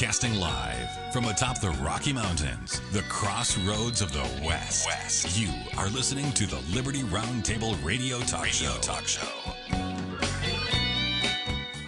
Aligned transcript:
Broadcasting 0.00 0.40
live 0.40 1.12
from 1.12 1.26
atop 1.26 1.60
the 1.60 1.68
Rocky 1.72 2.14
Mountains, 2.14 2.80
the 2.92 3.02
crossroads 3.02 4.00
of 4.00 4.14
the 4.14 4.26
West. 4.42 4.86
West. 4.86 5.38
You 5.38 5.50
are 5.76 5.90
listening 5.90 6.32
to 6.32 6.46
the 6.46 6.58
Liberty 6.74 7.02
Roundtable 7.02 7.76
Radio 7.84 8.18
Talk 8.20 8.44
radio 8.44 8.70
Show. 8.70 8.80
Talk 8.80 9.06
Show. 9.06 9.28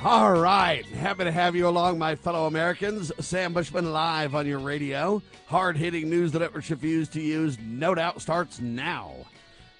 All 0.05 0.35
right. 0.35 0.85
Happy 0.85 1.25
to 1.25 1.33
have 1.33 1.57
you 1.57 1.67
along, 1.67 1.99
my 1.99 2.15
fellow 2.15 2.47
Americans. 2.47 3.11
Sam 3.19 3.55
Bushman 3.55 3.95
live 3.95 4.35
on 4.35 4.47
your 4.47 4.59
radio. 4.59 5.23
Hard 5.47 5.79
hitting 5.79 6.11
news 6.11 6.33
that 6.33 6.41
networks 6.41 6.71
refuse 6.71 7.09
to 7.11 7.21
use, 7.23 7.57
no 7.61 7.95
doubt, 7.95 8.21
starts 8.21 8.61
now. 8.61 9.15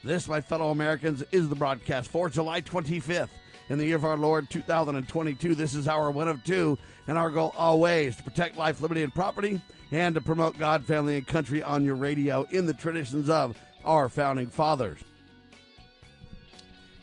This, 0.03 0.27
my 0.27 0.41
fellow 0.41 0.71
Americans, 0.71 1.23
is 1.33 1.51
the 1.51 1.55
broadcast 1.55 2.09
for 2.09 2.31
July 2.31 2.63
25th 2.63 3.29
in 3.73 3.79
the 3.79 3.87
year 3.87 3.97
of 3.97 4.05
our 4.05 4.19
Lord 4.19 4.51
2022. 4.51 5.55
This 5.55 5.75
is 5.75 5.89
our 5.89 6.11
one 6.11 6.29
of 6.29 6.45
two, 6.45 6.77
and 7.07 7.17
our 7.17 7.31
goal 7.31 7.55
always 7.57 8.15
to 8.17 8.23
protect 8.23 8.59
life, 8.59 8.83
liberty, 8.83 9.03
and 9.03 9.15
property, 9.15 9.63
and 9.91 10.15
to 10.15 10.21
promote 10.21 10.59
God, 10.59 10.85
family, 10.85 11.17
and 11.17 11.27
country 11.27 11.63
on 11.63 11.83
your 11.83 11.95
radio 11.95 12.47
in 12.51 12.67
the 12.67 12.75
traditions 12.75 13.31
of 13.31 13.59
our 13.83 14.11
founding 14.11 14.49
fathers. 14.49 14.99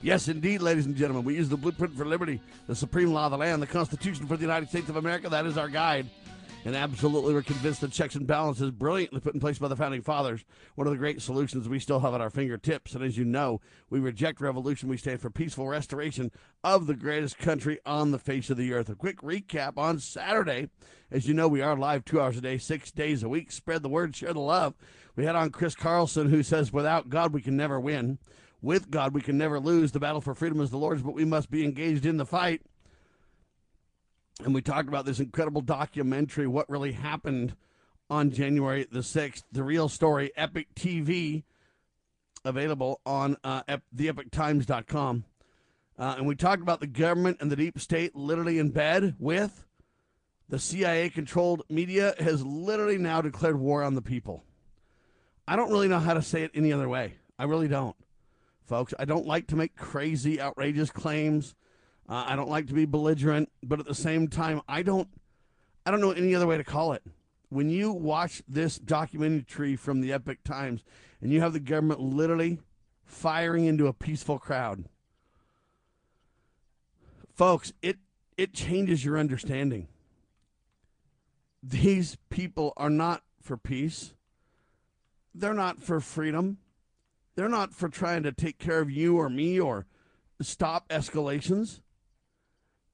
Yes, 0.03 0.27
indeed, 0.27 0.61
ladies 0.61 0.85
and 0.85 0.95
gentlemen, 0.95 1.23
we 1.23 1.35
use 1.35 1.49
the 1.49 1.57
blueprint 1.57 1.97
for 1.97 2.05
liberty, 2.05 2.39
the 2.67 2.75
supreme 2.75 3.11
law 3.13 3.25
of 3.25 3.31
the 3.31 3.37
land, 3.39 3.63
the 3.63 3.67
Constitution 3.67 4.27
for 4.27 4.37
the 4.37 4.43
United 4.43 4.69
States 4.69 4.89
of 4.89 4.95
America. 4.95 5.27
That 5.27 5.47
is 5.47 5.57
our 5.57 5.69
guide. 5.69 6.07
And 6.65 6.75
absolutely, 6.75 7.33
we're 7.33 7.41
convinced 7.41 7.79
that 7.81 7.93
checks 7.93 8.15
and 8.15 8.27
balances, 8.27 8.69
brilliantly 8.69 9.21
put 9.21 9.33
in 9.33 9.39
place 9.39 9.57
by 9.57 9.69
the 9.69 9.77
founding 9.77 10.01
fathers, 10.01 10.43
one 10.75 10.87
of 10.87 10.91
the 10.91 10.99
great 10.99 11.21
solutions 11.21 11.69
we 11.69 11.79
still 11.79 12.01
have 12.01 12.13
at 12.13 12.19
our 12.19 12.29
fingertips. 12.29 12.93
And 12.93 13.03
as 13.03 13.17
you 13.17 13.23
know, 13.23 13.61
we 13.89 13.99
reject 13.99 14.41
revolution. 14.41 14.89
We 14.89 14.97
stand 14.97 15.21
for 15.21 15.29
peaceful 15.29 15.67
restoration 15.67 16.31
of 16.61 16.85
the 16.85 16.95
greatest 16.95 17.37
country 17.37 17.79
on 17.85 18.11
the 18.11 18.19
face 18.19 18.49
of 18.49 18.57
the 18.57 18.73
earth. 18.73 18.89
A 18.89 18.95
quick 18.95 19.21
recap 19.21 19.77
on 19.77 19.99
Saturday. 19.99 20.69
As 21.09 21.27
you 21.27 21.33
know, 21.33 21.47
we 21.47 21.61
are 21.61 21.77
live 21.77 22.03
two 22.03 22.19
hours 22.19 22.37
a 22.37 22.41
day, 22.41 22.57
six 22.57 22.91
days 22.91 23.23
a 23.23 23.29
week. 23.29 23.53
Spread 23.53 23.81
the 23.81 23.89
word, 23.89 24.13
share 24.13 24.33
the 24.33 24.41
love. 24.41 24.75
We 25.15 25.23
had 25.23 25.37
on 25.37 25.51
Chris 25.51 25.75
Carlson, 25.75 26.29
who 26.29 26.43
says, 26.43 26.73
Without 26.73 27.09
God, 27.09 27.33
we 27.33 27.41
can 27.41 27.55
never 27.55 27.79
win. 27.79 28.19
With 28.61 28.91
God, 28.91 29.13
we 29.13 29.21
can 29.21 29.37
never 29.37 29.61
lose. 29.61 29.93
The 29.93 29.99
battle 29.99 30.19
for 30.19 30.35
freedom 30.35 30.59
is 30.59 30.71
the 30.71 30.77
Lord's, 30.77 31.03
but 31.03 31.15
we 31.15 31.23
must 31.23 31.49
be 31.49 31.63
engaged 31.63 32.05
in 32.05 32.17
the 32.17 32.25
fight 32.25 32.61
and 34.43 34.53
we 34.53 34.61
talked 34.61 34.87
about 34.87 35.05
this 35.05 35.19
incredible 35.19 35.61
documentary, 35.61 36.47
What 36.47 36.69
Really 36.69 36.93
Happened 36.93 37.55
on 38.09 38.31
January 38.31 38.87
the 38.89 38.99
6th, 38.99 39.43
the 39.51 39.63
real 39.63 39.89
story, 39.89 40.31
EpochTV, 40.37 41.43
available 42.45 43.01
on 43.05 43.37
uh, 43.43 43.63
ep- 43.67 43.83
theepochtimes.com. 43.95 45.25
Uh, 45.97 46.15
and 46.17 46.25
we 46.25 46.35
talked 46.35 46.61
about 46.61 46.79
the 46.79 46.87
government 46.87 47.37
and 47.41 47.51
the 47.51 47.55
deep 47.55 47.79
state 47.79 48.15
literally 48.15 48.57
in 48.57 48.69
bed 48.69 49.15
with 49.19 49.65
the 50.47 50.57
CIA 50.57 51.09
controlled 51.09 51.63
media 51.69 52.15
has 52.19 52.43
literally 52.43 52.97
now 52.97 53.21
declared 53.21 53.59
war 53.59 53.83
on 53.83 53.95
the 53.95 54.01
people. 54.01 54.43
I 55.47 55.55
don't 55.55 55.71
really 55.71 55.87
know 55.87 55.99
how 55.99 56.13
to 56.13 56.21
say 56.21 56.43
it 56.43 56.51
any 56.53 56.71
other 56.71 56.87
way. 56.87 57.15
I 57.37 57.43
really 57.43 57.67
don't, 57.67 57.95
folks. 58.65 58.93
I 58.97 59.05
don't 59.05 59.27
like 59.27 59.47
to 59.47 59.55
make 59.55 59.75
crazy, 59.75 60.39
outrageous 60.39 60.89
claims. 60.89 61.55
Uh, 62.09 62.25
I 62.27 62.35
don't 62.35 62.49
like 62.49 62.65
to 62.67 62.73
be 62.73 62.85
belligerent, 62.85 63.51
but 63.61 63.79
at 63.79 63.85
the 63.85 63.93
same 63.93 64.27
time, 64.27 64.61
I 64.67 64.81
don't, 64.81 65.07
I 65.85 65.91
don't 65.91 66.01
know 66.01 66.11
any 66.11 66.33
other 66.33 66.47
way 66.47 66.57
to 66.57 66.63
call 66.63 66.93
it. 66.93 67.03
When 67.49 67.69
you 67.69 67.91
watch 67.91 68.41
this 68.47 68.79
documentary 68.79 69.75
from 69.75 70.01
the 70.01 70.11
Epoch 70.11 70.39
Times, 70.43 70.83
and 71.21 71.31
you 71.31 71.41
have 71.41 71.53
the 71.53 71.59
government 71.59 71.99
literally 71.99 72.59
firing 73.05 73.65
into 73.65 73.85
a 73.85 73.93
peaceful 73.93 74.39
crowd, 74.39 74.85
folks, 77.35 77.73
it 77.81 77.97
it 78.37 78.53
changes 78.53 79.03
your 79.05 79.17
understanding. 79.17 79.87
These 81.61 82.17
people 82.29 82.73
are 82.77 82.89
not 82.89 83.21
for 83.41 83.57
peace. 83.57 84.13
They're 85.35 85.53
not 85.53 85.83
for 85.83 85.99
freedom. 85.99 86.57
They're 87.35 87.49
not 87.49 87.73
for 87.73 87.89
trying 87.89 88.23
to 88.23 88.31
take 88.31 88.57
care 88.57 88.79
of 88.79 88.89
you 88.89 89.17
or 89.17 89.29
me 89.29 89.59
or 89.59 89.85
stop 90.41 90.87
escalations. 90.89 91.81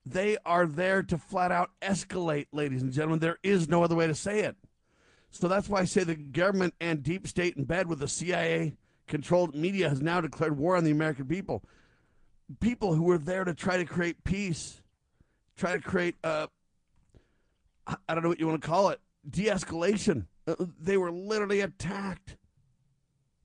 They 0.05 0.37
are 0.45 0.67
there 0.67 1.01
to 1.03 1.17
flat 1.17 1.51
out 1.51 1.71
escalate, 1.81 2.47
ladies 2.51 2.83
and 2.83 2.91
gentlemen. 2.91 3.19
There 3.19 3.39
is 3.41 3.67
no 3.67 3.83
other 3.83 3.95
way 3.95 4.05
to 4.07 4.15
say 4.15 4.41
it. 4.41 4.55
So 5.31 5.47
that's 5.47 5.67
why 5.67 5.81
I 5.81 5.85
say 5.85 6.03
the 6.03 6.15
government 6.15 6.75
and 6.79 7.03
deep 7.03 7.27
state 7.27 7.57
in 7.57 7.65
bed 7.65 7.87
with 7.87 7.99
the 7.99 8.07
CIA 8.07 8.77
controlled 9.07 9.55
media 9.55 9.89
has 9.89 10.01
now 10.01 10.21
declared 10.21 10.57
war 10.57 10.75
on 10.75 10.83
the 10.83 10.91
American 10.91 11.25
people. 11.25 11.63
People 12.59 12.93
who 12.93 13.03
were 13.03 13.17
there 13.17 13.43
to 13.43 13.53
try 13.53 13.77
to 13.77 13.85
create 13.85 14.23
peace, 14.23 14.81
try 15.57 15.73
to 15.73 15.81
create, 15.81 16.15
uh, 16.23 16.47
I 17.87 18.13
don't 18.13 18.23
know 18.23 18.29
what 18.29 18.39
you 18.39 18.47
want 18.47 18.61
to 18.61 18.67
call 18.67 18.89
it, 18.89 18.99
de 19.29 19.47
escalation. 19.47 20.27
Uh, 20.47 20.55
they 20.79 20.97
were 20.97 21.11
literally 21.11 21.61
attacked, 21.61 22.37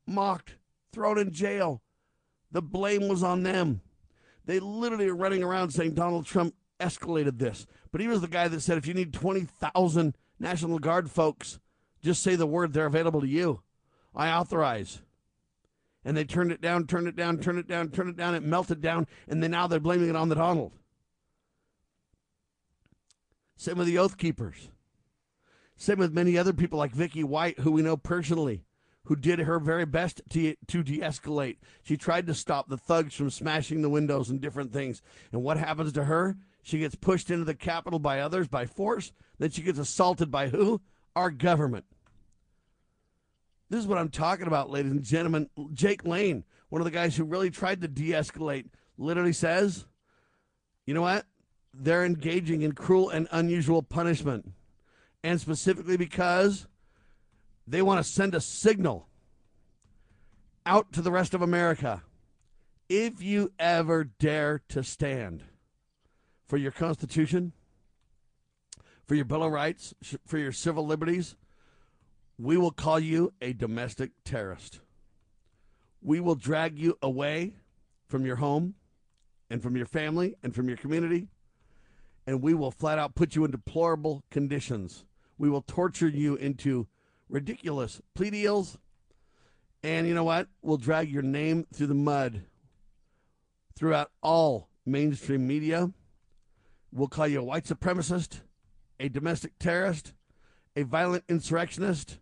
mocked, 0.06 0.56
thrown 0.92 1.18
in 1.18 1.32
jail. 1.32 1.80
The 2.52 2.62
blame 2.62 3.08
was 3.08 3.22
on 3.22 3.42
them. 3.42 3.80
They 4.50 4.58
literally 4.58 5.06
are 5.06 5.14
running 5.14 5.44
around 5.44 5.70
saying 5.70 5.94
Donald 5.94 6.26
Trump 6.26 6.56
escalated 6.80 7.38
this. 7.38 7.68
But 7.92 8.00
he 8.00 8.08
was 8.08 8.20
the 8.20 8.26
guy 8.26 8.48
that 8.48 8.60
said 8.60 8.78
if 8.78 8.86
you 8.88 8.94
need 8.94 9.12
20,000 9.12 10.16
National 10.40 10.80
Guard 10.80 11.08
folks, 11.08 11.60
just 12.02 12.20
say 12.20 12.34
the 12.34 12.48
word, 12.48 12.72
they're 12.72 12.86
available 12.86 13.20
to 13.20 13.28
you. 13.28 13.62
I 14.12 14.28
authorize. 14.32 15.02
And 16.04 16.16
they 16.16 16.24
turned 16.24 16.50
it 16.50 16.60
down, 16.60 16.88
turned 16.88 17.06
it 17.06 17.14
down, 17.14 17.38
turned 17.38 17.60
it 17.60 17.68
down, 17.68 17.90
turned 17.90 18.10
it 18.10 18.16
down, 18.16 18.34
it 18.34 18.42
melted 18.42 18.80
down, 18.80 19.06
and 19.28 19.40
then 19.40 19.52
now 19.52 19.68
they're 19.68 19.78
blaming 19.78 20.08
it 20.08 20.16
on 20.16 20.30
the 20.30 20.34
Donald. 20.34 20.72
Same 23.56 23.78
with 23.78 23.86
the 23.86 23.98
Oath 23.98 24.18
Keepers. 24.18 24.70
Same 25.76 26.00
with 26.00 26.12
many 26.12 26.36
other 26.36 26.52
people 26.52 26.76
like 26.76 26.90
Vicky 26.90 27.22
White, 27.22 27.60
who 27.60 27.70
we 27.70 27.82
know 27.82 27.96
personally 27.96 28.64
who 29.04 29.16
did 29.16 29.40
her 29.40 29.58
very 29.58 29.86
best 29.86 30.20
to, 30.30 30.54
to 30.68 30.82
de 30.82 30.98
escalate. 30.98 31.56
She 31.82 31.96
tried 31.96 32.26
to 32.26 32.34
stop 32.34 32.68
the 32.68 32.76
thugs 32.76 33.14
from 33.14 33.30
smashing 33.30 33.82
the 33.82 33.88
windows 33.88 34.30
and 34.30 34.40
different 34.40 34.72
things. 34.72 35.02
And 35.32 35.42
what 35.42 35.56
happens 35.56 35.92
to 35.94 36.04
her? 36.04 36.36
She 36.62 36.78
gets 36.78 36.94
pushed 36.94 37.30
into 37.30 37.44
the 37.44 37.54
Capitol 37.54 37.98
by 37.98 38.20
others 38.20 38.48
by 38.48 38.66
force. 38.66 39.12
Then 39.38 39.50
she 39.50 39.62
gets 39.62 39.78
assaulted 39.78 40.30
by 40.30 40.48
who? 40.48 40.80
Our 41.16 41.30
government. 41.30 41.86
This 43.70 43.80
is 43.80 43.86
what 43.86 43.98
I'm 43.98 44.10
talking 44.10 44.46
about, 44.46 44.70
ladies 44.70 44.92
and 44.92 45.02
gentlemen. 45.02 45.48
Jake 45.72 46.04
Lang, 46.04 46.44
one 46.68 46.80
of 46.80 46.84
the 46.84 46.90
guys 46.90 47.16
who 47.16 47.24
really 47.24 47.50
tried 47.50 47.80
to 47.80 47.88
de 47.88 48.10
escalate, 48.10 48.66
literally 48.98 49.32
says, 49.32 49.86
you 50.86 50.94
know 50.94 51.02
what? 51.02 51.24
They're 51.72 52.04
engaging 52.04 52.62
in 52.62 52.72
cruel 52.72 53.10
and 53.10 53.28
unusual 53.30 53.82
punishment. 53.82 54.52
And 55.22 55.40
specifically 55.40 55.96
because 55.96 56.66
they 57.66 57.82
want 57.82 58.04
to 58.04 58.10
send 58.10 58.34
a 58.34 58.40
signal 58.40 59.06
out 60.66 60.92
to 60.92 61.02
the 61.02 61.12
rest 61.12 61.34
of 61.34 61.42
America. 61.42 62.02
If 62.88 63.22
you 63.22 63.52
ever 63.58 64.04
dare 64.04 64.62
to 64.68 64.82
stand 64.82 65.44
for 66.46 66.56
your 66.56 66.72
Constitution, 66.72 67.52
for 69.06 69.14
your 69.14 69.24
Bill 69.24 69.44
of 69.44 69.52
Rights, 69.52 69.94
for 70.26 70.38
your 70.38 70.52
civil 70.52 70.86
liberties, 70.86 71.36
we 72.38 72.56
will 72.56 72.70
call 72.70 72.98
you 72.98 73.32
a 73.40 73.52
domestic 73.52 74.10
terrorist. 74.24 74.80
We 76.02 76.20
will 76.20 76.34
drag 76.34 76.78
you 76.78 76.96
away 77.02 77.54
from 78.08 78.24
your 78.24 78.36
home 78.36 78.74
and 79.50 79.62
from 79.62 79.76
your 79.76 79.86
family 79.86 80.34
and 80.42 80.54
from 80.54 80.68
your 80.68 80.78
community, 80.78 81.28
and 82.26 82.40
we 82.40 82.54
will 82.54 82.70
flat 82.70 82.98
out 82.98 83.14
put 83.14 83.36
you 83.36 83.44
in 83.44 83.50
deplorable 83.50 84.24
conditions. 84.30 85.04
We 85.38 85.50
will 85.50 85.62
torture 85.62 86.08
you 86.08 86.36
into 86.36 86.86
ridiculous 87.30 88.00
plea 88.14 88.30
deals. 88.30 88.78
And 89.82 90.06
you 90.06 90.14
know 90.14 90.24
what? 90.24 90.48
We'll 90.62 90.76
drag 90.76 91.10
your 91.10 91.22
name 91.22 91.66
through 91.72 91.86
the 91.86 91.94
mud 91.94 92.42
throughout 93.76 94.10
all 94.22 94.68
mainstream 94.84 95.46
media. 95.46 95.90
We'll 96.92 97.08
call 97.08 97.28
you 97.28 97.40
a 97.40 97.44
white 97.44 97.64
supremacist, 97.64 98.40
a 98.98 99.08
domestic 99.08 99.58
terrorist, 99.58 100.12
a 100.76 100.82
violent 100.82 101.24
insurrectionist, 101.28 102.18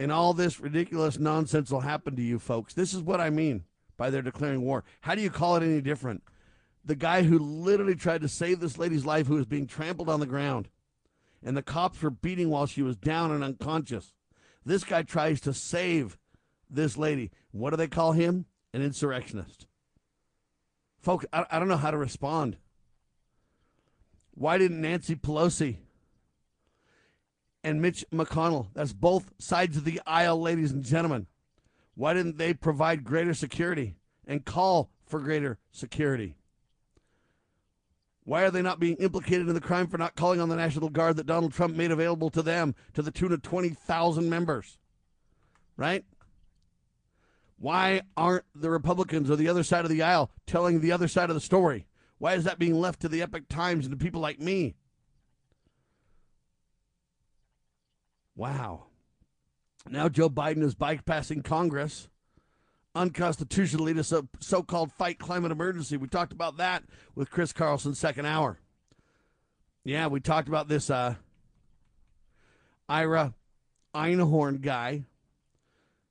and 0.00 0.10
all 0.10 0.32
this 0.32 0.60
ridiculous 0.60 1.18
nonsense 1.18 1.70
will 1.70 1.80
happen 1.80 2.16
to 2.16 2.22
you 2.22 2.38
folks. 2.38 2.74
This 2.74 2.94
is 2.94 3.02
what 3.02 3.20
I 3.20 3.30
mean 3.30 3.64
by 3.96 4.10
their 4.10 4.22
declaring 4.22 4.62
war. 4.62 4.84
How 5.02 5.14
do 5.14 5.20
you 5.20 5.30
call 5.30 5.56
it 5.56 5.62
any 5.62 5.80
different? 5.80 6.22
The 6.84 6.96
guy 6.96 7.22
who 7.22 7.38
literally 7.38 7.94
tried 7.94 8.22
to 8.22 8.28
save 8.28 8.60
this 8.60 8.78
lady's 8.78 9.04
life 9.04 9.26
who 9.26 9.34
was 9.34 9.46
being 9.46 9.66
trampled 9.66 10.08
on 10.08 10.20
the 10.20 10.26
ground 10.26 10.68
and 11.44 11.56
the 11.56 11.62
cops 11.62 12.02
were 12.02 12.10
beating 12.10 12.50
while 12.50 12.66
she 12.66 12.82
was 12.82 12.96
down 12.96 13.30
and 13.30 13.42
unconscious. 13.42 14.14
This 14.64 14.84
guy 14.84 15.02
tries 15.02 15.40
to 15.42 15.52
save 15.52 16.18
this 16.70 16.96
lady. 16.96 17.30
What 17.50 17.70
do 17.70 17.76
they 17.76 17.88
call 17.88 18.12
him? 18.12 18.46
An 18.72 18.82
insurrectionist. 18.82 19.66
Folks, 20.98 21.26
I, 21.32 21.44
I 21.50 21.58
don't 21.58 21.68
know 21.68 21.76
how 21.76 21.90
to 21.90 21.98
respond. 21.98 22.56
Why 24.34 24.56
didn't 24.56 24.80
Nancy 24.80 25.14
Pelosi 25.14 25.78
and 27.64 27.80
Mitch 27.80 28.04
McConnell, 28.12 28.68
that's 28.74 28.92
both 28.92 29.32
sides 29.38 29.76
of 29.76 29.84
the 29.84 30.00
aisle, 30.06 30.40
ladies 30.40 30.72
and 30.72 30.84
gentlemen, 30.84 31.26
why 31.94 32.14
didn't 32.14 32.38
they 32.38 32.54
provide 32.54 33.04
greater 33.04 33.34
security 33.34 33.96
and 34.26 34.44
call 34.44 34.90
for 35.06 35.20
greater 35.20 35.58
security? 35.70 36.36
Why 38.24 38.42
are 38.42 38.50
they 38.50 38.62
not 38.62 38.78
being 38.78 38.96
implicated 38.96 39.48
in 39.48 39.54
the 39.54 39.60
crime 39.60 39.88
for 39.88 39.98
not 39.98 40.14
calling 40.14 40.40
on 40.40 40.48
the 40.48 40.56
National 40.56 40.88
Guard 40.88 41.16
that 41.16 41.26
Donald 41.26 41.52
Trump 41.52 41.74
made 41.74 41.90
available 41.90 42.30
to 42.30 42.42
them 42.42 42.74
to 42.94 43.02
the 43.02 43.10
tune 43.10 43.32
of 43.32 43.42
20,000 43.42 44.30
members? 44.30 44.78
Right? 45.76 46.04
Why 47.58 48.02
aren't 48.16 48.44
the 48.54 48.70
Republicans 48.70 49.30
or 49.30 49.36
the 49.36 49.48
other 49.48 49.62
side 49.62 49.84
of 49.84 49.90
the 49.90 50.02
aisle 50.02 50.30
telling 50.46 50.80
the 50.80 50.92
other 50.92 51.08
side 51.08 51.30
of 51.30 51.34
the 51.34 51.40
story? 51.40 51.86
Why 52.18 52.34
is 52.34 52.44
that 52.44 52.58
being 52.58 52.80
left 52.80 53.00
to 53.00 53.08
the 53.08 53.22
Epoch 53.22 53.48
Times 53.48 53.86
and 53.86 53.98
to 53.98 54.04
people 54.04 54.20
like 54.20 54.38
me? 54.38 54.76
Wow. 58.36 58.86
Now 59.88 60.08
Joe 60.08 60.30
Biden 60.30 60.62
is 60.62 60.74
bypassing 60.74 61.44
Congress 61.44 62.08
unconstitutionally 62.94 63.94
to 63.94 64.04
so, 64.04 64.28
so-called 64.40 64.92
fight 64.92 65.18
climate 65.18 65.52
emergency. 65.52 65.96
We 65.96 66.08
talked 66.08 66.32
about 66.32 66.56
that 66.58 66.84
with 67.14 67.30
Chris 67.30 67.52
Carlson 67.52 67.94
second 67.94 68.26
hour. 68.26 68.58
Yeah, 69.84 70.06
we 70.06 70.20
talked 70.20 70.48
about 70.48 70.68
this 70.68 70.90
uh, 70.90 71.16
Ira 72.88 73.34
Einhorn 73.94 74.60
guy. 74.60 75.04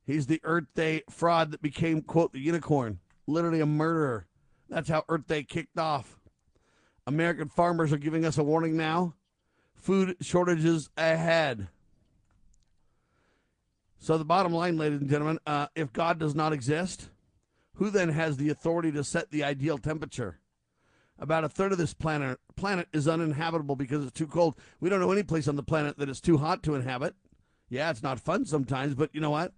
He's 0.04 0.26
the 0.26 0.40
Earth 0.44 0.66
Day 0.74 1.02
fraud 1.08 1.52
that 1.52 1.62
became, 1.62 2.02
quote, 2.02 2.32
the 2.32 2.40
unicorn, 2.40 2.98
literally 3.26 3.60
a 3.60 3.66
murderer. 3.66 4.26
That's 4.68 4.88
how 4.88 5.04
Earth 5.08 5.26
Day 5.26 5.44
kicked 5.44 5.78
off. 5.78 6.18
American 7.06 7.48
farmers 7.48 7.92
are 7.92 7.98
giving 7.98 8.24
us 8.24 8.38
a 8.38 8.42
warning 8.42 8.76
now. 8.76 9.14
Food 9.74 10.16
shortages 10.20 10.90
ahead. 10.96 11.68
So, 14.02 14.18
the 14.18 14.24
bottom 14.24 14.52
line, 14.52 14.78
ladies 14.78 15.00
and 15.00 15.08
gentlemen, 15.08 15.38
uh, 15.46 15.68
if 15.76 15.92
God 15.92 16.18
does 16.18 16.34
not 16.34 16.52
exist, 16.52 17.08
who 17.74 17.88
then 17.88 18.08
has 18.08 18.36
the 18.36 18.48
authority 18.48 18.90
to 18.90 19.04
set 19.04 19.30
the 19.30 19.44
ideal 19.44 19.78
temperature? 19.78 20.40
About 21.20 21.44
a 21.44 21.48
third 21.48 21.70
of 21.70 21.78
this 21.78 21.94
planet 21.94 22.40
planet 22.56 22.88
is 22.92 23.06
uninhabitable 23.06 23.76
because 23.76 24.04
it's 24.04 24.18
too 24.18 24.26
cold. 24.26 24.56
We 24.80 24.90
don't 24.90 24.98
know 24.98 25.12
any 25.12 25.22
place 25.22 25.46
on 25.46 25.54
the 25.54 25.62
planet 25.62 25.98
that 25.98 26.08
is 26.08 26.20
too 26.20 26.38
hot 26.38 26.64
to 26.64 26.74
inhabit. 26.74 27.14
Yeah, 27.68 27.90
it's 27.90 28.02
not 28.02 28.18
fun 28.18 28.44
sometimes, 28.44 28.96
but 28.96 29.10
you 29.12 29.20
know 29.20 29.30
what? 29.30 29.52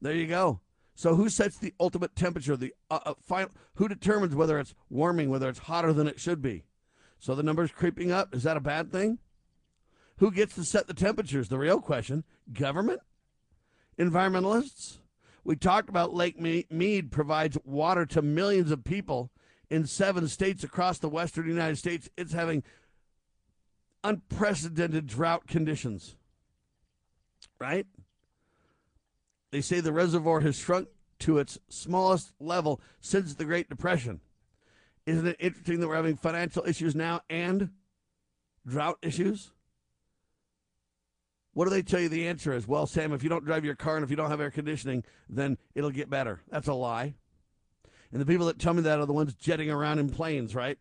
There 0.00 0.12
you 0.12 0.26
go. 0.26 0.58
So 0.96 1.14
who 1.14 1.28
sets 1.28 1.56
the 1.56 1.72
ultimate 1.78 2.16
temperature? 2.16 2.56
The 2.56 2.74
uh, 2.90 2.98
uh, 3.06 3.14
final, 3.22 3.52
who 3.76 3.86
determines 3.86 4.34
whether 4.34 4.58
it's 4.58 4.74
warming, 4.90 5.30
whether 5.30 5.48
it's 5.48 5.60
hotter 5.60 5.92
than 5.92 6.08
it 6.08 6.18
should 6.18 6.42
be? 6.42 6.64
So 7.20 7.36
the 7.36 7.44
number's 7.44 7.70
creeping 7.70 8.10
up. 8.10 8.34
Is 8.34 8.42
that 8.42 8.56
a 8.56 8.60
bad 8.60 8.90
thing? 8.90 9.20
Who 10.16 10.32
gets 10.32 10.56
to 10.56 10.64
set 10.64 10.88
the 10.88 10.94
temperatures? 10.94 11.48
The 11.48 11.58
real 11.58 11.80
question. 11.80 12.24
Government? 12.52 13.00
Environmentalists. 13.98 14.98
We 15.44 15.56
talked 15.56 15.88
about 15.88 16.14
Lake 16.14 16.40
Mead 16.40 17.10
provides 17.10 17.58
water 17.64 18.06
to 18.06 18.22
millions 18.22 18.70
of 18.70 18.84
people 18.84 19.30
in 19.70 19.86
seven 19.86 20.28
states 20.28 20.62
across 20.62 20.98
the 20.98 21.08
western 21.08 21.48
United 21.48 21.76
States. 21.76 22.08
It's 22.16 22.32
having 22.32 22.62
unprecedented 24.04 25.06
drought 25.06 25.46
conditions. 25.46 26.16
Right? 27.58 27.86
They 29.50 29.60
say 29.60 29.80
the 29.80 29.92
reservoir 29.92 30.40
has 30.40 30.56
shrunk 30.56 30.88
to 31.20 31.38
its 31.38 31.58
smallest 31.68 32.32
level 32.40 32.80
since 33.00 33.34
the 33.34 33.44
Great 33.44 33.68
Depression. 33.68 34.20
Isn't 35.06 35.26
it 35.26 35.36
interesting 35.38 35.80
that 35.80 35.88
we're 35.88 35.96
having 35.96 36.16
financial 36.16 36.64
issues 36.66 36.94
now 36.94 37.20
and 37.28 37.70
drought 38.66 38.98
issues? 39.02 39.50
What 41.54 41.64
do 41.64 41.70
they 41.70 41.82
tell 41.82 42.00
you 42.00 42.08
the 42.08 42.28
answer 42.28 42.52
is? 42.52 42.66
Well, 42.66 42.86
Sam, 42.86 43.12
if 43.12 43.22
you 43.22 43.28
don't 43.28 43.44
drive 43.44 43.64
your 43.64 43.74
car 43.74 43.96
and 43.96 44.04
if 44.04 44.10
you 44.10 44.16
don't 44.16 44.30
have 44.30 44.40
air 44.40 44.50
conditioning, 44.50 45.04
then 45.28 45.58
it'll 45.74 45.90
get 45.90 46.08
better. 46.08 46.40
That's 46.50 46.68
a 46.68 46.74
lie. 46.74 47.14
And 48.10 48.20
the 48.20 48.26
people 48.26 48.46
that 48.46 48.58
tell 48.58 48.74
me 48.74 48.82
that 48.82 49.00
are 49.00 49.06
the 49.06 49.12
ones 49.12 49.34
jetting 49.34 49.70
around 49.70 49.98
in 49.98 50.08
planes, 50.08 50.54
right? 50.54 50.78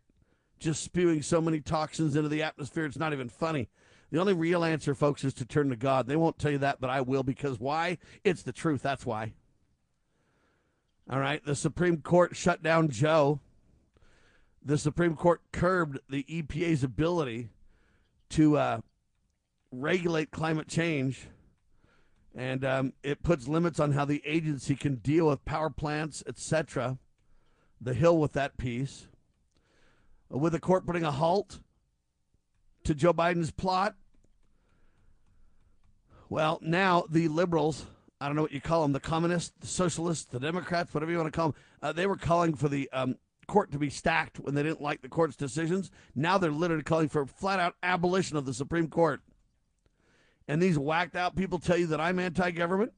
Just 0.59 0.83
spewing 0.83 1.21
so 1.21 1.41
many 1.41 1.59
toxins 1.59 2.15
into 2.15 2.29
the 2.29 2.43
atmosphere, 2.43 2.85
it's 2.85 2.97
not 2.97 3.13
even 3.13 3.29
funny. 3.29 3.69
The 4.11 4.19
only 4.19 4.33
real 4.33 4.63
answer, 4.63 4.93
folks, 4.93 5.23
is 5.23 5.33
to 5.35 5.45
turn 5.45 5.69
to 5.69 5.77
God. 5.77 6.07
They 6.07 6.17
won't 6.17 6.37
tell 6.37 6.51
you 6.51 6.57
that, 6.59 6.81
but 6.81 6.89
I 6.89 7.01
will 7.01 7.23
because 7.23 7.59
why? 7.59 7.97
It's 8.23 8.43
the 8.43 8.51
truth. 8.51 8.81
That's 8.81 9.05
why. 9.05 9.33
All 11.09 11.19
right. 11.19 11.43
The 11.45 11.55
Supreme 11.55 12.01
Court 12.01 12.35
shut 12.35 12.61
down 12.61 12.89
Joe. 12.89 13.39
The 14.63 14.77
Supreme 14.77 15.15
Court 15.15 15.41
curbed 15.53 15.99
the 16.09 16.23
EPA's 16.29 16.83
ability 16.83 17.49
to 18.31 18.57
uh, 18.57 18.81
regulate 19.71 20.31
climate 20.31 20.67
change, 20.67 21.27
and 22.35 22.63
um, 22.63 22.93
it 23.03 23.23
puts 23.23 23.47
limits 23.47 23.79
on 23.79 23.91
how 23.91 24.05
the 24.05 24.21
agency 24.25 24.75
can 24.75 24.95
deal 24.95 25.27
with 25.27 25.43
power 25.45 25.69
plants, 25.69 26.23
etc. 26.27 26.97
The 27.79 27.93
Hill 27.93 28.17
with 28.17 28.33
that 28.33 28.57
piece. 28.57 29.07
With 30.29 30.53
the 30.53 30.59
court 30.59 30.85
putting 30.85 31.03
a 31.03 31.11
halt 31.11 31.59
to 32.83 32.95
Joe 32.95 33.13
Biden's 33.13 33.51
plot. 33.51 33.95
Well, 36.29 36.59
now 36.61 37.05
the 37.09 37.27
liberals, 37.27 37.85
I 38.21 38.27
don't 38.27 38.37
know 38.37 38.43
what 38.43 38.53
you 38.53 38.61
call 38.61 38.83
them, 38.83 38.93
the 38.93 39.01
communists, 39.01 39.51
the 39.59 39.67
socialists, 39.67 40.25
the 40.25 40.39
Democrats, 40.39 40.93
whatever 40.93 41.11
you 41.11 41.17
want 41.17 41.31
to 41.31 41.35
call 41.35 41.49
them, 41.49 41.61
uh, 41.81 41.91
they 41.91 42.07
were 42.07 42.15
calling 42.15 42.55
for 42.55 42.69
the 42.69 42.89
um, 42.93 43.17
court 43.47 43.71
to 43.73 43.77
be 43.77 43.89
stacked 43.89 44.39
when 44.39 44.55
they 44.55 44.63
didn't 44.63 44.81
like 44.81 45.01
the 45.01 45.09
court's 45.09 45.35
decisions. 45.35 45.91
Now 46.15 46.37
they're 46.37 46.51
literally 46.51 46.83
calling 46.83 47.09
for 47.09 47.25
flat 47.25 47.59
out 47.59 47.75
abolition 47.83 48.37
of 48.37 48.45
the 48.45 48.53
Supreme 48.53 48.87
Court 48.87 49.21
and 50.51 50.61
these 50.61 50.77
whacked 50.77 51.15
out 51.15 51.37
people 51.37 51.59
tell 51.59 51.77
you 51.77 51.87
that 51.87 52.01
I'm 52.01 52.19
anti 52.19 52.51
government? 52.51 52.91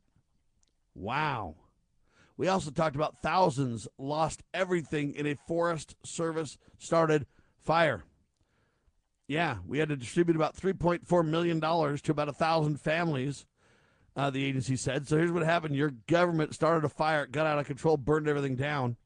Wow. 0.96 1.54
We 2.36 2.48
also 2.48 2.72
talked 2.72 2.96
about 2.96 3.22
thousands 3.22 3.88
lost 4.00 4.42
everything 4.56 5.14
in 5.14 5.28
a 5.28 5.36
Forest 5.48 5.96
Service 6.04 6.58
started 6.80 7.28
fire. 7.60 8.06
Yeah, 9.28 9.58
we 9.68 9.78
had 9.78 9.90
to 9.90 9.96
distribute 9.96 10.36
about 10.36 10.58
$3.4 10.58 11.28
million 11.28 11.62
to 11.62 12.12
about 12.12 12.28
a 12.28 12.34
thousand 12.34 12.82
families, 12.82 13.46
uh, 14.16 14.32
the 14.32 14.44
agency 14.44 14.76
said. 14.76 15.08
So 15.08 15.18
here's 15.18 15.32
what 15.32 15.44
happened 15.44 15.76
your 15.76 15.92
government 16.08 16.56
started 16.56 16.84
a 16.84 16.90
fire, 16.90 17.28
got 17.28 17.46
out 17.46 17.60
of 17.60 17.68
control, 17.68 17.98
burned 17.98 18.28
everything 18.28 18.56
down. 18.56 18.98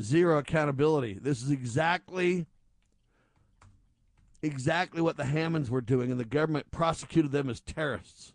Zero 0.00 0.38
accountability. 0.38 1.18
This 1.20 1.42
is 1.42 1.50
exactly 1.50 2.46
exactly 4.42 5.00
what 5.00 5.16
the 5.16 5.24
Hammonds 5.24 5.70
were 5.70 5.80
doing, 5.80 6.10
and 6.10 6.20
the 6.20 6.24
government 6.24 6.70
prosecuted 6.70 7.32
them 7.32 7.48
as 7.48 7.60
terrorists. 7.60 8.34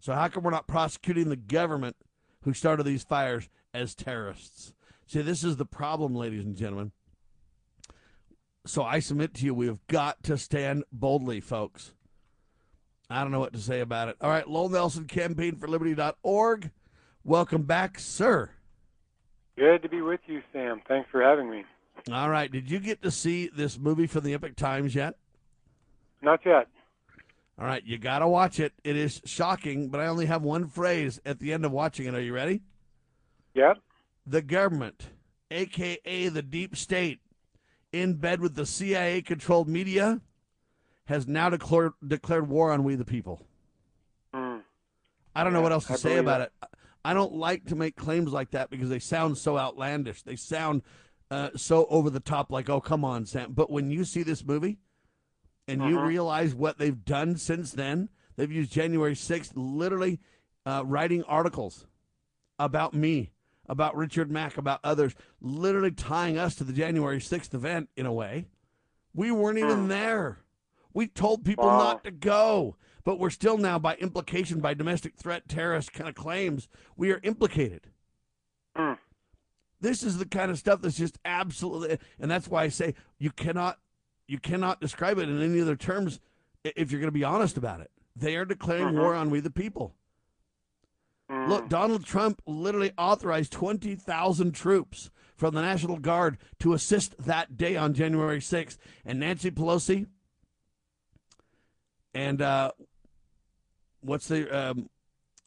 So 0.00 0.14
how 0.14 0.28
come 0.28 0.42
we're 0.42 0.50
not 0.50 0.66
prosecuting 0.66 1.28
the 1.28 1.36
government 1.36 1.96
who 2.42 2.52
started 2.52 2.84
these 2.84 3.04
fires 3.04 3.48
as 3.72 3.94
terrorists? 3.94 4.72
See, 5.06 5.22
this 5.22 5.44
is 5.44 5.56
the 5.56 5.66
problem, 5.66 6.14
ladies 6.14 6.44
and 6.44 6.56
gentlemen. 6.56 6.92
So 8.64 8.82
I 8.82 9.00
submit 9.00 9.34
to 9.34 9.44
you, 9.44 9.54
we 9.54 9.66
have 9.66 9.86
got 9.88 10.22
to 10.24 10.38
stand 10.38 10.84
boldly, 10.92 11.40
folks. 11.40 11.92
I 13.10 13.22
don't 13.22 13.32
know 13.32 13.40
what 13.40 13.52
to 13.52 13.60
say 13.60 13.80
about 13.80 14.08
it. 14.08 14.16
All 14.20 14.30
right, 14.30 14.48
Lowell 14.48 14.70
Nelson, 14.70 15.04
campaign 15.04 15.56
for 15.56 15.68
liberty.org. 15.68 16.70
Welcome 17.24 17.62
back, 17.62 17.98
sir. 17.98 18.50
Good 19.56 19.82
to 19.82 19.88
be 19.88 20.00
with 20.00 20.20
you, 20.26 20.42
Sam. 20.52 20.80
Thanks 20.88 21.10
for 21.10 21.22
having 21.22 21.50
me. 21.50 21.64
All 22.10 22.30
right. 22.30 22.50
Did 22.50 22.70
you 22.70 22.80
get 22.80 23.02
to 23.02 23.10
see 23.10 23.48
this 23.48 23.78
movie 23.78 24.06
from 24.06 24.24
the 24.24 24.34
Epoch 24.34 24.56
Times 24.56 24.94
yet? 24.94 25.14
Not 26.22 26.40
yet. 26.46 26.68
All 27.58 27.66
right, 27.66 27.84
you 27.84 27.98
got 27.98 28.20
to 28.20 28.28
watch 28.28 28.58
it. 28.58 28.72
It 28.82 28.96
is 28.96 29.20
shocking, 29.24 29.88
but 29.88 30.00
I 30.00 30.06
only 30.06 30.26
have 30.26 30.42
one 30.42 30.68
phrase 30.68 31.20
at 31.26 31.38
the 31.38 31.52
end 31.52 31.64
of 31.64 31.72
watching 31.72 32.06
it. 32.06 32.14
Are 32.14 32.20
you 32.20 32.32
ready? 32.32 32.62
Yeah. 33.54 33.74
The 34.26 34.40
government, 34.40 35.08
aka 35.50 36.28
the 36.28 36.42
deep 36.42 36.76
state, 36.76 37.20
in 37.92 38.14
bed 38.14 38.40
with 38.40 38.54
the 38.54 38.64
CIA 38.64 39.20
controlled 39.20 39.68
media, 39.68 40.20
has 41.06 41.28
now 41.28 41.50
declared 41.50 41.92
declared 42.06 42.48
war 42.48 42.72
on 42.72 42.84
we 42.84 42.94
the 42.94 43.04
people. 43.04 43.44
Mm. 44.34 44.62
I 45.34 45.44
don't 45.44 45.52
yeah, 45.52 45.58
know 45.58 45.62
what 45.62 45.72
else 45.72 45.86
to 45.86 45.94
I 45.94 45.96
say 45.96 46.16
about 46.18 46.38
that. 46.38 46.52
it. 46.62 46.78
I 47.04 47.14
don't 47.14 47.34
like 47.34 47.66
to 47.66 47.74
make 47.74 47.96
claims 47.96 48.32
like 48.32 48.52
that 48.52 48.70
because 48.70 48.88
they 48.88 49.00
sound 49.00 49.36
so 49.36 49.58
outlandish. 49.58 50.22
They 50.22 50.36
sound 50.36 50.82
uh, 51.30 51.50
so 51.56 51.86
over 51.86 52.10
the 52.10 52.20
top, 52.20 52.52
like, 52.52 52.70
oh, 52.70 52.80
come 52.80 53.04
on, 53.04 53.26
Sam. 53.26 53.52
But 53.52 53.70
when 53.70 53.90
you 53.90 54.04
see 54.04 54.22
this 54.22 54.44
movie, 54.44 54.78
and 55.68 55.80
uh-huh. 55.80 55.90
you 55.90 56.00
realize 56.00 56.54
what 56.54 56.78
they've 56.78 57.04
done 57.04 57.36
since 57.36 57.72
then, 57.72 58.08
they've 58.36 58.50
used 58.50 58.72
January 58.72 59.14
6th 59.14 59.52
literally 59.54 60.20
uh, 60.66 60.82
writing 60.84 61.22
articles 61.24 61.86
about 62.58 62.94
me, 62.94 63.32
about 63.68 63.96
Richard 63.96 64.30
Mack, 64.30 64.56
about 64.56 64.80
others, 64.84 65.14
literally 65.40 65.90
tying 65.90 66.38
us 66.38 66.54
to 66.56 66.64
the 66.64 66.72
January 66.72 67.18
6th 67.18 67.54
event 67.54 67.88
in 67.96 68.06
a 68.06 68.12
way. 68.12 68.46
We 69.14 69.30
weren't 69.30 69.58
even 69.58 69.82
hmm. 69.82 69.88
there. 69.88 70.38
We 70.94 71.06
told 71.06 71.44
people 71.44 71.66
wow. 71.66 71.78
not 71.78 72.04
to 72.04 72.10
go, 72.10 72.76
but 73.04 73.18
we're 73.18 73.30
still 73.30 73.58
now, 73.58 73.78
by 73.78 73.96
implication, 73.96 74.60
by 74.60 74.74
domestic 74.74 75.14
threat, 75.16 75.48
terrorist 75.48 75.92
kind 75.92 76.08
of 76.08 76.14
claims, 76.14 76.68
we 76.96 77.10
are 77.10 77.20
implicated. 77.22 77.88
Mm. 78.76 78.98
This 79.80 80.02
is 80.02 80.18
the 80.18 80.26
kind 80.26 80.50
of 80.50 80.58
stuff 80.58 80.82
that's 80.82 80.96
just 80.96 81.18
absolutely, 81.24 81.98
and 82.20 82.30
that's 82.30 82.48
why 82.48 82.62
I 82.64 82.68
say 82.68 82.94
you 83.18 83.30
cannot 83.30 83.78
you 84.32 84.38
cannot 84.38 84.80
describe 84.80 85.18
it 85.18 85.28
in 85.28 85.40
any 85.40 85.60
other 85.60 85.76
terms 85.76 86.18
if 86.64 86.90
you're 86.90 87.00
going 87.00 87.08
to 87.08 87.12
be 87.12 87.24
honest 87.24 87.56
about 87.56 87.80
it. 87.80 87.90
They 88.16 88.36
are 88.36 88.44
declaring 88.44 88.96
uh-huh. 88.96 89.00
war 89.00 89.14
on 89.14 89.30
we 89.30 89.40
the 89.40 89.50
people. 89.50 89.94
Mm. 91.30 91.48
Look, 91.48 91.68
Donald 91.68 92.04
Trump 92.04 92.42
literally 92.46 92.92
authorized 92.98 93.52
20,000 93.52 94.52
troops 94.52 95.10
from 95.36 95.54
the 95.54 95.62
National 95.62 95.98
Guard 95.98 96.38
to 96.60 96.72
assist 96.72 97.14
that 97.18 97.56
day 97.56 97.76
on 97.76 97.94
January 97.94 98.38
6th. 98.38 98.78
And 99.04 99.20
Nancy 99.20 99.50
Pelosi 99.50 100.06
and 102.14 102.42
uh, 102.42 102.72
what's 104.00 104.28
the 104.28 104.50
um, 104.50 104.88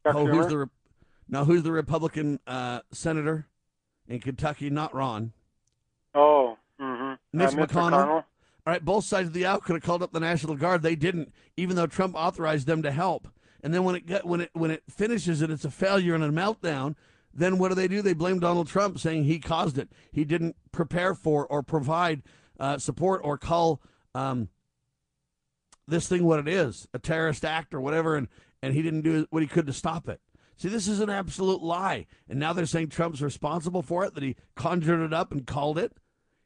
oh 0.05 0.25
who's 0.25 0.47
the 0.47 0.57
Re- 0.57 0.65
now 1.27 1.45
who's 1.45 1.63
the 1.63 1.71
Republican 1.71 2.39
uh, 2.47 2.81
senator 2.91 3.47
in 4.07 4.19
Kentucky? 4.19 4.69
Not 4.69 4.93
Ron. 4.93 5.33
Oh, 6.13 6.57
mm-hmm. 6.81 7.13
Mitch 7.37 7.53
uh, 7.53 7.55
Mitch 7.55 7.69
McConnell? 7.69 7.91
McConnell. 7.91 8.23
All 8.65 8.73
right, 8.73 8.83
both 8.83 9.05
sides 9.05 9.27
of 9.27 9.33
the 9.33 9.45
aisle 9.45 9.59
could 9.59 9.75
have 9.75 9.83
called 9.83 10.01
up 10.01 10.11
the 10.11 10.19
National 10.19 10.55
Guard. 10.55 10.81
They 10.81 10.95
didn't, 10.95 11.31
even 11.55 11.75
though 11.75 11.85
Trump 11.85 12.15
authorized 12.15 12.65
them 12.65 12.81
to 12.81 12.91
help. 12.91 13.27
And 13.61 13.73
then 13.73 13.83
when 13.83 13.95
it 13.95 14.07
got, 14.07 14.25
when 14.25 14.41
it 14.41 14.49
when 14.53 14.71
it 14.71 14.83
finishes 14.89 15.41
and 15.41 15.51
it's 15.51 15.65
a 15.65 15.71
failure 15.71 16.15
and 16.15 16.23
a 16.23 16.29
meltdown, 16.29 16.95
then 17.33 17.57
what 17.57 17.69
do 17.69 17.75
they 17.75 17.87
do? 17.87 18.01
They 18.01 18.13
blame 18.13 18.39
Donald 18.39 18.67
Trump, 18.67 18.99
saying 18.99 19.25
he 19.25 19.39
caused 19.39 19.77
it. 19.77 19.89
He 20.11 20.23
didn't 20.23 20.55
prepare 20.71 21.13
for 21.13 21.45
or 21.47 21.61
provide 21.61 22.23
uh, 22.59 22.77
support 22.77 23.21
or 23.23 23.37
call 23.37 23.81
um, 24.13 24.49
this 25.87 26.07
thing 26.07 26.25
what 26.25 26.39
it 26.39 26.47
is, 26.47 26.87
a 26.93 26.99
terrorist 26.99 27.45
act 27.45 27.73
or 27.73 27.81
whatever, 27.81 28.15
and 28.15 28.27
and 28.61 28.73
he 28.73 28.81
didn't 28.81 29.01
do 29.01 29.27
what 29.29 29.43
he 29.43 29.47
could 29.47 29.67
to 29.67 29.73
stop 29.73 30.09
it. 30.09 30.21
See, 30.57 30.69
this 30.69 30.87
is 30.87 31.01
an 31.01 31.09
absolute 31.09 31.61
lie. 31.61 32.07
And 32.29 32.39
now 32.39 32.53
they're 32.53 32.65
saying 32.65 32.89
Trump's 32.89 33.21
responsible 33.21 33.81
for 33.81 34.05
it, 34.05 34.15
that 34.15 34.23
he 34.23 34.37
conjured 34.55 35.01
it 35.01 35.13
up 35.13 35.31
and 35.31 35.45
called 35.45 35.77
it. 35.77 35.93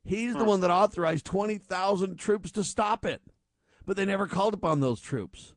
He's 0.10 0.36
the 0.36 0.44
one 0.44 0.62
that 0.62 0.72
authorized 0.72 1.24
20,000 1.25 2.18
troops 2.18 2.51
to 2.54 2.63
stop 2.63 3.06
it. 3.06 3.22
But 3.86 3.96
they 3.96 4.06
never 4.06 4.25
called 4.25 4.56
upon 4.56 4.80
those 4.80 5.00
troops. 5.00 5.54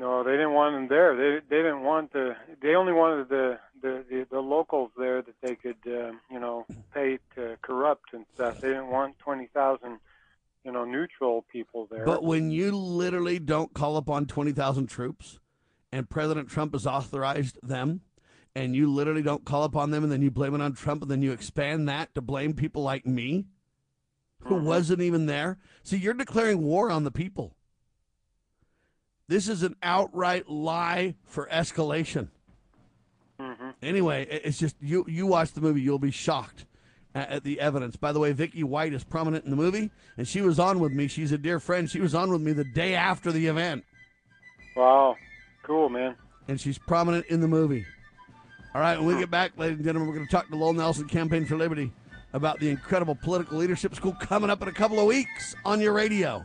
No, 0.00 0.24
they 0.24 0.32
didn't 0.32 0.54
want 0.54 0.74
them 0.74 0.88
there. 0.88 1.14
They 1.14 1.46
they 1.48 1.62
didn't 1.62 1.82
want 1.82 2.12
the. 2.12 2.34
They 2.62 2.74
only 2.74 2.92
wanted 2.92 3.28
the 3.28 3.58
the 3.82 4.04
the, 4.08 4.26
the 4.30 4.40
locals 4.40 4.90
there 4.96 5.20
that 5.20 5.34
they 5.42 5.56
could 5.56 5.76
uh, 5.86 6.12
you 6.30 6.40
know 6.40 6.64
pay 6.94 7.18
to 7.34 7.58
corrupt 7.60 8.14
and 8.14 8.24
stuff. 8.34 8.60
They 8.60 8.68
didn't 8.68 8.88
want 8.88 9.18
twenty 9.18 9.48
thousand 9.52 9.98
you 10.64 10.72
know 10.72 10.86
neutral 10.86 11.44
people 11.52 11.86
there. 11.90 12.06
But 12.06 12.24
when 12.24 12.50
you 12.50 12.74
literally 12.74 13.38
don't 13.38 13.74
call 13.74 13.98
upon 13.98 14.26
20,000 14.26 14.86
troops 14.86 15.38
and 15.92 16.08
President 16.08 16.48
Trump 16.48 16.72
has 16.72 16.86
authorized 16.86 17.58
them, 17.62 18.00
and 18.54 18.74
you 18.74 18.90
literally 18.90 19.22
don't 19.22 19.44
call 19.44 19.64
upon 19.64 19.90
them 19.90 20.02
and 20.02 20.10
then 20.10 20.22
you 20.22 20.30
blame 20.30 20.54
it 20.54 20.60
on 20.60 20.72
Trump 20.72 21.02
and 21.02 21.10
then 21.10 21.22
you 21.22 21.32
expand 21.32 21.88
that 21.88 22.14
to 22.14 22.20
blame 22.20 22.54
people 22.54 22.82
like 22.82 23.06
me 23.06 23.46
who 24.44 24.56
wasn't 24.56 25.00
even 25.02 25.26
there. 25.26 25.58
See, 25.82 25.96
you're 25.98 26.14
declaring 26.14 26.62
war 26.62 26.90
on 26.90 27.04
the 27.04 27.10
people. 27.10 27.54
This 29.28 29.48
is 29.48 29.62
an 29.62 29.76
outright 29.82 30.48
lie 30.48 31.14
for 31.24 31.46
escalation. 31.52 32.28
hmm 33.38 33.70
Anyway, 33.82 34.26
it's 34.30 34.58
just 34.58 34.76
you. 34.80 35.04
You 35.08 35.26
watch 35.26 35.52
the 35.52 35.60
movie, 35.60 35.80
you'll 35.80 35.98
be 35.98 36.10
shocked 36.10 36.66
at, 37.14 37.30
at 37.30 37.44
the 37.44 37.60
evidence. 37.60 37.96
By 37.96 38.12
the 38.12 38.18
way, 38.18 38.32
Vicky 38.32 38.62
White 38.64 38.92
is 38.92 39.04
prominent 39.04 39.44
in 39.44 39.50
the 39.50 39.56
movie, 39.56 39.90
and 40.18 40.26
she 40.28 40.40
was 40.42 40.58
on 40.58 40.80
with 40.80 40.92
me. 40.92 41.06
She's 41.08 41.32
a 41.32 41.38
dear 41.38 41.60
friend. 41.60 41.88
She 41.88 42.00
was 42.00 42.14
on 42.14 42.30
with 42.30 42.40
me 42.42 42.52
the 42.52 42.64
day 42.64 42.94
after 42.94 43.30
the 43.32 43.46
event, 43.46 43.84
Wow, 44.76 45.16
cool 45.62 45.88
man. 45.88 46.16
and 46.48 46.60
she's 46.60 46.76
prominent 46.78 47.26
in 47.26 47.40
the 47.40 47.48
movie. 47.48 47.86
All 48.74 48.80
right, 48.80 48.98
when 48.98 49.06
we 49.06 49.18
get 49.18 49.30
back, 49.30 49.52
ladies 49.56 49.76
and 49.78 49.84
gentlemen, 49.84 50.08
we're 50.08 50.14
going 50.16 50.26
to 50.26 50.30
talk 50.32 50.48
to 50.48 50.56
Lowell 50.56 50.72
Nelson 50.74 51.08
Campaign 51.08 51.44
for 51.46 51.56
Liberty 51.56 51.92
about 52.32 52.60
the 52.60 52.68
incredible 52.68 53.14
political 53.14 53.58
leadership 53.58 53.94
school 53.94 54.16
coming 54.20 54.50
up 54.50 54.62
in 54.62 54.68
a 54.68 54.72
couple 54.72 54.98
of 54.98 55.06
weeks 55.06 55.54
on 55.64 55.80
your 55.80 55.92
radio. 55.92 56.44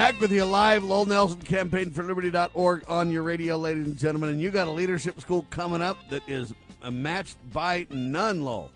Back 0.00 0.18
with 0.18 0.32
you 0.32 0.46
live, 0.46 0.82
Lowell 0.82 1.04
Nelson 1.04 1.42
Campaign 1.42 1.90
for 1.90 2.02
Liberty.org 2.02 2.84
on 2.88 3.10
your 3.10 3.22
radio, 3.22 3.58
ladies 3.58 3.86
and 3.86 3.98
gentlemen. 3.98 4.30
And 4.30 4.40
you 4.40 4.50
got 4.50 4.66
a 4.66 4.70
leadership 4.70 5.20
school 5.20 5.44
coming 5.50 5.82
up 5.82 5.98
that 6.08 6.26
is 6.26 6.54
matched 6.90 7.36
by 7.52 7.86
none, 7.90 8.42
Lowell. 8.42 8.70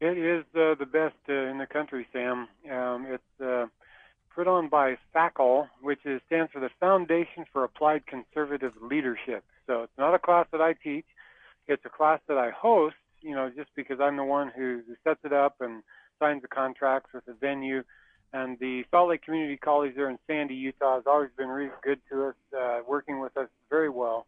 It 0.00 0.18
is 0.18 0.44
uh, 0.54 0.74
the 0.74 0.84
best 0.84 1.14
uh, 1.26 1.32
in 1.32 1.56
the 1.56 1.64
country, 1.64 2.06
Sam. 2.12 2.48
Um, 2.70 3.06
it's 3.08 3.40
uh, 3.42 3.64
put 4.34 4.46
on 4.46 4.68
by 4.68 4.98
FACL, 5.16 5.68
which 5.80 6.00
is, 6.04 6.20
stands 6.26 6.52
for 6.52 6.60
the 6.60 6.70
Foundation 6.80 7.46
for 7.50 7.64
Applied 7.64 8.06
Conservative 8.06 8.74
Leadership. 8.82 9.42
So 9.66 9.84
it's 9.84 9.96
not 9.96 10.14
a 10.14 10.18
class 10.18 10.46
that 10.52 10.60
I 10.60 10.74
teach; 10.74 11.06
it's 11.66 11.82
a 11.86 11.88
class 11.88 12.20
that 12.28 12.36
I 12.36 12.50
host. 12.50 12.96
You 13.22 13.34
know, 13.34 13.50
just 13.56 13.70
because 13.74 14.00
I'm 14.02 14.18
the 14.18 14.24
one 14.24 14.52
who 14.54 14.82
sets 15.02 15.20
it 15.24 15.32
up 15.32 15.62
and 15.62 15.82
signs 16.18 16.42
the 16.42 16.48
contracts 16.48 17.14
with 17.14 17.24
the 17.24 17.32
venue. 17.32 17.84
And 18.34 18.58
the 18.58 18.84
Salt 18.90 19.10
Lake 19.10 19.22
Community 19.22 19.56
College 19.56 19.94
there 19.94 20.10
in 20.10 20.18
Sandy, 20.26 20.56
Utah, 20.56 20.96
has 20.96 21.04
always 21.06 21.30
been 21.38 21.46
really 21.46 21.70
good 21.84 22.00
to 22.10 22.24
us, 22.26 22.34
uh, 22.52 22.80
working 22.86 23.20
with 23.20 23.36
us 23.36 23.48
very 23.70 23.88
well. 23.88 24.26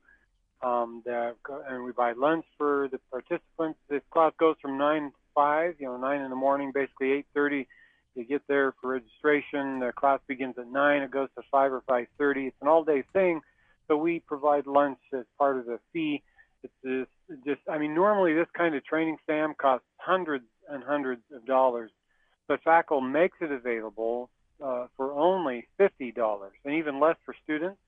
Um, 0.63 1.03
and 1.05 1.85
we 1.85 1.91
buy 1.91 2.13
lunch 2.13 2.45
for 2.57 2.89
the 2.93 3.01
participants. 3.11 3.81
This 3.91 4.03
class 4.13 4.33
goes 4.39 4.55
from 4.63 4.79
9 4.79 5.11
to 5.11 5.17
5, 5.35 5.75
you 5.81 5.87
know, 5.87 5.97
9 5.97 6.21
in 6.21 6.31
the 6.31 6.37
morning, 6.37 6.71
basically 6.73 7.27
8.30. 7.37 7.67
You 8.15 8.25
get 8.25 8.43
there 8.47 8.75
for 8.81 8.91
registration. 8.91 9.81
The 9.81 9.93
class 9.93 10.21
begins 10.29 10.55
at 10.57 10.69
9. 10.69 11.03
It 11.03 11.11
goes 11.11 11.29
to 11.37 11.43
5 11.51 11.73
or 11.73 11.83
5.30. 11.83 12.47
It's 12.47 12.57
an 12.63 12.69
all-day 12.69 13.03
thing, 13.13 13.41
so 13.89 13.97
we 13.97 14.21
provide 14.21 14.69
lunch 14.69 14.99
as 15.13 15.25
part 15.37 15.59
of 15.59 15.67
the 15.67 15.81
fee. 15.93 16.23
It's 16.63 16.73
just, 16.85 17.45
just, 17.45 17.61
I 17.69 17.79
mean, 17.79 17.93
normally 17.93 18.35
this 18.35 18.47
kind 18.57 18.77
of 18.77 18.85
training, 18.85 19.17
Sam, 19.27 19.55
costs 19.61 19.87
hundreds 19.97 20.47
and 20.71 20.85
hundreds 20.85 21.23
of 21.35 21.45
dollars. 21.45 21.91
But 22.49 22.63
FACL 22.65 23.11
makes 23.11 23.39
it 23.41 23.51
available 23.51 24.31
uh, 24.63 24.87
for 24.97 25.13
only 25.13 25.67
$50 25.79 26.51
and 26.65 26.75
even 26.75 27.01
less 27.01 27.17
for 27.25 27.35
students. 27.45 27.79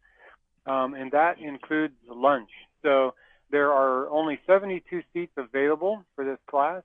Um, 0.66 0.94
and 0.94 1.10
that 1.12 1.38
includes 1.38 1.94
lunch. 2.08 2.50
So 2.82 3.14
there 3.50 3.72
are 3.72 4.08
only 4.10 4.38
72 4.46 5.02
seats 5.12 5.32
available 5.36 6.04
for 6.14 6.24
this 6.24 6.38
class. 6.48 6.82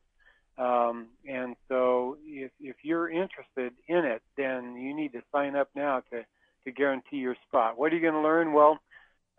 Um, 0.58 1.08
and 1.28 1.56
so 1.68 2.18
if, 2.26 2.52
if 2.62 2.76
you're 2.84 3.10
interested 3.10 3.74
in 3.88 4.06
it, 4.06 4.22
then 4.38 4.78
you 4.78 4.96
need 4.96 5.14
to 5.14 5.22
sign 5.32 5.56
up 5.56 5.70
now 5.76 6.04
to, 6.12 6.24
to 6.66 6.72
guarantee 6.72 7.18
your 7.18 7.36
spot. 7.48 7.78
What 7.78 7.92
are 7.92 7.96
you 7.96 8.02
going 8.02 8.14
to 8.14 8.22
learn? 8.22 8.54
Well, 8.54 8.80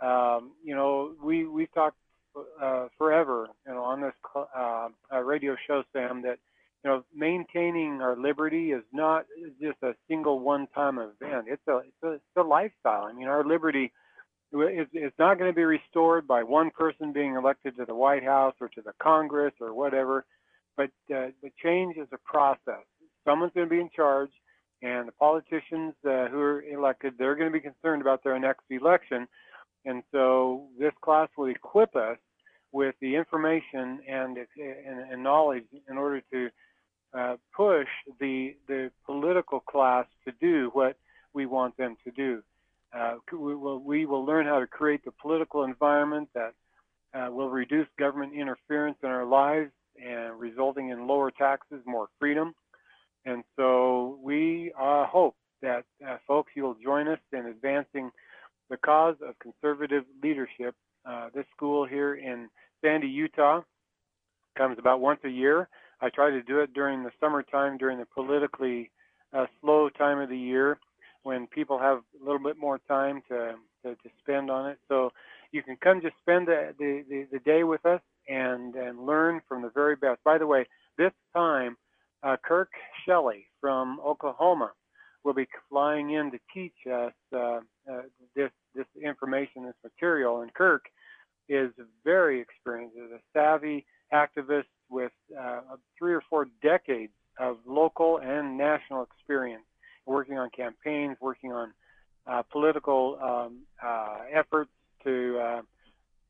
um, 0.00 0.52
you 0.62 0.74
know, 0.74 1.12
we, 1.22 1.46
we've 1.46 1.72
talked 1.72 1.96
uh, 2.60 2.88
forever, 2.98 3.48
you 3.66 3.72
know, 3.72 3.84
on 3.84 4.00
this 4.00 4.14
uh, 4.34 4.88
radio 5.22 5.56
show, 5.66 5.84
Sam, 5.92 6.22
that, 6.22 6.38
you 6.84 6.90
know, 6.90 7.04
maintaining 7.14 8.02
our 8.02 8.16
liberty 8.16 8.72
is 8.72 8.82
not 8.92 9.24
just 9.60 9.78
a 9.82 9.94
single 10.08 10.40
one-time 10.40 10.98
event. 10.98 11.46
It's 11.48 11.66
a, 11.66 11.78
it's 11.78 12.02
a, 12.02 12.12
it's 12.12 12.24
a 12.36 12.42
lifestyle. 12.42 13.04
I 13.04 13.12
mean, 13.12 13.26
our 13.28 13.44
liberty 13.44 13.92
is, 14.52 14.86
is 14.92 15.12
not 15.18 15.38
going 15.38 15.50
to 15.50 15.56
be 15.56 15.64
restored 15.64 16.26
by 16.26 16.42
one 16.42 16.70
person 16.70 17.12
being 17.12 17.34
elected 17.34 17.76
to 17.78 17.84
the 17.86 17.94
White 17.94 18.22
House 18.22 18.54
or 18.60 18.68
to 18.68 18.82
the 18.82 18.92
Congress 19.00 19.54
or 19.60 19.74
whatever 19.74 20.26
but 20.76 20.90
uh, 21.14 21.30
the 21.42 21.50
change 21.62 21.96
is 21.96 22.08
a 22.12 22.18
process. 22.24 22.84
Someone's 23.24 23.52
going 23.54 23.66
to 23.68 23.74
be 23.74 23.80
in 23.80 23.90
charge, 23.94 24.30
and 24.82 25.08
the 25.08 25.12
politicians 25.12 25.94
uh, 26.04 26.28
who 26.28 26.38
are 26.38 26.62
elected, 26.62 27.14
they're 27.18 27.36
going 27.36 27.50
to 27.50 27.52
be 27.52 27.60
concerned 27.60 28.02
about 28.02 28.22
their 28.24 28.38
next 28.38 28.64
election. 28.70 29.26
And 29.84 30.02
so 30.12 30.66
this 30.78 30.92
class 31.02 31.28
will 31.36 31.48
equip 31.48 31.94
us 31.96 32.18
with 32.72 32.94
the 33.00 33.14
information 33.14 34.00
and, 34.08 34.36
and, 34.36 35.12
and 35.12 35.22
knowledge 35.22 35.64
in 35.88 35.96
order 35.96 36.20
to 36.32 36.48
uh, 37.16 37.36
push 37.56 37.88
the, 38.20 38.54
the 38.66 38.90
political 39.06 39.60
class 39.60 40.06
to 40.24 40.32
do 40.40 40.70
what 40.72 40.96
we 41.32 41.46
want 41.46 41.76
them 41.76 41.96
to 42.04 42.10
do. 42.10 42.42
Uh, 42.96 43.16
we, 43.32 43.54
will, 43.54 43.80
we 43.80 44.06
will 44.06 44.24
learn 44.24 44.46
how 44.46 44.60
to 44.60 44.66
create 44.66 45.04
the 45.04 45.10
political 45.10 45.64
environment 45.64 46.28
that 46.34 46.54
uh, 47.14 47.30
will 47.30 47.50
reduce 47.50 47.86
government 47.98 48.32
interference 48.34 48.96
in 49.02 49.08
our 49.08 49.24
lives 49.24 49.70
and 50.04 50.38
resulting 50.38 50.90
in 50.90 51.06
lower 51.06 51.30
taxes, 51.30 51.80
more 51.86 52.08
freedom. 52.18 52.54
And 53.24 53.42
so 53.56 54.18
we 54.22 54.72
uh, 54.80 55.06
hope 55.06 55.36
that, 55.62 55.84
uh, 56.06 56.16
folks, 56.26 56.52
you'll 56.54 56.76
join 56.82 57.08
us 57.08 57.18
in 57.32 57.46
advancing 57.46 58.10
the 58.70 58.76
cause 58.76 59.16
of 59.26 59.38
conservative 59.38 60.04
leadership. 60.22 60.74
This 61.34 61.46
school 61.56 61.86
here 61.86 62.14
in 62.14 62.48
Sandy, 62.82 63.08
Utah, 63.08 63.62
comes 64.56 64.78
about 64.78 65.00
once 65.00 65.20
a 65.24 65.28
year. 65.28 65.68
I 66.04 66.10
try 66.10 66.28
to 66.30 66.42
do 66.42 66.60
it 66.60 66.74
during 66.74 67.02
the 67.02 67.10
summertime, 67.18 67.78
during 67.78 67.98
the 67.98 68.06
politically 68.18 68.90
uh, 69.32 69.46
slow 69.60 69.88
time 69.88 70.18
of 70.18 70.28
the 70.28 70.36
year, 70.52 70.78
when 71.22 71.46
people 71.46 71.78
have 71.78 71.98
a 72.20 72.24
little 72.24 72.44
bit 72.48 72.58
more 72.58 72.78
time 72.86 73.22
to, 73.30 73.54
to, 73.82 73.94
to 73.94 74.08
spend 74.20 74.50
on 74.50 74.68
it. 74.70 74.78
So 74.86 75.12
you 75.50 75.62
can 75.62 75.76
come 75.84 76.02
just 76.02 76.16
spend 76.20 76.46
the, 76.48 76.74
the, 76.78 77.04
the, 77.08 77.26
the 77.32 77.38
day 77.38 77.64
with 77.64 77.84
us 77.86 78.02
and 78.28 78.74
and 78.74 79.06
learn 79.06 79.40
from 79.48 79.62
the 79.62 79.70
very 79.70 79.96
best. 79.96 80.18
By 80.24 80.36
the 80.38 80.46
way, 80.46 80.66
this 80.98 81.12
time, 81.34 81.76
uh, 82.22 82.36
Kirk 82.42 82.70
Shelley 83.04 83.46
from 83.60 84.00
Oklahoma 84.00 84.72
will 85.24 85.34
be 85.34 85.48
flying 85.70 86.10
in 86.10 86.30
to 86.32 86.38
teach 86.52 86.78
us 86.86 87.12
uh, 87.32 87.60
uh, 87.90 88.02
this 88.36 88.50
this 88.74 88.86
information, 89.02 89.64
this 89.64 89.80
material. 89.82 90.42
And 90.42 90.52
Kirk 90.52 90.84
is 91.48 91.70
very 92.04 92.40
experienced, 92.40 92.96
is 92.96 93.12
a 93.12 93.22
savvy 93.32 93.86
activist 94.12 94.73
with 94.90 95.12
uh, 95.38 95.60
three 95.98 96.14
or 96.14 96.22
four 96.28 96.48
decades 96.62 97.12
of 97.38 97.58
local 97.66 98.18
and 98.18 98.56
national 98.56 99.02
experience, 99.02 99.64
working 100.06 100.38
on 100.38 100.50
campaigns, 100.50 101.16
working 101.20 101.52
on 101.52 101.72
uh, 102.26 102.42
political 102.50 103.18
um, 103.22 103.58
uh, 103.82 104.18
efforts 104.32 104.70
to 105.02 105.38
uh, 105.38 105.62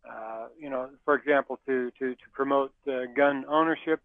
uh, 0.09 0.47
you 0.59 0.69
know, 0.69 0.91
for 1.05 1.15
example, 1.15 1.59
to 1.67 1.91
to 1.99 2.15
to 2.15 2.25
promote 2.33 2.73
uh, 2.89 3.05
gun 3.17 3.45
ownership, 3.49 4.01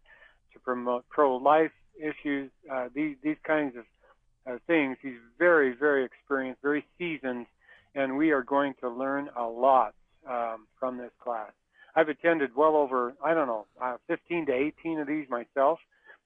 to 0.52 0.58
promote 0.60 1.06
pro-life 1.08 1.72
issues, 1.98 2.50
these 2.94 3.16
these 3.22 3.36
kinds 3.44 3.74
of 3.76 4.60
things. 4.66 4.96
He's 5.02 5.18
very 5.38 5.74
very 5.74 6.04
experienced, 6.04 6.62
very 6.62 6.86
seasoned, 6.96 7.46
and 7.94 8.16
we 8.16 8.30
are 8.30 8.42
going 8.42 8.74
to 8.80 8.88
learn 8.88 9.28
a 9.36 9.44
lot 9.44 9.94
um, 10.28 10.66
from 10.78 10.96
this 10.96 11.10
class. 11.22 11.50
I've 11.94 12.08
attended 12.08 12.56
well 12.56 12.76
over 12.76 13.14
I 13.24 13.34
don't 13.34 13.46
know 13.46 13.66
15 14.10 14.46
to 14.46 14.52
18 14.52 14.98
of 14.98 15.06
these 15.06 15.28
myself 15.30 15.78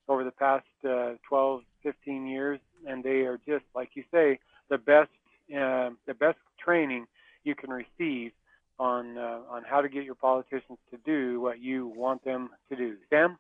over 0.09 0.25
the 0.25 0.31
past 0.31 0.65
uh, 0.89 1.13
12 1.29 1.61
15 1.83 2.27
years, 2.27 2.61
and 2.87 3.05
they 3.05 3.27
are 3.27 3.39
just 3.47 3.65
like 3.75 3.91
you 3.93 4.05
say 4.11 4.39
the 4.71 4.79
best 4.79 5.11
uh, 5.55 5.91
the 6.07 6.15
best 6.19 6.39
training 6.59 7.07
you 7.45 7.55
can 7.55 7.71
receive 7.71 8.33
on 8.79 9.19
uh, 9.19 9.41
on 9.51 9.63
how 9.65 9.81
to 9.81 9.89
get 9.89 10.05
your 10.05 10.15
politicians 10.15 10.79
to 10.91 10.99
do 11.05 11.41
what 11.41 11.61
you 11.61 11.89
want 11.89 12.25
them 12.25 12.51
to 12.69 12.77
do. 12.77 12.97
Sam. 13.11 13.39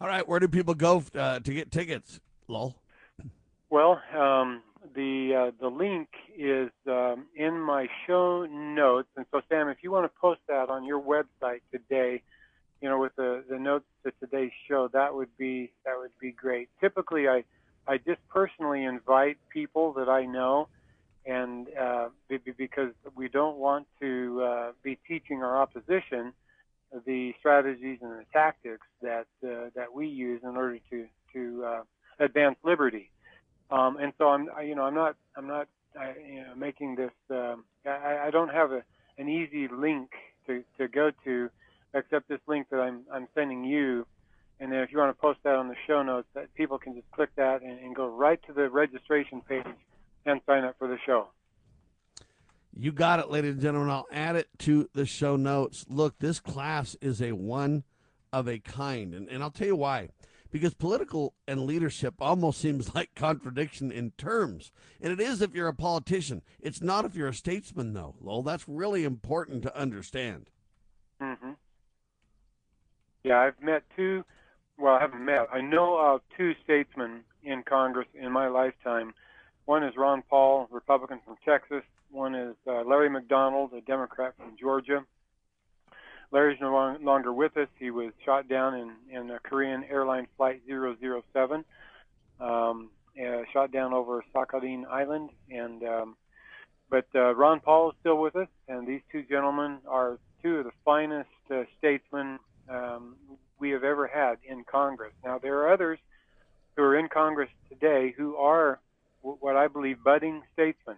All 0.00 0.08
right, 0.08 0.26
where 0.26 0.38
do 0.38 0.46
people 0.46 0.74
go 0.74 1.02
uh, 1.14 1.40
to 1.40 1.52
get 1.52 1.72
tickets, 1.72 2.20
Lowell? 2.46 2.76
Well, 3.68 4.00
um, 4.16 4.62
the 4.94 5.48
uh, 5.48 5.50
the 5.60 5.68
link 5.68 6.08
is 6.36 6.70
um, 6.86 7.26
in 7.34 7.60
my 7.60 7.88
show 8.06 8.46
notes, 8.46 9.08
and 9.16 9.26
so 9.30 9.40
Sam, 9.48 9.68
if 9.68 9.78
you 9.82 9.90
want 9.90 10.04
to 10.04 10.20
post 10.20 10.40
that 10.48 10.70
on 10.70 10.84
your 10.84 11.00
website 11.00 11.60
today, 11.72 12.22
you 12.80 12.88
know, 12.88 12.98
with 12.98 13.14
the, 13.16 13.44
the 13.50 13.58
notes 13.58 13.86
to 14.04 14.12
today's 14.20 14.52
show, 14.68 14.88
that 14.92 15.14
would 15.14 15.36
be 15.36 15.72
that 15.84 15.98
would 15.98 16.16
be 16.20 16.30
great. 16.30 16.68
Typically, 16.80 17.28
I 17.28 17.44
I 17.86 17.98
just 17.98 18.20
personally 18.28 18.84
invite 18.84 19.36
people 19.52 19.92
that 19.94 20.08
I 20.08 20.26
know 20.26 20.68
and 21.28 21.68
uh, 21.78 22.08
because 22.56 22.92
we 23.14 23.28
don't 23.28 23.58
want 23.58 23.86
to 24.00 24.42
uh, 24.42 24.72
be 24.82 24.98
teaching 25.06 25.42
our 25.42 25.60
opposition 25.60 26.32
the 27.04 27.34
strategies 27.38 27.98
and 28.00 28.12
the 28.12 28.24
tactics 28.32 28.86
that 29.02 29.26
uh, 29.44 29.68
that 29.74 29.92
we 29.92 30.06
use 30.06 30.40
in 30.42 30.56
order 30.56 30.78
to 30.90 31.06
to 31.34 31.64
uh, 31.64 31.82
advance 32.18 32.56
liberty. 32.64 33.10
Um, 33.70 33.98
and 33.98 34.14
so 34.16 34.28
I'm 34.28 34.48
you 34.64 34.74
know 34.74 34.84
I'm 34.84 34.94
not 34.94 35.16
I'm 35.36 35.46
not 35.46 35.68
I, 35.98 36.14
you 36.26 36.40
know, 36.40 36.54
making 36.56 36.96
this 36.96 37.12
um, 37.30 37.64
I, 37.84 38.26
I 38.26 38.30
don't 38.30 38.48
have 38.48 38.72
a, 38.72 38.82
an 39.18 39.28
easy 39.28 39.68
link 39.68 40.10
to, 40.46 40.64
to 40.78 40.88
go 40.88 41.10
to 41.24 41.50
except 41.92 42.28
this 42.28 42.40
link 42.46 42.68
that 42.70 42.80
I'm 42.80 43.02
I'm 43.12 43.28
sending 43.34 43.64
you. 43.64 44.06
And 44.60 44.72
then 44.72 44.80
if 44.80 44.90
you 44.90 44.98
want 44.98 45.14
to 45.14 45.20
post 45.20 45.40
that 45.44 45.54
on 45.54 45.68
the 45.68 45.76
show 45.86 46.02
notes, 46.02 46.26
that 46.34 46.52
people 46.54 46.78
can 46.78 46.94
just 46.94 47.08
click 47.12 47.30
that 47.36 47.62
and, 47.62 47.78
and 47.78 47.94
go 47.94 48.08
right 48.08 48.40
to 48.46 48.52
the 48.52 48.68
registration 48.68 49.40
page 49.42 49.64
and 50.26 50.40
sign 50.46 50.64
up 50.64 50.76
for 50.78 50.88
the 50.88 50.98
show. 51.06 51.28
You 52.80 52.92
got 52.92 53.18
it, 53.18 53.28
ladies 53.28 53.54
and 53.54 53.60
gentlemen. 53.60 53.90
I'll 53.90 54.06
add 54.12 54.36
it 54.36 54.46
to 54.60 54.88
the 54.94 55.04
show 55.04 55.34
notes. 55.34 55.84
Look, 55.88 56.20
this 56.20 56.38
class 56.38 56.96
is 57.00 57.20
a 57.20 57.32
one 57.32 57.82
of 58.32 58.46
a 58.46 58.60
kind. 58.60 59.14
And, 59.14 59.28
and 59.28 59.42
I'll 59.42 59.50
tell 59.50 59.66
you 59.66 59.74
why. 59.74 60.10
Because 60.52 60.74
political 60.74 61.34
and 61.48 61.66
leadership 61.66 62.14
almost 62.20 62.60
seems 62.60 62.94
like 62.94 63.16
contradiction 63.16 63.90
in 63.90 64.12
terms. 64.12 64.70
And 65.00 65.12
it 65.12 65.20
is 65.20 65.42
if 65.42 65.56
you're 65.56 65.66
a 65.66 65.74
politician. 65.74 66.42
It's 66.60 66.80
not 66.80 67.04
if 67.04 67.16
you're 67.16 67.26
a 67.26 67.34
statesman, 67.34 67.94
though, 67.94 68.14
Lowell. 68.20 68.44
That's 68.44 68.68
really 68.68 69.02
important 69.02 69.64
to 69.64 69.76
understand. 69.76 70.48
Mm-hmm. 71.20 71.50
Yeah, 73.24 73.40
I've 73.40 73.60
met 73.60 73.82
two, 73.96 74.24
well, 74.78 74.94
I 74.94 75.00
haven't 75.00 75.24
met, 75.24 75.48
I 75.52 75.60
know 75.60 75.98
of 75.98 76.20
two 76.36 76.54
statesmen 76.62 77.24
in 77.42 77.64
Congress 77.64 78.06
in 78.14 78.30
my 78.30 78.46
lifetime 78.46 79.14
one 79.68 79.84
is 79.84 79.98
Ron 79.98 80.22
Paul, 80.30 80.66
Republican 80.70 81.20
from 81.26 81.36
Texas. 81.44 81.82
One 82.10 82.34
is 82.34 82.56
uh, 82.66 82.82
Larry 82.84 83.10
McDonald, 83.10 83.72
a 83.74 83.80
Democrat 83.82 84.34
from 84.36 84.56
Georgia. 84.58 85.04
Larry's 86.30 86.60
no 86.60 86.96
longer 87.00 87.32
with 87.32 87.56
us. 87.56 87.68
He 87.78 87.90
was 87.90 88.12
shot 88.24 88.48
down 88.48 88.74
in, 88.74 88.92
in 89.10 89.30
a 89.30 89.38
Korean 89.38 89.84
airline 89.84 90.26
flight 90.36 90.62
007, 90.68 91.64
um, 92.40 92.90
uh, 93.18 93.42
shot 93.52 93.72
down 93.72 93.94
over 93.94 94.22
Sakhalin 94.34 94.84
Island. 94.86 95.30
And 95.50 95.82
um, 95.84 96.16
but 96.90 97.06
uh, 97.14 97.34
Ron 97.34 97.60
Paul 97.60 97.90
is 97.90 97.96
still 98.00 98.18
with 98.18 98.36
us, 98.36 98.48
and 98.68 98.86
these 98.86 99.02
two 99.12 99.22
gentlemen 99.22 99.78
are 99.86 100.18
two 100.42 100.56
of 100.56 100.64
the 100.64 100.70
finest 100.84 101.28
uh, 101.50 101.62
statesmen 101.78 102.38
um, 102.68 103.16
we 103.58 103.70
have 103.70 103.84
ever 103.84 104.06
had 104.06 104.38
in 104.48 104.64
Congress. 104.64 105.12
Now 105.24 105.38
there 105.38 105.58
are 105.58 105.72
others 105.72 105.98
who 106.76 106.82
are 106.82 106.98
in 106.98 107.08
Congress 107.08 107.50
today 107.68 108.14
who 108.16 108.36
are 108.36 108.80
what 109.20 109.56
I 109.56 109.68
believe 109.68 110.02
budding 110.02 110.42
statesmen, 110.52 110.96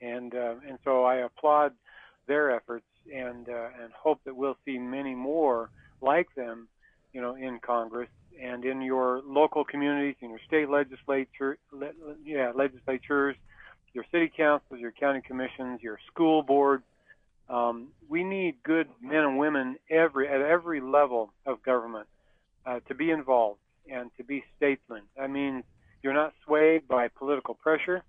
and 0.00 0.34
uh, 0.34 0.54
and 0.68 0.78
so 0.84 1.04
I 1.04 1.16
applaud 1.16 1.72
their 2.26 2.50
efforts 2.54 2.86
and 3.14 3.48
uh, 3.48 3.68
and 3.82 3.92
hope 3.92 4.20
that 4.24 4.36
we'll 4.36 4.56
see 4.64 4.78
many 4.78 5.14
more 5.14 5.70
like 6.00 6.28
them, 6.34 6.68
you 7.12 7.20
know, 7.20 7.34
in 7.34 7.58
Congress 7.60 8.08
and 8.40 8.64
in 8.64 8.80
your 8.80 9.22
local 9.26 9.64
communities, 9.64 10.16
in 10.20 10.30
your 10.30 10.40
state 10.46 10.68
legislature, 10.70 11.58
le- 11.72 11.92
yeah, 12.24 12.52
legislatures, 12.54 13.36
your 13.92 14.04
city 14.12 14.30
councils, 14.34 14.80
your 14.80 14.92
county 14.92 15.20
commissions, 15.26 15.82
your 15.82 15.98
school 16.12 16.42
boards. 16.42 16.84
Um, 17.48 17.88
we 18.08 18.22
need 18.22 18.62
good 18.62 18.88
men 19.02 19.24
and 19.24 19.38
women 19.38 19.76
every 19.90 20.28
at 20.28 20.40
every 20.40 20.80
level 20.80 21.32
of 21.44 21.62
government 21.62 22.06
uh, 22.64 22.80
to 22.88 22.94
be 22.94 23.10
involved 23.10 23.58
and 23.90 24.10
to 24.16 24.24
be 24.24 24.44
statesmen. 24.56 25.02
That 25.16 25.30
means 25.30 25.64
you're 26.02 26.14
not 26.14 26.32
swayed 26.44 26.86
by 26.86 27.08
political 27.08 27.54
pressure, 27.54 28.02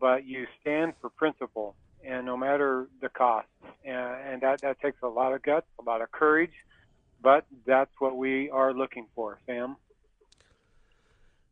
but 0.00 0.26
you 0.26 0.46
stand 0.60 0.94
for 1.00 1.10
principle, 1.10 1.74
and 2.04 2.26
no 2.26 2.36
matter 2.36 2.88
the 3.00 3.08
cost. 3.08 3.48
And, 3.84 3.96
and 3.96 4.42
that, 4.42 4.60
that 4.62 4.80
takes 4.80 4.98
a 5.02 5.08
lot 5.08 5.32
of 5.32 5.42
guts, 5.42 5.66
a 5.78 5.82
lot 5.82 6.02
of 6.02 6.10
courage, 6.10 6.52
but 7.22 7.46
that's 7.66 7.90
what 7.98 8.16
we 8.16 8.50
are 8.50 8.72
looking 8.72 9.06
for, 9.14 9.38
Sam. 9.46 9.76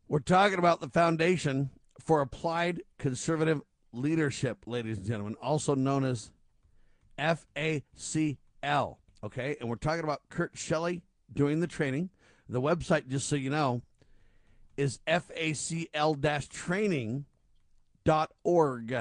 We're 0.07 0.19
talking 0.19 0.59
about 0.59 0.81
the 0.81 0.89
Foundation 0.89 1.71
for 1.99 2.21
Applied 2.21 2.83
Conservative 2.99 3.61
Leadership, 3.91 4.59
ladies 4.65 4.97
and 4.97 5.07
gentlemen, 5.07 5.35
also 5.41 5.75
known 5.75 6.03
as 6.03 6.31
FACL. 7.17 8.97
Okay, 9.23 9.55
and 9.59 9.69
we're 9.69 9.75
talking 9.75 10.03
about 10.03 10.21
Kurt 10.29 10.57
Shelley 10.57 11.03
doing 11.31 11.59
the 11.61 11.67
training. 11.67 12.09
The 12.49 12.61
website, 12.61 13.07
just 13.07 13.27
so 13.27 13.35
you 13.35 13.49
know, 13.49 13.81
is 14.75 14.99
facl 15.07 16.25
training.org. 18.05 18.93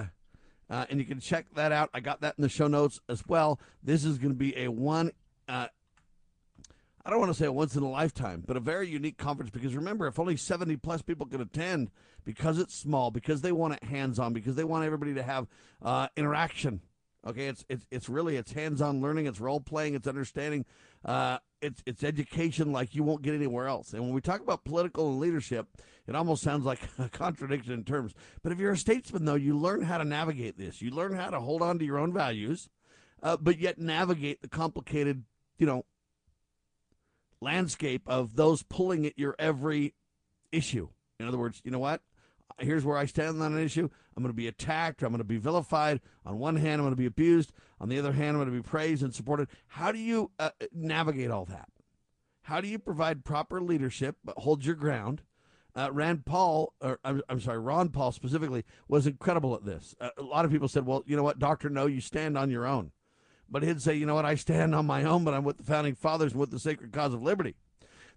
Uh, 0.71 0.87
and 0.89 0.99
you 0.99 1.05
can 1.05 1.21
check 1.21 1.47
that 1.55 1.71
out. 1.71 1.91
I 1.93 2.01
got 2.01 2.23
that 2.23 2.35
in 2.39 2.43
the 2.43 2.49
show 2.49 2.67
notes 2.67 3.01
as 3.09 3.23
well. 3.27 3.61
This 3.83 4.05
is 4.05 4.19
going 4.19 4.33
to 4.33 4.39
be 4.39 4.57
a 4.57 4.69
one, 4.69 5.13
uh, 5.49 5.67
I 7.05 7.11
don't 7.11 7.19
want 7.19 7.33
to 7.33 7.39
say 7.39 7.47
a 7.47 7.53
once 7.53 7.77
in 7.77 7.83
a 7.83 7.91
lifetime, 7.91 8.43
but 8.47 8.57
a 8.57 8.61
very 8.61 8.89
unique 8.89 9.19
conference 9.19 9.51
because 9.51 9.75
remember, 9.75 10.07
if 10.07 10.19
only 10.19 10.37
70 10.37 10.77
plus 10.77 11.03
people 11.03 11.27
can 11.27 11.41
attend 11.41 11.91
because 12.25 12.59
it's 12.59 12.75
small, 12.75 13.11
because 13.11 13.43
they 13.43 13.53
want 13.53 13.75
it 13.75 13.85
hands 13.85 14.19
on, 14.19 14.33
because 14.33 14.55
they 14.55 14.65
want 14.65 14.85
everybody 14.85 15.13
to 15.15 15.23
have 15.23 15.47
uh, 15.83 16.09
interaction. 16.17 16.81
Okay, 17.25 17.47
it's, 17.47 17.65
it's 17.69 17.87
it's 17.93 18.09
really 18.09 18.37
it's 18.37 18.53
hands-on 18.53 19.01
learning, 19.01 19.27
it's 19.27 19.39
role 19.39 19.61
playing, 19.61 19.95
it's 19.95 20.09
understanding, 20.09 20.65
uh, 21.05 21.39
it's 21.61 21.81
it's 21.87 22.03
education 22.03 22.73
like 22.73 22.97
you 22.97 23.05
won't 23.05 23.23
get 23.23 23.35
anywhere 23.35 23.69
else. 23.69 23.93
And 23.93 24.03
when 24.03 24.13
we 24.13 24.21
talk 24.21 24.41
about 24.41 24.65
political 24.65 25.09
and 25.11 25.21
leadership, 25.21 25.69
it 26.09 26.17
almost 26.17 26.43
sounds 26.43 26.65
like 26.65 26.81
a 26.99 27.09
contradiction 27.09 27.73
in 27.73 27.85
terms. 27.85 28.13
But 28.43 28.51
if 28.51 28.59
you're 28.59 28.73
a 28.73 28.77
statesman, 28.77 29.25
though, 29.25 29.37
you 29.37 29.57
learn 29.57 29.83
how 29.83 29.99
to 29.99 30.05
navigate 30.05 30.59
this. 30.59 30.83
You 30.83 30.91
learn 30.91 31.15
how 31.15 31.31
to 31.31 31.39
hold 31.39 31.63
on 31.63 31.79
to 31.79 31.85
your 31.85 31.99
own 31.99 32.13
values, 32.13 32.69
uh, 33.23 33.37
but 33.37 33.59
yet 33.59 33.79
navigate 33.79 34.43
the 34.43 34.49
complicated, 34.49 35.23
you 35.59 35.67
know, 35.67 35.85
landscape 37.41 38.03
of 38.07 38.35
those 38.35 38.65
pulling 38.65 39.07
at 39.07 39.17
your 39.17 39.37
every 39.39 39.95
issue. 40.51 40.89
In 41.21 41.29
other 41.29 41.39
words, 41.39 41.61
you 41.65 41.71
know 41.71 41.79
what? 41.79 42.01
Here's 42.59 42.85
where 42.85 42.99
I 42.99 43.07
stand 43.07 43.41
on 43.43 43.55
an 43.55 43.63
issue. 43.63 43.89
I'm 44.17 44.23
going 44.23 44.33
to 44.33 44.37
be 44.37 44.49
attacked. 44.49 45.03
I'm 45.03 45.11
going 45.11 45.19
to 45.19 45.25
be 45.25 45.39
vilified. 45.39 46.01
On 46.25 46.39
one 46.39 46.57
hand, 46.57 46.75
I'm 46.75 46.85
going 46.85 46.93
to 46.93 46.97
be 46.97 47.07
abused. 47.07 47.53
On 47.81 47.89
the 47.89 47.99
other 47.99 48.13
hand, 48.13 48.31
I'm 48.31 48.45
going 48.45 48.47
to 48.47 48.63
be 48.63 48.69
praised 48.69 49.03
and 49.03 49.15
supported. 49.15 49.49
How 49.69 49.93
do 49.93 49.99
you 49.99 50.31
uh, 50.39 50.51
navigate 50.73 51.31
all 51.31 51.45
that? 51.47 51.69
How 52.43 52.61
do 52.61 52.69
you 52.69 52.79
provide 52.79 53.25
proper 53.25 53.61
leadership 53.61 54.17
but 54.25 54.39
hold 54.39 54.65
your 54.65 54.75
ground? 54.75 55.23
Uh, 55.75 55.91
Rand 55.91 56.27
Paul, 56.27 56.75
or 56.83 56.99
I'm, 57.03 57.23
I'm, 57.31 57.41
sorry, 57.41 57.59
Ron 57.59 57.89
Paul 57.89 58.13
specifically, 58.13 58.65
was 58.89 59.07
incredible 59.07 59.55
at 59.55 59.65
this. 59.65 59.95
Uh, 59.99 60.11
a 60.19 60.23
lot 60.23 60.45
of 60.45 60.51
people 60.51 60.69
said, 60.69 60.85
well, 60.85 61.03
you 61.07 61.17
know 61.17 61.23
what, 61.23 61.39
Doctor, 61.39 61.71
no, 61.71 61.87
you 61.87 62.03
stand 62.03 62.37
on 62.37 62.51
your 62.51 62.67
own. 62.67 62.93
But 63.49 63.63
he'd 63.63 63.81
say, 63.81 63.95
you 63.95 64.05
know 64.05 64.15
what, 64.15 64.27
I 64.27 64.35
stand 64.35 64.75
on 64.75 64.87
my 64.87 65.05
own, 65.05 65.25
but 65.25 65.33
I'm 65.33 65.45
with 65.45 65.57
the 65.57 65.63
founding 65.63 65.95
fathers 65.95 66.33
and 66.33 66.41
with 66.41 66.51
the 66.51 66.59
sacred 66.59 66.93
cause 66.93 67.15
of 67.15 67.23
liberty. 67.23 67.55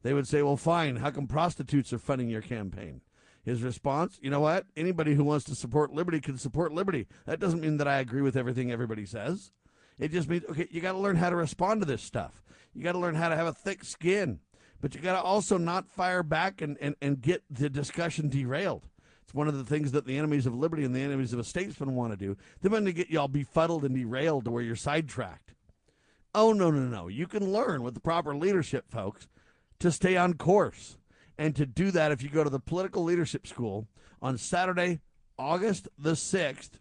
They 0.04 0.14
would 0.14 0.28
say, 0.28 0.42
well, 0.42 0.58
fine, 0.58 0.98
how 0.98 1.12
come 1.12 1.28
prostitutes 1.28 1.94
are 1.94 1.98
funding 1.98 2.30
your 2.30 2.42
campaign? 2.42 3.02
His 3.46 3.62
response, 3.62 4.18
you 4.22 4.32
know 4.32 4.40
what? 4.40 4.66
Anybody 4.76 5.14
who 5.14 5.24
wants 5.24 5.46
to 5.46 5.56
support 5.56 5.94
liberty 5.94 6.20
can 6.20 6.40
support 6.40 6.74
liberty. 6.74 7.06
That 7.28 7.40
doesn't 7.40 7.62
mean 7.62 7.78
that 7.78 7.88
I 7.88 8.00
agree 8.00 8.24
with 8.24 8.36
everything 8.36 8.72
everybody 8.72 9.06
says. 9.06 9.52
It 10.00 10.12
just 10.12 10.28
means, 10.28 10.44
okay, 10.50 10.68
you 10.72 10.82
got 10.82 10.94
to 10.94 10.98
learn 10.98 11.16
how 11.16 11.30
to 11.30 11.36
respond 11.36 11.82
to 11.82 11.86
this 11.86 12.02
stuff. 12.02 12.44
You 12.74 12.84
got 12.84 12.94
to 12.94 13.00
learn 13.00 13.14
how 13.14 13.30
to 13.30 13.36
have 13.36 13.46
a 13.46 13.54
thick 13.54 13.84
skin, 13.84 14.40
but 14.82 14.96
you 14.96 15.02
got 15.02 15.14
to 15.14 15.22
also 15.22 15.60
not 15.60 15.88
fire 15.88 16.24
back 16.24 16.60
and, 16.62 16.76
and, 16.82 16.96
and 17.02 17.22
get 17.22 17.44
the 17.50 17.70
discussion 17.70 18.30
derailed. 18.30 18.88
It's 19.24 19.34
one 19.34 19.48
of 19.48 19.58
the 19.58 19.64
things 19.64 19.92
that 19.92 20.06
the 20.06 20.18
enemies 20.18 20.48
of 20.48 20.56
liberty 20.56 20.84
and 20.84 20.96
the 20.96 21.02
enemies 21.02 21.32
of 21.32 21.40
a 21.40 21.44
statesman 21.44 21.96
want 21.96 22.14
to 22.14 22.18
do. 22.18 22.36
They 22.62 22.70
want 22.70 22.86
to 22.88 22.94
get 22.94 23.10
you 23.10 23.20
all 23.20 23.28
befuddled 23.28 23.86
and 23.86 23.96
derailed 23.96 24.46
to 24.46 24.52
where 24.52 24.64
you're 24.64 24.76
sidetracked. 24.76 25.54
Oh, 26.34 26.52
no, 26.52 26.72
no, 26.72 26.82
no. 26.82 27.08
You 27.08 27.28
can 27.28 27.54
learn 27.54 27.84
with 27.84 27.94
the 27.94 28.02
proper 28.02 28.36
leadership, 28.36 28.90
folks, 28.90 29.28
to 29.80 29.92
stay 29.92 30.18
on 30.18 30.34
course. 30.34 30.98
And 31.38 31.56
to 31.56 31.66
do 31.66 31.92
that, 31.92 32.12
if 32.12 32.24
you 32.24 32.30
go 32.30 32.44
to 32.44 32.50
the 32.50 32.60
Political 32.60 33.04
Leadership 33.04 33.46
School 33.46 33.88
on 34.22 34.38
Saturday, 34.38 35.02
August 35.38 35.88
the 35.98 36.14
6th, 36.14 36.72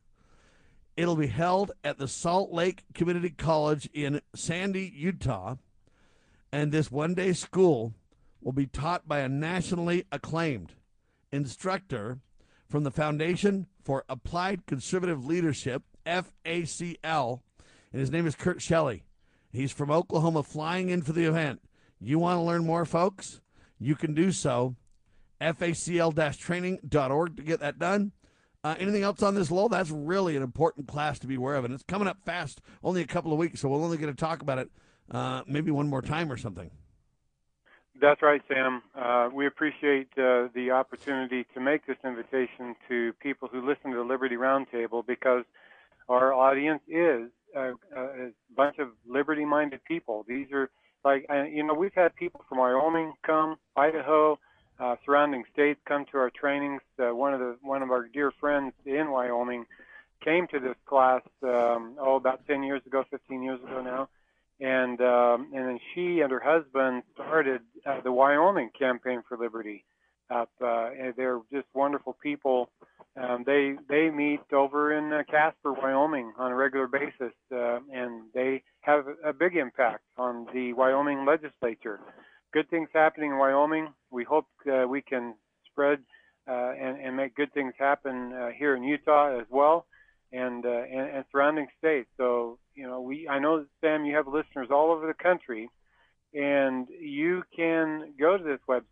it'll 0.97 1.17
be 1.17 1.27
held 1.27 1.73
at 1.83 1.99
the 1.99 2.07
Salt 2.07 2.53
Lake 2.53 2.85
Community 2.95 3.31
College 3.31 3.89
in 3.93 4.21
Sandy, 4.35 4.93
Utah. 4.95 5.57
And 6.53 6.71
this 6.71 6.91
one 6.91 7.15
day 7.15 7.33
school 7.33 7.95
will 8.41 8.53
be 8.53 8.67
taught 8.67 9.09
by 9.09 9.21
a 9.21 9.29
nationally 9.29 10.05
acclaimed 10.13 10.75
instructor 11.33 12.21
from 12.69 12.85
the 12.85 12.91
Foundation 12.91 13.67
for 13.83 14.05
Applied 14.09 14.67
Conservative 14.67 15.27
Leadership, 15.27 15.83
FACL, 16.07 17.41
and 17.93 18.01
his 18.01 18.11
name 18.11 18.27
is 18.27 18.37
Kurt 18.37 18.63
Shelley. 18.63 19.05
He's 19.51 19.73
from 19.73 19.91
Oklahoma 19.91 20.43
flying 20.43 20.91
in 20.91 21.03
for 21.03 21.13
the 21.13 21.25
event. 21.25 21.61
You 22.01 22.19
want 22.19 22.39
to 22.39 22.43
learn 22.43 22.67
more, 22.67 22.85
folks? 22.85 23.41
You 23.85 23.97
can 23.97 24.15
do 24.15 24.33
so. 24.33 24.77
FACL 25.43 26.39
training.org 26.39 27.37
to 27.37 27.43
get 27.43 27.61
that 27.61 27.79
done. 27.79 28.13
Uh, 28.63 28.75
anything 28.79 29.03
else 29.03 29.23
on 29.23 29.35
this, 29.35 29.51
Lowell? 29.51 29.69
That's 29.69 29.91
really 29.91 30.37
an 30.37 30.43
important 30.43 30.89
class 30.89 31.19
to 31.19 31.27
be 31.27 31.35
aware 31.35 31.57
of, 31.57 31.67
and 31.67 31.75
it's 31.75 31.83
coming 31.83 32.09
up 32.09 32.17
fast, 32.25 32.63
only 32.83 33.03
a 33.03 33.07
couple 33.07 33.31
of 33.31 33.39
weeks, 33.39 33.61
so 33.61 33.69
we'll 33.69 33.85
only 33.85 33.99
get 33.99 34.07
to 34.07 34.15
talk 34.15 34.41
about 34.41 34.59
it 34.59 34.71
uh, 35.11 35.43
maybe 35.47 35.71
one 35.71 35.87
more 35.87 36.01
time 36.01 36.33
or 36.33 36.39
something. 36.39 36.71
That's 38.01 38.23
right, 38.23 38.41
Sam. 38.49 38.83
Uh, 38.99 39.29
we 39.35 39.47
appreciate 39.47 40.09
uh, 40.17 40.49
the 40.55 40.71
opportunity 40.73 41.45
to 41.53 41.61
make 41.61 41.87
this 41.87 41.99
invitation 42.03 42.75
to 42.89 43.13
people 43.21 43.49
who 43.53 43.69
listen 43.69 43.91
to 43.91 43.99
the 43.99 44.03
Liberty 44.03 44.37
Roundtable 44.37 45.07
because 45.07 45.45
our 46.09 46.33
audience 46.33 46.81
is 46.89 47.29
a, 47.55 47.73
a 47.95 48.31
bunch 48.57 48.79
of 48.79 48.89
liberty-minded 49.07 49.85
people. 49.85 50.25
These 50.27 50.51
are 50.53 50.71
like, 51.05 51.27
you 51.53 51.63
know, 51.63 51.75
we've 51.75 51.95
had 51.95 52.15
people 52.17 52.45
from 52.49 52.59
Wyoming 52.59 53.13
come, 53.25 53.57
Idaho, 53.77 54.39
uh, 54.81 54.97
surrounding 55.05 55.45
states 55.53 55.81
come 55.87 56.05
to 56.13 56.19
our 56.19 56.31
trainings. 56.31 56.83
Uh, 56.99 57.15
one 57.15 57.35
of 57.35 57.41
the 57.41 57.57
one 57.63 57.83
of 57.83 57.91
our 57.91 58.09
dear 58.09 58.33
friends 58.41 58.73
in 58.85 59.11
Wyoming 59.11 59.67
came 60.25 60.47
to 60.49 60.59
this 60.59 60.77
class 60.87 61.23
um, 61.43 61.97
oh 62.01 62.17
about 62.17 62.47
10 62.47 62.63
years 62.63 62.83
ago, 62.87 63.05
15 63.11 63.43
years 63.43 63.61
ago 63.63 63.83
now 63.83 64.09
and 64.61 65.01
um, 65.01 65.49
and 65.55 65.69
then 65.69 65.81
she 65.95 66.21
and 66.21 66.31
her 66.31 66.41
husband 66.41 67.03
started 67.15 67.61
uh, 67.87 68.01
the 68.03 68.13
Wyoming 68.13 68.71
Campaign 68.79 69.23
for 69.29 69.37
Liberty. 69.37 69.85
Up, 70.31 70.51
uh, 70.65 70.91
they're 71.17 71.41
just 71.53 71.67
wonderful 71.75 72.17
people. 72.23 72.71
Um, 73.17 73.45
they 73.47 73.75
they 73.89 74.11
meet 74.11 74.41
over 74.53 74.97
in 74.97 75.13
uh, 75.13 75.23
Casper, 75.31 75.73
Wyoming, 75.73 76.33
on 76.39 76.51
a 76.51 76.55
regular 76.55 76.89
basis, 76.89 77.35
uh, 77.53 77.79
and 77.93 78.23
they 78.33 78.63
have 78.81 79.05
a 79.25 79.33
big 79.33 79.57
impact 79.57 80.03
on 80.17 80.47
the 80.53 80.73
Wyoming 80.73 81.25
legislature. 81.27 82.01
Good 82.53 82.69
things 82.71 82.89
happening 82.93 83.33
in 83.33 83.39
Wyoming. 83.39 83.93
We 84.11 84.25
hope 84.25 84.47
uh, 84.67 84.87
we 84.89 85.03
can 85.03 85.35
spread 85.71 86.01
uh, 86.49 86.73
and, 86.73 87.01
and 87.01 87.17
make 87.17 87.35
good 87.35 87.53
things 87.53 87.75
happen 87.79 88.33
uh, 88.33 88.49
here 88.57 88.75
in 88.75 88.83
Utah 88.83 89.39
as 89.39 89.47
well 89.51 89.87
and, 90.33 90.67
uh, 90.67 90.69
and, 90.69 91.17
and 91.17 91.25
surrounding 91.31 91.69
states. 91.79 92.09
So 92.17 92.59
you 92.75 92.87
know, 92.87 93.01
we 93.01 93.29
I 93.29 93.39
know 93.39 93.65
Sam, 93.81 94.05
you 94.05 94.17
have 94.17 94.27
listeners 94.27 94.69
all 94.71 94.91
over 94.91 95.07
the 95.07 95.15
country, 95.15 95.71
and 96.35 96.89
you 96.89 97.45
can 97.55 98.13
go 98.19 98.37
to 98.37 98.45
this 98.45 98.61
website, 98.69 98.83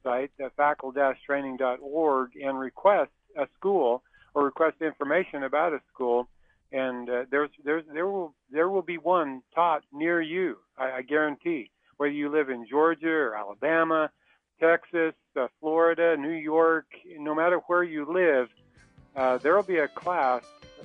uh, 0.43 0.49
facl-training.org, 0.59 2.31
and 2.37 2.59
request 2.59 3.11
a 3.37 3.47
school 3.59 4.03
or 4.35 4.45
request 4.45 4.77
information 4.81 5.43
about 5.43 5.73
a 5.73 5.81
school. 5.93 6.29
And 6.71 7.09
uh, 7.09 7.25
there's 7.31 7.51
there's 7.65 7.85
there 7.93 8.07
will 8.07 8.35
there 8.51 8.69
will 8.69 8.83
be 8.83 8.97
one 8.97 9.43
taught 9.55 9.83
near 9.93 10.21
you. 10.23 10.59
I, 10.79 10.93
I 10.93 11.03
guarantee. 11.03 11.71
Whether 11.99 12.13
you 12.15 12.31
live 12.31 12.49
in 12.49 12.67
Georgia 12.67 13.11
or 13.11 13.37
Alabama, 13.37 14.11
Texas, 14.59 15.15
uh, 15.39 15.49
Florida, 15.61 16.17
New 16.17 16.31
York, 16.31 16.87
no 17.19 17.35
matter 17.35 17.59
where 17.67 17.83
you 17.83 18.07
live, 18.11 18.49
uh, 19.15 19.39
there 19.39 19.55
will 19.55 19.63
be 19.63 19.79
a 19.79 19.89
class 19.89 20.43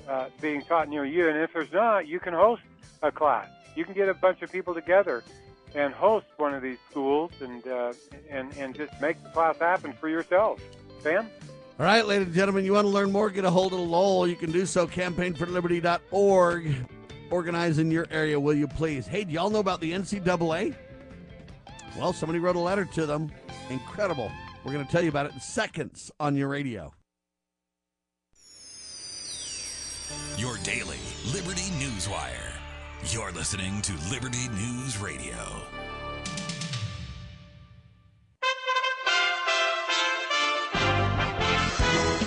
uh, 0.08 0.28
being 0.42 0.62
taught 0.62 0.90
near 0.90 1.06
you. 1.06 1.30
And 1.30 1.38
if 1.38 1.54
there's 1.54 1.72
not, 1.72 2.08
you 2.08 2.20
can 2.20 2.34
host 2.34 2.62
a 3.02 3.12
class. 3.12 3.48
You 3.76 3.86
can 3.86 3.94
get 3.94 4.10
a 4.10 4.14
bunch 4.14 4.42
of 4.42 4.52
people 4.52 4.74
together 4.74 5.24
and 5.78 5.94
host 5.94 6.26
one 6.38 6.56
of 6.56 6.64
these 6.64 6.80
schools 6.90 7.32
and 7.40 7.66
uh, 7.68 7.94
and 8.30 8.52
and 8.58 8.76
just 8.76 9.00
make 9.00 9.22
the 9.24 9.30
class 9.30 9.58
happen 9.60 9.94
for 9.94 10.10
yourself. 10.10 10.60
Sam? 11.02 11.30
All 11.80 11.86
right, 11.86 12.06
ladies 12.06 12.28
and 12.28 12.36
gentlemen, 12.36 12.66
you 12.66 12.74
want 12.74 12.86
to 12.86 12.90
learn 12.90 13.12
more, 13.12 13.30
get 13.30 13.46
a 13.46 13.52
hold 13.52 13.72
of 13.72 13.80
Lowell. 13.80 14.28
You 14.28 14.36
can 14.36 14.52
do 14.52 14.66
so, 14.66 14.88
campaignforliberty.org. 14.88 16.76
Organize 17.30 17.78
in 17.78 17.92
your 17.92 18.08
area, 18.10 18.40
will 18.40 18.56
you 18.56 18.68
please? 18.68 19.06
Hey, 19.06 19.24
do 19.24 19.32
y'all 19.32 19.52
know 19.52 19.60
about 19.60 19.80
the 19.80 19.92
NCAA? 19.92 20.74
Well, 21.96 22.14
somebody 22.14 22.40
wrote 22.40 22.56
a 22.56 22.60
letter 22.60 22.86
to 22.86 23.06
them. 23.06 23.32
Incredible. 23.70 24.32
We're 24.64 24.74
going 24.74 24.86
to 24.86 24.92
tell 24.92 25.04
you 25.04 25.10
about 25.10 25.28
it 25.28 25.34
in 25.34 25.40
seconds 25.40 26.10
on 26.20 26.36
your 26.36 26.48
radio. 26.48 26.94
Your 30.38 30.58
daily 30.64 30.98
Liberty 31.32 31.70
Newswire. 31.80 32.57
You're 33.06 33.32
listening 33.32 33.82
to 33.84 33.94
Liberty 34.10 34.50
News 34.50 34.98
Radio. 34.98 35.38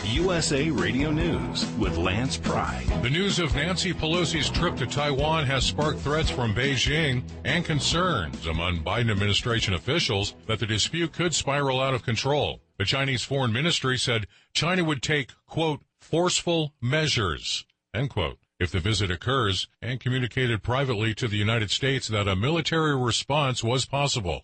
USA 0.04 0.70
Radio 0.70 1.11
News 1.11 1.66
with 1.72 1.98
Lance 1.98 2.37
Pride. 2.37 2.87
The 3.02 3.11
news 3.11 3.38
of 3.38 3.54
Nancy 3.54 3.92
Pelosi's 3.92 4.48
trip 4.48 4.76
to 4.76 4.87
Taiwan 4.87 5.44
has 5.46 5.64
sparked 5.64 6.00
threats 6.00 6.30
from 6.30 6.54
Beijing 6.54 7.24
and 7.44 7.64
concerns 7.64 8.46
among 8.46 8.83
Biden 8.83 9.11
administration 9.11 9.74
officials 9.74 10.35
that 10.46 10.61
the 10.61 10.66
dispute 10.66 11.12
could 11.12 11.35
spiral 11.35 11.80
out 11.80 11.94
of 11.94 12.04
control. 12.04 12.61
The 12.78 12.85
Chinese 12.85 13.22
Foreign 13.22 13.52
Ministry 13.52 13.98
said 13.98 14.28
China 14.54 14.85
would 14.85 15.02
take, 15.02 15.33
quote, 15.46 15.83
forceful 16.00 16.72
measures, 16.80 17.66
end 17.92 18.11
quote 18.11 18.38
if 18.60 18.70
the 18.70 18.78
visit 18.78 19.10
occurs, 19.10 19.66
and 19.82 19.98
communicated 19.98 20.62
privately 20.62 21.14
to 21.14 21.26
the 21.26 21.38
United 21.38 21.70
States 21.70 22.06
that 22.08 22.28
a 22.28 22.36
military 22.36 22.94
response 22.94 23.64
was 23.64 23.86
possible. 23.86 24.42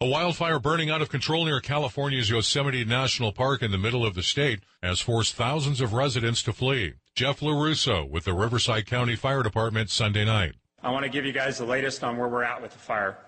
A 0.00 0.06
wildfire 0.06 0.58
burning 0.58 0.88
out 0.88 1.02
of 1.02 1.10
control 1.10 1.44
near 1.44 1.60
California's 1.60 2.30
Yosemite 2.30 2.86
National 2.86 3.32
Park 3.32 3.62
in 3.62 3.70
the 3.70 3.76
middle 3.76 4.06
of 4.06 4.14
the 4.14 4.22
state 4.22 4.60
has 4.82 5.00
forced 5.00 5.34
thousands 5.34 5.82
of 5.82 5.92
residents 5.92 6.42
to 6.44 6.54
flee. 6.54 6.94
Jeff 7.14 7.40
LaRusso 7.40 8.08
with 8.08 8.24
the 8.24 8.32
Riverside 8.32 8.86
County 8.86 9.16
Fire 9.16 9.42
Department 9.42 9.90
Sunday 9.90 10.24
night. 10.24 10.54
I 10.82 10.90
want 10.90 11.04
to 11.04 11.10
give 11.10 11.26
you 11.26 11.32
guys 11.32 11.58
the 11.58 11.66
latest 11.66 12.02
on 12.02 12.16
where 12.16 12.28
we're 12.28 12.44
at 12.44 12.62
with 12.62 12.72
the 12.72 12.78
fire. 12.78 13.18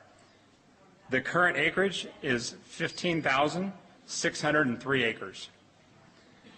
The 1.11 1.21
current 1.21 1.59
acreage 1.59 2.09
is 2.23 2.57
15,603 2.65 5.05
acres. 5.05 5.51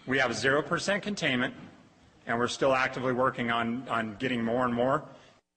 We 0.06 0.18
have 0.18 0.30
0% 0.30 1.02
containment, 1.02 1.54
and 2.26 2.38
we're 2.38 2.48
still 2.48 2.74
actively 2.74 3.12
working 3.12 3.50
on, 3.50 3.86
on 3.88 4.16
getting 4.18 4.42
more 4.42 4.64
and 4.64 4.74
more. 4.74 5.04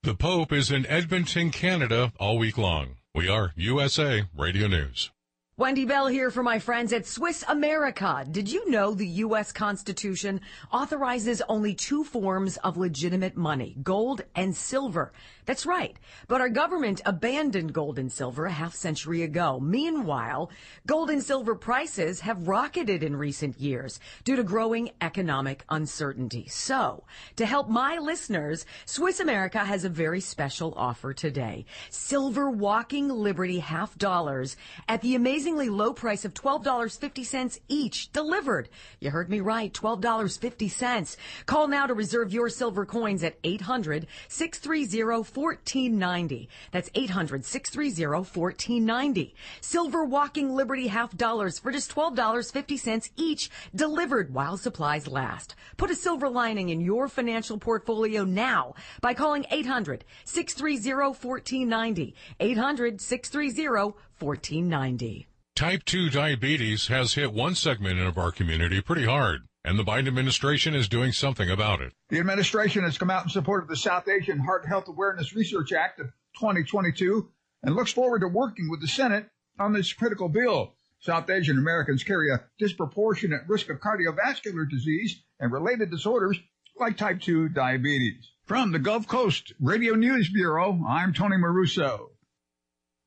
The 0.03 0.15
Pope 0.15 0.53
is 0.53 0.71
in 0.71 0.85
Edmonton, 0.85 1.51
Canada 1.51 2.13
all 2.19 2.37
week 2.37 2.57
long. 2.57 2.97
We 3.13 3.27
are 3.27 3.51
USA 3.55 4.25
Radio 4.37 4.67
News. 4.67 5.11
Wendy 5.59 5.85
Bell 5.85 6.05
here 6.05 6.29
for 6.29 6.43
my 6.43 6.59
friends 6.59 6.93
at 6.93 7.07
Swiss 7.07 7.43
America. 7.47 8.23
Did 8.29 8.47
you 8.47 8.69
know 8.69 8.93
the 8.93 9.07
U.S. 9.07 9.51
Constitution 9.51 10.39
authorizes 10.71 11.41
only 11.49 11.73
two 11.73 12.03
forms 12.03 12.57
of 12.57 12.77
legitimate 12.77 13.35
money, 13.35 13.75
gold 13.81 14.21
and 14.35 14.55
silver? 14.55 15.11
That's 15.47 15.65
right. 15.65 15.95
But 16.27 16.41
our 16.41 16.49
government 16.49 17.01
abandoned 17.05 17.71
gold 17.71 17.97
and 17.97 18.11
silver 18.11 18.45
a 18.47 18.51
half 18.51 18.75
century 18.75 19.23
ago. 19.23 19.61
Meanwhile, 19.61 20.51
gold 20.85 21.09
and 21.09 21.23
silver 21.23 21.55
prices 21.55 22.19
have 22.19 22.49
rocketed 22.49 23.01
in 23.01 23.15
recent 23.15 23.57
years 23.57 24.01
due 24.25 24.35
to 24.35 24.43
growing 24.43 24.91
economic 24.99 25.63
uncertainty. 25.69 26.47
So, 26.49 27.05
to 27.37 27.45
help 27.45 27.69
my 27.69 27.97
listeners, 27.97 28.65
Swiss 28.85 29.21
America 29.21 29.59
has 29.59 29.85
a 29.85 29.89
very 29.89 30.19
special 30.19 30.73
offer 30.75 31.13
today. 31.13 31.65
Silver 31.89 32.51
walking 32.51 33.07
Liberty 33.07 33.59
half 33.59 33.97
dollars 33.97 34.57
at 34.89 35.01
the 35.01 35.15
amazingly 35.15 35.69
low 35.69 35.93
price 35.93 36.25
of 36.25 36.33
$12.50 36.33 37.59
each 37.69 38.11
delivered. 38.11 38.67
You 38.99 39.11
heard 39.11 39.29
me 39.29 39.39
right, 39.39 39.73
$12.50. 39.73 41.15
Call 41.45 41.69
now 41.69 41.87
to 41.87 41.93
reserve 41.93 42.33
your 42.33 42.49
silver 42.49 42.85
coins 42.85 43.23
at 43.23 43.37
800 43.45 44.07
630 44.27 45.36
1490. 45.37 46.49
That's 46.71 46.89
800 46.95 47.45
630 47.45 48.05
1490. 48.07 49.35
Silver 49.61 50.03
Walking 50.03 50.55
Liberty 50.55 50.87
half 50.87 51.15
dollars 51.15 51.59
for 51.59 51.71
just 51.71 51.93
$12.50 51.93 53.11
each, 53.15 53.49
delivered 53.75 54.33
while 54.33 54.57
supplies 54.57 55.07
last. 55.07 55.55
Put 55.77 55.91
a 55.91 55.95
silver 55.95 56.27
lining 56.27 56.69
in 56.69 56.81
your 56.81 57.07
financial 57.07 57.57
portfolio 57.57 58.23
now 58.23 58.73
by 59.01 59.13
calling 59.13 59.45
800 59.51 60.03
630 60.25 60.91
1490. 60.91 62.15
800 62.39 62.99
630 62.99 63.93
1490. 64.19 65.27
Type 65.55 65.83
2 65.85 66.09
diabetes 66.09 66.87
has 66.87 67.13
hit 67.13 67.33
one 67.33 67.55
segment 67.55 67.99
of 67.99 68.17
our 68.17 68.31
community 68.31 68.81
pretty 68.81 69.05
hard 69.05 69.41
and 69.67 69.77
the 69.77 69.83
Biden 69.83 70.07
administration 70.07 70.73
is 70.73 70.87
doing 70.87 71.11
something 71.11 71.49
about 71.49 71.81
it. 71.81 71.91
The 72.07 72.19
administration 72.19 72.85
has 72.85 72.97
come 72.97 73.09
out 73.09 73.23
in 73.23 73.29
support 73.29 73.63
of 73.63 73.67
the 73.67 73.75
South 73.75 74.07
Asian 74.07 74.39
Heart 74.39 74.65
Health 74.65 74.87
Awareness 74.87 75.35
Research 75.35 75.73
Act 75.73 75.99
of 75.99 76.07
2022 76.39 77.29
and 77.63 77.75
looks 77.75 77.91
forward 77.91 78.21
to 78.21 78.29
working 78.29 78.69
with 78.69 78.79
the 78.79 78.87
Senate 78.87 79.25
on 79.59 79.73
this 79.73 79.91
critical 79.91 80.29
bill. 80.29 80.73
South 80.99 81.29
Asian 81.29 81.57
Americans 81.57 82.05
carry 82.05 82.31
a 82.31 82.45
disproportionate 82.57 83.41
risk 83.49 83.69
of 83.69 83.81
cardiovascular 83.81 84.69
disease 84.69 85.21
and 85.41 85.51
related 85.51 85.91
disorders 85.91 86.39
like 86.79 86.95
type 86.95 87.19
2 87.19 87.49
diabetes. 87.49 88.31
From 88.45 88.71
the 88.71 88.79
Gulf 88.79 89.05
Coast 89.05 89.51
Radio 89.59 89.95
News 89.95 90.29
Bureau, 90.29 90.79
I'm 90.87 91.13
Tony 91.13 91.35
Maruso. 91.35 92.11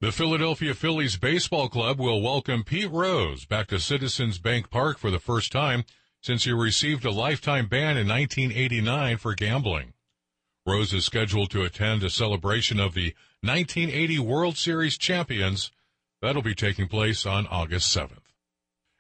The 0.03 0.13
Philadelphia 0.13 0.75
Phillies 0.75 1.17
Baseball 1.17 1.71
Club 1.71 1.99
will 1.99 2.21
welcome 2.21 2.65
Pete 2.65 2.91
Rose 2.91 3.47
back 3.47 3.69
to 3.69 3.81
Citizens 3.81 4.39
Bank 4.39 4.71
Park 4.71 4.99
for 4.99 5.11
the 5.11 5.19
first 5.19 5.53
time 5.53 5.85
since 6.23 6.45
he 6.45 6.53
received 6.53 7.05
a 7.05 7.11
lifetime 7.11 7.67
ban 7.67 7.97
in 7.97 8.09
1989 8.09 9.17
for 9.17 9.35
gambling. 9.35 9.93
Rose 10.67 10.93
is 10.93 11.05
scheduled 11.05 11.51
to 11.51 11.63
attend 11.63 12.03
a 12.03 12.11
celebration 12.11 12.79
of 12.79 12.95
the 12.95 13.15
1980 13.43 14.19
World 14.19 14.57
Series 14.57 14.99
champions 14.99 15.71
that'll 16.21 16.43
be 16.43 16.55
taking 16.55 16.87
place 16.87 17.25
on 17.25 17.47
August 17.47 17.97
7th. 17.97 18.19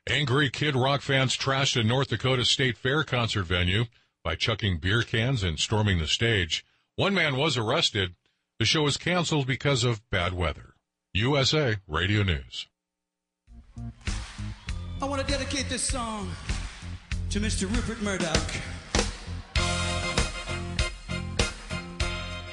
Angry 0.08 0.48
Kid 0.50 0.74
Rock 0.74 1.02
fans 1.02 1.36
trashed 1.36 1.78
a 1.78 1.84
North 1.84 2.08
Dakota 2.08 2.44
State 2.44 2.78
Fair 2.78 3.04
concert 3.04 3.44
venue 3.44 3.84
by 4.24 4.34
chucking 4.34 4.78
beer 4.78 5.02
cans 5.02 5.42
and 5.42 5.58
storming 5.58 5.98
the 5.98 6.06
stage. 6.06 6.64
One 6.96 7.14
man 7.14 7.36
was 7.36 7.56
arrested. 7.56 8.14
The 8.58 8.64
show 8.64 8.82
was 8.82 8.96
canceled 8.96 9.46
because 9.46 9.84
of 9.84 10.08
bad 10.10 10.32
weather. 10.32 10.74
USA 11.12 11.76
Radio 11.86 12.22
News. 12.22 12.66
I 15.02 15.04
want 15.04 15.20
to 15.20 15.26
dedicate 15.26 15.68
this 15.68 15.82
song 15.82 16.30
to 17.30 17.38
Mr. 17.38 17.72
Rupert 17.72 18.02
Murdoch. 18.02 18.36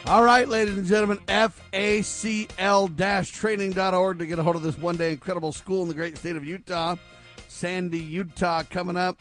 All 0.06 0.24
right, 0.24 0.48
ladies 0.48 0.78
and 0.78 0.86
gentlemen, 0.86 1.18
FACL-training.org 1.28 4.20
to 4.20 4.26
get 4.28 4.38
a 4.38 4.44
hold 4.44 4.56
of 4.56 4.62
this 4.62 4.78
one-day 4.78 5.13
incredible 5.13 5.52
school 5.52 5.82
in 5.82 5.88
the 5.88 5.96
great 5.96 6.16
state 6.16 6.36
of 6.36 6.46
Utah. 6.46 6.96
Sandy, 7.48 7.98
Utah 7.98 8.62
coming 8.70 8.98
up. 8.98 9.20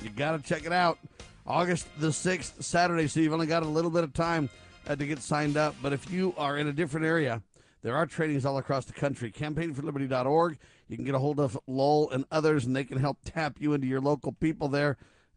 You 0.00 0.10
got 0.10 0.40
to 0.40 0.48
check 0.48 0.64
it 0.64 0.72
out. 0.72 1.00
August 1.44 1.88
the 1.98 2.08
6th, 2.08 2.62
Saturday, 2.62 3.08
so 3.08 3.18
you've 3.18 3.32
only 3.32 3.48
got 3.48 3.64
a 3.64 3.68
little 3.68 3.90
bit 3.90 4.04
of 4.04 4.12
time 4.12 4.48
uh, 4.86 4.94
to 4.94 5.04
get 5.04 5.20
signed 5.20 5.56
up. 5.56 5.74
But 5.82 5.92
if 5.92 6.08
you 6.08 6.34
are 6.38 6.56
in 6.56 6.68
a 6.68 6.72
different 6.72 7.04
area, 7.04 7.42
there 7.82 7.96
are 7.96 8.06
trainings 8.06 8.46
all 8.46 8.58
across 8.58 8.84
the 8.84 8.92
country. 8.92 9.32
CampaignForLiberty.org 9.32 10.56
you 10.88 10.96
can 10.96 11.04
get 11.04 11.14
a 11.14 11.18
hold 11.18 11.40
of 11.40 11.58
Lowell 11.66 12.10
and 12.10 12.24
others, 12.30 12.64
and 12.64 12.74
they 12.74 12.84
can 12.84 12.98
help 12.98 13.18
tap 13.24 13.56
you 13.60 13.72
into 13.72 13.86
your 13.86 14.00
local 14.00 14.32
people 14.32 14.68
there 14.68 14.96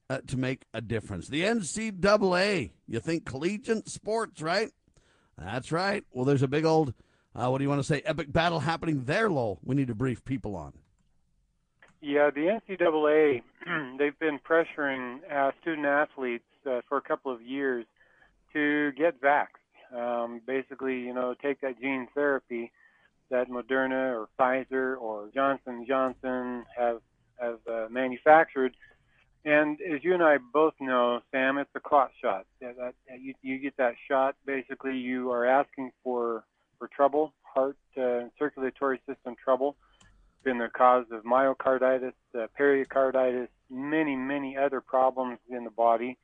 uh, 0.10 0.20
to 0.28 0.38
make 0.38 0.64
a 0.74 0.82
difference. 0.82 1.28
The 1.28 1.44
NCAA, 1.44 2.72
you 2.88 3.00
think 3.00 3.26
collegiate 3.26 3.90
sports, 3.90 4.42
right? 4.42 4.72
That's 5.38 5.72
right. 5.72 6.04
Well, 6.12 6.26
there's 6.26 6.44
a 6.44 6.48
big 6.48 6.66
old, 6.66 6.94
uh, 7.36 7.50
what 7.50 7.60
do 7.60 7.64
you 7.64 7.70
want 7.70 7.80
to 7.80 7.88
say, 7.88 8.02
epic 8.06 8.32
battle 8.32 8.60
happening 8.60 9.04
there, 9.06 9.30
Lowell. 9.30 9.60
We 9.64 9.76
need 9.76 9.88
to 9.88 9.96
brief 9.96 10.26
people 10.26 10.56
on. 10.56 10.74
Yeah, 12.02 12.30
the 12.30 12.60
NCAA, 12.70 13.42
they've 13.98 14.20
been 14.20 14.40
pressuring 14.40 15.20
uh, 15.32 15.52
student 15.62 15.88
athletes 15.88 16.46
uh, 16.66 16.82
for 16.88 16.98
a 16.98 17.02
couple 17.02 17.32
of 17.32 17.42
years 17.42 17.86
to 18.54 18.92
get 18.94 19.22
vaxxed. 19.22 19.48
Um, 19.96 20.42
basically, 20.46 21.00
you 21.00 21.14
know, 21.14 21.34
take 21.42 21.62
that 21.62 21.80
gene 21.80 22.08
therapy 22.14 22.72
that 23.30 23.50
Moderna 23.50 24.14
or 24.14 24.30
Pfizer 24.40 25.00
or 25.00 25.30
Johnson 25.34 25.86
Johnson 25.88 26.66
have 26.76 27.02
have 27.40 27.60
uh, 27.70 27.88
manufactured. 27.90 28.76
And 29.46 29.80
as 29.82 30.04
you 30.04 30.14
and 30.14 30.24
I 30.24 30.38
both 30.52 30.74
know, 30.80 31.22
Sam, 31.32 31.58
it's 31.58 31.70
a 31.76 31.80
clot 31.80 32.12
shot. 32.22 32.46
That, 32.60 32.76
that, 32.78 33.22
you, 33.22 33.34
you 33.42 33.60
get 33.60 33.78
that 33.78 33.94
shot, 34.10 34.36
basically, 34.46 34.98
you 34.98 35.32
are 35.32 35.46
asking 35.46 35.92
for 36.04 36.44
for 36.78 36.90
trouble, 36.90 37.34
heart 37.42 37.78
uh, 37.98 38.26
circulatory 38.38 39.02
system 39.08 39.36
trouble. 39.44 39.76
It's 40.00 40.44
Been 40.44 40.60
the 40.60 40.70
cause 40.70 41.06
of 41.12 41.24
myocarditis, 41.24 42.14
uh, 42.38 42.48
pericarditis, 42.56 43.50
many, 43.70 44.16
many 44.16 44.58
other 44.58 44.82
problems 44.82 45.40
in 45.50 45.64
the 45.64 45.72
body. 45.72 46.18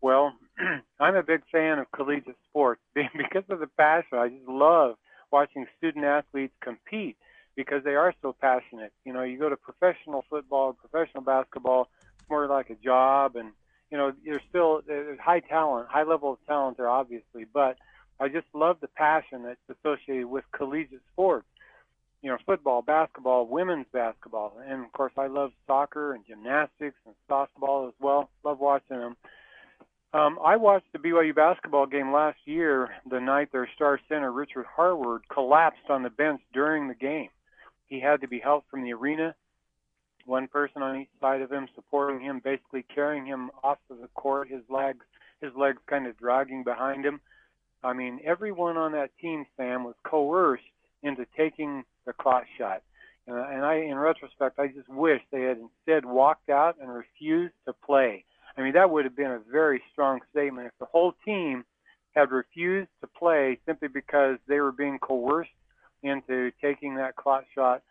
Well, 0.00 0.32
I'm 1.00 1.16
a 1.16 1.22
big 1.22 1.42
fan 1.50 1.78
of 1.78 1.90
collegiate 1.90 2.36
sports 2.48 2.80
because 2.94 3.44
of 3.48 3.58
the 3.58 3.66
passion. 3.76 4.18
I 4.18 4.28
just 4.28 4.48
love 4.48 4.96
watching 5.30 5.66
student 5.78 6.04
athletes 6.04 6.54
compete 6.60 7.16
because 7.56 7.84
they 7.84 7.94
are 7.94 8.14
so 8.22 8.34
passionate. 8.40 8.92
You 9.04 9.12
know, 9.12 9.22
you 9.22 9.38
go 9.38 9.48
to 9.48 9.56
professional 9.56 10.24
football, 10.30 10.72
professional 10.72 11.22
basketball, 11.22 11.88
it's 12.18 12.30
more 12.30 12.46
like 12.46 12.70
a 12.70 12.74
job, 12.74 13.36
and 13.36 13.52
you 13.90 13.98
know, 13.98 14.12
there's 14.24 14.42
still 14.48 14.82
there's 14.86 15.18
high 15.18 15.40
talent, 15.40 15.88
high 15.88 16.04
level 16.04 16.32
of 16.32 16.38
talent 16.46 16.76
there, 16.76 16.88
obviously, 16.88 17.44
but 17.52 17.76
I 18.20 18.28
just 18.28 18.46
love 18.54 18.78
the 18.80 18.88
passion 18.88 19.42
that's 19.42 19.78
associated 19.78 20.26
with 20.26 20.44
collegiate 20.52 21.00
sports. 21.12 21.46
You 22.22 22.30
know, 22.30 22.36
football, 22.44 22.82
basketball, 22.82 23.46
women's 23.46 23.86
basketball, 23.92 24.60
and 24.66 24.84
of 24.84 24.92
course, 24.92 25.12
I 25.16 25.26
love 25.26 25.52
soccer 25.66 26.12
and 26.12 26.24
gymnastics 26.26 26.98
and 27.06 27.14
softball 27.28 27.88
as 27.88 27.94
well. 27.98 28.28
Love 28.44 28.58
watching 28.60 28.98
them. 28.98 29.16
Um, 30.12 30.38
I 30.44 30.56
watched 30.56 30.92
the 30.92 30.98
BYU 30.98 31.34
basketball 31.34 31.86
game 31.86 32.12
last 32.12 32.38
year. 32.44 32.88
The 33.08 33.20
night 33.20 33.52
their 33.52 33.68
star 33.76 34.00
center 34.08 34.32
Richard 34.32 34.66
Harward 34.66 35.22
collapsed 35.32 35.88
on 35.88 36.02
the 36.02 36.10
bench 36.10 36.40
during 36.52 36.88
the 36.88 36.94
game. 36.94 37.28
He 37.86 38.00
had 38.00 38.20
to 38.22 38.28
be 38.28 38.40
helped 38.40 38.70
from 38.70 38.82
the 38.82 38.92
arena. 38.92 39.34
one 40.26 40.48
person 40.48 40.82
on 40.82 41.00
each 41.00 41.08
side 41.20 41.42
of 41.42 41.50
him, 41.50 41.68
supporting 41.74 42.20
him, 42.20 42.40
basically 42.42 42.84
carrying 42.94 43.24
him 43.24 43.50
off 43.62 43.78
of 43.88 44.00
the 44.00 44.08
court, 44.08 44.48
his 44.48 44.62
legs, 44.68 45.04
his 45.40 45.52
legs 45.56 45.80
kind 45.86 46.06
of 46.06 46.16
dragging 46.18 46.62
behind 46.64 47.04
him. 47.04 47.20
I 47.82 47.92
mean, 47.92 48.20
everyone 48.24 48.76
on 48.76 48.92
that 48.92 49.10
team, 49.20 49.46
Sam, 49.56 49.84
was 49.84 49.94
coerced 50.04 50.62
into 51.02 51.24
taking 51.36 51.84
the 52.04 52.12
clot 52.12 52.44
shot. 52.58 52.82
Uh, 53.28 53.34
and 53.34 53.64
I, 53.64 53.76
in 53.76 53.96
retrospect, 53.96 54.58
I 54.58 54.68
just 54.68 54.88
wish 54.88 55.20
they 55.30 55.42
had 55.42 55.58
instead 55.58 56.04
walked 56.04 56.50
out 56.50 56.76
and 56.80 56.92
refused 56.92 57.54
to 57.66 57.72
play. 57.72 58.24
I 58.56 58.62
mean, 58.62 58.72
that 58.74 58.90
would 58.90 59.04
have 59.04 59.16
been 59.16 59.30
a 59.30 59.40
very 59.50 59.82
strong 59.92 60.20
statement 60.30 60.66
if 60.66 60.72
the 60.78 60.86
whole 60.86 61.14
team 61.24 61.64
had 62.14 62.30
refused 62.30 62.90
to 63.00 63.06
play 63.06 63.58
simply 63.66 63.88
because 63.88 64.38
they 64.48 64.60
were 64.60 64.72
being 64.72 64.98
coerced 64.98 65.50
into 66.02 66.50
taking 66.60 66.96
that 66.96 67.16
clot 67.16 67.44
shot. 67.54 67.82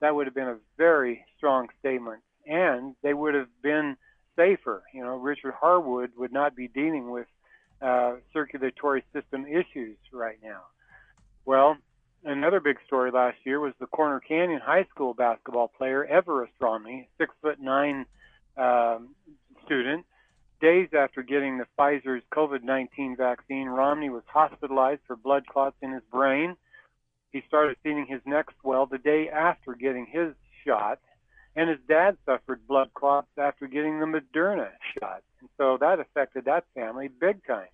That 0.00 0.14
would 0.14 0.26
have 0.26 0.34
been 0.34 0.48
a 0.48 0.58
very 0.76 1.24
strong 1.36 1.68
statement, 1.80 2.20
and 2.46 2.94
they 3.02 3.14
would 3.14 3.34
have 3.34 3.48
been 3.62 3.96
safer. 4.36 4.82
You 4.92 5.04
know, 5.04 5.16
Richard 5.16 5.54
Harwood 5.58 6.10
would 6.16 6.32
not 6.32 6.54
be 6.54 6.68
dealing 6.68 7.10
with 7.10 7.26
uh, 7.80 8.16
circulatory 8.32 9.04
system 9.12 9.46
issues 9.46 9.96
right 10.12 10.38
now. 10.42 10.62
Well, 11.44 11.76
another 12.24 12.60
big 12.60 12.78
story 12.86 13.10
last 13.10 13.38
year 13.44 13.60
was 13.60 13.72
the 13.78 13.86
Corner 13.86 14.20
Canyon 14.20 14.60
High 14.62 14.84
School 14.84 15.14
basketball 15.14 15.68
player 15.68 16.04
Everest 16.04 16.52
Romney, 16.60 17.08
six 17.18 17.34
foot 17.42 17.60
nine 17.60 18.06
um, 18.56 19.14
student. 19.66 20.06
Days 20.60 20.88
after 20.96 21.22
getting 21.22 21.58
the 21.58 21.66
Pfizer's 21.78 22.22
COVID-19 22.32 23.18
vaccine, 23.18 23.68
Romney 23.68 24.08
was 24.08 24.22
hospitalized 24.26 25.02
for 25.06 25.16
blood 25.16 25.46
clots 25.46 25.76
in 25.82 25.92
his 25.92 26.02
brain. 26.10 26.56
He 27.30 27.42
started 27.46 27.76
feeling 27.82 28.06
his 28.08 28.22
neck 28.24 28.46
swell 28.62 28.86
the 28.86 28.96
day 28.96 29.28
after 29.28 29.74
getting 29.74 30.06
his 30.06 30.32
shot, 30.64 30.98
and 31.54 31.68
his 31.68 31.78
dad 31.86 32.16
suffered 32.24 32.66
blood 32.66 32.94
clots 32.94 33.28
after 33.36 33.66
getting 33.66 34.00
the 34.00 34.06
Moderna 34.06 34.70
shot. 34.98 35.22
And 35.40 35.50
so 35.58 35.76
that 35.80 36.00
affected 36.00 36.46
that 36.46 36.64
family 36.74 37.08
big 37.08 37.46
time. 37.46 37.68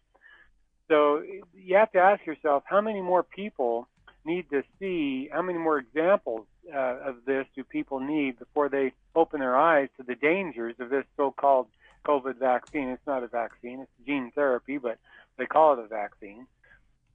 So 0.88 1.22
you 1.54 1.76
have 1.76 1.92
to 1.92 1.98
ask 1.98 2.26
yourself, 2.26 2.64
how 2.66 2.80
many 2.80 3.00
more 3.00 3.22
people 3.22 3.86
need 4.24 4.48
to 4.50 4.62
see 4.78 5.28
how 5.32 5.42
many 5.42 5.58
more 5.58 5.78
examples 5.78 6.46
uh, 6.72 6.78
of 6.78 7.16
this 7.26 7.46
do 7.56 7.64
people 7.64 8.00
need 8.00 8.38
before 8.38 8.68
they 8.68 8.92
open 9.14 9.40
their 9.40 9.56
eyes 9.56 9.88
to 9.96 10.02
the 10.02 10.14
dangers 10.14 10.74
of 10.78 10.90
this 10.90 11.04
so-called 11.16 11.66
COVID 12.04 12.38
vaccine? 12.38 12.88
It's 12.88 13.06
not 13.06 13.22
a 13.22 13.28
vaccine; 13.28 13.80
it's 13.80 14.06
gene 14.06 14.32
therapy, 14.34 14.78
but 14.78 14.98
they 15.38 15.46
call 15.46 15.74
it 15.74 15.78
a 15.78 15.88
vaccine. 15.88 16.46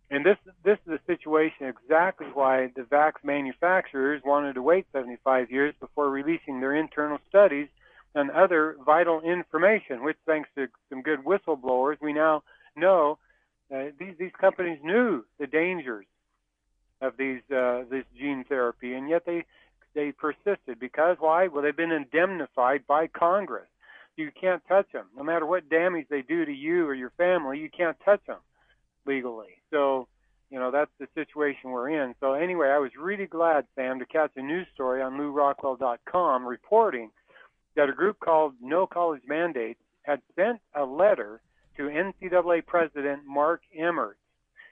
And 0.10 0.26
this 0.26 0.38
this 0.64 0.78
is 0.86 0.94
a 0.94 1.00
situation 1.06 1.68
exactly 1.68 2.28
why 2.34 2.72
the 2.76 2.84
vax 2.84 3.14
manufacturers 3.24 4.22
wanted 4.26 4.54
to 4.54 4.62
wait 4.62 4.86
75 4.94 5.52
years 5.52 5.74
before 5.80 6.10
releasing 6.10 6.62
their 6.62 6.76
internal 6.76 7.20
studies 7.28 7.68
and 8.16 8.32
other 8.32 8.78
vital 8.86 9.22
information, 9.22 10.04
which 10.04 10.18
thanks 10.26 10.50
to 10.56 10.68
some 10.90 11.02
good 11.02 11.24
whistleblowers, 11.24 11.98
we 12.02 12.14
now 12.14 12.44
know 12.76 13.20
uh, 13.74 13.86
these 14.00 14.16
these 14.18 14.32
companies 14.40 14.80
knew 14.82 15.26
the 15.40 15.48
dangers 15.48 16.06
of 17.02 17.18
these 17.18 17.42
uh, 17.54 17.84
this 17.90 18.06
gene 18.18 18.46
therapy, 18.48 18.94
and 18.94 19.10
yet 19.10 19.26
they 19.26 19.44
they 19.94 20.12
persisted 20.12 20.80
because 20.80 21.18
why? 21.20 21.48
Well, 21.48 21.64
they've 21.64 21.76
been 21.76 21.92
indemnified 21.92 22.88
by 22.88 23.08
Congress. 23.08 23.68
You 24.18 24.32
can't 24.40 24.62
touch 24.68 24.92
them, 24.92 25.06
no 25.16 25.24
matter 25.24 25.46
what 25.46 25.70
damage 25.70 26.08
they 26.10 26.22
do 26.22 26.44
to 26.44 26.52
you 26.52 26.86
or 26.86 26.94
your 26.94 27.12
family. 27.18 27.60
You 27.60 27.70
can't 27.70 27.98
touch 28.04 28.26
them 28.26 28.40
legally. 29.06 29.62
So, 29.72 30.08
you 30.50 30.60
know 30.60 30.72
that's 30.72 30.92
the 31.00 31.08
situation 31.14 31.72
we're 31.72 31.90
in. 31.90 32.16
So 32.20 32.34
anyway, 32.34 32.70
I 32.70 32.80
was 32.80 32.92
really 33.00 33.28
glad, 33.28 33.66
Sam, 33.76 34.00
to 34.00 34.06
catch 34.06 34.32
a 34.36 34.42
news 34.42 34.68
story 34.74 35.02
on 35.02 35.14
LewRockwell.com 35.14 36.46
reporting 36.46 37.12
that 37.76 37.90
a 37.90 37.94
group 37.94 38.20
called 38.20 38.54
No 38.62 38.88
College 38.88 39.22
Mandates 39.28 39.80
had 40.04 40.22
sent 40.36 40.60
a 40.74 40.84
letter 40.84 41.42
to 41.76 41.84
NCAA 41.84 42.66
President 42.66 43.22
Mark 43.26 43.62
Emmert 43.78 44.18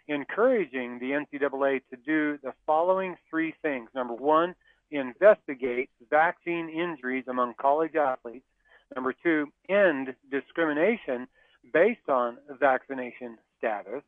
encouraging 0.08 1.00
the 1.00 1.12
NCAA 1.12 1.82
to 1.90 1.98
do 2.06 2.38
the 2.44 2.54
following 2.66 3.16
three 3.30 3.54
things. 3.62 3.90
Number 3.96 4.14
one, 4.14 4.56
investigate 4.92 5.90
vaccine 6.10 6.70
injuries 6.70 7.26
among 7.28 7.54
college 7.60 7.96
athletes. 7.96 8.46
Number 8.94 9.14
two, 9.24 9.48
end 9.70 10.14
discrimination 10.30 11.28
based 11.74 12.08
on 12.10 12.38
vaccination 12.60 13.38
status. 13.58 14.04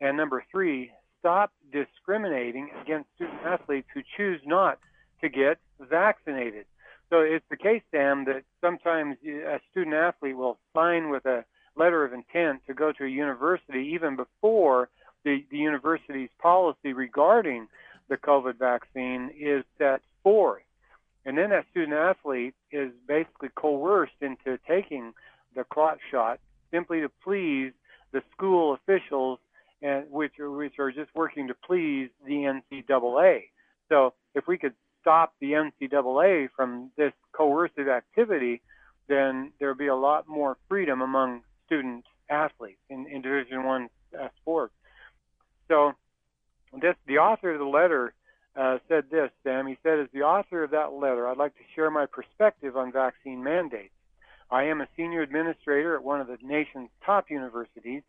And 0.00 0.16
number 0.16 0.44
three, 0.50 0.90
stop 1.20 1.52
discriminating 1.72 2.70
against 2.82 3.08
student 3.16 3.40
athletes 3.44 3.88
who 3.94 4.02
choose 4.16 4.40
not 4.44 4.78
to 5.20 5.28
get 5.28 5.58
vaccinated. 5.80 6.66
So 7.10 7.20
it's 7.20 7.44
the 7.50 7.56
case, 7.56 7.82
Sam, 7.90 8.24
that 8.24 8.42
sometimes 8.60 9.16
uh, 9.26 9.56
a 9.56 9.60
student 9.70 9.94
athlete 9.94 10.36
will 10.36 10.58
sign 10.74 11.10
with 11.10 11.24
a 11.26 11.44
letter 11.76 12.04
of 12.04 12.12
intent 12.12 12.62
to 12.66 12.74
go 12.74 12.92
to 12.92 13.04
a 13.04 13.08
university 13.08 13.92
even 13.94 14.16
before 14.16 14.88
the, 15.24 15.44
the 15.50 15.58
university's 15.58 16.30
policy 16.40 16.92
regarding 16.92 17.68
the 18.08 18.16
COVID 18.16 18.58
vaccine 18.58 19.30
is 19.38 19.64
set 19.78 20.02
forth. 20.22 20.63
And 21.26 21.38
then 21.38 21.50
that 21.50 21.64
student 21.70 21.94
athlete 21.94 22.54
is 22.70 22.90
basically 23.06 23.48
coerced 23.54 24.20
into 24.20 24.58
taking 24.68 25.12
the 25.54 25.64
clot 25.64 25.98
shot 26.10 26.40
simply 26.70 27.00
to 27.00 27.08
please 27.22 27.72
the 28.12 28.22
school 28.32 28.74
officials, 28.74 29.38
and 29.82 30.10
which 30.10 30.38
are, 30.38 30.50
which 30.50 30.78
are 30.78 30.92
just 30.92 31.10
working 31.14 31.48
to 31.48 31.54
please 31.54 32.10
the 32.26 32.60
NCAA. 32.72 33.44
So 33.88 34.14
if 34.34 34.46
we 34.46 34.58
could 34.58 34.74
stop 35.00 35.34
the 35.40 35.52
NCAA 35.52 36.48
from 36.56 36.90
this 36.96 37.12
coercive 37.32 37.88
activity, 37.88 38.62
then 39.08 39.52
there 39.58 39.68
would 39.68 39.78
be 39.78 39.88
a 39.88 39.96
lot 39.96 40.26
more 40.28 40.56
freedom 40.68 41.02
among 41.02 41.42
student 41.66 42.04
athletes 42.30 42.80
in, 42.88 43.06
in 43.06 43.22
Division 43.22 43.64
One 43.64 43.88
uh, 44.18 44.28
sports. 44.40 44.72
So, 45.68 45.92
this 46.80 46.96
the 47.06 47.18
author 47.18 47.52
of 47.52 47.58
the 47.58 47.66
letter 47.66 48.14
uh, 48.56 48.78
said 48.88 49.04
this, 49.10 49.30
Sam. 49.42 49.66
He 49.66 49.76
said, 49.82 49.98
as 49.98 50.08
the 50.12 50.22
author 50.22 50.62
of 50.62 50.70
that 50.70 50.92
letter, 50.92 51.28
I'd 51.28 51.36
like 51.36 51.54
to 51.56 51.62
share 51.74 51.90
my 51.90 52.06
perspective 52.06 52.76
on 52.76 52.92
vaccine 52.92 53.42
mandates. 53.42 53.92
I 54.50 54.64
am 54.64 54.80
a 54.80 54.88
senior 54.96 55.22
administrator 55.22 55.96
at 55.96 56.04
one 56.04 56.20
of 56.20 56.26
the 56.26 56.38
nation's 56.42 56.90
top 57.04 57.30
universities. 57.30 58.02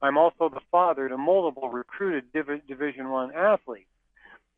I'm 0.00 0.18
also 0.18 0.48
the 0.48 0.60
father 0.70 1.08
to 1.08 1.16
multiple 1.16 1.68
recruited 1.68 2.32
Div- 2.32 2.66
Division 2.66 3.10
One 3.10 3.32
athletes. 3.32 3.86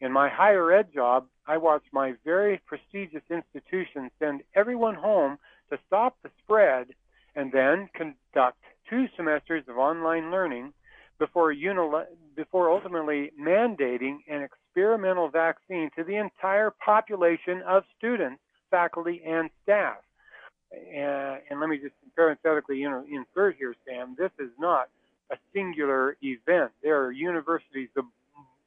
In 0.00 0.10
my 0.12 0.28
higher 0.28 0.72
ed 0.72 0.92
job, 0.92 1.26
I 1.46 1.58
watched 1.58 1.92
my 1.92 2.14
very 2.24 2.60
prestigious 2.66 3.22
institution 3.30 4.10
send 4.18 4.42
everyone 4.54 4.94
home 4.94 5.38
to 5.70 5.78
stop 5.86 6.16
the 6.22 6.30
spread 6.42 6.88
and 7.36 7.52
then 7.52 7.88
conduct 7.94 8.58
two 8.88 9.06
semesters 9.16 9.64
of 9.68 9.76
online 9.76 10.30
learning 10.30 10.72
before, 11.18 11.54
unil- 11.54 12.06
before 12.34 12.70
ultimately 12.70 13.30
mandating 13.40 14.18
an 14.28 14.42
experimental 14.74 15.28
vaccine 15.28 15.88
to 15.96 16.02
the 16.02 16.16
entire 16.16 16.72
population 16.84 17.62
of 17.66 17.84
students, 17.96 18.40
faculty, 18.70 19.22
and 19.24 19.48
staff. 19.62 19.96
And, 20.72 21.40
and 21.48 21.60
let 21.60 21.68
me 21.68 21.78
just 21.78 21.94
parenthetically 22.16 22.82
know, 22.82 23.04
insert 23.08 23.56
here, 23.56 23.74
Sam, 23.86 24.16
this 24.18 24.32
is 24.40 24.50
not 24.58 24.88
a 25.30 25.36
singular 25.54 26.16
event. 26.22 26.72
There 26.82 27.00
are 27.04 27.12
universities, 27.12 27.88
the, 27.94 28.02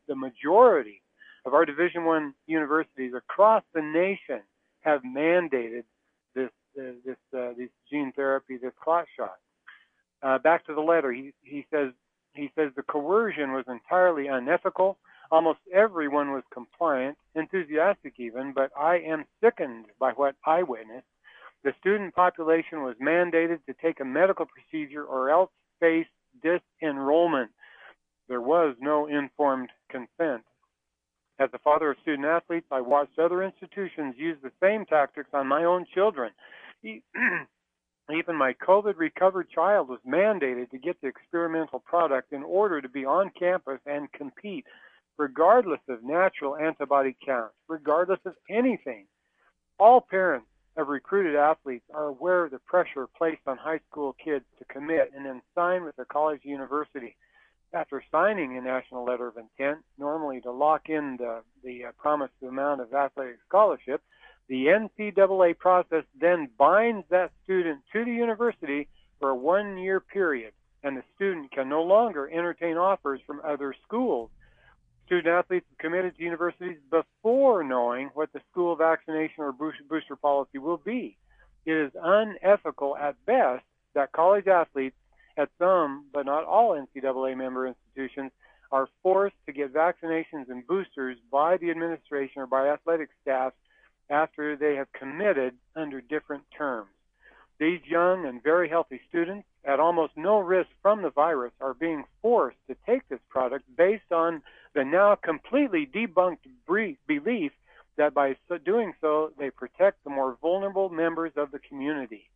the 0.08 0.16
majority 0.16 1.02
of 1.46 1.54
our 1.54 1.66
Division 1.66 2.06
One 2.06 2.34
universities 2.46 3.14
across 3.16 3.64
the 3.74 3.82
nation 3.82 4.42
have 4.82 5.02
mandated 5.02 5.84
this 6.34 6.50
uh, 6.80 6.92
this 7.06 7.18
uh, 7.38 7.50
this 7.58 7.70
gene 7.90 8.14
therapy, 8.16 8.58
this 8.58 8.72
clot 8.82 9.06
shot. 9.18 9.38
Uh, 10.24 10.38
back 10.38 10.66
to 10.66 10.74
the 10.74 10.82
letter, 10.82 11.12
he 11.12 11.34
he 11.44 11.66
says 11.72 11.92
he 12.34 12.50
says 12.56 12.72
the 12.76 12.84
coercion 12.84 13.52
was 13.52 13.66
entirely 13.68 14.28
unethical. 14.28 14.98
Almost 15.32 15.60
everyone 15.74 16.32
was 16.32 16.44
compliant, 16.54 17.18
enthusiastic 17.36 18.14
even, 18.18 18.54
but 18.54 18.72
I 18.80 19.00
am 19.00 19.26
sickened 19.44 19.86
by 20.00 20.12
what 20.12 20.36
I 20.46 20.64
witnessed. 20.64 21.08
The 21.64 21.74
student 21.80 22.16
population 22.16 22.84
was 22.84 22.96
mandated 23.02 23.60
to 23.66 23.74
take 23.82 24.00
a 24.00 24.06
medical 24.06 24.46
procedure 24.46 25.04
or 25.04 25.30
else 25.30 25.50
face 25.80 26.08
disenrollment. 26.44 27.50
There 28.30 28.42
was 28.42 28.76
no 28.80 29.08
informed 29.08 29.70
consent. 29.90 30.44
As 31.40 31.50
a 31.54 31.60
father 31.60 31.92
of 31.92 31.98
student 32.02 32.26
athletes, 32.26 32.68
I 32.72 32.82
watched 32.82 33.20
other 33.20 33.44
institutions 33.44 34.16
use 34.18 34.38
the 34.42 34.52
same 34.62 34.86
tactics 34.86 35.30
on 35.34 35.48
my 35.48 35.66
own 35.66 35.86
children. 35.94 36.32
Even 36.84 38.36
my 38.36 38.54
COVID 38.54 38.94
recovered 38.98 39.50
child 39.50 39.90
was 39.90 40.00
mandated 40.08 40.72
to 40.72 40.78
get 40.78 41.00
the 41.02 41.08
experimental 41.08 41.80
product 41.80 42.32
in 42.32 42.44
order 42.44 42.82
to 42.82 42.90
be 42.90 43.06
on 43.06 43.30
campus 43.38 43.80
and 43.86 44.12
compete, 44.14 44.66
regardless 45.18 45.80
of 45.90 46.04
natural 46.04 46.56
antibody 46.56 47.16
counts, 47.26 47.56
regardless 47.68 48.20
of 48.26 48.36
anything. 48.50 49.06
All 49.80 50.02
parents 50.02 50.48
of 50.76 50.90
recruited 50.90 51.36
athletes 51.36 51.86
are 51.94 52.06
aware 52.06 52.46
of 52.46 52.52
the 52.52 52.60
pressure 52.60 53.08
placed 53.18 53.42
on 53.48 53.58
high 53.58 53.80
school 53.90 54.16
kids 54.24 54.46
to 54.60 54.66
commit 54.66 55.12
and 55.16 55.26
then 55.26 55.42
sign 55.56 55.84
with 55.84 55.98
a 56.00 56.06
college 56.06 56.42
university. 56.44 57.16
After 57.74 58.04
signing 58.12 58.58
a 58.58 58.62
national 58.62 59.04
letter 59.04 59.28
of 59.28 59.38
intent, 59.38 59.80
normally 59.98 60.40
to 60.42 60.52
lock 60.52 60.88
in 60.88 61.18
the, 61.18 61.42
the 61.64 61.86
uh, 61.86 61.92
promised 61.98 62.34
amount 62.48 62.82
of 62.82 62.94
athletic 62.94 63.38
scholarship, 63.48 64.02
The 64.50 64.68
NCAA 64.68 65.58
process 65.58 66.04
then 66.20 66.50
binds 66.58 67.06
that 67.10 67.32
student 67.44 67.82
to 67.92 68.06
the 68.06 68.12
university 68.12 68.88
for 69.20 69.32
a 69.32 69.36
one 69.36 69.78
year 69.78 70.00
period, 70.00 70.54
and 70.84 70.96
the 70.96 71.04
student 71.16 71.52
can 71.52 71.68
no 71.68 71.84
longer 71.84 72.30
entertain 72.30 72.78
offers 72.78 73.20
from 73.28 73.42
other 73.44 73.76
schools. 73.86 74.30
Student 75.08 75.28
athletes 75.28 75.66
committed 75.80 76.18
to 76.18 76.24
universities 76.24 76.78
before 76.92 77.64
knowing 77.64 78.10
what 78.14 78.32
the 78.34 78.42
school 78.52 78.76
vaccination 78.76 79.42
or 79.42 79.54
booster 79.54 80.18
policy 80.22 80.58
will 80.58 80.78
be. 80.78 81.18
It 81.66 81.72
is 81.72 81.92
unethical 81.96 82.98
at 82.98 83.16
best 83.26 83.64
that 83.94 84.12
college 84.12 84.48
athletes 84.48 84.98
at 85.38 85.50
some, 85.58 86.08
but 86.14 86.26
not 86.26 86.44
all 86.44 86.78
NCAA 86.78 87.38
member 87.38 87.68
institutions, 87.68 88.32
are 88.70 88.90
forced 89.02 89.38
to 89.46 89.54
get 89.54 89.74
vaccinations 89.74 90.50
and 90.50 90.68
boosters 90.68 91.18
by 91.32 91.56
the 91.56 91.72
administration 91.72 92.42
or 92.42 92.48
by 92.48 92.68
athletic 92.68 93.08
staff 93.22 93.54
after 94.10 94.58
they 94.58 94.76
have 94.76 94.92
committed 94.92 95.56
under 95.74 96.02
different 96.02 96.44
terms. 96.58 96.90
These 97.60 97.80
young 97.86 98.26
and 98.26 98.44
very 98.44 98.68
healthy 98.68 99.00
students 99.08 99.48
at 99.64 99.80
almost 99.80 100.14
no 100.16 100.40
risk 100.40 100.70
from 100.82 101.02
the 101.02 101.10
virus 101.10 101.54
are 101.60 101.74
being 101.74 102.04
forced 102.22 102.58
to 102.68 102.76
take 102.86 103.08
this 103.08 103.20
product 103.30 103.64
based 103.76 104.12
on 104.12 104.42
the 104.78 104.86
now 104.86 105.16
completely 105.16 105.90
debunked 105.92 106.46
belief 107.08 107.52
that 107.98 108.14
by 108.14 108.36
doing 108.64 108.94
so, 109.02 109.32
they 109.40 109.50
protect 109.50 110.04
the 110.04 110.10
more 110.12 110.38
vulnerable 110.40 110.90
members 110.90 111.32
of 111.36 111.50
the 111.50 111.58
community. 111.58 112.30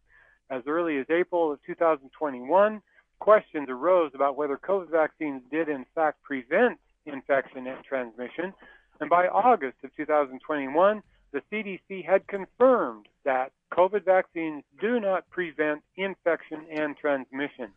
As 0.49 0.63
early 0.65 0.97
as 0.97 1.05
April 1.11 1.51
of 1.51 1.59
2021, 1.67 2.81
questions 3.19 3.69
arose 3.69 4.11
about 4.15 4.37
whether 4.37 4.57
COVID 4.57 4.89
vaccines 4.89 5.43
did 5.51 5.69
in 5.69 5.85
fact 5.93 6.23
prevent 6.23 6.79
infection 7.05 7.67
and 7.67 7.83
transmission. 7.83 8.55
And 8.99 9.07
by 9.07 9.27
August 9.27 9.77
of 9.83 9.95
2021, 9.95 11.03
the 11.33 11.43
CDC 11.51 12.03
had 12.03 12.25
confirmed 12.25 13.05
that 13.23 13.51
COVID 13.71 14.03
vaccines 14.03 14.63
do 14.81 14.99
not 14.99 15.29
prevent 15.29 15.83
infection 15.95 16.65
and 16.75 16.97
transmission. 16.97 17.67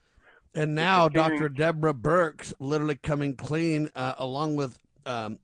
And 0.55 0.75
now 0.75 1.09
Dr. 1.09 1.49
Deborah 1.49 1.95
Birx 1.95 2.53
literally 2.61 2.95
coming 2.97 3.35
clean 3.35 3.91
uh, 3.97 4.15
along 4.19 4.55
with 4.55 4.79
um, 5.05 5.39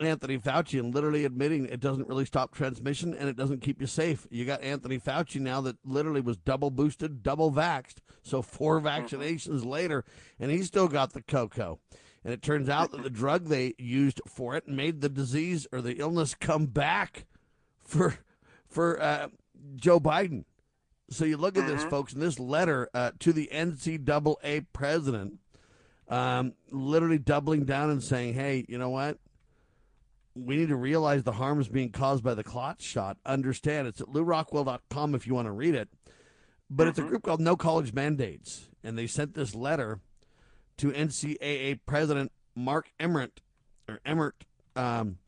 Anthony 0.00 0.38
Fauci 0.38 0.80
and 0.80 0.94
literally 0.94 1.24
admitting 1.24 1.66
it 1.66 1.80
doesn't 1.80 2.08
really 2.08 2.24
stop 2.24 2.54
transmission 2.54 3.14
and 3.14 3.28
it 3.28 3.36
doesn't 3.36 3.60
keep 3.60 3.80
you 3.80 3.86
safe. 3.86 4.26
You 4.30 4.44
got 4.44 4.62
Anthony 4.62 4.98
Fauci 4.98 5.40
now 5.40 5.60
that 5.62 5.76
literally 5.84 6.20
was 6.20 6.36
double 6.36 6.70
boosted, 6.70 7.22
double 7.22 7.52
vaxxed. 7.52 7.98
So 8.22 8.40
4 8.42 8.80
mm-hmm. 8.80 8.86
vaccinations 8.86 9.60
mm-hmm. 9.60 9.68
later, 9.68 10.04
and 10.40 10.50
he 10.50 10.62
still 10.62 10.88
got 10.88 11.12
the 11.12 11.22
cocoa. 11.22 11.78
And 12.24 12.32
it 12.32 12.40
turns 12.40 12.70
out 12.70 12.90
that 12.92 13.02
the 13.02 13.10
drug 13.10 13.48
they 13.48 13.74
used 13.78 14.22
for 14.26 14.56
it 14.56 14.66
made 14.66 15.02
the 15.02 15.10
disease 15.10 15.66
or 15.70 15.82
the 15.82 15.98
illness 16.00 16.34
come 16.34 16.66
back 16.66 17.26
for 17.82 18.18
for 18.66 19.00
uh, 19.00 19.28
Joe 19.76 20.00
Biden. 20.00 20.44
So 21.14 21.24
you 21.24 21.36
look 21.36 21.56
at 21.56 21.66
this, 21.66 21.80
mm-hmm. 21.80 21.90
folks, 21.90 22.12
in 22.12 22.20
this 22.20 22.38
letter 22.38 22.88
uh, 22.94 23.12
to 23.20 23.32
the 23.32 23.48
NCAA 23.52 24.66
president, 24.72 25.38
um, 26.08 26.54
literally 26.70 27.18
doubling 27.18 27.64
down 27.64 27.90
and 27.90 28.02
saying, 28.02 28.34
"Hey, 28.34 28.64
you 28.68 28.78
know 28.78 28.90
what? 28.90 29.18
we 30.34 30.56
need 30.56 30.68
to 30.68 30.76
realize 30.76 31.22
the 31.22 31.32
harms 31.32 31.68
being 31.68 31.90
caused 31.90 32.24
by 32.24 32.34
the 32.34 32.42
clot 32.42 32.82
shot. 32.82 33.18
Understand 33.24 33.86
it's 33.86 34.00
at 34.00 34.08
lewrockwell.com 34.08 35.14
if 35.14 35.26
you 35.26 35.34
want 35.34 35.46
to 35.46 35.52
read 35.52 35.74
it. 35.74 35.88
But 36.68 36.84
mm-hmm. 36.84 36.88
it's 36.90 36.98
a 36.98 37.02
mm-hmm. 37.02 37.10
group 37.10 37.22
called 37.22 37.40
No 37.40 37.56
College 37.56 37.92
Mandates, 37.92 38.68
and 38.82 38.98
they 38.98 39.06
sent 39.06 39.34
this 39.34 39.54
letter 39.54 40.00
to 40.78 40.90
NCAA 40.90 41.80
President 41.86 42.32
Mark 42.56 42.90
Emmert, 42.98 43.40
or 43.88 44.00
Emmert, 44.04 44.44
um, 44.74 45.18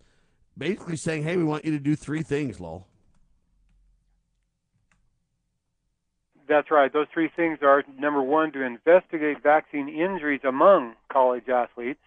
basically 0.59 0.97
saying, 0.97 1.22
"Hey, 1.22 1.37
we 1.37 1.45
want 1.45 1.64
you 1.64 1.72
to 1.72 1.78
do 1.78 1.95
three 1.95 2.22
things, 2.22 2.59
lol." 2.59 2.89
That's 6.49 6.70
right. 6.70 6.92
Those 6.92 7.07
three 7.12 7.30
things 7.34 7.59
are 7.62 7.82
number 7.99 8.22
one, 8.22 8.53
to 8.53 8.62
investigate 8.62 9.42
vaccine 9.42 9.88
injuries 9.88 10.42
among 10.47 10.94
college 11.12 11.49
athletes, 11.49 12.01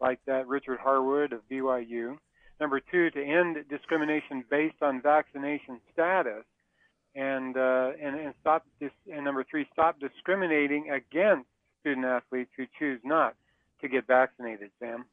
like 0.00 0.20
that 0.26 0.46
Richard 0.46 0.78
Harwood 0.78 1.32
of 1.32 1.40
BYU. 1.50 2.18
Number 2.60 2.80
two, 2.80 3.10
to 3.10 3.22
end 3.22 3.56
discrimination 3.68 4.44
based 4.48 4.82
on 4.82 5.02
vaccination 5.02 5.80
status, 5.92 6.44
and 7.14 7.56
uh, 7.56 7.90
and, 8.00 8.16
and 8.16 8.34
stop 8.40 8.64
this. 8.78 8.92
And 9.12 9.24
number 9.24 9.44
three, 9.48 9.66
stop 9.72 9.98
discriminating 9.98 10.90
against 10.90 11.48
student 11.80 12.06
athletes 12.06 12.50
who 12.56 12.66
choose 12.78 13.00
not 13.04 13.34
to 13.80 13.88
get 13.88 14.06
vaccinated. 14.06 14.70
Sam. 14.78 15.06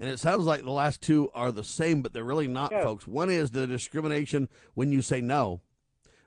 And 0.00 0.10
it 0.10 0.18
sounds 0.18 0.44
like 0.44 0.64
the 0.64 0.70
last 0.72 1.00
two 1.00 1.30
are 1.32 1.52
the 1.52 1.62
same, 1.62 2.02
but 2.02 2.12
they're 2.12 2.24
really 2.24 2.48
not, 2.48 2.72
yes. 2.72 2.82
folks. 2.82 3.06
One 3.06 3.30
is 3.30 3.52
the 3.52 3.68
discrimination 3.68 4.48
when 4.74 4.90
you 4.90 5.00
say 5.00 5.20
no. 5.20 5.60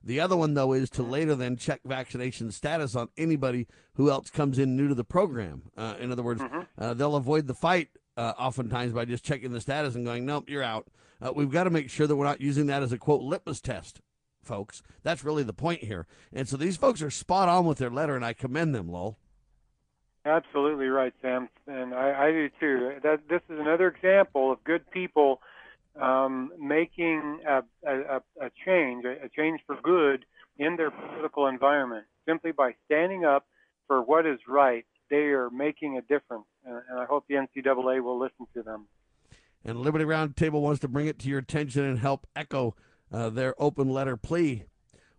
The 0.06 0.20
other 0.20 0.38
one, 0.38 0.54
though, 0.54 0.74
is 0.74 0.92
to 0.92 1.04
later 1.04 1.34
then 1.34 1.58
check 1.58 1.82
vaccination 1.84 2.52
status 2.52 2.96
on 2.96 3.10
anybody 3.18 3.68
who 3.96 4.12
else 4.12 4.30
comes 4.30 4.60
in 4.60 4.78
new 4.78 4.88
to 4.88 4.94
the 4.96 5.04
program. 5.04 5.64
Uh, 5.76 5.96
in 6.00 6.12
other 6.12 6.22
words, 6.22 6.42
mm-hmm. 6.42 6.62
uh, 6.78 6.94
they'll 6.94 7.16
avoid 7.16 7.48
the 7.48 7.56
fight 7.56 7.90
uh, 8.16 8.34
oftentimes 8.38 8.94
by 8.94 9.06
just 9.06 9.24
checking 9.24 9.52
the 9.52 9.60
status 9.60 9.96
and 9.96 10.06
going, 10.06 10.24
nope, 10.24 10.48
you're 10.48 10.62
out. 10.62 10.88
Uh, 11.20 11.32
we've 11.36 11.50
got 11.50 11.64
to 11.64 11.72
make 11.72 11.90
sure 11.90 12.06
that 12.06 12.16
we're 12.16 12.26
not 12.26 12.40
using 12.40 12.68
that 12.68 12.84
as 12.84 12.92
a 12.92 13.00
quote 13.00 13.22
litmus 13.22 13.62
test, 13.62 14.02
folks. 14.44 14.84
That's 15.02 15.24
really 15.24 15.44
the 15.44 15.54
point 15.54 15.84
here. 15.84 16.06
And 16.32 16.48
so 16.48 16.56
these 16.56 16.78
folks 16.78 17.02
are 17.02 17.10
spot 17.10 17.50
on 17.50 17.66
with 17.66 17.80
their 17.80 17.90
letter, 17.90 18.16
and 18.16 18.24
I 18.24 18.34
commend 18.34 18.76
them, 18.76 18.92
Lowell. 18.92 19.18
Absolutely 20.24 20.88
right, 20.88 21.14
Sam, 21.22 21.50
and 21.68 21.94
I, 21.94 22.28
I 22.28 22.32
do 22.32 22.50
too. 22.60 22.94
That 23.04 23.22
this 23.30 23.42
is 23.48 23.60
another 23.60 23.88
example 23.88 24.52
of 24.52 24.64
good 24.64 24.90
people 24.90 25.40
um, 26.02 26.52
making 26.60 27.42
a, 27.48 27.64
a, 27.88 28.22
a 28.42 28.52
change, 28.66 29.06
a 29.06 29.30
change 29.36 29.62
for 29.66 29.78
good 29.82 30.26
in 30.58 30.76
their 30.76 30.92
political 30.92 31.48
environment, 31.48 32.06
simply 32.28 32.52
by 32.52 32.72
standing 32.86 33.26
up 33.26 33.46
for 33.88 34.02
what 34.02 34.26
is 34.26 34.40
right 34.48 34.86
they 35.10 35.28
are 35.28 35.50
making 35.50 35.98
a 35.98 36.02
difference, 36.02 36.46
and, 36.66 36.82
and 36.90 37.00
I 37.00 37.06
hope 37.06 37.26
the 37.28 37.36
NCAA 37.36 38.04
will 38.04 38.20
listen 38.20 38.48
to 38.54 38.64
them. 38.64 38.88
And 39.64 39.80
Liberty 39.80 40.06
Roundtable 40.06 40.62
wants 40.62 40.80
to 40.82 40.88
bring 40.88 41.08
it 41.08 41.20
to 41.20 41.30
your 41.30 41.40
attention 41.40 41.84
and 41.84 42.00
help 42.00 42.28
echo 42.36 42.76
uh, 43.12 43.30
their 43.30 43.56
open 43.62 43.90
letter 43.90 44.18
plea. 44.18 44.66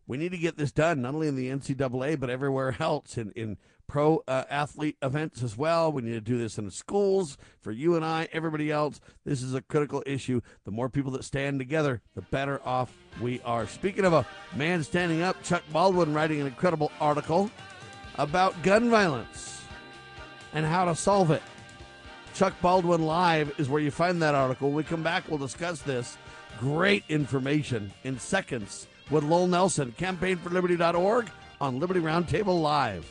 We 0.07 0.17
need 0.17 0.31
to 0.33 0.39
get 0.39 0.57
this 0.57 0.71
done, 0.71 1.03
not 1.03 1.15
only 1.15 1.29
in 1.29 1.35
the 1.35 1.49
NCAA, 1.49 2.19
but 2.21 2.31
everywhere 2.31 2.77
else 2.79 3.19
in, 3.19 3.33
in 3.33 3.59
pro 3.89 4.23
uh, 4.27 4.45
athlete 4.51 4.97
events 5.03 5.43
as 5.43 5.57
well. 5.57 5.93
We 5.93 6.03
need 6.03 6.13
to 6.13 6.21
do 6.21 6.39
this 6.39 6.59
in 6.59 6.65
the 6.65 6.71
schools 6.71 7.39
for 7.61 7.73
you 7.73 7.95
and 7.95 8.05
I, 8.05 8.29
everybody 8.33 8.71
else. 8.71 9.01
This 9.25 9.43
is 9.43 9.55
a 9.55 9.63
critical 9.63 10.03
issue. 10.07 10.41
The 10.65 10.71
more 10.71 10.89
people 10.89 11.13
that 11.13 11.25
stand 11.25 11.59
together, 11.59 12.03
the 12.15 12.23
better 12.23 12.61
off 12.65 12.93
we 13.21 13.41
are. 13.43 13.67
Speaking 13.67 14.05
of 14.05 14.13
a 14.13 14.27
man 14.55 14.83
standing 14.83 15.23
up, 15.23 15.43
Chuck 15.43 15.63
Baldwin 15.73 16.13
writing 16.13 16.41
an 16.41 16.47
incredible 16.47 16.93
article 17.01 17.51
about 18.17 18.61
gun 18.63 18.91
violence 18.91 19.63
and 20.53 20.65
how 20.65 20.85
to 20.87 20.95
solve 20.95 21.31
it. 21.31 21.43
Chuck 22.35 22.55
Baldwin 22.61 23.03
Live 23.07 23.59
is 23.59 23.69
where 23.69 23.81
you 23.81 23.91
find 23.91 24.21
that 24.21 24.35
article. 24.35 24.69
When 24.69 24.77
we 24.77 24.85
come 24.85 25.03
back, 25.03 25.25
we'll 25.29 25.39
discuss 25.39 25.81
this. 25.81 26.19
Great 26.59 27.05
information 27.09 27.93
in 28.05 28.19
seconds 28.19 28.87
with 29.11 29.25
Lowell 29.25 29.47
Nelson, 29.47 29.95
campaignforliberty.org 29.99 31.31
on 31.61 31.79
Liberty 31.79 32.01
Roundtable 32.01 32.61
Live. 32.61 33.11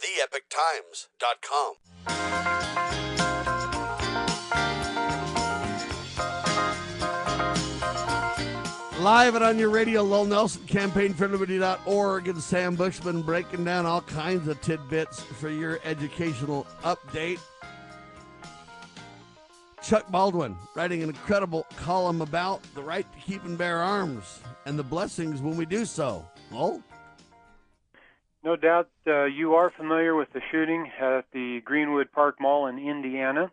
TheEpochTimes.com. 0.00 1.74
Live 9.02 9.34
and 9.34 9.44
on 9.44 9.58
your 9.58 9.70
radio, 9.70 10.02
Lowell 10.02 10.26
Nelson, 10.26 10.62
campaignforliberty.org, 10.66 12.28
and 12.28 12.42
Sam 12.42 12.74
Bushman 12.76 13.22
breaking 13.22 13.64
down 13.64 13.86
all 13.86 14.02
kinds 14.02 14.46
of 14.46 14.60
tidbits 14.60 15.20
for 15.20 15.48
your 15.48 15.80
educational 15.84 16.66
update. 16.82 17.40
Chuck 19.82 20.10
Baldwin 20.10 20.54
writing 20.74 21.02
an 21.02 21.08
incredible 21.08 21.66
column 21.76 22.20
about 22.20 22.62
the 22.74 22.82
right 22.82 23.10
to 23.10 23.18
keep 23.18 23.42
and 23.44 23.56
bear 23.56 23.78
arms 23.78 24.40
and 24.66 24.78
the 24.78 24.82
blessings 24.82 25.40
when 25.40 25.56
we 25.56 25.64
do 25.64 25.86
so. 25.86 26.26
Lowell? 26.50 26.82
No 28.42 28.56
doubt 28.56 28.88
uh, 29.06 29.24
you 29.24 29.54
are 29.54 29.70
familiar 29.76 30.14
with 30.14 30.32
the 30.32 30.40
shooting 30.50 30.90
at 30.98 31.26
the 31.30 31.60
Greenwood 31.62 32.10
Park 32.10 32.36
Mall 32.40 32.68
in 32.68 32.78
Indiana. 32.78 33.50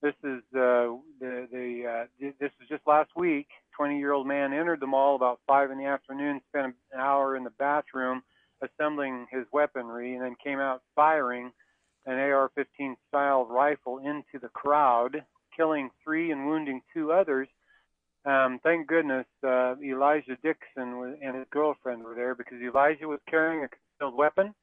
This 0.00 0.14
is 0.24 0.40
uh, 0.54 0.96
the, 1.20 1.46
the 1.52 1.82
uh, 1.86 2.28
this 2.40 2.50
was 2.58 2.68
just 2.70 2.86
last 2.86 3.10
week. 3.16 3.48
20-year-old 3.78 4.26
man 4.26 4.54
entered 4.54 4.80
the 4.80 4.86
mall 4.86 5.14
about 5.14 5.40
five 5.46 5.70
in 5.70 5.76
the 5.76 5.84
afternoon, 5.84 6.40
spent 6.48 6.74
an 6.92 7.00
hour 7.00 7.36
in 7.36 7.44
the 7.44 7.50
bathroom 7.58 8.22
assembling 8.62 9.26
his 9.30 9.44
weaponry, 9.52 10.14
and 10.14 10.24
then 10.24 10.36
came 10.42 10.58
out 10.58 10.80
firing 10.94 11.52
an 12.06 12.14
AR-15 12.14 12.94
style 13.08 13.44
rifle 13.44 13.98
into 13.98 14.38
the 14.40 14.48
crowd, 14.48 15.22
killing 15.54 15.90
three 16.02 16.30
and 16.30 16.46
wounding 16.46 16.80
two 16.94 17.12
others. 17.12 17.48
Um, 18.24 18.58
thank 18.62 18.86
goodness 18.86 19.26
uh, 19.46 19.74
Elijah 19.84 20.38
Dixon 20.42 21.18
and 21.22 21.36
his 21.36 21.46
girlfriend 21.50 22.02
were 22.02 22.14
there 22.14 22.34
because 22.34 22.58
Elijah 22.62 23.06
was 23.06 23.20
carrying 23.28 23.64
a 23.64 23.68
weapon, 24.12 24.54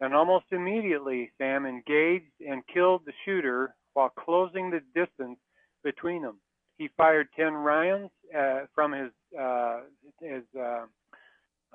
and 0.00 0.14
almost 0.14 0.46
immediately 0.52 1.30
Sam 1.38 1.66
engaged 1.66 2.32
and 2.46 2.62
killed 2.72 3.02
the 3.04 3.12
shooter 3.24 3.74
while 3.94 4.10
closing 4.10 4.70
the 4.70 4.80
distance 4.94 5.38
between 5.82 6.22
them. 6.22 6.40
He 6.78 6.88
fired 6.96 7.28
10 7.36 7.52
rounds 7.52 8.10
uh, 8.36 8.60
from 8.74 8.92
his 8.92 9.10
uh, 9.38 9.80
his 10.20 10.44
uh, 10.58 10.86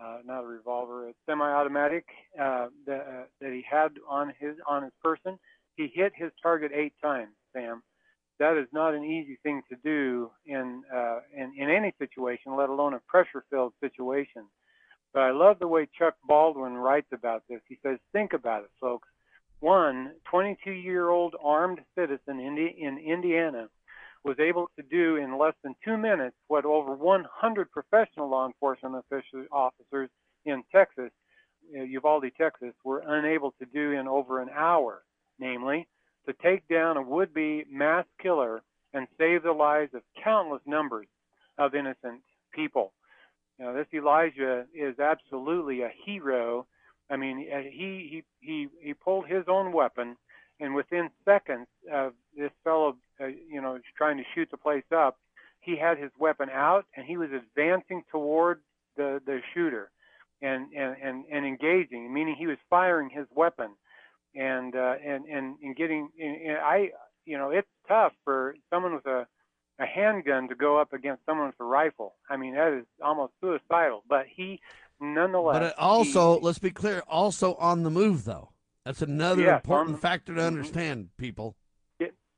uh, 0.02 0.18
not 0.26 0.44
a 0.44 0.48
revolver, 0.48 1.10
a 1.10 1.14
semi-automatic 1.26 2.06
uh, 2.40 2.68
that, 2.86 3.28
that 3.40 3.54
he 3.54 3.64
had 3.70 3.92
on 4.10 4.34
his 4.40 4.56
on 4.68 4.84
his 4.84 4.92
person. 5.04 5.38
He 5.76 5.92
hit 5.94 6.14
his 6.16 6.32
target 6.42 6.72
eight 6.74 6.94
times, 7.02 7.34
Sam. 7.54 7.84
That 8.40 8.58
is 8.58 8.68
not 8.74 8.94
an 8.94 9.04
easy 9.04 9.38
thing 9.44 9.62
to 9.70 9.78
do 9.84 10.32
in 10.46 10.84
uh, 10.94 11.20
in, 11.36 11.54
in 11.58 11.70
any 11.70 11.94
situation, 12.00 12.56
let 12.58 12.70
alone 12.70 12.94
a 12.94 13.00
pressure-filled 13.08 13.74
situation. 13.80 14.46
But 15.16 15.24
I 15.24 15.32
love 15.32 15.60
the 15.60 15.68
way 15.70 15.88
Chuck 15.98 16.16
Baldwin 16.28 16.74
writes 16.74 17.08
about 17.14 17.44
this. 17.48 17.62
He 17.70 17.80
says, 17.82 18.00
"Think 18.12 18.34
about 18.34 18.66
it, 18.66 18.72
folks. 18.82 19.08
One 19.62 20.14
22-year-old 20.30 21.38
armed 21.42 21.80
citizen 21.98 22.42
in, 22.42 22.58
in 22.58 22.98
Indiana 22.98 23.70
was 24.26 24.38
able 24.42 24.70
to 24.76 24.84
do 24.84 25.16
in 25.16 25.38
less 25.38 25.54
than 25.64 25.74
two 25.86 25.96
minutes 25.96 26.36
what 26.48 26.66
over 26.66 26.94
100 26.94 27.72
professional 27.72 28.28
law 28.30 28.46
enforcement 28.46 29.06
officers 29.54 30.10
in 30.44 30.64
Texas, 30.70 31.12
uh, 31.74 31.84
Uvalde, 31.84 32.30
Texas, 32.38 32.74
were 32.84 33.02
unable 33.08 33.52
to 33.52 33.66
do 33.68 33.94
in 33.94 34.10
over 34.10 34.42
an 34.42 34.50
hour, 34.50 35.06
namely, 35.40 35.88
to 36.26 36.34
take 36.44 36.68
down 36.68 36.98
a 36.98 37.02
would-be 37.02 37.64
mass 37.72 38.06
killer 38.22 38.64
and 38.94 39.08
save 39.18 39.44
the 39.44 39.54
lives 39.54 39.94
of 39.94 40.02
countless 40.22 40.62
numbers 40.66 41.08
of 41.58 41.74
innocent 41.74 42.22
people. 42.52 42.92
Now, 43.60 43.74
this 43.74 43.88
Elijah 43.94 44.66
is 44.74 45.00
absolutely 45.00 45.82
a 45.82 45.92
hero. 46.06 46.68
I 47.10 47.16
mean, 47.16 47.48
uh, 47.54 47.60
he 47.62 48.10
he 48.12 48.24
he 48.42 48.68
he 48.82 48.94
pulled 48.94 49.28
his 49.28 49.46
own 49.48 49.72
weapon, 49.72 50.18
and 50.60 50.76
within 50.76 51.10
seconds 51.24 51.68
of 51.92 52.14
this 52.38 52.52
fellow 52.64 52.98
uh, 53.22 53.28
you 53.28 53.62
know, 53.62 53.80
trying 53.98 54.18
to 54.18 54.24
shoot 54.34 54.50
the 54.52 54.58
place 54.58 54.84
up, 54.94 55.18
he 55.62 55.78
had 55.78 55.98
his 55.98 56.12
weapon 56.20 56.50
out 56.50 56.86
and 56.96 57.06
he 57.06 57.18
was 57.18 57.30
advancing 57.32 58.04
toward 58.12 58.60
the 58.98 59.22
the 59.26 59.40
shooter, 59.54 59.90
and 60.42 60.72
and 60.74 60.96
and, 61.02 61.26
and 61.32 61.46
engaging, 61.46 62.14
meaning 62.14 62.36
he 62.38 62.48
was 62.48 62.58
firing 62.70 63.10
his 63.10 63.26
weapon, 63.34 63.72
and 64.36 64.76
uh, 64.76 64.96
and 65.06 65.26
and 65.26 65.56
and 65.62 65.76
getting. 65.76 66.10
And, 66.20 66.42
and 66.50 66.58
I, 66.58 66.90
you 67.26 67.38
know, 67.38 67.50
it's 67.52 67.68
tough 67.88 68.14
for 68.24 68.56
someone 68.70 68.94
with 68.94 69.06
a 69.06 69.28
a 69.80 69.86
handgun 69.86 70.48
to 70.50 70.56
go 70.56 70.80
up 70.80 70.94
against 70.94 71.26
someone 71.26 71.48
with 71.48 71.60
a 71.60 71.64
rifle. 71.64 72.14
I 72.30 72.38
mean, 72.38 72.56
that 72.56 72.74
is 72.74 72.86
almost 73.04 73.34
suicidal. 73.42 74.04
But 74.08 74.26
he, 74.34 74.62
nonetheless. 75.00 75.60
But 75.60 75.80
also, 75.80 76.40
he, 76.40 76.46
let's 76.46 76.60
be 76.60 76.72
clear, 76.72 77.04
also 77.08 77.56
on 77.56 77.84
the 77.84 77.90
move, 77.90 78.26
though. 78.26 78.52
That's 78.86 79.02
another 79.02 79.42
yes, 79.42 79.62
important 79.64 80.00
factor 80.00 80.36
to 80.36 80.44
understand, 80.44 81.10
people 81.18 81.56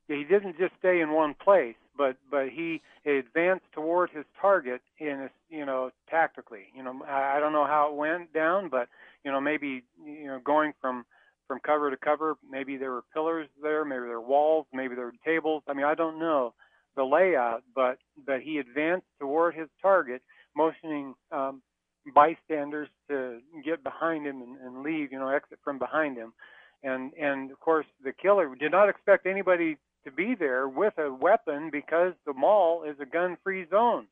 he 0.08 0.24
didn't 0.24 0.58
just 0.58 0.72
stay 0.78 1.00
in 1.00 1.12
one 1.12 1.34
place, 1.34 1.76
but 1.96 2.16
but 2.30 2.48
he 2.48 2.80
advanced 3.04 3.66
toward 3.72 4.10
his 4.10 4.24
target 4.40 4.80
in 4.98 5.28
you 5.50 5.64
know 5.64 5.90
tactically. 6.10 6.66
You 6.74 6.82
know, 6.82 7.02
I, 7.06 7.36
I 7.36 7.40
don't 7.40 7.52
know 7.52 7.66
how 7.66 7.90
it 7.90 7.94
went 7.94 8.32
down, 8.32 8.70
but 8.70 8.88
you 9.24 9.30
know 9.30 9.40
maybe 9.40 9.84
you 10.04 10.26
know 10.26 10.40
going 10.42 10.72
from 10.80 11.04
from 11.46 11.60
cover 11.60 11.90
to 11.90 11.96
cover, 11.96 12.36
maybe 12.50 12.76
there 12.76 12.90
were 12.90 13.04
pillars 13.14 13.48
there, 13.62 13.84
maybe 13.84 14.00
there 14.02 14.20
were 14.20 14.26
walls, 14.26 14.66
maybe 14.72 14.94
there 14.94 15.06
were 15.06 15.14
tables. 15.24 15.62
I 15.66 15.72
mean, 15.72 15.86
I 15.86 15.94
don't 15.94 16.18
know 16.18 16.52
the 16.98 17.04
layout, 17.04 17.62
but 17.74 17.98
but 18.26 18.40
he 18.40 18.58
advanced 18.58 19.06
toward 19.20 19.54
his 19.54 19.68
target, 19.80 20.20
motioning 20.56 21.14
um, 21.30 21.62
bystanders 22.12 22.88
to 23.08 23.38
get 23.64 23.84
behind 23.84 24.26
him 24.26 24.42
and, 24.42 24.56
and 24.58 24.82
leave, 24.82 25.12
you 25.12 25.18
know, 25.18 25.28
exit 25.28 25.60
from 25.62 25.78
behind 25.78 26.16
him. 26.16 26.32
And 26.82 27.12
and 27.14 27.52
of 27.52 27.60
course 27.60 27.86
the 28.04 28.12
killer 28.12 28.52
did 28.56 28.72
not 28.72 28.88
expect 28.88 29.26
anybody 29.26 29.76
to 30.04 30.10
be 30.10 30.34
there 30.34 30.68
with 30.68 30.94
a 30.98 31.12
weapon 31.12 31.70
because 31.70 32.14
the 32.26 32.32
mall 32.32 32.82
is 32.82 32.96
a 33.00 33.06
gun-free 33.06 33.66
zone. 33.70 34.08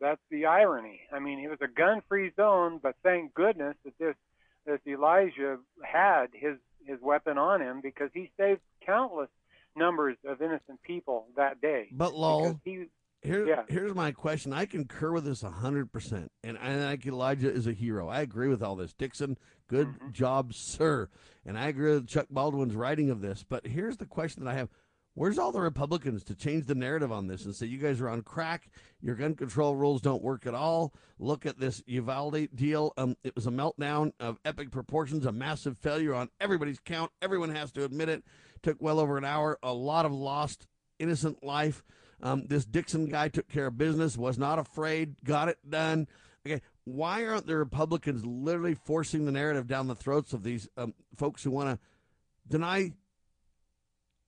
That's 0.00 0.20
the 0.30 0.46
irony. 0.46 1.00
I 1.12 1.18
mean, 1.18 1.38
it 1.38 1.48
was 1.48 1.58
a 1.62 1.68
gun-free 1.68 2.32
zone, 2.36 2.80
but 2.82 2.96
thank 3.02 3.34
goodness 3.34 3.76
that 3.84 3.98
this 3.98 4.16
this 4.64 4.80
Elijah 4.86 5.58
had 5.82 6.28
his 6.32 6.56
his 6.86 6.98
weapon 7.02 7.36
on 7.36 7.60
him 7.60 7.82
because 7.82 8.08
he 8.14 8.30
saved 8.38 8.60
countless 8.86 9.28
numbers 9.76 10.16
of 10.26 10.40
innocent 10.42 10.82
people 10.82 11.26
that 11.36 11.60
day. 11.60 11.88
But 11.92 12.14
Lowell, 12.14 12.60
he, 12.64 12.86
here, 13.22 13.46
yeah. 13.46 13.62
here's 13.68 13.94
my 13.94 14.12
question. 14.12 14.52
I 14.52 14.66
concur 14.66 15.12
with 15.12 15.24
this 15.24 15.42
hundred 15.42 15.92
percent, 15.92 16.30
and 16.44 16.58
I 16.58 16.74
think 16.90 17.06
Elijah 17.06 17.50
is 17.52 17.66
a 17.66 17.72
hero. 17.72 18.08
I 18.08 18.20
agree 18.20 18.48
with 18.48 18.62
all 18.62 18.76
this. 18.76 18.92
Dixon, 18.92 19.36
good 19.68 19.88
Mm-hmm. 19.88 20.10
job, 20.12 20.54
sir. 20.54 21.08
And 21.44 21.58
I 21.58 21.68
agree 21.68 21.92
with 21.94 22.08
Chuck 22.08 22.26
Baldwin's 22.30 22.74
writing 22.74 23.10
of 23.10 23.20
this. 23.20 23.44
But 23.48 23.66
here's 23.66 23.96
the 23.96 24.06
question 24.06 24.44
that 24.44 24.50
I 24.50 24.54
have: 24.54 24.68
Where's 25.14 25.38
all 25.38 25.50
the 25.52 25.60
Republicans 25.60 26.22
to 26.24 26.34
change 26.34 26.66
the 26.66 26.74
narrative 26.74 27.10
on 27.10 27.26
this 27.26 27.44
and 27.44 27.54
say 27.54 27.66
you 27.66 27.78
guys 27.78 28.00
are 28.00 28.08
on 28.08 28.22
crack? 28.22 28.68
Your 29.00 29.14
gun 29.16 29.34
control 29.34 29.74
rules 29.74 30.00
don't 30.02 30.22
work 30.22 30.46
at 30.46 30.54
all. 30.54 30.92
Look 31.18 31.46
at 31.46 31.58
this 31.58 31.82
Uvalde 31.86 32.48
deal. 32.54 32.92
Um, 32.96 33.16
it 33.24 33.34
was 33.34 33.46
a 33.46 33.50
meltdown 33.50 34.12
of 34.20 34.38
epic 34.44 34.70
proportions, 34.70 35.24
a 35.26 35.32
massive 35.32 35.78
failure 35.78 36.14
on 36.14 36.28
everybody's 36.40 36.80
count. 36.80 37.10
Everyone 37.22 37.54
has 37.54 37.72
to 37.72 37.84
admit 37.84 38.08
it. 38.08 38.22
Took 38.66 38.82
well 38.82 38.98
over 38.98 39.16
an 39.16 39.24
hour. 39.24 39.60
A 39.62 39.72
lot 39.72 40.06
of 40.06 40.12
lost 40.12 40.66
innocent 40.98 41.44
life. 41.44 41.84
Um, 42.20 42.48
this 42.48 42.64
Dixon 42.64 43.06
guy 43.06 43.28
took 43.28 43.48
care 43.48 43.68
of 43.68 43.78
business. 43.78 44.16
Was 44.16 44.38
not 44.38 44.58
afraid. 44.58 45.14
Got 45.22 45.48
it 45.48 45.58
done. 45.70 46.08
Okay, 46.44 46.60
why 46.82 47.24
aren't 47.24 47.46
the 47.46 47.56
Republicans 47.56 48.26
literally 48.26 48.74
forcing 48.74 49.24
the 49.24 49.30
narrative 49.30 49.68
down 49.68 49.86
the 49.86 49.94
throats 49.94 50.32
of 50.32 50.42
these 50.42 50.68
um, 50.76 50.94
folks 51.14 51.44
who 51.44 51.52
want 51.52 51.68
to 51.68 51.78
deny 52.48 52.90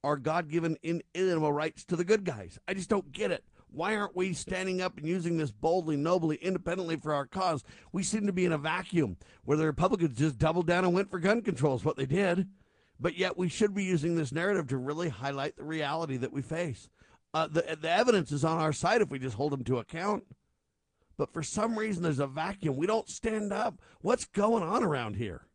our 0.04 0.16
God 0.16 0.48
given 0.48 0.76
inalienable 0.84 1.52
rights 1.52 1.84
to 1.86 1.96
the 1.96 2.04
good 2.04 2.22
guys. 2.22 2.60
I 2.68 2.74
just 2.74 2.88
don't 2.88 3.10
get 3.10 3.32
it. 3.32 3.42
Why 3.72 3.96
aren't 3.96 4.14
we 4.14 4.34
standing 4.34 4.80
up 4.80 4.98
and 4.98 5.06
using 5.08 5.36
this 5.36 5.50
boldly, 5.50 5.96
nobly, 5.96 6.36
independently 6.36 6.94
for 6.94 7.12
our 7.12 7.26
cause? 7.26 7.64
We 7.90 8.04
seem 8.04 8.24
to 8.28 8.32
be 8.32 8.44
in 8.44 8.52
a 8.52 8.58
vacuum 8.58 9.16
where 9.44 9.56
the 9.56 9.66
Republicans 9.66 10.16
just 10.16 10.38
doubled 10.38 10.68
down 10.68 10.84
and 10.84 10.94
went 10.94 11.10
for 11.10 11.18
gun 11.18 11.42
control, 11.42 11.74
is 11.74 11.84
what 11.84 11.96
they 11.96 12.06
did. 12.06 12.46
But 13.00 13.16
yet 13.16 13.38
we 13.38 13.48
should 13.48 13.74
be 13.74 13.84
using 13.84 14.16
this 14.16 14.32
narrative 14.32 14.68
to 14.68 14.76
really 14.76 15.08
highlight 15.08 15.56
the 15.56 15.64
reality 15.64 16.16
that 16.16 16.32
we 16.32 16.42
face. 16.42 16.88
Uh, 17.32 17.46
the, 17.46 17.76
the 17.80 17.90
evidence 17.90 18.32
is 18.32 18.44
on 18.44 18.58
our 18.58 18.72
side 18.72 19.02
if 19.02 19.10
we 19.10 19.18
just 19.18 19.36
hold 19.36 19.52
them 19.52 19.64
to 19.64 19.78
account. 19.78 20.24
But 21.16 21.32
for 21.32 21.42
some 21.42 21.78
reason, 21.78 22.02
there's 22.02 22.20
a 22.20 22.26
vacuum. 22.26 22.76
We 22.76 22.86
don't 22.86 23.08
stand 23.08 23.52
up. 23.52 23.80
What's 24.00 24.24
going 24.24 24.62
on 24.62 24.82
around 24.82 25.16
here? 25.16 25.46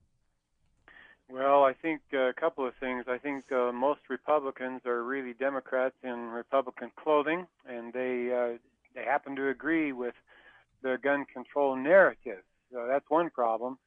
Well, 1.29 1.63
I 1.63 1.73
think 1.73 2.01
uh, 2.13 2.29
a 2.29 2.33
couple 2.33 2.67
of 2.67 2.75
things. 2.75 3.05
I 3.07 3.17
think 3.17 3.51
uh, 3.51 3.71
most 3.71 4.01
Republicans 4.09 4.81
are 4.85 5.03
really 5.03 5.33
Democrats 5.33 5.95
in 6.03 6.29
Republican 6.29 6.91
clothing, 6.95 7.47
and 7.65 7.91
they 7.91 8.31
uh, 8.31 8.57
they 8.93 9.03
happen 9.03 9.35
to 9.37 9.49
agree 9.49 9.93
with 9.93 10.13
the 10.83 10.97
gun 11.01 11.25
control 11.25 11.75
narrative. 11.75 12.43
So 12.71 12.85
that's 12.87 13.09
one 13.09 13.29
problem. 13.29 13.79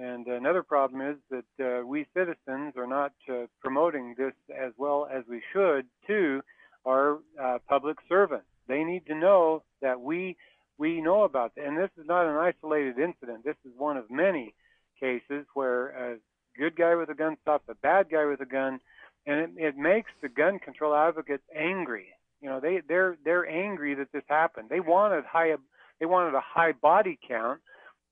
And 0.00 0.26
another 0.28 0.62
problem 0.62 1.02
is 1.02 1.16
that 1.30 1.64
uh, 1.82 1.86
we 1.86 2.06
citizens 2.14 2.72
are 2.78 2.86
not 2.86 3.12
uh, 3.28 3.46
promoting 3.60 4.14
this 4.16 4.32
as 4.50 4.72
well 4.78 5.06
as 5.12 5.24
we 5.28 5.42
should 5.52 5.84
to 6.06 6.40
our 6.86 7.18
uh, 7.38 7.58
public 7.68 7.98
servants. 8.08 8.46
They 8.66 8.82
need 8.82 9.04
to 9.06 9.14
know 9.14 9.62
that 9.82 10.00
we 10.00 10.38
we 10.78 11.02
know 11.02 11.24
about 11.24 11.52
it. 11.56 11.66
And 11.66 11.76
this 11.76 11.90
is 12.00 12.06
not 12.06 12.24
an 12.24 12.36
isolated 12.36 12.98
incident. 12.98 13.44
This 13.44 13.58
is 13.66 13.72
one 13.76 13.98
of 13.98 14.10
many 14.10 14.54
cases 14.98 15.44
where 15.52 15.88
a 15.88 16.16
good 16.56 16.76
guy 16.76 16.94
with 16.94 17.10
a 17.10 17.14
gun 17.14 17.36
stops 17.42 17.64
a 17.68 17.74
bad 17.74 18.08
guy 18.10 18.24
with 18.24 18.40
a 18.40 18.46
gun, 18.46 18.80
and 19.26 19.38
it, 19.38 19.50
it 19.58 19.76
makes 19.76 20.10
the 20.22 20.30
gun 20.30 20.58
control 20.58 20.94
advocates 20.94 21.44
angry. 21.54 22.06
You 22.40 22.48
know, 22.48 22.58
they 22.58 22.80
they're 22.88 23.18
they're 23.22 23.46
angry 23.46 23.94
that 23.96 24.12
this 24.12 24.24
happened. 24.28 24.70
They 24.70 24.80
wanted 24.80 25.24
high 25.26 25.54
they 25.98 26.06
wanted 26.06 26.34
a 26.34 26.40
high 26.40 26.72
body 26.72 27.18
count 27.28 27.60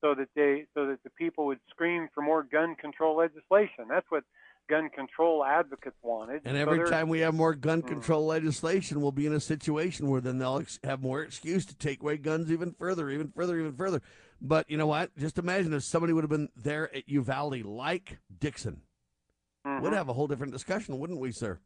so 0.00 0.14
that 0.14 0.28
they 0.34 0.66
so 0.74 0.86
that 0.86 1.02
the 1.02 1.10
people 1.10 1.46
would 1.46 1.60
scream 1.70 2.08
for 2.14 2.22
more 2.22 2.42
gun 2.42 2.74
control 2.74 3.16
legislation. 3.16 3.86
That's 3.88 4.06
what 4.10 4.24
gun 4.68 4.90
control 4.90 5.44
advocates 5.44 5.96
wanted. 6.02 6.42
And 6.44 6.56
every 6.56 6.84
so 6.84 6.90
time 6.90 7.08
we 7.08 7.20
have 7.20 7.34
more 7.34 7.54
gun 7.54 7.82
control 7.82 8.24
mm. 8.24 8.28
legislation, 8.28 9.00
we'll 9.00 9.12
be 9.12 9.26
in 9.26 9.32
a 9.32 9.40
situation 9.40 10.08
where 10.08 10.20
then 10.20 10.38
they'll 10.38 10.58
ex- 10.58 10.78
have 10.84 11.02
more 11.02 11.22
excuse 11.22 11.64
to 11.66 11.74
take 11.74 12.02
away 12.02 12.18
guns 12.18 12.52
even 12.52 12.72
further, 12.78 13.10
even 13.10 13.32
further, 13.34 13.58
even 13.58 13.74
further. 13.74 14.02
But 14.40 14.70
you 14.70 14.76
know 14.76 14.86
what? 14.86 15.16
Just 15.16 15.38
imagine 15.38 15.72
if 15.72 15.82
somebody 15.82 16.12
would 16.12 16.22
have 16.22 16.30
been 16.30 16.50
there 16.54 16.94
at 16.94 17.08
Uvalde 17.08 17.64
like 17.64 18.18
Dixon. 18.38 18.82
Mm-hmm. 19.66 19.84
We'd 19.84 19.94
have 19.94 20.08
a 20.08 20.12
whole 20.12 20.28
different 20.28 20.52
discussion, 20.52 20.98
wouldn't 20.98 21.18
we, 21.18 21.32
sir? 21.32 21.58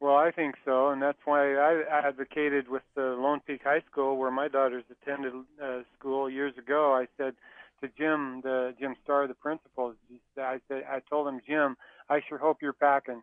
Well, 0.00 0.14
I 0.14 0.30
think 0.30 0.54
so, 0.64 0.90
and 0.90 1.02
that's 1.02 1.18
why 1.24 1.56
I 1.56 1.82
advocated 1.90 2.68
with 2.68 2.84
the 2.94 3.16
Lone 3.18 3.40
Peak 3.44 3.62
High 3.64 3.82
School, 3.90 4.16
where 4.16 4.30
my 4.30 4.46
daughters 4.46 4.84
attended 4.90 5.32
uh, 5.62 5.80
school 5.98 6.30
years 6.30 6.54
ago. 6.56 6.94
I 6.94 7.06
said 7.16 7.34
to 7.80 7.88
Jim, 7.98 8.40
the 8.42 8.74
Jim 8.78 8.94
Starr, 9.02 9.26
the 9.26 9.34
principal, 9.34 9.94
I 10.38 10.60
said, 10.68 10.84
I 10.88 11.00
told 11.10 11.26
him, 11.26 11.40
Jim, 11.44 11.76
I 12.08 12.20
sure 12.28 12.38
hope 12.38 12.58
you're 12.62 12.72
packing, 12.72 13.22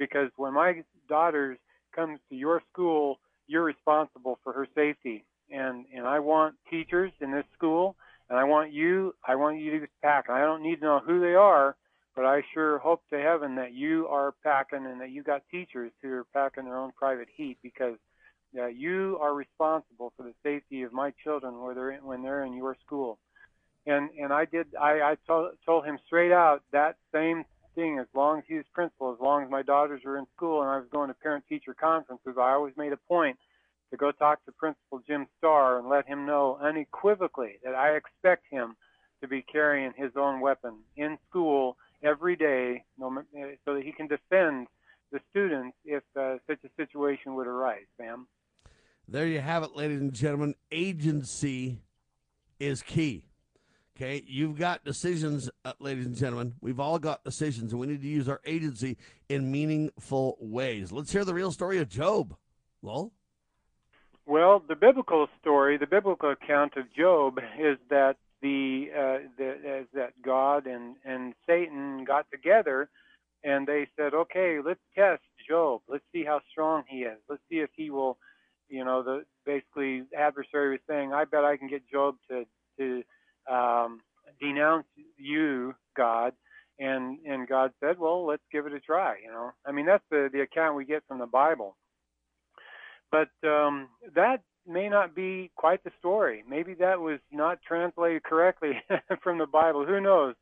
because 0.00 0.30
when 0.36 0.52
my 0.52 0.82
daughters 1.08 1.58
comes 1.94 2.18
to 2.28 2.34
your 2.34 2.60
school, 2.72 3.20
you're 3.46 3.64
responsible 3.64 4.40
for 4.42 4.52
her 4.52 4.66
safety, 4.74 5.24
and 5.52 5.86
and 5.94 6.08
I 6.08 6.18
want 6.18 6.56
teachers 6.68 7.12
in 7.20 7.30
this 7.30 7.46
school, 7.54 7.94
and 8.28 8.36
I 8.36 8.42
want 8.42 8.72
you, 8.72 9.14
I 9.24 9.36
want 9.36 9.60
you 9.60 9.78
to 9.78 9.86
pack. 10.02 10.28
I 10.28 10.40
don't 10.40 10.62
need 10.64 10.80
to 10.80 10.86
know 10.86 11.00
who 11.06 11.20
they 11.20 11.34
are 11.34 11.76
but 12.16 12.24
I 12.24 12.42
sure 12.54 12.78
hope 12.78 13.02
to 13.10 13.20
heaven 13.20 13.56
that 13.56 13.74
you 13.74 14.08
are 14.08 14.32
packing 14.42 14.86
and 14.86 15.00
that 15.02 15.10
you 15.10 15.22
got 15.22 15.42
teachers 15.50 15.92
who 16.02 16.10
are 16.12 16.26
packing 16.32 16.64
their 16.64 16.78
own 16.78 16.92
private 16.96 17.28
heat 17.36 17.58
because 17.62 17.96
uh, 18.58 18.66
you 18.66 19.18
are 19.20 19.34
responsible 19.34 20.14
for 20.16 20.22
the 20.22 20.32
safety 20.42 20.82
of 20.82 20.94
my 20.94 21.12
children 21.22 21.60
when 21.60 21.74
they're 21.74 21.90
in, 21.90 22.04
when 22.04 22.22
they're 22.22 22.44
in 22.44 22.54
your 22.54 22.74
school. 22.84 23.18
And 23.86 24.08
and 24.18 24.32
I 24.32 24.46
did 24.46 24.74
I, 24.80 25.12
I 25.12 25.16
told, 25.26 25.50
told 25.64 25.84
him 25.84 25.98
straight 26.06 26.32
out 26.32 26.62
that 26.72 26.96
same 27.12 27.44
thing 27.74 27.98
as 27.98 28.06
long 28.14 28.38
as 28.38 28.44
he 28.48 28.54
was 28.54 28.64
principal, 28.72 29.12
as 29.12 29.20
long 29.20 29.44
as 29.44 29.50
my 29.50 29.62
daughters 29.62 30.00
were 30.04 30.16
in 30.16 30.26
school 30.34 30.62
and 30.62 30.70
I 30.70 30.78
was 30.78 30.86
going 30.90 31.08
to 31.08 31.14
parent 31.14 31.44
teacher 31.48 31.74
conferences, 31.74 32.34
I 32.38 32.52
always 32.52 32.74
made 32.78 32.92
a 32.94 32.96
point 32.96 33.36
to 33.90 33.96
go 33.96 34.10
talk 34.10 34.44
to 34.46 34.52
Principal 34.52 35.00
Jim 35.06 35.26
Starr 35.38 35.78
and 35.78 35.88
let 35.88 36.08
him 36.08 36.26
know 36.26 36.58
unequivocally 36.60 37.58
that 37.62 37.74
I 37.74 37.90
expect 37.90 38.44
him 38.50 38.74
to 39.20 39.28
be 39.28 39.42
carrying 39.42 39.92
his 39.96 40.12
own 40.16 40.40
weapon 40.40 40.78
in 40.96 41.18
school 41.28 41.76
every 42.02 42.36
day 42.36 42.84
so 42.98 43.74
that 43.74 43.82
he 43.82 43.92
can 43.92 44.06
defend 44.06 44.66
the 45.12 45.20
students 45.30 45.76
if 45.84 46.02
uh, 46.18 46.36
such 46.46 46.58
a 46.64 46.68
situation 46.76 47.34
would 47.34 47.46
arise, 47.46 47.86
Sam. 47.96 48.26
There 49.08 49.26
you 49.26 49.40
have 49.40 49.62
it, 49.62 49.76
ladies 49.76 50.00
and 50.00 50.12
gentlemen. 50.12 50.54
Agency 50.72 51.78
is 52.58 52.82
key. 52.82 53.24
Okay, 53.96 54.22
you've 54.26 54.58
got 54.58 54.84
decisions, 54.84 55.48
uh, 55.64 55.72
ladies 55.78 56.04
and 56.04 56.14
gentlemen. 56.14 56.54
We've 56.60 56.80
all 56.80 56.98
got 56.98 57.24
decisions, 57.24 57.72
and 57.72 57.80
we 57.80 57.86
need 57.86 58.02
to 58.02 58.08
use 58.08 58.28
our 58.28 58.40
agency 58.44 58.98
in 59.30 59.50
meaningful 59.50 60.36
ways. 60.38 60.92
Let's 60.92 61.12
hear 61.12 61.24
the 61.24 61.32
real 61.32 61.50
story 61.50 61.78
of 61.78 61.88
Job. 61.88 62.36
Lowell? 62.82 63.12
Well, 64.26 64.62
the 64.66 64.74
biblical 64.74 65.28
story, 65.40 65.78
the 65.78 65.86
biblical 65.86 66.30
account 66.30 66.76
of 66.76 66.92
Job, 66.94 67.38
is 67.58 67.78
that 67.88 68.16
the, 68.42 68.86
uh, 68.94 69.28
the 69.38 69.86
that 69.94 70.12
God 70.22 70.66
and 70.66 70.96
and 71.04 71.34
Satan 71.46 72.04
got 72.04 72.26
together, 72.30 72.88
and 73.44 73.66
they 73.66 73.86
said, 73.96 74.14
okay, 74.14 74.58
let's 74.64 74.80
test 74.94 75.22
Job. 75.48 75.82
Let's 75.88 76.04
see 76.12 76.24
how 76.24 76.40
strong 76.50 76.84
he 76.88 76.98
is. 76.98 77.18
Let's 77.28 77.42
see 77.48 77.58
if 77.58 77.70
he 77.76 77.90
will, 77.90 78.18
you 78.68 78.84
know, 78.84 79.02
the 79.02 79.24
basically 79.44 80.02
adversary 80.16 80.72
was 80.72 80.80
saying, 80.88 81.12
I 81.12 81.24
bet 81.24 81.44
I 81.44 81.56
can 81.56 81.68
get 81.68 81.88
Job 81.90 82.16
to 82.30 82.44
to 82.78 83.02
um, 83.52 84.00
denounce 84.40 84.86
you, 85.16 85.74
God. 85.96 86.32
And 86.78 87.18
and 87.26 87.48
God 87.48 87.72
said, 87.80 87.98
well, 87.98 88.26
let's 88.26 88.42
give 88.52 88.66
it 88.66 88.74
a 88.74 88.80
try. 88.80 89.16
You 89.24 89.30
know, 89.30 89.52
I 89.64 89.72
mean 89.72 89.86
that's 89.86 90.04
the 90.10 90.28
the 90.32 90.40
account 90.40 90.76
we 90.76 90.84
get 90.84 91.04
from 91.08 91.18
the 91.18 91.26
Bible. 91.26 91.76
But 93.10 93.30
um, 93.48 93.88
that 94.14 94.42
may 94.66 94.88
not 94.88 95.14
be 95.14 95.50
quite 95.56 95.82
the 95.84 95.90
story. 95.98 96.44
Maybe 96.48 96.74
that 96.74 97.00
was 97.00 97.20
not 97.30 97.60
translated 97.62 98.22
correctly 98.22 98.72
from 99.22 99.38
the 99.38 99.46
Bible. 99.46 99.86
Who 99.86 100.00
knows? 100.00 100.34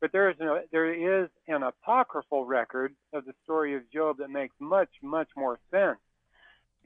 But 0.00 0.12
there 0.12 0.30
is 0.30 0.40
a, 0.40 0.62
there 0.72 1.22
is 1.22 1.28
an 1.46 1.62
apocryphal 1.62 2.46
record 2.46 2.94
of 3.12 3.24
the 3.24 3.34
story 3.44 3.76
of 3.76 3.90
Job 3.90 4.18
that 4.18 4.30
makes 4.30 4.54
much 4.58 4.88
much 5.02 5.28
more 5.36 5.58
sense, 5.70 5.98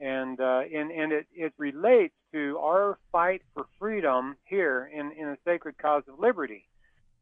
and 0.01 0.39
uh, 0.39 0.61
and 0.73 0.91
and 0.91 1.13
it 1.13 1.27
it 1.33 1.53
relates 1.57 2.13
to 2.33 2.57
our 2.59 2.97
fight 3.13 3.41
for 3.53 3.67
freedom 3.79 4.35
here 4.43 4.89
in 4.93 5.13
in 5.13 5.27
the 5.27 5.37
sacred 5.45 5.77
cause 5.77 6.03
of 6.09 6.19
liberty. 6.19 6.67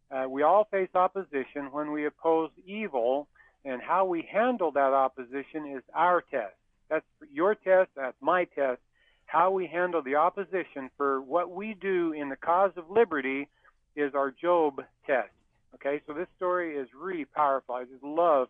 Uh, 0.10 0.28
we 0.28 0.42
all 0.42 0.68
face 0.72 0.90
opposition 0.96 1.72
when 1.72 1.92
we 1.92 2.06
oppose 2.06 2.50
evil, 2.66 3.28
and 3.64 3.80
how 3.80 4.06
we 4.06 4.28
handle 4.32 4.72
that 4.72 4.94
opposition 4.94 5.68
is 5.76 5.84
our 5.94 6.22
test. 6.22 6.56
That's 6.90 7.06
your 7.32 7.54
test. 7.54 7.92
That's 7.96 8.18
my 8.20 8.46
test 8.46 8.80
how 9.26 9.52
we 9.52 9.68
handle 9.68 10.02
the 10.02 10.16
opposition 10.16 10.90
for 10.98 11.22
what 11.22 11.52
we 11.52 11.76
do 11.80 12.14
in 12.14 12.30
the 12.30 12.36
cause 12.36 12.72
of 12.78 12.90
liberty 12.90 13.48
is 13.96 14.14
our 14.16 14.32
Job 14.32 14.82
test. 15.06 15.30
Okay, 15.76 16.02
so 16.06 16.14
this 16.14 16.28
story 16.38 16.76
is 16.76 16.88
really 17.00 17.26
powerful. 17.26 17.76
I 17.76 17.84
just 17.86 18.04
love 18.04 18.48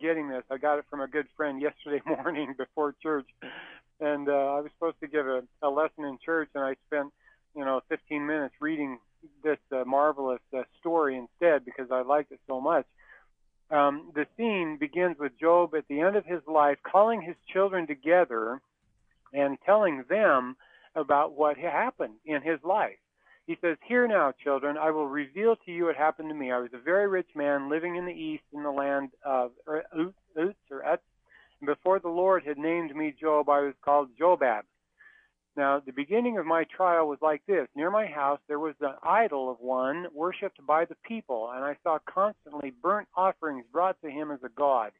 getting 0.00 0.28
this. 0.28 0.42
I 0.50 0.58
got 0.58 0.78
it 0.78 0.84
from 0.90 1.00
a 1.00 1.08
good 1.08 1.26
friend 1.36 1.60
yesterday 1.60 2.02
morning 2.06 2.54
before 2.56 2.94
church, 3.02 3.26
and 4.00 4.28
uh, 4.28 4.32
I 4.32 4.60
was 4.60 4.70
supposed 4.78 5.00
to 5.00 5.06
give 5.06 5.26
a, 5.26 5.42
a 5.62 5.70
lesson 5.70 6.04
in 6.04 6.18
church, 6.24 6.50
and 6.54 6.62
I 6.62 6.76
spent 6.86 7.12
you 7.54 7.64
know 7.64 7.80
15 7.88 8.26
minutes 8.26 8.54
reading 8.60 8.98
this 9.42 9.58
uh, 9.72 9.84
marvelous 9.86 10.40
uh, 10.56 10.62
story 10.80 11.16
instead 11.16 11.64
because 11.64 11.90
I 11.90 12.02
liked 12.02 12.32
it 12.32 12.40
so 12.46 12.60
much. 12.60 12.86
Um, 13.70 14.12
the 14.14 14.26
scene 14.36 14.76
begins 14.78 15.18
with 15.18 15.32
Job 15.40 15.74
at 15.74 15.88
the 15.88 16.00
end 16.00 16.16
of 16.16 16.24
his 16.24 16.40
life 16.46 16.78
calling 16.84 17.20
his 17.20 17.34
children 17.52 17.86
together 17.86 18.60
and 19.32 19.58
telling 19.64 20.04
them 20.08 20.56
about 20.94 21.36
what 21.36 21.56
happened 21.56 22.14
in 22.24 22.42
his 22.42 22.58
life. 22.64 22.98
He 23.46 23.56
says, 23.60 23.76
Hear 23.86 24.08
now, 24.08 24.32
children, 24.42 24.76
I 24.76 24.90
will 24.90 25.06
reveal 25.06 25.56
to 25.56 25.70
you 25.70 25.86
what 25.86 25.96
happened 25.96 26.30
to 26.30 26.34
me. 26.34 26.50
I 26.50 26.58
was 26.58 26.72
a 26.74 26.78
very 26.78 27.06
rich 27.06 27.28
man 27.36 27.70
living 27.70 27.96
in 27.96 28.04
the 28.04 28.12
east 28.12 28.42
in 28.52 28.62
the 28.62 28.70
land 28.70 29.10
of 29.24 29.52
Uz 29.68 30.12
or 30.70 30.82
Utz. 30.82 30.98
And 31.60 31.66
before 31.66 32.00
the 32.00 32.08
Lord 32.08 32.44
had 32.44 32.58
named 32.58 32.94
me 32.94 33.14
Job, 33.18 33.48
I 33.48 33.60
was 33.60 33.74
called 33.84 34.10
Jobab. 34.18 34.64
Now, 35.56 35.80
the 35.80 35.92
beginning 35.92 36.36
of 36.36 36.44
my 36.44 36.64
trial 36.64 37.08
was 37.08 37.18
like 37.22 37.40
this. 37.46 37.66
Near 37.74 37.90
my 37.90 38.06
house, 38.06 38.40
there 38.46 38.58
was 38.58 38.74
an 38.80 38.94
idol 39.02 39.50
of 39.50 39.58
one 39.60 40.06
worshipped 40.12 40.64
by 40.66 40.84
the 40.84 40.96
people, 41.06 41.50
and 41.54 41.64
I 41.64 41.76
saw 41.82 41.98
constantly 42.04 42.72
burnt 42.82 43.08
offerings 43.16 43.64
brought 43.72 43.98
to 44.02 44.10
him 44.10 44.30
as 44.30 44.42
a 44.42 44.50
god. 44.50 44.92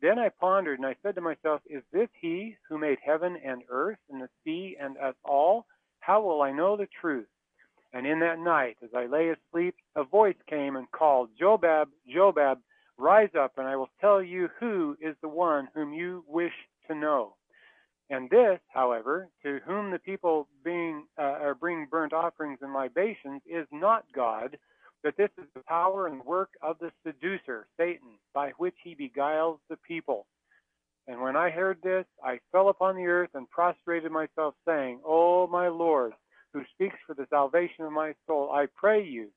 Then 0.00 0.18
I 0.18 0.28
pondered, 0.28 0.78
and 0.78 0.86
I 0.86 0.96
said 1.02 1.16
to 1.16 1.20
myself, 1.20 1.60
Is 1.68 1.82
this 1.92 2.08
he 2.20 2.56
who 2.68 2.78
made 2.78 2.98
heaven 3.04 3.36
and 3.44 3.62
earth 3.68 3.98
and 4.10 4.20
the 4.20 4.28
sea 4.44 4.76
and 4.80 4.96
us 4.98 5.14
all? 5.24 5.66
How 6.00 6.22
will 6.22 6.42
I 6.42 6.52
know 6.52 6.76
the 6.76 6.88
truth? 7.00 7.26
And 7.92 8.06
in 8.06 8.20
that 8.20 8.38
night, 8.38 8.76
as 8.82 8.90
I 8.94 9.06
lay 9.06 9.30
asleep, 9.30 9.74
a 9.96 10.04
voice 10.04 10.36
came 10.48 10.76
and 10.76 10.90
called, 10.90 11.30
Jobab, 11.40 11.88
Jobab, 12.14 12.58
Rise 13.00 13.30
up, 13.38 13.52
and 13.58 13.66
I 13.66 13.76
will 13.76 13.90
tell 14.00 14.20
you 14.20 14.48
who 14.58 14.96
is 15.00 15.14
the 15.22 15.28
one 15.28 15.68
whom 15.72 15.92
you 15.92 16.24
wish 16.26 16.52
to 16.88 16.96
know. 16.96 17.36
And 18.10 18.28
this, 18.28 18.58
however, 18.74 19.28
to 19.44 19.60
whom 19.64 19.90
the 19.92 20.00
people 20.00 20.48
being 20.64 21.06
uh, 21.16 21.22
are 21.22 21.54
bring 21.54 21.86
burnt 21.88 22.12
offerings 22.12 22.58
and 22.60 22.72
libations, 22.72 23.42
is 23.46 23.66
not 23.70 24.04
God, 24.12 24.58
but 25.02 25.16
this 25.16 25.30
is 25.38 25.46
the 25.54 25.62
power 25.66 26.06
and 26.06 26.24
work 26.24 26.50
of 26.62 26.76
the 26.80 26.90
seducer, 27.06 27.66
Satan, 27.76 28.18
by 28.34 28.50
which 28.58 28.74
he 28.82 28.94
beguiles 28.94 29.60
the 29.68 29.76
people. 29.76 30.26
And 31.06 31.20
when 31.20 31.36
I 31.36 31.50
heard 31.50 31.78
this, 31.82 32.04
I 32.22 32.40
fell 32.52 32.68
upon 32.68 32.96
the 32.96 33.06
earth 33.06 33.30
and 33.34 33.48
prostrated 33.48 34.12
myself, 34.12 34.54
saying, 34.66 35.00
O 35.06 35.46
my 35.46 35.68
Lord, 35.68 36.12
who 36.52 36.62
speaks 36.74 36.96
for 37.06 37.14
the 37.14 37.26
salvation 37.30 37.84
of 37.84 37.92
my 37.92 38.14
soul, 38.26 38.50
I 38.52 38.66
pray 38.76 39.04
you, 39.04 39.28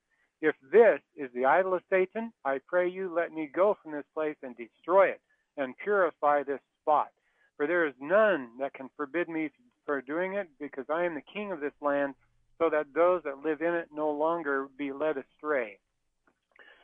if 0.42 0.56
this 0.72 1.00
is 1.16 1.30
the 1.36 1.46
idol 1.46 1.76
of 1.76 1.84
Satan, 1.90 2.34
I 2.44 2.60
pray 2.68 2.90
you, 2.90 3.14
let 3.14 3.32
me 3.32 3.50
go 3.54 3.78
from 3.82 3.92
this 3.92 4.06
place 4.14 4.38
and 4.42 4.56
destroy 4.58 5.10
it 5.10 5.22
and 5.58 5.78
purify 5.84 6.44
this 6.44 6.60
spot. 6.82 7.10
For 7.58 7.68
there 7.68 7.86
is 7.86 7.94
none 8.02 8.50
that 8.60 8.74
can 8.74 8.90
forbid 8.98 9.30
me 9.30 9.52
for 9.86 10.02
doing 10.02 10.34
it, 10.34 10.48
because 10.60 10.86
I 10.90 11.06
am 11.06 11.16
the 11.16 11.22
king 11.34 11.52
of 11.52 11.60
this 11.60 11.74
land, 11.82 12.16
so 12.62 12.70
that 12.70 12.86
those 12.94 13.24
that 13.24 13.44
live 13.44 13.62
in 13.62 13.74
it 13.74 13.88
no 13.94 14.12
longer 14.12 14.68
be 14.78 14.92
led 14.92 15.16
astray. 15.18 15.80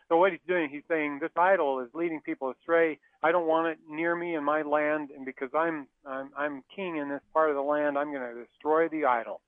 So 0.10 0.18
what 0.18 0.32
he's 0.32 0.42
doing, 0.48 0.70
he's 0.72 0.82
saying 0.88 1.20
this 1.22 1.30
idol 1.38 1.82
is 1.82 1.90
leading 1.94 2.22
people 2.22 2.50
astray. 2.50 2.98
I 3.22 3.32
don't 3.32 3.48
want 3.48 3.68
it 3.68 3.78
near 3.88 4.16
me 4.16 4.36
in 4.36 4.44
my 4.44 4.64
land, 4.64 5.10
and 5.16 5.24
because 5.24 5.50
I'm 5.56 5.88
I'm, 6.06 6.32
I'm 6.36 6.64
king 6.76 6.98
in 6.98 7.10
this 7.10 7.22
part 7.32 7.52
of 7.52 7.56
the 7.56 7.62
land, 7.62 7.98
I'm 7.98 8.12
going 8.12 8.22
to 8.22 8.44
destroy 8.44 8.88
the 8.88 9.06
idol. 9.06 9.42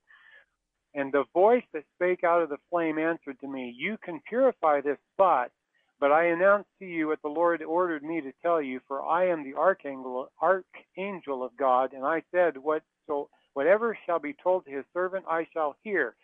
And 0.93 1.11
the 1.11 1.23
voice 1.33 1.63
that 1.73 1.83
spake 1.95 2.23
out 2.23 2.41
of 2.41 2.49
the 2.49 2.57
flame 2.69 2.99
answered 2.99 3.39
to 3.39 3.47
me, 3.47 3.73
You 3.77 3.97
can 4.03 4.21
purify 4.27 4.81
this 4.81 4.97
spot, 5.13 5.51
but 5.99 6.11
I 6.11 6.25
announce 6.25 6.65
to 6.79 6.85
you 6.85 7.07
what 7.07 7.21
the 7.21 7.29
Lord 7.29 7.63
ordered 7.63 8.03
me 8.03 8.21
to 8.21 8.31
tell 8.41 8.61
you, 8.61 8.81
for 8.87 9.01
I 9.01 9.27
am 9.29 9.43
the 9.43 9.57
archangel, 9.57 10.29
archangel 10.41 11.43
of 11.43 11.55
God, 11.57 11.93
and 11.93 12.05
I 12.05 12.21
said, 12.31 12.57
What 12.57 12.83
so 13.07 13.29
whatever 13.53 13.97
shall 14.05 14.19
be 14.19 14.35
told 14.41 14.65
to 14.65 14.71
his 14.71 14.85
servant, 14.93 15.25
I 15.29 15.47
shall 15.53 15.75
hear. 15.83 16.15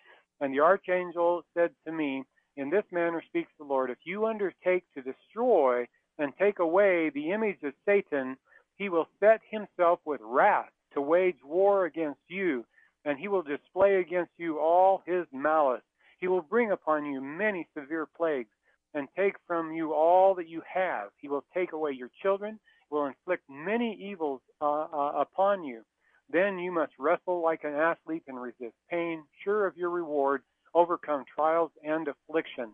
And 0.42 0.54
the 0.54 0.60
archangel 0.62 1.44
said 1.54 1.72
to 1.86 1.92
me, 1.92 2.24
In 2.58 2.70
this 2.70 2.86
manner 2.92 3.24
speaks 3.28 3.52
the 3.58 3.66
Lord, 3.66 3.90
if 3.90 3.98
you 4.04 4.26
undertake 4.26 4.84
to 4.94 5.02
destroy 5.02 5.86
and 6.18 6.34
take 6.40 6.60
away 6.60 7.10
the 7.10 7.32
image 7.32 7.58
of 7.64 7.74
Satan, 7.86 8.38
he 8.78 8.90
will 8.90 9.08
set 9.20 9.42
himself 9.50 10.00
with 10.06 10.22
wrath 10.24 10.70
to 10.94 11.02
wage 11.02 11.38
war 11.44 11.86
against 11.86 12.22
you 12.28 12.66
and 13.06 13.20
he 13.20 13.28
will 13.28 13.44
display 13.44 13.98
against 13.98 14.32
you 14.38 14.60
all 14.60 15.04
his 15.06 15.26
malice. 15.32 15.84
He 16.20 16.28
will 16.28 16.42
bring 16.42 16.72
upon 16.72 17.06
you 17.06 17.22
many 17.22 17.68
severe 17.78 18.08
plagues, 18.18 18.50
and 18.94 19.08
take 19.16 19.36
from 19.46 19.74
you 19.74 19.94
all 19.94 20.34
that 20.36 20.48
you 20.48 20.62
have. 20.72 21.10
He 21.18 21.28
will 21.28 21.44
take 21.54 21.74
away 21.74 21.92
your 21.92 22.10
children, 22.22 22.60
will 22.90 23.06
inflict 23.06 23.44
many 23.50 23.98
evils 24.02 24.42
uh, 24.62 24.88
uh, 24.92 25.12
upon 25.20 25.64
you. 25.64 25.82
Then 26.30 26.58
you 26.58 26.72
must 26.72 26.94
wrestle 26.98 27.42
like 27.56 27.74
an 27.74 27.80
athlete 27.80 28.24
and 28.28 28.42
resist 28.42 28.76
pain, 28.90 29.24
sure 29.42 29.66
of 29.66 29.78
your 29.78 29.90
reward, 29.90 30.42
overcome 30.74 31.24
trials 31.34 31.72
and 31.86 32.10
afflictions. 32.10 32.74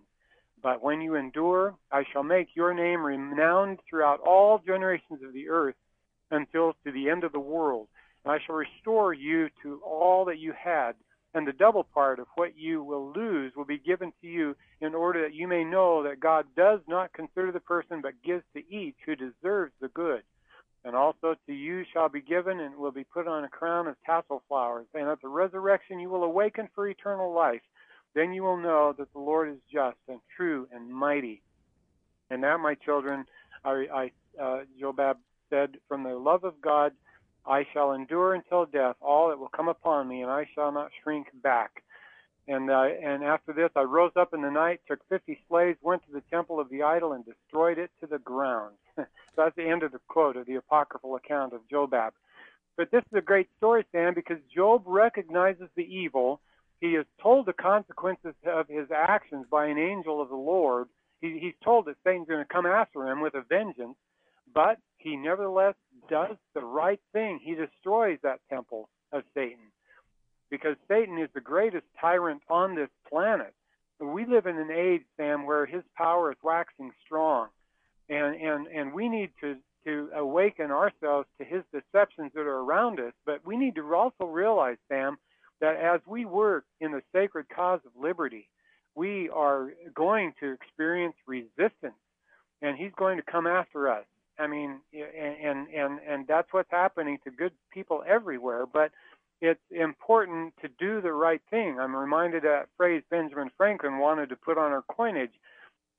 But 0.64 0.82
when 0.82 1.02
you 1.02 1.14
endure, 1.14 1.76
I 1.92 2.04
shall 2.12 2.24
make 2.24 2.56
your 2.56 2.74
name 2.74 3.04
renowned 3.04 3.78
throughout 3.88 4.22
all 4.22 4.60
generations 4.66 5.22
of 5.24 5.34
the 5.34 5.50
earth 5.50 5.76
until 6.32 6.74
to 6.84 6.92
the 6.92 7.10
end 7.10 7.24
of 7.24 7.32
the 7.32 7.40
world. 7.40 7.90
And 8.26 8.34
I 8.34 8.40
shall 8.44 8.56
restore 8.56 9.14
you 9.14 9.50
to 9.62 9.80
all 9.86 10.26
that 10.26 10.40
you 10.40 10.52
had, 10.60 10.94
and 11.36 11.48
the 11.48 11.54
double 11.54 11.84
part 11.84 12.18
of 12.18 12.26
what 12.34 12.58
you 12.58 12.84
will 12.84 13.12
lose 13.12 13.54
will 13.56 13.66
be 13.66 13.78
given 13.78 14.12
to 14.22 14.28
you 14.28 14.56
in 14.80 14.96
order 14.96 15.22
that 15.22 15.36
you 15.36 15.48
may 15.48 15.64
know 15.64 16.02
that 16.04 16.20
God 16.20 16.48
does 16.58 16.80
not 16.88 17.14
consider 17.14 17.52
the 17.52 17.60
person, 17.60 18.02
but 18.02 18.24
gives 18.26 18.44
to 18.56 18.74
each 18.74 18.96
who 19.06 19.16
deserves 19.16 19.74
the 19.80 19.90
good. 19.90 20.24
And 20.84 20.96
also 20.96 21.36
to 21.52 21.58
you 21.58 21.84
shall 21.92 22.10
be 22.10 22.22
given 22.22 22.60
and 22.62 22.76
will 22.76 22.92
be 22.92 23.04
put 23.04 23.28
on 23.28 23.44
a 23.44 23.50
crown 23.50 23.88
of 23.88 23.96
tassel 24.06 24.42
flowers. 24.48 24.88
And 24.94 25.10
at 25.10 25.22
the 25.22 25.28
resurrection 25.28 26.00
you 26.00 26.10
will 26.10 26.24
awaken 26.24 26.70
for 26.74 26.88
eternal 26.88 27.34
life. 27.34 27.62
Then 28.16 28.34
you 28.34 28.44
will 28.44 28.58
know 28.58 28.94
that 28.98 29.12
the 29.14 29.20
Lord 29.20 29.50
is 29.50 29.60
just 29.72 29.98
and 30.08 30.20
true 30.36 30.68
and 30.72 30.90
mighty. 30.90 31.42
And 32.30 32.44
that, 32.44 32.60
my 32.60 32.76
children, 32.76 33.26
I, 33.66 33.86
I 33.94 34.42
uh, 34.42 34.60
Jobab 34.82 35.18
said, 35.50 35.78
from 35.88 36.04
the 36.04 36.16
love 36.16 36.46
of 36.46 36.62
God 36.62 36.94
I 37.46 37.66
shall 37.74 37.94
endure 37.94 38.34
until 38.34 38.66
death 38.66 38.96
all 39.02 39.30
that 39.30 39.40
will 39.40 39.50
come 39.50 39.68
upon 39.68 40.08
me, 40.08 40.22
and 40.22 40.32
I 40.32 40.48
shall 40.54 40.72
not 40.72 40.92
shrink 41.04 41.28
back. 41.42 41.84
And 42.48 42.70
uh, 42.70 42.84
and 43.04 43.24
after 43.24 43.54
this, 43.54 43.70
I 43.76 43.82
rose 43.82 44.12
up 44.16 44.34
in 44.34 44.42
the 44.42 44.52
night, 44.52 44.82
took 44.88 45.00
fifty 45.10 45.40
slaves, 45.48 45.78
went 45.82 46.04
to 46.06 46.12
the 46.12 46.24
temple 46.32 46.60
of 46.60 46.70
the 46.70 46.84
idol, 46.84 47.14
and 47.14 47.26
destroyed 47.26 47.78
it 47.78 47.92
to 48.02 48.08
the 48.08 48.20
ground. 48.20 48.76
that's 49.36 49.56
the 49.56 49.68
end 49.68 49.84
of 49.84 49.92
the 49.92 50.00
quote 50.08 50.38
of 50.38 50.46
the 50.46 50.56
apocryphal 50.56 51.16
account 51.16 51.54
of 51.54 51.62
Jobab. 51.72 52.12
But 52.78 52.92
this 52.92 53.04
is 53.12 53.18
a 53.18 53.22
great 53.22 53.50
story, 53.58 53.86
Sam, 53.92 54.14
because 54.14 54.38
Job 54.54 54.84
recognizes 54.86 55.70
the 55.76 55.84
evil. 55.84 56.40
He 56.80 56.96
is 56.96 57.06
told 57.22 57.46
the 57.46 57.54
consequences 57.54 58.34
of 58.46 58.68
his 58.68 58.88
actions 58.96 59.46
by 59.52 59.68
an 59.68 59.78
angel 59.78 60.22
of 60.22 60.30
the 60.30 60.36
Lord. 60.36 60.88
He, 61.20 61.38
he's 61.40 61.54
told 61.64 61.86
that 61.86 61.98
Satan's 62.04 62.28
going 62.28 62.44
to 62.44 62.54
come 62.54 62.66
after 62.66 63.08
him 63.08 63.22
with 63.22 63.36
a 63.36 63.44
vengeance, 63.48 63.98
but 64.54 64.78
he 64.98 65.16
nevertheless 65.16 65.76
does 66.10 66.38
the 66.54 66.62
right 66.62 67.00
thing. 67.14 67.40
He 67.44 67.56
destroys 67.56 68.18
that 68.24 68.40
temple 68.50 68.90
of 69.12 69.24
Satan 69.34 69.72
because 70.50 70.76
Satan 70.88 71.18
is 71.18 71.30
the 71.34 71.42
greatest 71.42 71.86
tyrant 72.00 72.42
on 72.50 72.76
this 72.76 72.90
planet. 73.10 73.54
We 74.00 74.26
live 74.26 74.46
in 74.46 74.58
an 74.58 74.72
age, 74.72 75.04
Sam, 75.18 75.46
where 75.46 75.66
his 75.66 75.84
power 75.96 76.32
is 76.32 76.38
waxing 76.44 76.92
strong, 77.06 77.48
and 78.12 78.36
and 78.36 78.68
and 78.68 78.94
we 78.94 79.10
need 79.10 79.32
to 79.42 79.56
to 79.86 80.10
awaken 80.16 80.70
ourselves 80.70 81.28
to 81.40 81.46
his 81.46 81.64
deceptions 81.74 82.32
that 82.36 82.42
are 82.42 82.60
around 82.60 83.00
us. 83.00 83.14
But 83.26 83.44
we 83.44 83.58
need 83.58 83.74
to 83.76 83.96
also 83.96 84.26
realize, 84.26 84.78
Sam, 84.88 85.18
that 85.60 85.76
as 85.78 86.02
we 86.06 86.26
work 86.26 86.66
in 86.82 86.92
the 86.92 87.02
sacred 87.14 87.48
cause 87.50 87.80
of 87.86 87.92
liberty, 88.00 88.48
we 88.94 89.30
are 89.30 89.72
going 89.96 90.34
to 90.40 90.52
experience 90.54 91.16
resistance, 91.26 91.98
and 92.62 92.78
he's 92.78 92.92
going 92.98 93.18
to 93.18 93.24
come 93.24 93.48
after 93.48 93.90
us. 93.90 94.06
I 94.38 94.48
mean, 94.48 94.82
and 94.94 95.68
and 95.70 96.00
and 96.08 96.28
that's 96.28 96.52
what's 96.52 96.72
happening 96.72 97.18
to 97.24 97.32
good 97.32 97.54
people 97.74 98.04
everywhere. 98.08 98.66
But 98.66 98.92
it's 99.40 99.62
important 99.72 100.54
to 100.62 100.68
do 100.80 101.02
the 101.02 101.14
right 101.14 101.42
thing. 101.50 101.80
I'm 101.80 101.96
reminded 101.96 102.46
of 102.46 102.52
that 102.52 102.68
phrase 102.78 103.04
Benjamin 103.10 103.50
Franklin 103.58 103.98
wanted 103.98 104.30
to 104.30 104.36
put 104.36 104.58
on 104.58 104.72
our 104.72 104.84
coinage: 104.84 105.34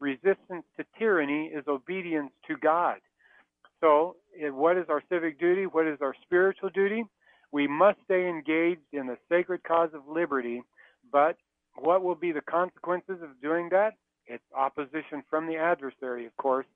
"Resistance 0.02 0.64
to 0.76 0.84
tyranny 0.98 1.46
is 1.46 1.66
obedience 1.68 2.32
to 2.48 2.56
God." 2.56 3.00
So, 3.80 4.16
eh, 4.38 4.50
what 4.50 4.76
is 4.76 4.88
our 4.88 5.02
civic 5.08 5.38
duty? 5.38 5.66
What 5.66 5.86
is 5.86 6.00
our 6.02 6.14
spiritual 6.22 6.70
duty? 6.70 7.04
We 7.52 7.66
must 7.66 7.98
stay 8.04 8.28
engaged 8.28 8.92
in 8.92 9.06
the 9.06 9.18
sacred 9.28 9.62
cause 9.62 9.94
of 9.94 10.08
liberty. 10.08 10.62
But 11.10 11.36
what 11.76 12.02
will 12.02 12.14
be 12.14 12.32
the 12.32 12.40
consequences 12.40 13.22
of 13.22 13.40
doing 13.40 13.68
that? 13.70 13.94
It's 14.26 14.44
opposition 14.54 15.22
from 15.30 15.46
the 15.46 15.56
adversary, 15.56 16.26
of 16.26 16.36
course 16.36 16.66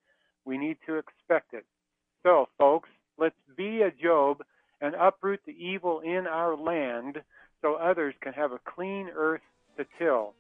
we 0.46 0.56
need 0.56 0.78
to 0.86 0.96
expect 0.96 1.52
it. 1.52 1.66
So, 2.22 2.48
folks, 2.56 2.88
let's 3.18 3.34
be 3.56 3.82
a 3.82 3.90
Job 3.90 4.42
and 4.80 4.94
uproot 4.94 5.40
the 5.44 5.52
evil 5.52 6.00
in 6.00 6.26
our 6.26 6.56
land 6.56 7.18
so 7.60 7.74
others 7.74 8.14
can 8.22 8.32
have 8.32 8.52
a 8.52 8.60
clean 8.64 9.10
earth 9.14 9.42
to 9.76 9.84
till. 9.98 10.34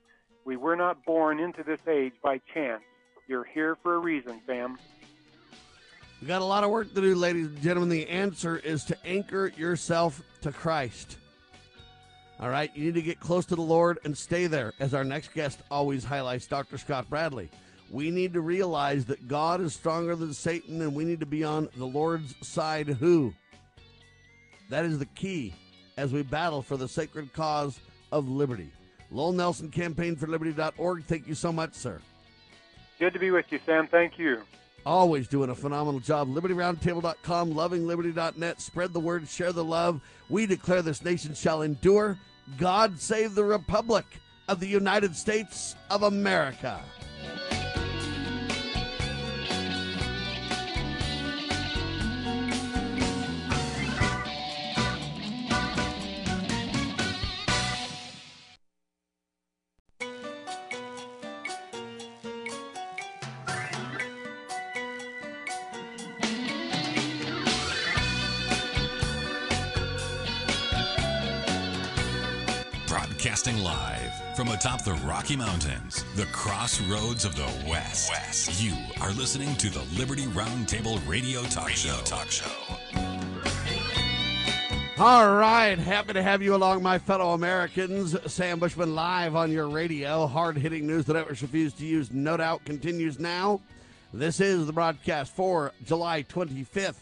We 0.46 0.56
were 0.56 0.76
not 0.76 1.04
born 1.04 1.40
into 1.40 1.64
this 1.64 1.80
age 1.88 2.12
by 2.22 2.40
chance. 2.54 2.82
You're 3.26 3.44
here 3.44 3.76
for 3.82 3.96
a 3.96 3.98
reason, 3.98 4.40
fam. 4.46 4.78
We 6.22 6.28
got 6.28 6.40
a 6.40 6.44
lot 6.44 6.62
of 6.62 6.70
work 6.70 6.94
to 6.94 7.00
do, 7.00 7.16
ladies 7.16 7.48
and 7.48 7.60
gentlemen. 7.60 7.88
The 7.88 8.08
answer 8.08 8.56
is 8.56 8.84
to 8.84 8.96
anchor 9.04 9.52
yourself 9.56 10.22
to 10.42 10.52
Christ. 10.52 11.18
All 12.38 12.48
right, 12.48 12.70
you 12.76 12.84
need 12.84 12.94
to 12.94 13.02
get 13.02 13.18
close 13.18 13.44
to 13.46 13.56
the 13.56 13.62
Lord 13.62 13.98
and 14.04 14.16
stay 14.16 14.46
there, 14.46 14.72
as 14.78 14.94
our 14.94 15.02
next 15.02 15.34
guest 15.34 15.62
always 15.68 16.04
highlights, 16.04 16.46
Dr. 16.46 16.78
Scott 16.78 17.10
Bradley. 17.10 17.50
We 17.90 18.12
need 18.12 18.32
to 18.34 18.40
realize 18.40 19.04
that 19.06 19.26
God 19.26 19.60
is 19.60 19.74
stronger 19.74 20.14
than 20.14 20.32
Satan 20.32 20.80
and 20.80 20.94
we 20.94 21.04
need 21.04 21.20
to 21.20 21.26
be 21.26 21.42
on 21.42 21.68
the 21.76 21.86
Lord's 21.86 22.34
side. 22.46 22.86
Who? 22.86 23.34
That 24.70 24.84
is 24.84 25.00
the 25.00 25.06
key 25.06 25.54
as 25.96 26.12
we 26.12 26.22
battle 26.22 26.62
for 26.62 26.76
the 26.76 26.88
sacred 26.88 27.32
cause 27.32 27.80
of 28.12 28.28
liberty. 28.28 28.70
Lowell 29.10 29.32
Nelson, 29.32 29.70
campaign 29.70 30.16
for 30.16 30.26
liberty.org. 30.26 31.04
Thank 31.04 31.28
you 31.28 31.34
so 31.34 31.52
much, 31.52 31.74
sir. 31.74 32.00
Good 32.98 33.12
to 33.12 33.18
be 33.18 33.30
with 33.30 33.46
you, 33.50 33.60
Sam. 33.64 33.86
Thank 33.86 34.18
you. 34.18 34.42
Always 34.84 35.26
doing 35.26 35.50
a 35.50 35.54
phenomenal 35.54 36.00
job. 36.00 36.28
LibertyRoundtable.com, 36.28 37.52
lovingliberty.net. 37.52 38.60
Spread 38.60 38.92
the 38.92 39.00
word, 39.00 39.28
share 39.28 39.52
the 39.52 39.64
love. 39.64 40.00
We 40.28 40.46
declare 40.46 40.82
this 40.82 41.04
nation 41.04 41.34
shall 41.34 41.62
endure. 41.62 42.18
God 42.56 43.00
save 43.00 43.34
the 43.34 43.44
Republic 43.44 44.04
of 44.48 44.60
the 44.60 44.68
United 44.68 45.16
States 45.16 45.74
of 45.90 46.04
America. 46.04 46.80
Broadcasting 73.26 73.58
live 73.58 74.36
from 74.36 74.46
atop 74.50 74.84
the 74.84 74.94
Rocky 75.04 75.34
Mountains, 75.34 76.04
the 76.14 76.26
crossroads 76.26 77.24
of 77.24 77.34
the 77.34 77.68
West. 77.68 78.08
West. 78.08 78.62
You 78.62 78.76
are 79.00 79.10
listening 79.10 79.56
to 79.56 79.68
the 79.68 79.82
Liberty 79.98 80.26
Roundtable 80.26 81.00
Radio 81.08 81.42
Talk 81.42 81.66
radio 81.66 81.74
Show. 81.74 82.00
Talk 82.04 82.30
Show. 82.30 82.52
All 84.96 85.34
right, 85.34 85.76
happy 85.76 86.12
to 86.12 86.22
have 86.22 86.40
you 86.40 86.54
along, 86.54 86.84
my 86.84 87.00
fellow 87.00 87.32
Americans. 87.32 88.16
Sam 88.32 88.60
Bushman 88.60 88.94
live 88.94 89.34
on 89.34 89.50
your 89.50 89.68
radio. 89.68 90.28
Hard 90.28 90.56
hitting 90.56 90.86
news 90.86 91.04
the 91.06 91.14
networks 91.14 91.42
refuse 91.42 91.72
to 91.74 91.84
use, 91.84 92.12
no 92.12 92.36
doubt, 92.36 92.64
continues 92.64 93.18
now. 93.18 93.60
This 94.14 94.38
is 94.38 94.66
the 94.68 94.72
broadcast 94.72 95.34
for 95.34 95.72
July 95.84 96.22
25th 96.22 96.94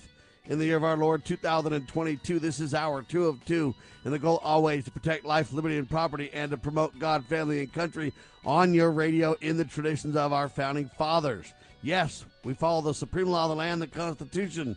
in 0.46 0.58
the 0.58 0.66
year 0.66 0.76
of 0.76 0.84
our 0.84 0.96
Lord 0.96 1.24
2022. 1.24 2.38
This 2.38 2.60
is 2.60 2.74
our 2.74 3.02
two 3.02 3.26
of 3.26 3.44
two, 3.44 3.74
and 4.04 4.12
the 4.12 4.18
goal 4.18 4.40
always 4.42 4.84
to 4.84 4.90
protect 4.90 5.24
life, 5.24 5.52
liberty, 5.52 5.78
and 5.78 5.88
property, 5.88 6.30
and 6.32 6.50
to 6.50 6.56
promote 6.56 6.98
God, 6.98 7.24
family, 7.26 7.60
and 7.60 7.72
country 7.72 8.12
on 8.44 8.74
your 8.74 8.90
radio 8.90 9.34
in 9.40 9.56
the 9.56 9.64
traditions 9.64 10.16
of 10.16 10.32
our 10.32 10.48
founding 10.48 10.90
fathers. 10.98 11.52
Yes, 11.82 12.24
we 12.44 12.54
follow 12.54 12.82
the 12.82 12.94
supreme 12.94 13.28
law 13.28 13.44
of 13.44 13.50
the 13.50 13.56
land, 13.56 13.80
the 13.80 13.86
Constitution. 13.86 14.76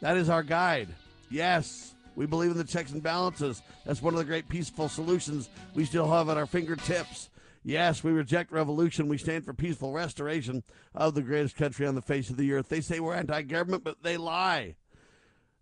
That 0.00 0.16
is 0.16 0.28
our 0.28 0.42
guide. 0.42 0.88
Yes, 1.30 1.94
we 2.16 2.26
believe 2.26 2.50
in 2.50 2.58
the 2.58 2.64
checks 2.64 2.92
and 2.92 3.02
balances. 3.02 3.62
That's 3.86 4.02
one 4.02 4.14
of 4.14 4.18
the 4.18 4.24
great 4.24 4.48
peaceful 4.48 4.88
solutions 4.88 5.48
we 5.74 5.84
still 5.84 6.10
have 6.10 6.28
at 6.28 6.36
our 6.36 6.46
fingertips. 6.46 7.28
Yes, 7.64 8.02
we 8.02 8.10
reject 8.10 8.50
revolution. 8.50 9.08
We 9.08 9.18
stand 9.18 9.44
for 9.44 9.54
peaceful 9.54 9.92
restoration 9.92 10.64
of 10.94 11.14
the 11.14 11.22
greatest 11.22 11.56
country 11.56 11.86
on 11.86 11.94
the 11.94 12.02
face 12.02 12.28
of 12.28 12.36
the 12.36 12.52
earth. 12.52 12.68
They 12.68 12.80
say 12.80 12.98
we're 12.98 13.14
anti 13.14 13.42
government, 13.42 13.84
but 13.84 14.02
they 14.02 14.16
lie. 14.16 14.74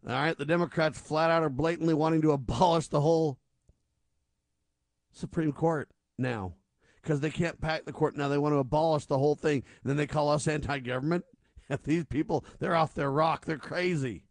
All 0.09 0.14
right, 0.14 0.36
the 0.36 0.46
Democrats 0.46 0.98
flat 0.98 1.30
out 1.30 1.42
are 1.42 1.51
blatantly 1.51 1.92
wanting 1.92 2.22
to 2.22 2.32
abolish 2.32 2.88
the 2.88 3.03
whole 3.03 3.38
Supreme 5.12 5.53
Court 5.53 5.90
now 6.16 6.55
because 7.03 7.20
they 7.20 7.30
can't 7.30 7.61
pack 7.61 7.84
the 7.84 7.92
court 7.92 8.16
now. 8.16 8.28
They 8.28 8.38
want 8.38 8.55
to 8.55 8.59
abolish 8.59 9.05
the 9.05 9.18
whole 9.18 9.34
thing. 9.34 9.62
And 9.82 9.90
then 9.90 9.96
they 9.98 10.07
call 10.07 10.30
us 10.30 10.48
anti 10.48 10.78
government. 10.78 11.24
These 11.84 12.07
people, 12.07 12.46
they're 12.59 12.74
off 12.74 12.94
their 12.94 13.11
rock. 13.11 13.44
They're 13.44 13.59
crazy. 13.59 14.24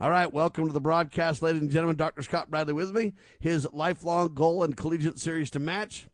All 0.00 0.10
right, 0.10 0.30
welcome 0.30 0.66
to 0.66 0.72
the 0.72 0.80
broadcast, 0.80 1.40
ladies 1.40 1.62
and 1.62 1.70
gentlemen. 1.70 1.96
Dr. 1.96 2.22
Scott 2.22 2.50
Bradley 2.50 2.74
with 2.74 2.90
me. 2.90 3.14
His 3.38 3.66
lifelong 3.72 4.34
goal 4.34 4.62
and 4.62 4.76
collegiate 4.76 5.18
series 5.20 5.50
to 5.52 5.58
match 5.58 6.08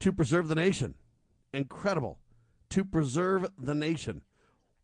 to 0.00 0.12
preserve 0.12 0.48
the 0.48 0.54
nation. 0.54 0.96
Incredible. 1.52 2.18
To 2.70 2.84
preserve 2.84 3.46
the 3.58 3.74
nation. 3.74 4.22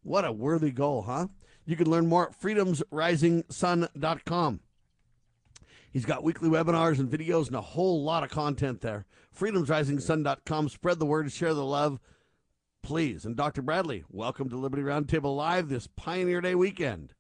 What 0.03 0.25
a 0.25 0.33
worthy 0.33 0.71
goal, 0.71 1.03
huh? 1.03 1.27
You 1.65 1.77
can 1.77 1.91
learn 1.91 2.09
more 2.09 2.29
at 2.29 2.41
freedomsrisingsun.com. 2.41 4.61
He's 5.93 6.07
got 6.07 6.25
weekly 6.25 6.49
webinars 6.49 6.99
and 6.99 7.11
videos 7.11 7.49
and 7.49 7.57
a 7.57 7.61
whole 7.61 8.03
lot 8.03 8.25
of 8.25 8.31
content 8.31 8.81
there. 8.81 9.05
freedomsrisingsun.com. 9.39 10.71
Spread 10.71 10.99
the 10.99 11.07
word, 11.07 11.31
share 11.31 11.55
the 11.55 11.65
love 11.65 12.01
please. 12.83 13.25
And 13.25 13.37
Dr. 13.37 13.63
Bradley, 13.63 14.05
welcome 14.11 14.49
to 14.51 14.57
Liberty 14.57 14.83
Roundtable 14.83 15.37
Live 15.37 15.69
this 15.69 15.87
Pioneer 15.87 16.41
Day 16.41 16.55
weekend. 16.55 17.15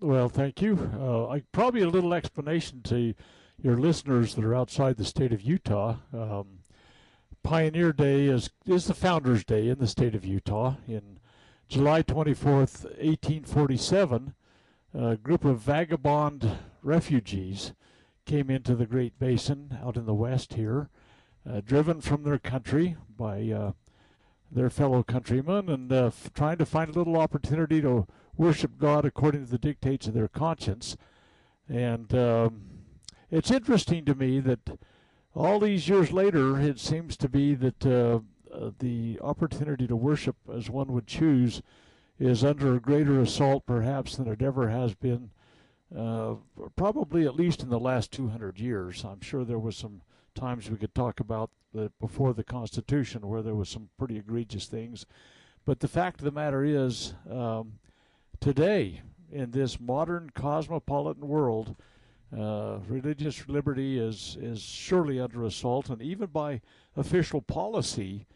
Well, 0.00 0.28
thank 0.28 0.62
you. 0.62 0.76
Uh, 0.76 1.38
probably 1.50 1.80
a 1.80 1.88
little 1.88 2.14
explanation 2.14 2.82
to 2.82 3.14
your 3.60 3.76
listeners 3.76 4.34
that 4.34 4.44
are 4.44 4.54
outside 4.54 4.96
the 4.96 5.04
state 5.04 5.32
of 5.32 5.42
Utah. 5.42 5.96
Um, 6.12 6.57
Pioneer 7.48 7.94
Day 7.94 8.26
is 8.26 8.50
is 8.66 8.84
the 8.84 8.92
Founders 8.92 9.42
Day 9.42 9.70
in 9.70 9.78
the 9.78 9.86
state 9.86 10.14
of 10.14 10.22
Utah. 10.22 10.74
In 10.86 11.18
July 11.66 12.02
24th, 12.02 12.84
1847, 13.00 14.34
a 14.92 15.16
group 15.16 15.46
of 15.46 15.58
vagabond 15.58 16.58
refugees 16.82 17.72
came 18.26 18.50
into 18.50 18.74
the 18.74 18.84
Great 18.84 19.18
Basin 19.18 19.78
out 19.82 19.96
in 19.96 20.04
the 20.04 20.12
west 20.12 20.52
here, 20.52 20.90
uh, 21.50 21.62
driven 21.64 22.02
from 22.02 22.22
their 22.22 22.38
country 22.38 22.96
by 23.16 23.48
uh, 23.50 23.72
their 24.52 24.68
fellow 24.68 25.02
countrymen 25.02 25.70
and 25.70 25.90
uh, 25.90 26.08
f- 26.08 26.30
trying 26.34 26.58
to 26.58 26.66
find 26.66 26.90
a 26.90 26.98
little 26.98 27.16
opportunity 27.16 27.80
to 27.80 28.06
worship 28.36 28.72
God 28.76 29.06
according 29.06 29.46
to 29.46 29.50
the 29.50 29.56
dictates 29.56 30.06
of 30.06 30.12
their 30.12 30.28
conscience. 30.28 30.98
And 31.66 32.14
um, 32.14 32.60
it's 33.30 33.50
interesting 33.50 34.04
to 34.04 34.14
me 34.14 34.38
that 34.40 34.78
all 35.38 35.60
these 35.60 35.88
years 35.88 36.10
later, 36.10 36.58
it 36.60 36.80
seems 36.80 37.16
to 37.16 37.28
be 37.28 37.54
that 37.54 37.86
uh, 37.86 38.20
uh, 38.52 38.70
the 38.80 39.20
opportunity 39.22 39.86
to 39.86 39.94
worship 39.94 40.36
as 40.52 40.68
one 40.68 40.92
would 40.92 41.06
choose 41.06 41.62
is 42.18 42.42
under 42.42 42.74
a 42.74 42.80
greater 42.80 43.20
assault, 43.20 43.64
perhaps, 43.64 44.16
than 44.16 44.26
it 44.26 44.42
ever 44.42 44.68
has 44.68 44.94
been. 44.94 45.30
Uh, 45.96 46.34
probably 46.74 47.24
at 47.24 47.36
least 47.36 47.62
in 47.62 47.70
the 47.70 47.78
last 47.78 48.10
200 48.10 48.58
years. 48.58 49.04
I'm 49.04 49.20
sure 49.20 49.44
there 49.44 49.60
was 49.60 49.76
some 49.76 50.02
times 50.34 50.68
we 50.68 50.76
could 50.76 50.94
talk 50.94 51.20
about 51.20 51.50
before 52.00 52.34
the 52.34 52.44
Constitution 52.44 53.28
where 53.28 53.42
there 53.42 53.54
was 53.54 53.68
some 53.68 53.90
pretty 53.96 54.18
egregious 54.18 54.66
things. 54.66 55.06
But 55.64 55.80
the 55.80 55.88
fact 55.88 56.20
of 56.20 56.24
the 56.24 56.32
matter 56.32 56.64
is, 56.64 57.14
um, 57.30 57.74
today, 58.40 59.02
in 59.30 59.52
this 59.52 59.78
modern 59.78 60.30
cosmopolitan 60.34 61.28
world, 61.28 61.76
uh, 62.36 62.78
religious 62.88 63.48
liberty 63.48 63.98
is, 63.98 64.36
is 64.40 64.60
surely 64.60 65.20
under 65.20 65.44
assault, 65.44 65.88
and 65.88 66.02
even 66.02 66.26
by 66.26 66.60
official 66.96 67.40
policy 67.40 68.26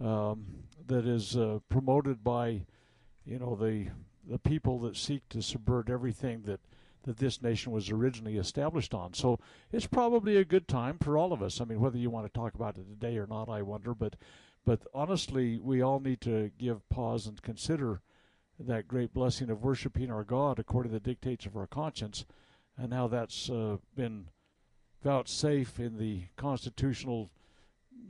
um, 0.00 0.46
that 0.86 1.06
is 1.06 1.36
uh, 1.36 1.58
promoted 1.68 2.24
by, 2.24 2.62
you 3.24 3.38
know, 3.38 3.54
the 3.54 3.86
the 4.28 4.38
people 4.38 4.80
that 4.80 4.96
seek 4.96 5.28
to 5.28 5.40
subvert 5.40 5.88
everything 5.88 6.42
that 6.42 6.60
that 7.04 7.18
this 7.18 7.40
nation 7.40 7.72
was 7.72 7.90
originally 7.90 8.36
established 8.36 8.92
on. 8.92 9.14
So 9.14 9.38
it's 9.72 9.86
probably 9.86 10.36
a 10.36 10.44
good 10.44 10.66
time 10.66 10.98
for 10.98 11.16
all 11.16 11.32
of 11.32 11.40
us. 11.40 11.60
I 11.60 11.64
mean, 11.64 11.80
whether 11.80 11.96
you 11.96 12.10
want 12.10 12.26
to 12.26 12.32
talk 12.32 12.54
about 12.54 12.76
it 12.76 12.88
today 12.88 13.16
or 13.16 13.28
not, 13.28 13.48
I 13.48 13.62
wonder. 13.62 13.94
But, 13.94 14.16
but 14.64 14.80
honestly, 14.92 15.60
we 15.62 15.80
all 15.80 16.00
need 16.00 16.20
to 16.22 16.50
give 16.58 16.86
pause 16.88 17.28
and 17.28 17.40
consider 17.40 18.00
that 18.58 18.88
great 18.88 19.14
blessing 19.14 19.50
of 19.50 19.62
worshiping 19.62 20.10
our 20.10 20.24
God 20.24 20.58
according 20.58 20.90
to 20.90 20.98
the 20.98 21.00
dictates 21.00 21.46
of 21.46 21.56
our 21.56 21.68
conscience, 21.68 22.24
and 22.78 22.92
how 22.92 23.08
that's 23.08 23.48
uh, 23.50 23.76
been 23.94 24.28
vouchsafed 25.02 25.78
in 25.78 25.98
the 25.98 26.24
constitutional 26.36 27.30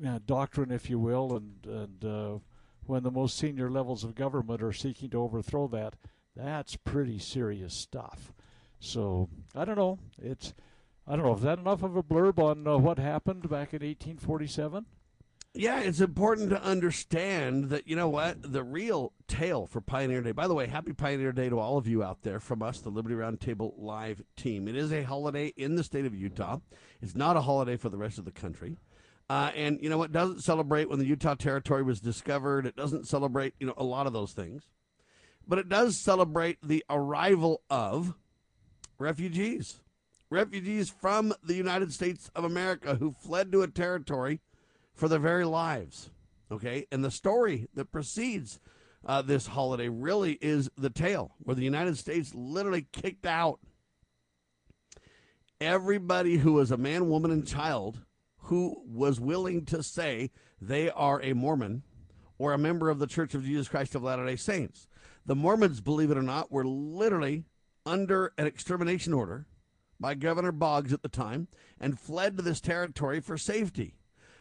uh, 0.07 0.19
doctrine, 0.27 0.71
if 0.71 0.91
you 0.91 0.99
will, 0.99 1.37
and 1.37 1.67
and 1.67 2.05
uh, 2.05 2.39
when 2.87 3.03
the 3.03 3.11
most 3.11 3.37
senior 3.37 3.71
levels 3.71 4.05
of 4.05 4.15
government 4.15 4.63
are 4.63 4.73
seeking 4.73 5.11
to 5.11 5.21
overthrow 5.21 5.67
that, 5.69 5.95
that's 6.35 6.77
pretty 6.77 7.19
serious 7.19 7.75
stuff. 7.75 8.33
So 8.79 9.29
I 9.55 9.65
don't 9.65 9.77
know. 9.79 9.99
It's 10.21 10.55
I 11.07 11.17
don't 11.17 11.25
know. 11.25 11.35
Is 11.35 11.43
that 11.43 11.59
enough 11.59 11.83
of 11.83 11.97
a 11.97 12.03
blurb 12.03 12.39
on 12.39 12.67
uh, 12.67 12.77
what 12.77 12.99
happened 12.99 13.43
back 13.43 13.73
in 13.73 13.83
1847? 13.83 14.87
Yeah, 15.59 15.81
it's 15.81 16.03
important 16.03 16.51
to 16.51 16.63
understand 16.63 17.71
that, 17.71 17.89
you 17.89 17.97
know 17.97 18.11
what, 18.11 18.53
the 18.53 18.63
real 18.63 19.15
tale 19.27 19.67
for 19.67 19.81
Pioneer 19.81 20.21
Day. 20.21 20.33
By 20.33 20.49
the 20.49 20.55
way, 20.55 20.67
happy 20.67 20.93
Pioneer 20.93 21.33
Day 21.33 21.49
to 21.49 21.59
all 21.59 21.79
of 21.79 21.89
you 21.89 22.05
out 22.05 22.23
there 22.23 22.41
from 22.41 22.63
us, 22.63 22.81
the 22.81 22.91
Liberty 22.91 23.15
Roundtable 23.15 23.73
Live 23.79 24.23
team. 24.37 24.69
It 24.69 24.77
is 24.77 24.93
a 24.93 25.03
holiday 25.03 25.55
in 25.57 25.75
the 25.75 25.83
state 25.83 26.05
of 26.05 26.15
Utah. 26.15 26.59
It's 27.01 27.15
not 27.15 27.39
a 27.39 27.41
holiday 27.41 27.79
for 27.79 27.89
the 27.89 27.97
rest 27.97 28.19
of 28.19 28.27
the 28.27 28.33
country. 28.33 28.77
Uh, 29.31 29.51
and, 29.57 29.79
you 29.81 29.89
know, 29.89 29.97
what? 29.97 30.11
it 30.11 30.13
doesn't 30.13 30.45
celebrate 30.45 30.91
when 30.91 30.99
the 30.99 31.07
Utah 31.07 31.35
Territory 31.35 31.83
was 31.83 32.01
discovered. 32.01 32.67
It 32.67 32.77
doesn't 32.77 33.09
celebrate, 33.09 33.55
you 33.59 33.67
know, 33.67 33.75
a 33.79 33.85
lot 33.85 34.07
of 34.07 34.13
those 34.13 34.33
things. 34.33 34.65
But 35.49 35.59
it 35.59 35.71
does 35.71 35.97
celebrate 35.97 36.59
the 36.63 36.85
arrival 36.91 37.63
of 37.71 38.15
refugees. 38.99 39.81
Refugees 40.29 40.91
from 40.91 41.33
the 41.43 41.55
United 41.55 41.95
States 41.95 42.31
of 42.35 42.45
America 42.45 42.97
who 42.97 43.13
fled 43.13 43.51
to 43.53 43.63
a 43.63 43.69
territory 43.69 44.41
for 44.97 45.09
their 45.09 45.21
very 45.21 45.45
lives. 45.45 46.11
Okay? 46.51 46.87
And 46.91 47.05
the 47.05 47.11
story 47.11 47.69
that 47.75 47.93
precedes 47.93 48.59
uh, 49.05 49.23
this 49.23 49.47
holiday 49.47 49.89
really 49.89 50.33
is 50.41 50.69
the 50.77 50.91
tale 50.91 51.33
where 51.39 51.55
the 51.55 51.63
United 51.63 51.97
States 51.97 52.35
literally 52.35 52.87
kicked 52.93 53.27
out 53.27 53.61
everybody 55.61 56.39
who 56.39 56.55
was 56.55 56.71
a 56.71 56.77
man, 56.77 57.09
woman, 57.09 57.31
and 57.31 57.47
child 57.47 58.01
who 58.39 58.83
was 58.87 59.21
willing 59.21 59.65
to 59.67 59.83
say 59.83 60.31
they 60.61 60.91
are 60.91 61.21
a 61.23 61.35
Mormon 61.35 61.83
or 62.39 62.53
a 62.53 62.59
member 62.59 62.91
of 62.91 62.99
the 62.99 63.07
Church 63.07 63.35
of 63.35 63.45
Jesus 63.45 63.69
Christ 63.69 63.95
of 63.95 64.03
Latter 64.03 64.27
day 64.27 64.37
Saints. 64.37 64.89
The 65.25 65.35
Mormons, 65.35 65.81
believe 65.81 66.11
it 66.11 66.19
or 66.19 66.23
not, 66.23 66.53
were 66.53 66.65
literally 66.65 67.45
under 67.85 68.33
an 68.39 68.47
extermination 68.47 69.13
order 69.13 69.47
by 69.99 70.15
Governor 70.15 70.53
Boggs 70.53 70.93
at 70.93 71.03
the 71.03 71.09
time 71.09 71.49
and 71.81 71.99
fled 71.99 72.37
to 72.37 72.43
this 72.43 72.61
territory 72.61 73.21
for 73.21 73.39
safety. 73.39 73.95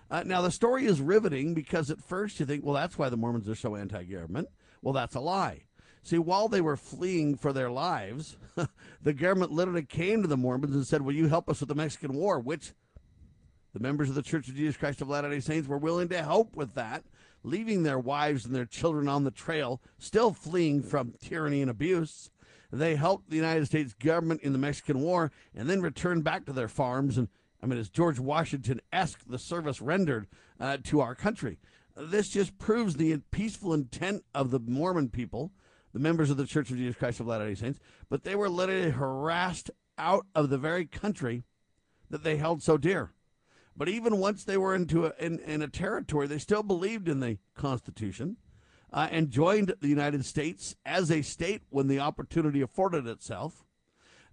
Uh, 0.09 0.23
now, 0.23 0.41
the 0.41 0.51
story 0.51 0.85
is 0.85 1.01
riveting 1.01 1.53
because 1.53 1.89
at 1.89 2.01
first 2.01 2.39
you 2.39 2.45
think, 2.45 2.63
well, 2.63 2.75
that's 2.75 2.97
why 2.97 3.09
the 3.09 3.17
Mormons 3.17 3.49
are 3.49 3.55
so 3.55 3.75
anti 3.75 4.03
government. 4.03 4.49
Well, 4.81 4.93
that's 4.93 5.15
a 5.15 5.19
lie. 5.19 5.63
See, 6.03 6.19
while 6.19 6.47
they 6.47 6.61
were 6.61 6.77
fleeing 6.77 7.35
for 7.35 7.51
their 7.51 7.71
lives, 7.71 8.37
the 9.01 9.13
government 9.13 9.51
literally 9.51 9.83
came 9.83 10.21
to 10.21 10.27
the 10.27 10.37
Mormons 10.37 10.75
and 10.75 10.85
said, 10.85 11.01
Will 11.01 11.15
you 11.15 11.27
help 11.27 11.49
us 11.49 11.59
with 11.59 11.69
the 11.69 11.75
Mexican 11.75 12.13
War? 12.13 12.39
Which 12.39 12.73
the 13.73 13.79
members 13.79 14.09
of 14.09 14.15
the 14.15 14.21
Church 14.21 14.47
of 14.47 14.55
Jesus 14.55 14.77
Christ 14.77 15.01
of 15.01 15.09
Latter 15.09 15.31
day 15.31 15.39
Saints 15.39 15.67
were 15.67 15.79
willing 15.79 16.07
to 16.09 16.21
help 16.21 16.55
with 16.55 16.75
that, 16.75 17.03
leaving 17.43 17.81
their 17.81 17.97
wives 17.97 18.45
and 18.45 18.53
their 18.53 18.65
children 18.65 19.07
on 19.07 19.23
the 19.23 19.31
trail, 19.31 19.81
still 19.97 20.31
fleeing 20.31 20.83
from 20.83 21.15
tyranny 21.19 21.61
and 21.61 21.71
abuse. 21.71 22.29
They 22.71 22.95
helped 22.95 23.29
the 23.29 23.35
United 23.35 23.65
States 23.65 23.93
government 23.93 24.41
in 24.41 24.53
the 24.53 24.59
Mexican 24.59 25.01
War 25.01 25.31
and 25.55 25.67
then 25.67 25.81
returned 25.81 26.23
back 26.23 26.45
to 26.45 26.53
their 26.53 26.67
farms 26.67 27.17
and 27.17 27.29
I 27.65 27.67
mean, 27.67 27.79
it's 27.79 27.89
George 27.89 28.19
Washington 28.19 28.79
esque 28.93 29.21
the 29.27 29.39
service 29.39 29.81
rendered 29.81 30.27
uh, 30.59 30.77
to 30.83 31.01
our 31.01 31.15
country. 31.15 31.57
This 31.97 32.29
just 32.29 32.59
proves 32.59 32.93
the 32.95 33.17
peaceful 33.31 33.73
intent 33.73 34.23
of 34.35 34.51
the 34.51 34.59
Mormon 34.59 35.09
people, 35.09 35.51
the 35.91 35.97
members 35.97 36.29
of 36.29 36.37
the 36.37 36.45
Church 36.45 36.69
of 36.69 36.77
Jesus 36.77 36.95
Christ 36.95 37.21
of 37.21 37.25
Latter 37.25 37.47
day 37.47 37.55
Saints, 37.55 37.79
but 38.07 38.23
they 38.23 38.35
were 38.35 38.49
literally 38.49 38.91
harassed 38.91 39.71
out 39.97 40.27
of 40.35 40.51
the 40.51 40.59
very 40.59 40.85
country 40.85 41.43
that 42.11 42.23
they 42.23 42.37
held 42.37 42.61
so 42.61 42.77
dear. 42.77 43.13
But 43.75 43.89
even 43.89 44.19
once 44.19 44.43
they 44.43 44.57
were 44.57 44.75
into 44.75 45.07
a, 45.07 45.13
in, 45.17 45.39
in 45.39 45.63
a 45.63 45.67
territory, 45.67 46.27
they 46.27 46.37
still 46.37 46.61
believed 46.61 47.09
in 47.09 47.19
the 47.19 47.39
Constitution 47.55 48.37
uh, 48.93 49.07
and 49.09 49.31
joined 49.31 49.73
the 49.81 49.87
United 49.87 50.23
States 50.23 50.75
as 50.85 51.09
a 51.09 51.23
state 51.23 51.63
when 51.71 51.87
the 51.87 51.97
opportunity 51.97 52.61
afforded 52.61 53.07
itself. 53.07 53.64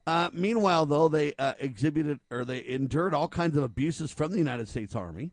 Uh, 0.07 0.31
meanwhile, 0.33 0.85
though, 0.85 1.09
they 1.09 1.33
uh, 1.39 1.55
exhibited 1.59 2.19
or 2.31 2.45
they 2.45 2.65
endured 2.67 3.15
all 3.15 3.29
kinds 3.29 3.57
of 3.57 3.63
abuses 3.63 4.13
from 4.13 4.33
the 4.33 4.39
United 4.39 4.69
States 4.69 4.97
Army. 4.97 5.31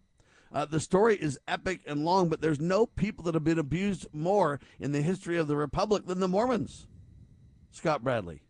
Uh, 0.52 0.66
the 0.66 0.80
story 0.80 1.16
is 1.16 1.40
epic 1.48 1.82
and 1.86 2.06
long, 2.06 2.30
but 2.30 2.42
there's 2.42 2.60
no 2.60 2.86
people 2.86 3.24
that 3.24 3.34
have 3.34 3.44
been 3.44 3.60
abused 3.60 4.08
more 4.14 4.60
in 4.80 4.92
the 4.92 5.02
history 5.02 5.38
of 5.38 5.48
the 5.48 5.56
Republic 5.56 6.06
than 6.06 6.20
the 6.20 6.28
Mormons. 6.28 6.88
Scott 7.72 8.04
Bradley. 8.04 8.42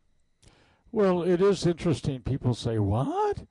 Well, 0.92 1.22
it 1.24 1.42
is 1.42 1.66
interesting. 1.66 2.22
People 2.22 2.54
say, 2.54 2.80
what? 2.80 3.44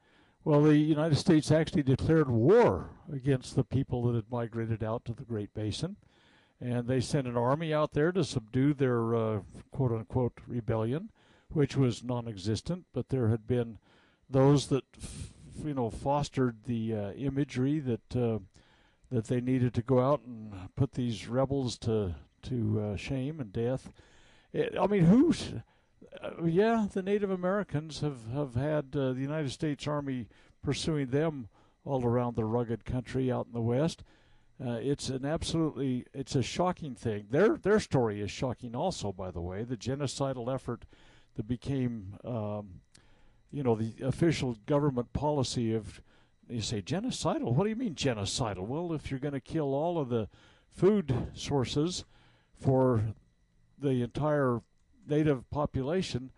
Well, 0.44 0.62
the 0.62 0.76
United 0.76 1.16
States 1.16 1.52
actually 1.52 1.82
declared 1.82 2.30
war 2.30 2.90
against 3.12 3.54
the 3.54 3.64
people 3.64 4.02
that 4.06 4.14
had 4.14 4.30
migrated 4.30 4.82
out 4.82 5.04
to 5.04 5.12
the 5.12 5.24
Great 5.24 5.52
Basin. 5.52 5.96
And 6.60 6.88
they 6.88 7.00
sent 7.00 7.28
an 7.28 7.36
army 7.36 7.72
out 7.72 7.92
there 7.92 8.10
to 8.12 8.24
subdue 8.24 8.74
their 8.74 9.14
uh, 9.14 9.40
quote 9.70 9.92
unquote 9.92 10.40
rebellion 10.46 11.10
which 11.52 11.76
was 11.76 12.04
non-existent, 12.04 12.86
but 12.92 13.08
there 13.08 13.28
had 13.28 13.46
been 13.46 13.78
those 14.28 14.66
that 14.68 14.84
you 15.64 15.74
know 15.74 15.90
fostered 15.90 16.64
the 16.64 16.94
uh, 16.94 17.10
imagery 17.12 17.80
that 17.80 18.16
uh, 18.16 18.38
that 19.10 19.26
they 19.26 19.40
needed 19.40 19.74
to 19.74 19.82
go 19.82 20.00
out 20.00 20.22
and 20.26 20.52
put 20.76 20.92
these 20.92 21.28
rebels 21.28 21.78
to 21.78 22.14
to 22.42 22.80
uh, 22.80 22.96
shame 22.96 23.40
and 23.40 23.52
death. 23.52 23.90
It, 24.52 24.74
I 24.78 24.86
mean, 24.86 25.04
who's 25.04 25.54
uh, 26.22 26.44
yeah, 26.44 26.86
the 26.92 27.02
Native 27.02 27.30
Americans 27.30 28.00
have 28.00 28.30
have 28.32 28.54
had 28.54 28.94
uh, 28.94 29.12
the 29.12 29.20
United 29.20 29.50
States 29.50 29.86
Army 29.86 30.28
pursuing 30.62 31.08
them 31.08 31.48
all 31.84 32.04
around 32.04 32.36
the 32.36 32.44
rugged 32.44 32.84
country 32.84 33.32
out 33.32 33.46
in 33.46 33.52
the 33.52 33.60
west. 33.60 34.02
Uh, 34.64 34.72
it's 34.72 35.08
an 35.08 35.24
absolutely 35.24 36.04
it's 36.12 36.34
a 36.34 36.42
shocking 36.42 36.94
thing. 36.94 37.26
Their 37.30 37.56
their 37.56 37.80
story 37.80 38.20
is 38.20 38.30
shocking 38.30 38.74
also, 38.74 39.12
by 39.12 39.30
the 39.30 39.40
way. 39.40 39.64
The 39.64 39.76
genocidal 39.76 40.52
effort 40.52 40.84
that 41.38 41.46
became, 41.46 42.18
um, 42.24 42.80
you 43.52 43.62
know, 43.62 43.76
the 43.76 43.94
official 44.02 44.56
government 44.66 45.12
policy 45.12 45.72
of, 45.72 46.02
you 46.48 46.60
say, 46.60 46.82
genocidal? 46.82 47.54
What 47.54 47.62
do 47.62 47.70
you 47.70 47.76
mean 47.76 47.94
genocidal? 47.94 48.66
Well, 48.66 48.92
if 48.92 49.08
you're 49.08 49.20
going 49.20 49.34
to 49.34 49.40
kill 49.40 49.72
all 49.72 49.98
of 49.98 50.08
the 50.08 50.28
food 50.68 51.28
sources 51.34 52.04
for 52.60 53.14
the 53.78 54.02
entire 54.02 54.62
native 55.08 55.48
population, 55.50 56.32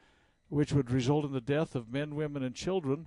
which 0.51 0.74
would 0.74 0.90
result 0.90 1.24
in 1.24 1.32
the 1.32 1.40
death 1.40 1.74
of 1.74 1.90
men, 1.90 2.14
women, 2.14 2.42
and 2.42 2.55
children, 2.55 3.07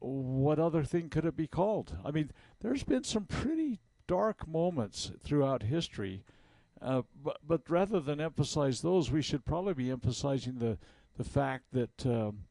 what 0.00 0.58
other 0.58 0.84
thing 0.84 1.08
could 1.08 1.24
it 1.24 1.38
be 1.38 1.46
called? 1.46 1.96
I 2.04 2.10
mean, 2.10 2.32
there's 2.60 2.84
been 2.84 3.04
some 3.04 3.24
pretty 3.24 3.80
dark 4.06 4.46
moments 4.46 5.10
throughout 5.24 5.62
history, 5.62 6.22
uh, 6.82 7.00
but, 7.22 7.38
but 7.46 7.62
rather 7.70 7.98
than 7.98 8.20
emphasize 8.20 8.82
those, 8.82 9.10
we 9.10 9.22
should 9.22 9.46
probably 9.46 9.72
be 9.72 9.90
emphasizing 9.90 10.58
the 10.58 10.76
the 11.16 11.24
fact 11.24 11.64
that 11.72 12.06
um, 12.06 12.44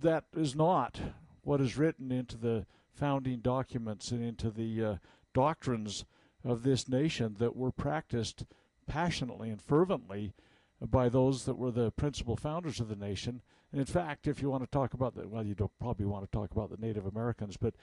that 0.00 0.24
is 0.36 0.54
not 0.54 1.00
what 1.42 1.60
is 1.60 1.76
written 1.76 2.10
into 2.12 2.36
the 2.36 2.66
founding 2.92 3.40
documents 3.40 4.10
and 4.10 4.22
into 4.22 4.50
the 4.50 4.84
uh, 4.84 4.96
doctrines 5.34 6.04
of 6.44 6.62
this 6.62 6.88
nation 6.88 7.36
that 7.38 7.56
were 7.56 7.72
practiced 7.72 8.44
passionately 8.86 9.50
and 9.50 9.60
fervently 9.60 10.32
by 10.80 11.08
those 11.08 11.44
that 11.44 11.56
were 11.56 11.70
the 11.70 11.90
principal 11.92 12.36
founders 12.36 12.80
of 12.80 12.88
the 12.88 12.96
nation. 12.96 13.42
And 13.72 13.80
in 13.80 13.86
fact, 13.86 14.26
if 14.26 14.40
you 14.40 14.50
want 14.50 14.62
to 14.62 14.70
talk 14.70 14.94
about 14.94 15.14
the 15.14 15.26
well, 15.26 15.44
you 15.44 15.54
don't 15.54 15.78
probably 15.80 16.06
want 16.06 16.24
to 16.24 16.30
talk 16.30 16.50
about 16.52 16.70
the 16.70 16.84
Native 16.84 17.06
Americans, 17.06 17.56
but 17.56 17.74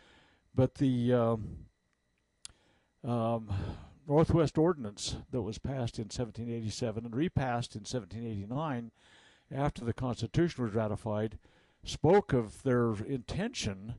but 0.55 0.75
the 0.75 1.13
um, 1.13 1.57
um, 3.03 3.49
Northwest 4.07 4.57
Ordinance 4.57 5.17
that 5.31 5.41
was 5.41 5.57
passed 5.57 5.97
in 5.97 6.05
1787 6.05 7.05
and 7.05 7.15
repassed 7.15 7.75
in 7.75 7.81
1789 7.81 8.91
after 9.53 9.85
the 9.85 9.93
Constitution 9.93 10.63
was 10.63 10.73
ratified, 10.73 11.37
spoke 11.83 12.33
of 12.33 12.63
their 12.63 12.93
intention, 13.05 13.95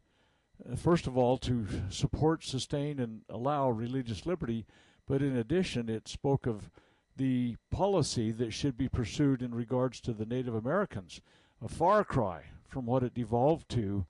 uh, 0.71 0.77
first 0.77 1.07
of 1.07 1.17
all, 1.17 1.39
to 1.39 1.67
support, 1.91 2.45
sustain, 2.45 2.99
and 2.99 3.23
allow 3.29 3.71
religious 3.71 4.27
liberty, 4.27 4.67
but 5.07 5.23
in 5.23 5.37
addition, 5.37 5.89
it 5.89 6.09
spoke 6.09 6.47
of 6.47 6.71
the 7.17 7.57
policy 7.71 8.33
that 8.33 8.53
should 8.53 8.77
be 8.77 8.89
pursued 8.89 9.43
in 9.43 9.55
regards 9.55 10.01
to 10.01 10.13
the 10.13 10.27
Native 10.27 10.55
Americans, 10.55 11.21
a 11.63 11.69
far 11.69 12.05
cry 12.05 12.43
from 12.69 12.87
what 12.87 13.03
it 13.03 13.15
devolved 13.15 13.69
to 13.69 14.07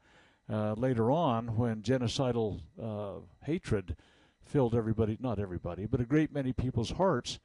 uh, 0.50 0.74
later 0.74 1.10
on 1.10 1.56
when 1.56 1.82
genocidal 1.82 2.60
uh, 2.82 3.20
hatred 3.44 3.96
filled 4.42 4.74
everybody, 4.74 5.16
not 5.20 5.38
everybody, 5.38 5.86
but 5.86 6.00
a 6.00 6.04
great 6.04 6.32
many 6.32 6.52
people's 6.52 6.92
hearts 6.92 7.38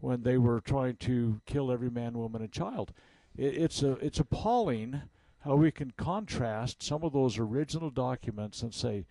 when 0.00 0.22
they 0.22 0.38
were 0.38 0.60
trying 0.60 0.96
to 0.96 1.40
kill 1.46 1.70
every 1.70 1.90
man, 1.90 2.16
woman, 2.16 2.42
and 2.42 2.52
child 2.52 2.92
it, 3.40 3.56
it's 3.56 3.82
a 3.82 3.92
it's 3.92 4.20
appalling 4.20 5.02
how 5.40 5.56
we 5.56 5.70
can 5.70 5.92
contrast 5.96 6.82
some 6.82 7.02
of 7.02 7.12
those 7.12 7.38
original 7.38 7.90
documents 7.90 8.62
and 8.62 8.74
say, 8.74 9.06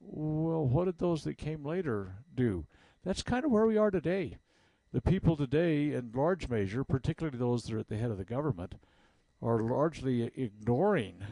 well, 0.00 0.66
what 0.66 0.86
did 0.86 0.98
those 0.98 1.22
that 1.24 1.38
came 1.38 1.64
later 1.64 2.16
do? 2.34 2.66
That's 3.04 3.22
kind 3.22 3.44
of 3.44 3.52
where 3.52 3.66
we 3.66 3.76
are 3.76 3.92
today. 3.92 4.38
The 4.92 5.00
people 5.00 5.36
today, 5.36 5.92
in 5.92 6.10
large 6.12 6.48
measure, 6.48 6.82
particularly 6.82 7.38
those 7.38 7.64
that 7.64 7.74
are 7.74 7.78
at 7.78 7.88
the 7.88 7.96
head 7.96 8.10
of 8.10 8.18
the 8.18 8.24
government, 8.24 8.74
are 9.40 9.60
largely 9.60 10.24
ignoring 10.36 11.22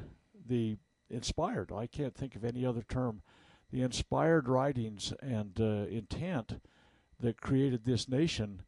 the 0.47 0.77
inspired. 1.11 1.73
I 1.73 1.87
can't 1.87 2.15
think 2.15 2.37
of 2.37 2.45
any 2.45 2.65
other 2.65 2.83
term. 2.89 3.23
The 3.73 3.83
inspired 3.83 4.49
writings 4.49 5.13
and 5.21 5.61
uh, 5.61 5.87
intent 5.91 6.61
that 7.19 7.41
created 7.41 7.85
this 7.85 8.09
nation 8.09 8.63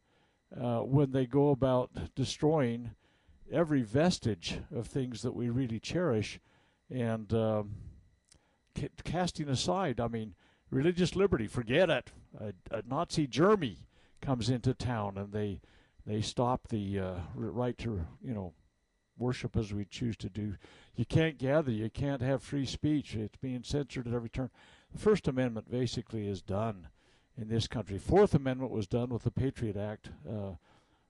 uh, 0.59 0.79
when 0.79 1.11
they 1.11 1.25
go 1.25 1.49
about 1.49 1.91
destroying 2.15 2.91
every 3.51 3.81
vestige 3.81 4.59
of 4.73 4.87
things 4.87 5.21
that 5.21 5.35
we 5.35 5.49
really 5.49 5.79
cherish 5.79 6.39
and 6.89 7.33
um, 7.33 7.75
ca- 8.75 8.89
casting 9.03 9.49
aside, 9.49 9.99
I 9.99 10.07
mean, 10.07 10.35
religious 10.69 11.15
liberty, 11.15 11.47
forget 11.47 11.89
it. 11.89 12.11
A, 12.39 12.53
a, 12.71 12.83
Nazi 12.87 13.27
Germany 13.27 13.79
comes 14.21 14.49
into 14.49 14.73
town 14.73 15.17
and 15.17 15.31
they 15.31 15.61
they 16.05 16.21
stop 16.21 16.67
the 16.67 16.99
uh, 16.99 17.13
right 17.35 17.77
to 17.79 18.05
you 18.21 18.33
know 18.33 18.53
worship 19.17 19.55
as 19.55 19.73
we 19.73 19.85
choose 19.85 20.17
to 20.17 20.29
do. 20.29 20.55
You 20.95 21.05
can't 21.05 21.37
gather. 21.37 21.71
You 21.71 21.89
can't 21.89 22.21
have 22.21 22.43
free 22.43 22.65
speech. 22.65 23.15
It's 23.15 23.37
being 23.37 23.63
censored 23.63 24.07
at 24.07 24.13
every 24.13 24.29
turn. 24.29 24.49
The 24.91 24.99
First 24.99 25.27
Amendment 25.27 25.71
basically 25.71 26.27
is 26.27 26.41
done 26.41 26.89
in 27.37 27.47
this 27.47 27.67
country. 27.67 27.97
Fourth 27.97 28.33
Amendment 28.33 28.71
was 28.71 28.87
done 28.87 29.09
with 29.09 29.23
the 29.23 29.31
Patriot 29.31 29.77
Act. 29.77 30.11
Uh, 30.29 30.53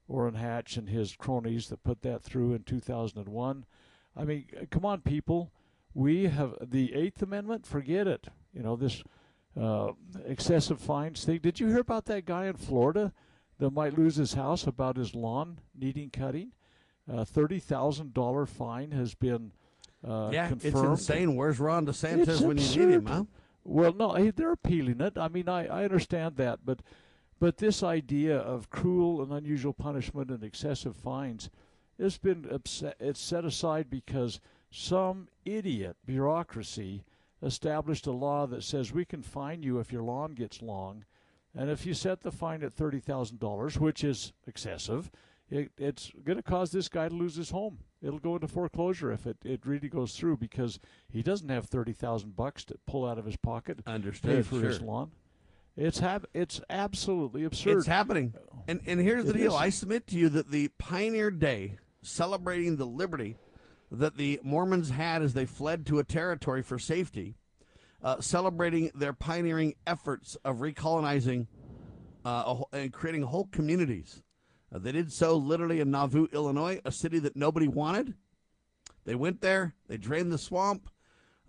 Orrin 0.08 0.36
Hatch 0.36 0.78
and 0.78 0.90
his 0.90 1.16
cronies 1.16 1.70
that 1.70 1.84
put 1.84 2.02
that 2.04 2.24
through 2.24 2.54
in 2.54 2.64
2001. 2.64 3.66
I 4.16 4.24
mean, 4.24 4.46
come 4.70 4.86
on, 4.86 5.02
people. 5.02 5.52
We 5.94 6.26
have 6.26 6.56
the 6.62 6.94
Eighth 6.94 7.22
Amendment. 7.22 7.66
Forget 7.66 8.08
it. 8.08 8.28
You 8.54 8.64
know 8.64 8.76
this 8.76 9.04
uh, 9.60 9.92
excessive 10.26 10.80
fines 10.80 11.24
thing. 11.24 11.40
Did 11.40 11.60
you 11.60 11.68
hear 11.68 11.80
about 11.80 12.06
that 12.06 12.26
guy 12.26 12.46
in 12.46 12.56
Florida 12.56 13.14
that 13.60 13.72
might 13.72 13.98
lose 13.98 14.18
his 14.18 14.34
house 14.34 14.68
about 14.68 14.98
his 14.98 15.16
lawn 15.16 15.60
needing 15.78 16.10
cutting? 16.10 16.52
Uh, 17.12 17.24
Thirty 17.24 17.60
thousand 17.60 18.14
dollar 18.14 18.46
fine 18.46 18.92
has 18.92 19.16
been 19.16 19.52
uh, 20.08 20.30
yeah, 20.32 20.50
confirmed. 20.50 20.76
it's 20.76 21.02
insane. 21.02 21.36
Where's 21.36 21.60
Ron 21.60 21.86
DeSantis 21.86 22.28
it's 22.28 22.42
when 22.42 22.58
absurd. 22.58 22.76
you 22.80 22.86
need 22.88 22.94
him, 22.96 23.06
huh? 23.06 23.24
Well, 23.64 23.94
no, 23.94 24.32
they're 24.32 24.52
appealing 24.52 25.02
it. 25.02 25.18
I 25.18 25.28
mean, 25.28 25.50
I, 25.50 25.66
I 25.66 25.84
understand 25.84 26.36
that, 26.38 26.60
but 26.64 26.82
but 27.40 27.58
this 27.58 27.84
idea 27.84 28.38
of 28.38 28.70
cruel 28.70 29.22
and 29.22 29.32
unusual 29.32 29.74
punishment 29.74 30.30
and 30.30 30.44
excessive 30.44 30.96
fines 30.96 31.50
has 32.00 32.18
been 32.18 32.46
upset, 32.52 32.96
it's 33.00 33.20
set 33.20 33.46
aside 33.46 33.90
because 33.90 34.40
some 34.72 35.28
idiot 35.46 35.96
bureaucracy 36.06 37.04
established 37.42 38.08
a 38.08 38.12
law 38.12 38.46
that 38.48 38.64
says 38.64 38.92
we 38.92 39.06
can 39.06 39.22
fine 39.22 39.64
you 39.64 39.80
if 39.80 39.92
your 39.92 40.04
lawn 40.04 40.34
gets 40.34 40.62
long, 40.62 41.06
and 41.58 41.70
if 41.70 41.86
you 41.86 41.94
set 41.94 42.22
the 42.22 42.32
fine 42.32 42.64
at 42.64 42.74
thirty 42.74 43.00
thousand 43.00 43.40
dollars, 43.40 43.80
which 43.80 44.04
is 44.04 44.34
excessive, 44.48 45.10
it, 45.50 45.72
it's 45.78 46.12
going 46.24 46.38
to 46.38 46.44
cause 46.44 46.72
this 46.72 46.90
guy 46.90 47.08
to 47.08 47.16
lose 47.16 47.36
his 47.36 47.52
home. 47.52 47.80
It'll 48.02 48.20
go 48.20 48.36
into 48.36 48.48
foreclosure 48.48 49.12
if 49.12 49.26
it, 49.26 49.38
it 49.46 49.66
really 49.66 49.90
goes 49.90 50.16
through 50.16 50.38
because 50.38 50.80
he 51.10 51.22
doesn't 51.22 51.50
have 51.50 51.66
thirty 51.68 51.94
thousand 51.94 52.36
bucks 52.36 52.66
to 52.66 52.76
pull 52.88 53.06
out 53.06 53.18
of 53.18 53.26
his 53.26 53.38
pocket 53.38 53.80
Understood, 53.86 54.32
pay 54.38 54.42
for 54.42 54.60
sure. 54.60 54.70
his 54.70 54.82
lawn. 54.82 55.12
It's 55.78 56.00
hap- 56.00 56.28
It's 56.34 56.62
absolutely 56.70 57.44
absurd. 57.44 57.78
It's 57.78 57.88
happening. 57.88 58.34
And 58.68 58.82
and 58.86 59.00
here's 59.00 59.26
the 59.26 59.32
it 59.32 59.38
deal. 59.38 59.56
Is. 59.56 59.62
I 59.62 59.70
submit 59.70 60.08
to 60.08 60.18
you 60.18 60.30
that 60.30 60.50
the 60.50 60.70
Pioneer 60.78 61.32
Day, 61.32 61.78
celebrating 62.02 62.78
the 62.78 62.86
liberty 62.86 63.38
that 63.92 64.18
the 64.18 64.40
Mormons 64.44 64.90
had 64.90 65.22
as 65.22 65.34
they 65.34 65.46
fled 65.46 65.86
to 65.88 66.00
a 66.00 66.04
territory 66.04 66.62
for 66.64 66.80
safety, 66.80 67.36
uh, 68.04 68.20
celebrating 68.20 68.92
their 68.96 69.14
pioneering 69.14 69.76
efforts 69.86 70.36
of 70.44 70.58
recolonizing 70.58 71.48
uh, 72.24 72.62
and 72.74 72.92
creating 72.92 73.24
whole 73.24 73.48
communities. 73.52 74.24
Uh, 74.74 74.80
they 74.80 74.92
did 74.92 75.12
so 75.12 75.36
literally 75.36 75.80
in 75.80 75.92
Nauvoo, 75.92 76.28
Illinois, 76.34 76.82
a 76.84 76.92
city 76.92 77.20
that 77.20 77.36
nobody 77.36 77.68
wanted. 77.68 78.16
They 79.06 79.16
went 79.16 79.42
there, 79.42 79.76
they 79.88 79.98
drained 79.98 80.32
the 80.32 80.38
swamp, 80.38 80.90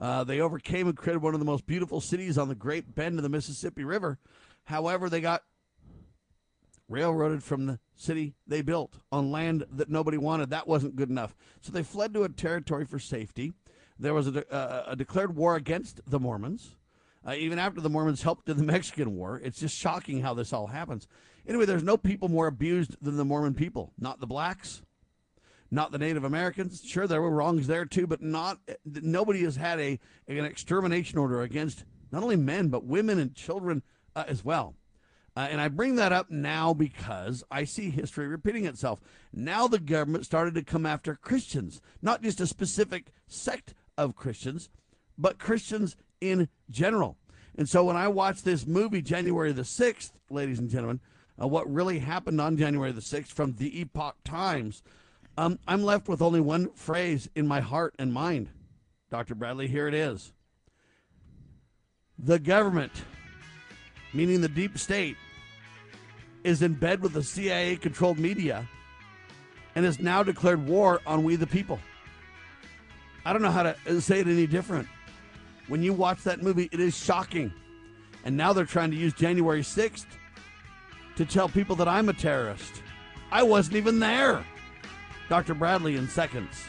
uh, 0.00 0.24
they 0.24 0.40
overcame 0.40 0.88
and 0.88 0.96
created 0.96 1.22
one 1.22 1.34
of 1.34 1.40
the 1.40 1.46
most 1.46 1.66
beautiful 1.66 2.00
cities 2.00 2.36
on 2.36 2.48
the 2.48 2.54
Great 2.54 2.94
Bend 2.94 3.18
of 3.18 3.22
the 3.22 3.28
Mississippi 3.28 3.84
River. 3.84 4.18
However, 4.64 5.08
they 5.08 5.20
got 5.20 5.42
railroaded 6.88 7.42
from 7.42 7.66
the 7.66 7.78
city 7.94 8.34
they 8.46 8.62
built 8.62 8.98
on 9.10 9.30
land 9.30 9.64
that 9.70 9.88
nobody 9.88 10.18
wanted. 10.18 10.50
That 10.50 10.68
wasn't 10.68 10.96
good 10.96 11.10
enough. 11.10 11.34
So 11.60 11.72
they 11.72 11.82
fled 11.82 12.14
to 12.14 12.24
a 12.24 12.28
territory 12.28 12.84
for 12.84 12.98
safety. 12.98 13.52
There 13.98 14.14
was 14.14 14.26
a, 14.26 14.32
de- 14.32 14.52
uh, 14.52 14.84
a 14.88 14.96
declared 14.96 15.34
war 15.34 15.56
against 15.56 16.00
the 16.06 16.20
Mormons. 16.20 16.76
Uh, 17.26 17.34
even 17.34 17.58
after 17.58 17.80
the 17.80 17.90
Mormons 17.90 18.22
helped 18.22 18.48
in 18.48 18.56
the 18.56 18.62
Mexican 18.72 19.16
War, 19.16 19.40
it's 19.42 19.58
just 19.58 19.76
shocking 19.76 20.20
how 20.20 20.34
this 20.34 20.52
all 20.52 20.68
happens. 20.68 21.08
Anyway, 21.48 21.64
there's 21.64 21.82
no 21.82 21.96
people 21.96 22.28
more 22.28 22.46
abused 22.46 22.96
than 23.00 23.16
the 23.16 23.24
Mormon 23.24 23.54
people. 23.54 23.92
Not 23.98 24.20
the 24.20 24.26
blacks, 24.26 24.82
not 25.70 25.92
the 25.92 25.98
Native 25.98 26.24
Americans. 26.24 26.82
Sure, 26.84 27.06
there 27.06 27.22
were 27.22 27.30
wrongs 27.30 27.66
there 27.66 27.84
too, 27.84 28.06
but 28.06 28.22
not 28.22 28.58
nobody 28.84 29.42
has 29.44 29.56
had 29.56 29.80
a 29.80 29.98
an 30.28 30.44
extermination 30.44 31.18
order 31.18 31.42
against 31.42 31.84
not 32.12 32.22
only 32.22 32.36
men 32.36 32.68
but 32.68 32.84
women 32.84 33.18
and 33.18 33.34
children 33.34 33.82
uh, 34.14 34.24
as 34.26 34.44
well. 34.44 34.74
Uh, 35.36 35.48
and 35.50 35.60
I 35.60 35.68
bring 35.68 35.96
that 35.96 36.12
up 36.12 36.30
now 36.30 36.72
because 36.72 37.44
I 37.50 37.64
see 37.64 37.90
history 37.90 38.26
repeating 38.26 38.64
itself. 38.64 39.00
Now 39.34 39.68
the 39.68 39.78
government 39.78 40.24
started 40.24 40.54
to 40.54 40.62
come 40.62 40.86
after 40.86 41.14
Christians, 41.14 41.82
not 42.00 42.22
just 42.22 42.40
a 42.40 42.46
specific 42.46 43.12
sect 43.28 43.74
of 43.98 44.16
Christians, 44.16 44.70
but 45.18 45.38
Christians 45.38 45.94
in 46.22 46.48
general. 46.70 47.18
And 47.58 47.68
so 47.68 47.84
when 47.84 47.96
I 47.96 48.08
watch 48.08 48.42
this 48.42 48.66
movie, 48.66 49.02
January 49.02 49.52
the 49.52 49.62
6th, 49.62 50.12
ladies 50.30 50.58
and 50.58 50.70
gentlemen, 50.70 51.00
uh, 51.40 51.46
what 51.46 51.70
really 51.70 51.98
happened 51.98 52.40
on 52.40 52.56
January 52.56 52.92
the 52.92 53.00
6th 53.02 53.28
from 53.28 53.54
the 53.54 53.80
Epoch 53.80 54.16
Times, 54.24 54.82
um, 55.38 55.58
I'm 55.66 55.82
left 55.82 56.08
with 56.08 56.22
only 56.22 56.40
one 56.40 56.70
phrase 56.74 57.28
in 57.34 57.46
my 57.46 57.60
heart 57.60 57.94
and 57.98 58.12
mind. 58.12 58.48
Dr. 59.10 59.34
Bradley, 59.34 59.68
here 59.68 59.86
it 59.86 59.94
is. 59.94 60.32
The 62.18 62.38
government, 62.38 62.92
meaning 64.14 64.40
the 64.40 64.48
deep 64.48 64.78
state, 64.78 65.16
is 66.44 66.62
in 66.62 66.74
bed 66.74 67.02
with 67.02 67.12
the 67.12 67.22
CIA 67.22 67.76
controlled 67.76 68.18
media 68.18 68.66
and 69.74 69.84
has 69.84 70.00
now 70.00 70.22
declared 70.22 70.66
war 70.66 71.00
on 71.06 71.22
we 71.22 71.36
the 71.36 71.46
people. 71.46 71.78
I 73.24 73.32
don't 73.32 73.42
know 73.42 73.50
how 73.50 73.64
to 73.64 74.00
say 74.00 74.20
it 74.20 74.26
any 74.26 74.46
different. 74.46 74.88
When 75.68 75.82
you 75.82 75.92
watch 75.92 76.22
that 76.22 76.42
movie, 76.42 76.68
it 76.72 76.80
is 76.80 76.96
shocking. 76.96 77.52
And 78.24 78.36
now 78.36 78.52
they're 78.52 78.64
trying 78.64 78.90
to 78.92 78.96
use 78.96 79.12
January 79.12 79.62
6th 79.62 80.06
to 81.16 81.26
tell 81.26 81.48
people 81.48 81.76
that 81.76 81.88
I'm 81.88 82.08
a 82.08 82.12
terrorist. 82.12 82.82
I 83.30 83.42
wasn't 83.42 83.76
even 83.76 83.98
there. 83.98 84.44
Dr. 85.28 85.54
Bradley 85.54 85.96
in 85.96 86.08
seconds. 86.08 86.68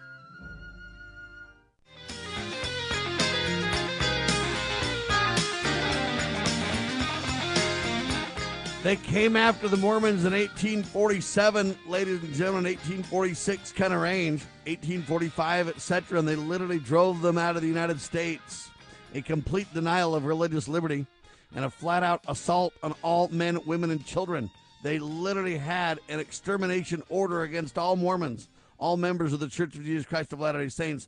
They 8.83 8.95
came 8.95 9.35
after 9.35 9.67
the 9.67 9.77
Mormons 9.77 10.25
in 10.25 10.33
1847, 10.33 11.77
ladies 11.85 12.23
and 12.23 12.33
gentlemen, 12.33 12.63
1846 12.63 13.73
kind 13.73 13.93
of 13.93 14.01
range, 14.01 14.41
1845, 14.65 15.69
etc., 15.69 16.17
and 16.17 16.27
they 16.27 16.35
literally 16.35 16.79
drove 16.79 17.21
them 17.21 17.37
out 17.37 17.55
of 17.55 17.61
the 17.61 17.67
United 17.67 18.01
States. 18.01 18.71
A 19.13 19.21
complete 19.21 19.71
denial 19.71 20.15
of 20.15 20.25
religious 20.25 20.67
liberty 20.67 21.05
and 21.55 21.63
a 21.63 21.69
flat 21.69 22.01
out 22.01 22.23
assault 22.27 22.73
on 22.81 22.95
all 23.03 23.27
men, 23.27 23.59
women, 23.67 23.91
and 23.91 24.03
children. 24.03 24.49
They 24.81 24.97
literally 24.97 25.57
had 25.57 25.99
an 26.09 26.19
extermination 26.19 27.03
order 27.07 27.43
against 27.43 27.77
all 27.77 27.95
Mormons, 27.95 28.49
all 28.79 28.97
members 28.97 29.31
of 29.31 29.39
the 29.39 29.47
Church 29.47 29.75
of 29.75 29.83
Jesus 29.83 30.07
Christ 30.07 30.33
of 30.33 30.39
Latter 30.39 30.57
day 30.57 30.69
Saints. 30.69 31.07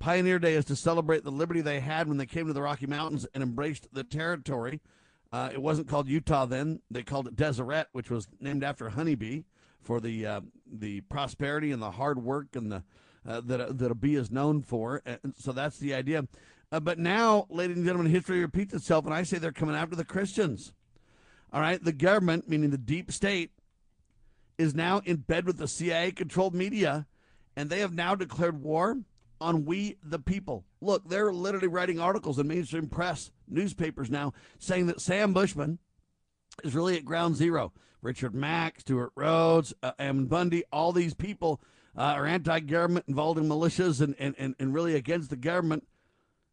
Pioneer 0.00 0.40
Day 0.40 0.54
is 0.54 0.64
to 0.64 0.74
celebrate 0.74 1.22
the 1.22 1.30
liberty 1.30 1.60
they 1.60 1.78
had 1.78 2.08
when 2.08 2.16
they 2.16 2.26
came 2.26 2.48
to 2.48 2.52
the 2.52 2.60
Rocky 2.60 2.88
Mountains 2.88 3.24
and 3.34 3.42
embraced 3.44 3.86
the 3.92 4.02
territory 4.02 4.80
uh, 5.34 5.50
it 5.52 5.60
wasn't 5.60 5.88
called 5.88 6.08
Utah 6.08 6.46
then. 6.46 6.78
They 6.92 7.02
called 7.02 7.26
it 7.26 7.34
Deseret, 7.34 7.88
which 7.90 8.08
was 8.08 8.28
named 8.38 8.62
after 8.62 8.90
honeybee 8.90 9.42
for 9.82 9.98
the 9.98 10.24
uh, 10.24 10.40
the 10.72 11.00
prosperity 11.00 11.72
and 11.72 11.82
the 11.82 11.90
hard 11.90 12.22
work 12.22 12.54
and 12.54 12.70
the 12.70 12.84
uh, 13.26 13.40
that 13.46 13.76
that 13.78 13.90
a 13.90 13.96
bee 13.96 14.14
is 14.14 14.30
known 14.30 14.62
for. 14.62 15.02
And 15.04 15.34
so 15.36 15.50
that's 15.50 15.78
the 15.78 15.92
idea. 15.92 16.28
Uh, 16.70 16.78
but 16.78 17.00
now, 17.00 17.46
ladies 17.50 17.76
and 17.76 17.84
gentlemen, 17.84 18.12
history 18.12 18.38
repeats 18.38 18.74
itself, 18.74 19.06
and 19.06 19.12
I 19.12 19.24
say 19.24 19.38
they're 19.38 19.50
coming 19.50 19.74
after 19.74 19.96
the 19.96 20.04
Christians. 20.04 20.72
All 21.52 21.60
right, 21.60 21.82
the 21.82 21.92
government, 21.92 22.48
meaning 22.48 22.70
the 22.70 22.78
deep 22.78 23.10
state, 23.10 23.50
is 24.56 24.72
now 24.72 25.02
in 25.04 25.16
bed 25.16 25.46
with 25.46 25.58
the 25.58 25.66
CIA-controlled 25.66 26.54
media, 26.54 27.08
and 27.56 27.70
they 27.70 27.80
have 27.80 27.92
now 27.92 28.14
declared 28.14 28.62
war 28.62 28.98
on 29.40 29.64
we 29.64 29.96
the 30.02 30.18
people. 30.18 30.64
Look, 30.80 31.08
they're 31.08 31.32
literally 31.32 31.68
writing 31.68 32.00
articles 32.00 32.38
in 32.38 32.48
mainstream 32.48 32.88
press, 32.88 33.30
newspapers 33.48 34.10
now, 34.10 34.32
saying 34.58 34.86
that 34.86 35.00
Sam 35.00 35.32
Bushman 35.32 35.78
is 36.62 36.74
really 36.74 36.96
at 36.96 37.04
ground 37.04 37.36
zero. 37.36 37.72
Richard 38.02 38.34
Mack, 38.34 38.80
Stewart 38.80 39.12
Rhodes, 39.16 39.72
uh, 39.82 40.12
Bundy, 40.12 40.62
all 40.70 40.92
these 40.92 41.14
people 41.14 41.60
uh, 41.96 42.02
are 42.02 42.26
anti 42.26 42.60
government, 42.60 43.06
involved 43.08 43.38
in 43.38 43.48
militias, 43.48 44.00
and, 44.00 44.14
and, 44.18 44.34
and, 44.38 44.54
and 44.58 44.74
really 44.74 44.94
against 44.94 45.30
the 45.30 45.36
government. 45.36 45.86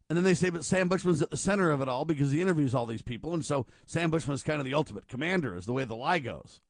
And 0.08 0.16
then 0.16 0.24
they 0.24 0.34
say, 0.34 0.50
but 0.50 0.64
Sam 0.64 0.88
Bushman's 0.88 1.22
at 1.22 1.30
the 1.30 1.36
center 1.36 1.70
of 1.70 1.80
it 1.80 1.88
all 1.88 2.04
because 2.04 2.32
he 2.32 2.42
interviews 2.42 2.74
all 2.74 2.86
these 2.86 3.02
people. 3.02 3.32
And 3.32 3.44
so 3.44 3.66
Sam 3.86 4.10
Bushman 4.10 4.34
is 4.34 4.42
kind 4.42 4.60
of 4.60 4.66
the 4.66 4.74
ultimate 4.74 5.08
commander, 5.08 5.56
is 5.56 5.64
the 5.64 5.72
way 5.72 5.84
the 5.84 5.96
lie 5.96 6.18
goes. 6.18 6.60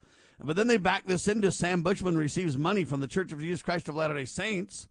But 0.40 0.56
then 0.56 0.66
they 0.66 0.76
back 0.76 1.06
this 1.06 1.28
into 1.28 1.52
Sam 1.52 1.82
Bushman 1.82 2.16
receives 2.16 2.56
money 2.56 2.84
from 2.84 3.00
the 3.00 3.06
Church 3.06 3.32
of 3.32 3.40
Jesus 3.40 3.62
Christ 3.62 3.88
of 3.88 3.94
Latter 3.94 4.14
day 4.14 4.24
Saints 4.24 4.88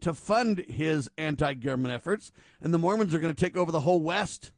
to 0.00 0.14
fund 0.14 0.64
his 0.68 1.08
anti 1.16 1.54
government 1.54 1.94
efforts. 1.94 2.32
And 2.60 2.72
the 2.72 2.78
Mormons 2.78 3.14
are 3.14 3.18
going 3.18 3.34
to 3.34 3.40
take 3.40 3.56
over 3.56 3.72
the 3.72 3.80
whole 3.80 4.00
West 4.00 4.52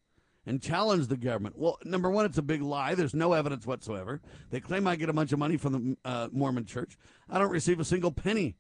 and 0.46 0.62
challenge 0.62 1.08
the 1.08 1.16
government. 1.16 1.58
Well, 1.58 1.78
number 1.84 2.10
one, 2.10 2.24
it's 2.24 2.38
a 2.38 2.42
big 2.42 2.62
lie. 2.62 2.94
There's 2.94 3.14
no 3.14 3.34
evidence 3.34 3.66
whatsoever. 3.66 4.20
They 4.50 4.60
claim 4.60 4.86
I 4.86 4.96
get 4.96 5.10
a 5.10 5.12
bunch 5.12 5.32
of 5.32 5.38
money 5.38 5.58
from 5.58 5.72
the 5.72 6.08
uh, 6.08 6.28
Mormon 6.32 6.64
church. 6.64 6.96
I 7.28 7.38
don't 7.38 7.50
receive 7.50 7.78
a 7.80 7.84
single 7.84 8.12
penny. 8.12 8.56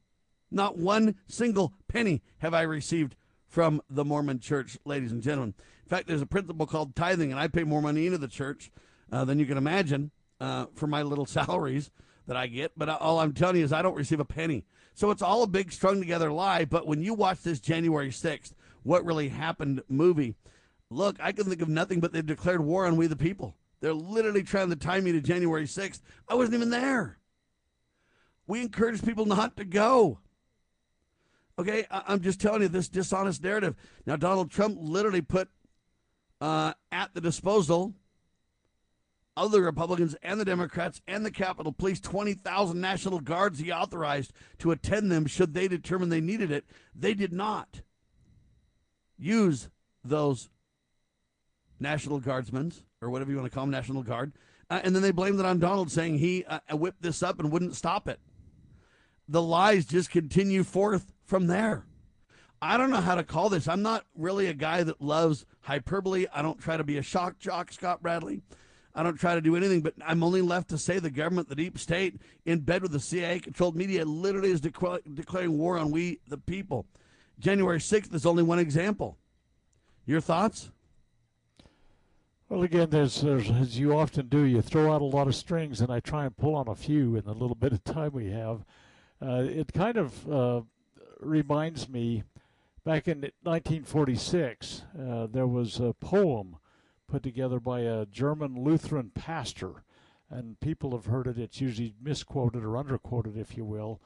Not 0.50 0.76
one 0.76 1.16
single 1.26 1.72
penny 1.88 2.22
have 2.38 2.54
I 2.54 2.62
received 2.62 3.16
from 3.46 3.80
the 3.88 4.04
Mormon 4.04 4.38
church, 4.38 4.78
ladies 4.84 5.12
and 5.12 5.22
gentlemen. 5.22 5.54
In 5.84 5.88
fact, 5.88 6.06
there's 6.06 6.22
a 6.22 6.26
principle 6.26 6.66
called 6.66 6.94
tithing, 6.94 7.30
and 7.30 7.40
I 7.40 7.48
pay 7.48 7.64
more 7.64 7.80
money 7.80 8.04
into 8.04 8.18
the 8.18 8.28
church 8.28 8.70
uh, 9.10 9.24
than 9.24 9.38
you 9.38 9.46
can 9.46 9.56
imagine 9.56 10.10
uh, 10.40 10.66
for 10.74 10.86
my 10.86 11.02
little 11.02 11.26
salaries 11.26 11.90
that 12.26 12.36
I 12.36 12.46
get. 12.46 12.72
But 12.76 12.90
all 12.90 13.20
I'm 13.20 13.32
telling 13.32 13.56
you 13.56 13.64
is 13.64 13.72
I 13.72 13.82
don't 13.82 13.96
receive 13.96 14.20
a 14.20 14.24
penny. 14.26 14.66
So 14.98 15.12
it's 15.12 15.22
all 15.22 15.44
a 15.44 15.46
big 15.46 15.70
strung 15.70 16.00
together 16.00 16.32
lie. 16.32 16.64
But 16.64 16.88
when 16.88 17.00
you 17.00 17.14
watch 17.14 17.42
this 17.42 17.60
January 17.60 18.10
6th, 18.10 18.52
what 18.82 19.04
really 19.04 19.28
happened 19.28 19.80
movie, 19.88 20.34
look, 20.90 21.18
I 21.20 21.30
can 21.30 21.44
think 21.44 21.62
of 21.62 21.68
nothing 21.68 22.00
but 22.00 22.12
they've 22.12 22.26
declared 22.26 22.62
war 22.62 22.84
on 22.84 22.96
we 22.96 23.06
the 23.06 23.14
people. 23.14 23.54
They're 23.80 23.94
literally 23.94 24.42
trying 24.42 24.70
to 24.70 24.76
tie 24.76 24.98
me 24.98 25.12
to 25.12 25.20
January 25.20 25.66
6th. 25.66 26.00
I 26.28 26.34
wasn't 26.34 26.56
even 26.56 26.70
there. 26.70 27.20
We 28.48 28.60
encourage 28.60 29.04
people 29.04 29.24
not 29.24 29.56
to 29.58 29.64
go. 29.64 30.18
Okay, 31.60 31.86
I- 31.92 32.12
am 32.12 32.20
just 32.20 32.40
telling 32.40 32.62
you 32.62 32.68
this 32.68 32.88
dishonest 32.88 33.40
narrative. 33.40 33.76
Now, 34.04 34.16
Donald 34.16 34.50
Trump 34.50 34.78
literally 34.80 35.22
put 35.22 35.48
uh, 36.40 36.72
at 36.90 37.14
the 37.14 37.20
disposal 37.20 37.94
of 39.46 39.52
the 39.52 39.62
Republicans 39.62 40.16
and 40.22 40.40
the 40.40 40.44
Democrats 40.44 41.00
and 41.06 41.24
the 41.24 41.30
Capitol 41.30 41.72
Police 41.72 42.00
20,000 42.00 42.80
National 42.80 43.20
Guards 43.20 43.60
he 43.60 43.70
authorized 43.70 44.32
to 44.58 44.72
attend 44.72 45.10
them 45.10 45.26
should 45.26 45.54
they 45.54 45.68
determine 45.68 46.08
they 46.08 46.20
needed 46.20 46.50
it. 46.50 46.64
They 46.94 47.14
did 47.14 47.32
not 47.32 47.82
use 49.16 49.68
those 50.04 50.50
National 51.78 52.18
Guardsmen, 52.18 52.72
or 53.00 53.10
whatever 53.10 53.30
you 53.30 53.36
want 53.36 53.50
to 53.50 53.54
call 53.54 53.64
them, 53.64 53.70
National 53.70 54.02
Guard. 54.02 54.32
Uh, 54.68 54.80
and 54.82 54.94
then 54.94 55.02
they 55.02 55.12
blamed 55.12 55.38
it 55.38 55.46
on 55.46 55.60
Donald, 55.60 55.90
saying 55.90 56.18
he 56.18 56.44
uh, 56.44 56.58
whipped 56.72 57.02
this 57.02 57.22
up 57.22 57.38
and 57.38 57.52
wouldn't 57.52 57.76
stop 57.76 58.08
it. 58.08 58.18
The 59.28 59.42
lies 59.42 59.86
just 59.86 60.10
continue 60.10 60.64
forth 60.64 61.12
from 61.24 61.46
there. 61.46 61.84
I 62.60 62.76
don't 62.76 62.90
know 62.90 63.00
how 63.00 63.14
to 63.14 63.22
call 63.22 63.50
this. 63.50 63.68
I'm 63.68 63.82
not 63.82 64.04
really 64.16 64.46
a 64.46 64.54
guy 64.54 64.82
that 64.82 65.00
loves 65.00 65.46
hyperbole. 65.60 66.26
I 66.32 66.42
don't 66.42 66.58
try 66.58 66.76
to 66.76 66.82
be 66.82 66.98
a 66.98 67.02
shock 67.02 67.38
jock, 67.38 67.72
Scott 67.72 68.02
Bradley. 68.02 68.42
I 68.94 69.02
don't 69.02 69.18
try 69.18 69.34
to 69.34 69.40
do 69.40 69.54
anything, 69.56 69.80
but 69.80 69.94
I'm 70.04 70.22
only 70.22 70.42
left 70.42 70.70
to 70.70 70.78
say 70.78 70.98
the 70.98 71.10
government, 71.10 71.48
the 71.48 71.54
deep 71.54 71.78
state, 71.78 72.20
in 72.44 72.60
bed 72.60 72.82
with 72.82 72.92
the 72.92 73.00
CIA 73.00 73.38
controlled 73.38 73.76
media, 73.76 74.04
literally 74.04 74.50
is 74.50 74.60
declaring 74.60 75.56
war 75.56 75.78
on 75.78 75.90
we, 75.90 76.20
the 76.26 76.38
people. 76.38 76.86
January 77.38 77.78
6th 77.78 78.12
is 78.14 78.26
only 78.26 78.42
one 78.42 78.58
example. 78.58 79.16
Your 80.06 80.20
thoughts? 80.20 80.70
Well, 82.48 82.62
again, 82.62 82.88
there's, 82.90 83.20
there's, 83.20 83.50
as 83.50 83.78
you 83.78 83.96
often 83.96 84.26
do, 84.28 84.42
you 84.42 84.62
throw 84.62 84.92
out 84.92 85.02
a 85.02 85.04
lot 85.04 85.28
of 85.28 85.34
strings, 85.36 85.80
and 85.80 85.92
I 85.92 86.00
try 86.00 86.24
and 86.24 86.36
pull 86.36 86.54
on 86.54 86.66
a 86.66 86.74
few 86.74 87.14
in 87.14 87.24
the 87.24 87.34
little 87.34 87.54
bit 87.60 87.72
of 87.72 87.84
time 87.84 88.12
we 88.12 88.30
have. 88.30 88.64
Uh, 89.20 89.44
it 89.46 89.72
kind 89.72 89.98
of 89.98 90.32
uh, 90.32 90.62
reminds 91.20 91.88
me 91.88 92.24
back 92.84 93.06
in 93.06 93.20
1946, 93.42 94.82
uh, 94.98 95.26
there 95.26 95.46
was 95.46 95.78
a 95.78 95.92
poem 95.92 96.56
put 97.08 97.22
together 97.22 97.58
by 97.58 97.80
a 97.80 98.06
German 98.06 98.62
Lutheran 98.62 99.10
pastor, 99.14 99.82
and 100.30 100.60
people 100.60 100.92
have 100.92 101.06
heard 101.06 101.26
it. 101.26 101.38
It's 101.38 101.60
usually 101.60 101.94
misquoted 102.00 102.62
or 102.62 102.76
underquoted, 102.76 103.36
if 103.36 103.56
you 103.56 103.64
will. 103.64 104.00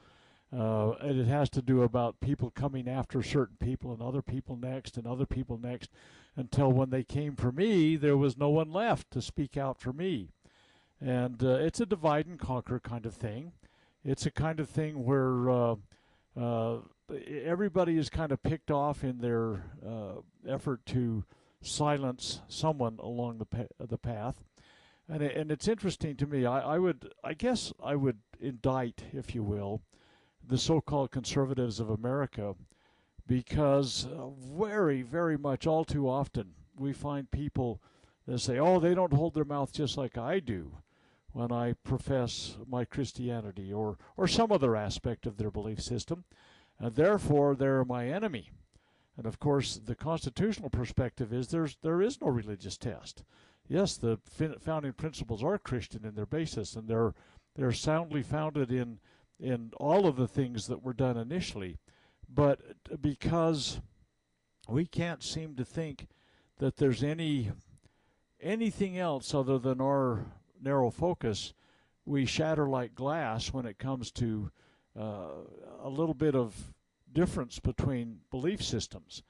Uh, 0.55 0.91
and 1.01 1.19
it 1.19 1.27
has 1.27 1.49
to 1.49 1.61
do 1.63 1.81
about 1.81 2.19
people 2.19 2.51
coming 2.51 2.87
after 2.87 3.23
certain 3.23 3.57
people 3.59 3.91
and 3.91 4.01
other 4.01 4.21
people 4.21 4.55
next 4.55 4.97
and 4.97 5.07
other 5.07 5.25
people 5.25 5.57
next 5.57 5.89
until 6.35 6.71
when 6.71 6.91
they 6.91 7.03
came 7.03 7.35
for 7.35 7.51
me, 7.51 7.95
there 7.95 8.17
was 8.17 8.37
no 8.37 8.49
one 8.49 8.71
left 8.71 9.09
to 9.11 9.21
speak 9.21 9.57
out 9.57 9.79
for 9.79 9.91
me. 9.91 10.29
And 11.01 11.43
uh, 11.43 11.55
it's 11.55 11.79
a 11.79 11.87
divide 11.87 12.27
and 12.27 12.39
conquer 12.39 12.79
kind 12.79 13.05
of 13.05 13.15
thing. 13.15 13.53
It's 14.05 14.25
a 14.25 14.31
kind 14.31 14.59
of 14.59 14.69
thing 14.69 15.03
where 15.03 15.49
uh, 15.49 15.75
uh 16.39 16.77
everybody 17.43 17.97
is 17.97 18.09
kind 18.09 18.31
of 18.31 18.41
picked 18.41 18.71
off 18.71 19.03
in 19.03 19.19
their 19.19 19.63
uh, 19.85 20.21
effort 20.47 20.85
to 20.87 21.23
silence 21.63 22.41
someone 22.47 22.99
along 22.99 23.37
the 23.37 23.45
pa- 23.45 23.73
the 23.79 23.97
path. 23.97 24.43
And 25.09 25.21
it, 25.21 25.35
and 25.35 25.51
it's 25.51 25.67
interesting 25.67 26.15
to 26.17 26.27
me. 26.27 26.45
I, 26.45 26.75
I 26.75 26.79
would 26.79 27.11
I 27.23 27.33
guess 27.33 27.73
I 27.83 27.95
would 27.95 28.19
indict, 28.39 29.03
if 29.11 29.35
you 29.35 29.43
will, 29.43 29.81
the 30.45 30.57
so-called 30.57 31.11
conservatives 31.11 31.79
of 31.79 31.89
America, 31.89 32.55
because 33.27 34.05
uh, 34.05 34.29
very 34.29 35.01
very 35.01 35.37
much 35.37 35.67
all 35.67 35.85
too 35.85 36.09
often 36.09 36.53
we 36.75 36.93
find 36.93 37.31
people 37.31 37.81
that 38.27 38.39
say, 38.39 38.57
"Oh, 38.59 38.79
they 38.79 38.95
don't 38.95 39.13
hold 39.13 39.33
their 39.33 39.45
mouth 39.45 39.73
just 39.73 39.97
like 39.97 40.17
I 40.17 40.39
do." 40.39 40.77
when 41.33 41.51
I 41.51 41.73
profess 41.73 42.57
my 42.67 42.85
Christianity 42.85 43.73
or, 43.73 43.97
or 44.15 44.27
some 44.27 44.51
other 44.51 44.75
aspect 44.75 45.25
of 45.25 45.37
their 45.37 45.49
belief 45.49 45.81
system 45.81 46.25
and 46.79 46.95
therefore 46.95 47.55
they're 47.55 47.83
my 47.83 48.07
enemy. 48.07 48.51
And 49.17 49.25
of 49.25 49.39
course, 49.39 49.79
the 49.83 49.95
constitutional 49.95 50.69
perspective 50.69 51.31
is 51.31 51.47
there's 51.47 51.77
there 51.81 52.01
is 52.01 52.19
no 52.19 52.27
religious 52.27 52.77
test. 52.77 53.23
Yes, 53.67 53.95
the 53.97 54.17
founding 54.59 54.93
principles 54.93 55.43
are 55.43 55.57
Christian 55.57 56.03
in 56.03 56.15
their 56.15 56.25
basis, 56.25 56.75
and 56.75 56.87
they're 56.87 57.13
they're 57.55 57.71
soundly 57.71 58.23
founded 58.23 58.71
in 58.71 58.99
in 59.39 59.71
all 59.77 60.07
of 60.07 60.15
the 60.15 60.27
things 60.27 60.67
that 60.67 60.83
were 60.83 60.93
done 60.93 61.17
initially. 61.17 61.77
But 62.27 62.61
because 63.01 63.81
we 64.67 64.85
can't 64.85 65.21
seem 65.21 65.55
to 65.55 65.65
think 65.65 66.07
that 66.57 66.77
there's 66.77 67.03
any 67.03 67.51
anything 68.41 68.97
else 68.97 69.33
other 69.33 69.59
than 69.59 69.79
our 69.79 70.25
narrow 70.61 70.89
focus, 70.89 71.53
we 72.05 72.25
shatter 72.25 72.67
like 72.67 72.95
glass 72.95 73.53
when 73.53 73.65
it 73.65 73.77
comes 73.77 74.11
to 74.11 74.51
uh, 74.99 75.27
a 75.81 75.89
little 75.89 76.13
bit 76.13 76.35
of 76.35 76.73
difference 77.13 77.59
between 77.59 78.19
belief 78.31 78.63
systems, 78.63 79.23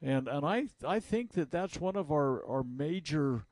and 0.00 0.28
and 0.28 0.44
I 0.46 0.68
I 0.86 1.00
think 1.00 1.32
that 1.32 1.50
that's 1.50 1.80
one 1.80 1.96
of 1.96 2.10
our 2.10 2.44
our 2.46 2.62
major 2.62 3.44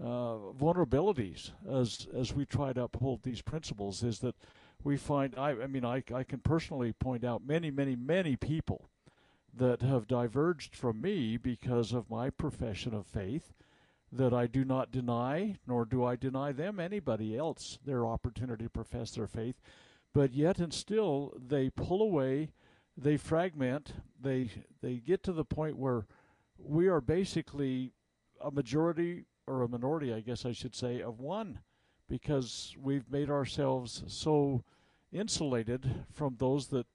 uh, 0.00 0.52
vulnerabilities 0.58 1.50
as 1.68 2.06
as 2.14 2.34
we 2.34 2.46
try 2.46 2.72
to 2.72 2.82
uphold 2.82 3.22
these 3.22 3.42
principles 3.42 4.02
is 4.02 4.20
that 4.20 4.36
we 4.84 4.96
find 4.96 5.34
I 5.36 5.50
I 5.50 5.66
mean 5.66 5.84
I 5.84 6.02
I 6.14 6.22
can 6.22 6.40
personally 6.40 6.92
point 6.92 7.24
out 7.24 7.46
many 7.46 7.70
many 7.70 7.96
many 7.96 8.36
people 8.36 8.88
that 9.54 9.82
have 9.82 10.06
diverged 10.06 10.76
from 10.76 11.00
me 11.00 11.36
because 11.36 11.92
of 11.92 12.10
my 12.10 12.30
profession 12.30 12.94
of 12.94 13.06
faith 13.06 13.52
that 14.10 14.32
I 14.32 14.46
do 14.46 14.64
not 14.64 14.90
deny, 14.90 15.56
nor 15.66 15.84
do 15.84 16.04
I 16.04 16.16
deny 16.16 16.52
them 16.52 16.80
anybody 16.80 17.36
else 17.36 17.78
their 17.84 18.06
opportunity 18.06 18.64
to 18.64 18.70
profess 18.70 19.10
their 19.10 19.26
faith. 19.26 19.60
But 20.14 20.32
yet 20.32 20.58
and 20.58 20.72
still 20.72 21.34
they 21.36 21.70
pull 21.70 22.00
away, 22.00 22.52
they 23.00 23.16
fragment, 23.16 23.92
they 24.20 24.50
they 24.82 24.96
get 24.96 25.22
to 25.24 25.32
the 25.32 25.44
point 25.44 25.76
where 25.76 26.06
we 26.58 26.88
are 26.88 27.00
basically 27.00 27.92
a 28.40 28.50
majority 28.50 29.24
or 29.46 29.62
a 29.62 29.68
minority, 29.68 30.12
I 30.12 30.20
guess 30.20 30.44
I 30.44 30.52
should 30.52 30.74
say, 30.74 31.00
of 31.00 31.20
one, 31.20 31.60
because 32.08 32.74
we've 32.80 33.10
made 33.10 33.30
ourselves 33.30 34.02
so 34.06 34.64
insulated 35.12 36.04
from 36.12 36.36
those 36.38 36.68
that 36.68 36.86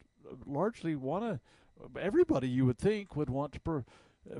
largely 0.45 0.95
want 0.95 1.23
to. 1.23 1.99
Everybody, 1.99 2.47
you 2.47 2.65
would 2.65 2.77
think, 2.77 3.15
would 3.15 3.29
want 3.29 3.53
to 3.53 3.59
pro- 3.59 3.85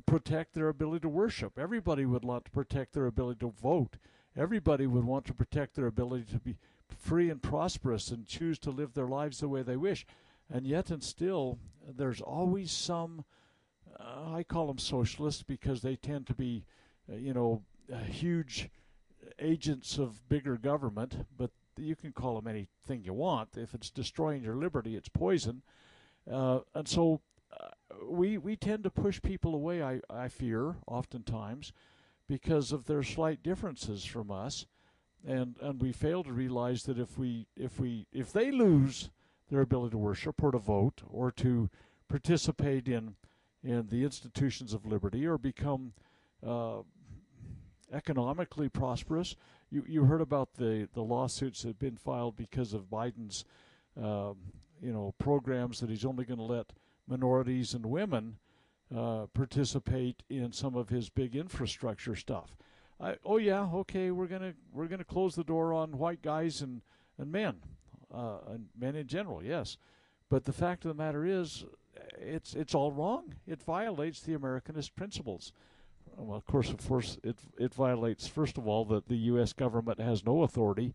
protect 0.06 0.54
their 0.54 0.70
ability 0.70 1.02
to 1.02 1.10
worship. 1.10 1.58
Everybody 1.58 2.06
would 2.06 2.24
want 2.24 2.46
to 2.46 2.52
protect 2.52 2.94
their 2.94 3.08
ability 3.08 3.40
to 3.40 3.50
vote. 3.52 3.98
Everybody 4.36 4.88
would 4.88 5.06
want 5.06 5.26
to 5.26 5.34
protect 5.34 5.76
their 5.76 5.88
ability 5.88 6.26
to 6.32 6.40
be 6.40 6.58
free 6.88 7.30
and 7.30 7.42
prosperous 7.42 8.10
and 8.10 8.26
choose 8.26 8.60
to 8.60 8.72
live 8.72 8.94
their 8.94 9.08
lives 9.08 9.40
the 9.40 9.48
way 9.48 9.62
they 9.62 9.78
wish. 9.78 10.06
And 10.54 10.68
yet, 10.68 10.92
and 10.92 11.04
still, 11.04 11.58
there's 11.86 12.22
always 12.22 12.72
some, 12.72 13.26
uh, 14.00 14.36
I 14.36 14.44
call 14.44 14.68
them 14.68 14.78
socialists 14.78 15.42
because 15.42 15.82
they 15.82 15.96
tend 15.96 16.28
to 16.28 16.36
be, 16.36 16.64
uh, 17.12 17.16
you 17.16 17.34
know, 17.34 17.64
uh, 17.92 17.98
huge 17.98 18.70
agents 19.40 19.98
of 19.98 20.30
bigger 20.30 20.58
government, 20.58 21.26
but 21.36 21.50
you 21.76 21.96
can 21.96 22.12
call 22.12 22.36
them 22.36 22.48
anything 22.48 23.04
you 23.04 23.14
want. 23.14 23.58
If 23.58 23.74
it's 23.74 23.90
destroying 23.90 24.44
your 24.44 24.56
liberty, 24.56 24.96
it's 24.96 25.10
poison. 25.10 25.64
Uh, 26.32 26.60
and 26.76 26.88
so 26.88 27.22
uh, 27.60 27.70
we, 28.08 28.38
we 28.38 28.56
tend 28.56 28.84
to 28.84 28.92
push 28.92 29.20
people 29.24 29.56
away, 29.56 29.82
I, 29.82 30.02
I 30.08 30.28
fear, 30.28 30.76
oftentimes, 30.86 31.74
because 32.28 32.72
of 32.72 32.86
their 32.86 33.02
slight 33.02 33.42
differences 33.42 34.06
from 34.06 34.30
us 34.30 34.68
and 35.26 35.56
and 35.62 35.82
we 35.82 35.92
fail 35.92 36.24
to 36.24 36.32
realize 36.32 36.84
that 36.84 37.00
if 37.00 37.18
we 37.18 37.48
if 37.56 37.80
we 37.80 38.08
if 38.12 38.34
they 38.34 38.52
lose 38.52 39.10
their 39.54 39.62
ability 39.62 39.92
to 39.92 39.98
worship 39.98 40.44
or 40.44 40.52
to 40.52 40.58
vote 40.58 41.02
or 41.08 41.32
to 41.32 41.70
participate 42.10 42.88
in 42.88 43.16
in 43.64 43.88
the 43.88 44.04
institutions 44.04 44.74
of 44.74 44.86
liberty 44.86 45.26
or 45.26 45.38
become 45.38 45.94
uh, 46.46 46.80
economically 47.94 48.68
prosperous. 48.68 49.36
You 49.70 49.84
you 49.88 50.06
heard 50.06 50.22
about 50.22 50.56
the 50.56 50.90
the 50.94 51.04
lawsuits 51.04 51.62
that 51.62 51.70
have 51.70 51.80
been 51.80 51.98
filed 51.98 52.36
because 52.36 52.74
of 52.74 52.90
Biden's 52.90 53.46
um, 53.96 54.38
you 54.82 54.92
know 54.92 55.14
programs 55.20 55.80
that 55.80 55.90
he's 55.90 56.06
only 56.06 56.26
going 56.26 56.40
to 56.40 56.44
let 56.44 56.74
minorities 57.08 57.74
and 57.74 57.86
women 57.86 58.38
uh, 58.96 59.28
participate 59.34 60.24
in 60.30 60.52
some 60.52 60.76
of 60.76 60.90
his 60.90 61.10
big 61.10 61.36
infrastructure 61.36 62.16
stuff. 62.16 62.58
I, 63.00 63.18
oh 63.24 63.38
yeah, 63.38 63.68
okay, 63.74 64.10
we're 64.12 64.28
gonna 64.28 64.54
we're 64.72 64.88
gonna 64.88 65.04
close 65.04 65.36
the 65.36 65.44
door 65.44 65.74
on 65.74 65.98
white 65.98 66.22
guys 66.24 66.62
and 66.62 66.82
and 67.18 67.32
men, 67.32 67.58
uh, 68.14 68.38
in 68.82 69.08
general, 69.08 69.44
yes. 69.44 69.78
But 70.30 70.46
the 70.46 70.54
fact 70.54 70.86
of 70.86 70.90
the 70.96 71.04
matter 71.04 71.26
is, 71.26 71.66
it's 72.20 72.54
it's 72.56 72.74
all 72.74 72.92
wrong. 72.92 73.36
It 73.48 73.62
violates 73.62 74.22
the 74.22 74.34
Americanist 74.34 74.96
principles. 74.96 75.54
Well, 76.18 76.38
of 76.38 76.46
course, 76.46 76.70
of 76.70 76.88
course, 76.88 77.18
it 77.24 77.38
it 77.58 77.74
violates 77.74 78.28
first 78.28 78.58
of 78.58 78.68
all 78.68 78.86
that 78.86 79.08
the 79.08 79.16
U.S. 79.16 79.54
government 79.54 80.00
has 80.00 80.26
no 80.26 80.44
authority 80.44 80.94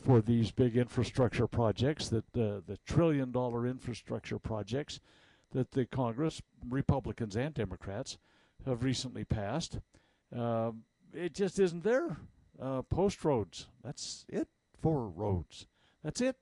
for 0.00 0.20
these 0.20 0.50
big 0.50 0.76
infrastructure 0.76 1.46
projects, 1.46 2.08
that 2.08 2.24
uh, 2.36 2.60
the 2.66 2.78
trillion 2.86 3.30
dollar 3.30 3.66
infrastructure 3.66 4.38
projects 4.38 5.00
that 5.52 5.70
the 5.70 5.86
Congress, 5.86 6.42
Republicans 6.68 7.36
and 7.36 7.54
Democrats, 7.54 8.18
have 8.66 8.82
recently 8.82 9.24
passed. 9.24 9.78
Um, 10.34 10.82
it 11.12 11.32
just 11.32 11.58
isn't 11.58 11.84
there. 11.84 12.16
Uh, 12.60 12.82
post 12.82 13.24
roads, 13.24 13.68
that's 13.82 14.24
it 14.28 14.48
for 14.80 15.08
roads. 15.08 15.66
That's 16.04 16.20
it. 16.20 16.36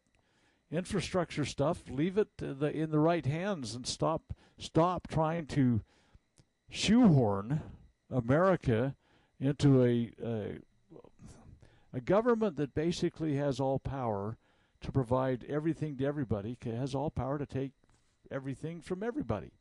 Infrastructure 0.70 1.44
stuff, 1.44 1.84
leave 1.88 2.18
it 2.18 2.28
the, 2.36 2.70
in 2.70 2.90
the 2.90 2.98
right 2.98 3.24
hands 3.24 3.74
and 3.74 3.86
stop 3.86 4.34
stop 4.58 5.06
trying 5.06 5.46
to 5.46 5.82
shoehorn 6.70 7.60
America 8.10 8.96
into 9.38 9.84
a, 9.84 10.10
a 10.24 10.58
a 11.92 12.00
government 12.00 12.56
that 12.56 12.74
basically 12.74 13.36
has 13.36 13.60
all 13.60 13.78
power 13.78 14.38
to 14.80 14.90
provide 14.90 15.44
everything 15.48 15.96
to 15.98 16.06
everybody, 16.06 16.56
has 16.64 16.94
all 16.94 17.10
power 17.10 17.38
to 17.38 17.46
take 17.46 17.72
everything 18.30 18.80
from 18.80 19.02
everybody. 19.02 19.52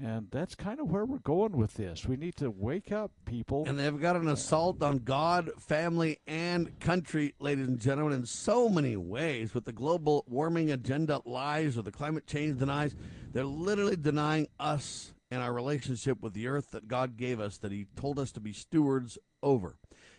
And 0.00 0.26
that's 0.30 0.56
kind 0.56 0.80
of 0.80 0.90
where 0.90 1.04
we're 1.04 1.18
going 1.18 1.56
with 1.56 1.74
this. 1.74 2.04
We 2.04 2.16
need 2.16 2.34
to 2.36 2.50
wake 2.50 2.90
up, 2.90 3.12
people. 3.26 3.64
And 3.68 3.78
they've 3.78 4.00
got 4.00 4.16
an 4.16 4.28
assault 4.28 4.82
on 4.82 4.98
God, 4.98 5.50
family, 5.58 6.18
and 6.26 6.78
country, 6.80 7.34
ladies 7.38 7.68
and 7.68 7.78
gentlemen, 7.78 8.12
in 8.12 8.26
so 8.26 8.68
many 8.68 8.96
ways. 8.96 9.54
With 9.54 9.66
the 9.66 9.72
global 9.72 10.24
warming 10.26 10.72
agenda 10.72 11.20
lies 11.24 11.78
or 11.78 11.82
the 11.82 11.92
climate 11.92 12.26
change 12.26 12.58
denies, 12.58 12.96
they're 13.32 13.44
literally 13.44 13.96
denying 13.96 14.48
us 14.58 15.12
and 15.30 15.42
our 15.42 15.52
relationship 15.52 16.20
with 16.22 16.32
the 16.32 16.48
earth 16.48 16.72
that 16.72 16.88
God 16.88 17.16
gave 17.16 17.38
us, 17.38 17.58
that 17.58 17.72
He 17.72 17.86
told 17.96 18.18
us 18.18 18.32
to 18.32 18.40
be 18.40 18.52
stewards 18.52 19.16
over. 19.42 19.76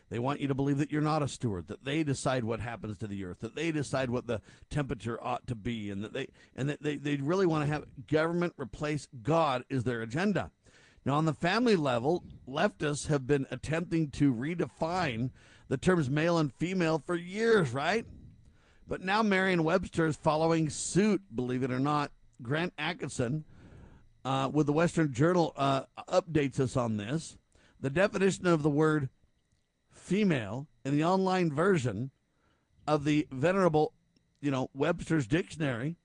They 0.09 0.19
want 0.19 0.39
you 0.39 0.47
to 0.47 0.53
believe 0.53 0.77
that 0.77 0.91
you're 0.91 1.01
not 1.01 1.23
a 1.23 1.27
steward, 1.27 1.67
that 1.67 1.83
they 1.83 2.03
decide 2.03 2.43
what 2.43 2.59
happens 2.59 2.97
to 2.99 3.07
the 3.07 3.25
earth, 3.25 3.39
that 3.39 3.55
they 3.55 3.71
decide 3.71 4.09
what 4.09 4.27
the 4.27 4.41
temperature 4.69 5.21
ought 5.21 5.47
to 5.47 5.55
be, 5.55 5.89
and 5.89 6.03
that 6.03 6.13
they 6.13 6.27
and 6.55 6.69
that 6.69 6.83
they, 6.83 6.97
they 6.97 7.15
really 7.15 7.47
want 7.47 7.65
to 7.65 7.71
have 7.71 7.85
government 8.07 8.53
replace 8.57 9.07
God 9.23 9.63
is 9.69 9.83
their 9.83 10.01
agenda. 10.01 10.51
Now, 11.05 11.15
on 11.15 11.25
the 11.25 11.33
family 11.33 11.75
level, 11.75 12.23
leftists 12.47 13.07
have 13.07 13.27
been 13.27 13.45
attempting 13.51 14.09
to 14.11 14.33
redefine 14.33 15.29
the 15.67 15.77
terms 15.77 16.09
male 16.09 16.37
and 16.37 16.53
female 16.53 17.01
for 17.05 17.15
years, 17.15 17.71
right? 17.71 18.05
But 18.87 19.01
now 19.01 19.23
Merriam 19.23 19.63
Webster 19.63 20.05
is 20.05 20.15
following 20.15 20.69
suit, 20.69 21.21
believe 21.33 21.63
it 21.63 21.71
or 21.71 21.79
not. 21.79 22.11
Grant 22.41 22.73
Atkinson 22.77 23.45
uh, 24.23 24.49
with 24.51 24.67
the 24.67 24.73
Western 24.73 25.13
Journal 25.13 25.53
uh, 25.55 25.83
updates 26.09 26.59
us 26.59 26.75
on 26.75 26.97
this. 26.97 27.37
The 27.79 27.89
definition 27.89 28.47
of 28.47 28.63
the 28.63 28.69
word 28.69 29.09
female 30.05 30.67
in 30.85 30.95
the 30.95 31.03
online 31.03 31.51
version 31.51 32.11
of 32.87 33.03
the 33.03 33.27
venerable, 33.31 33.93
you 34.39 34.51
know, 34.51 34.69
Webster's 34.73 35.25
dictionary 35.25 35.97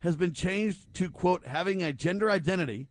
has 0.00 0.16
been 0.16 0.32
changed 0.32 0.92
to 0.94 1.10
quote 1.10 1.46
having 1.46 1.82
a 1.82 1.92
gender 1.92 2.30
identity 2.30 2.88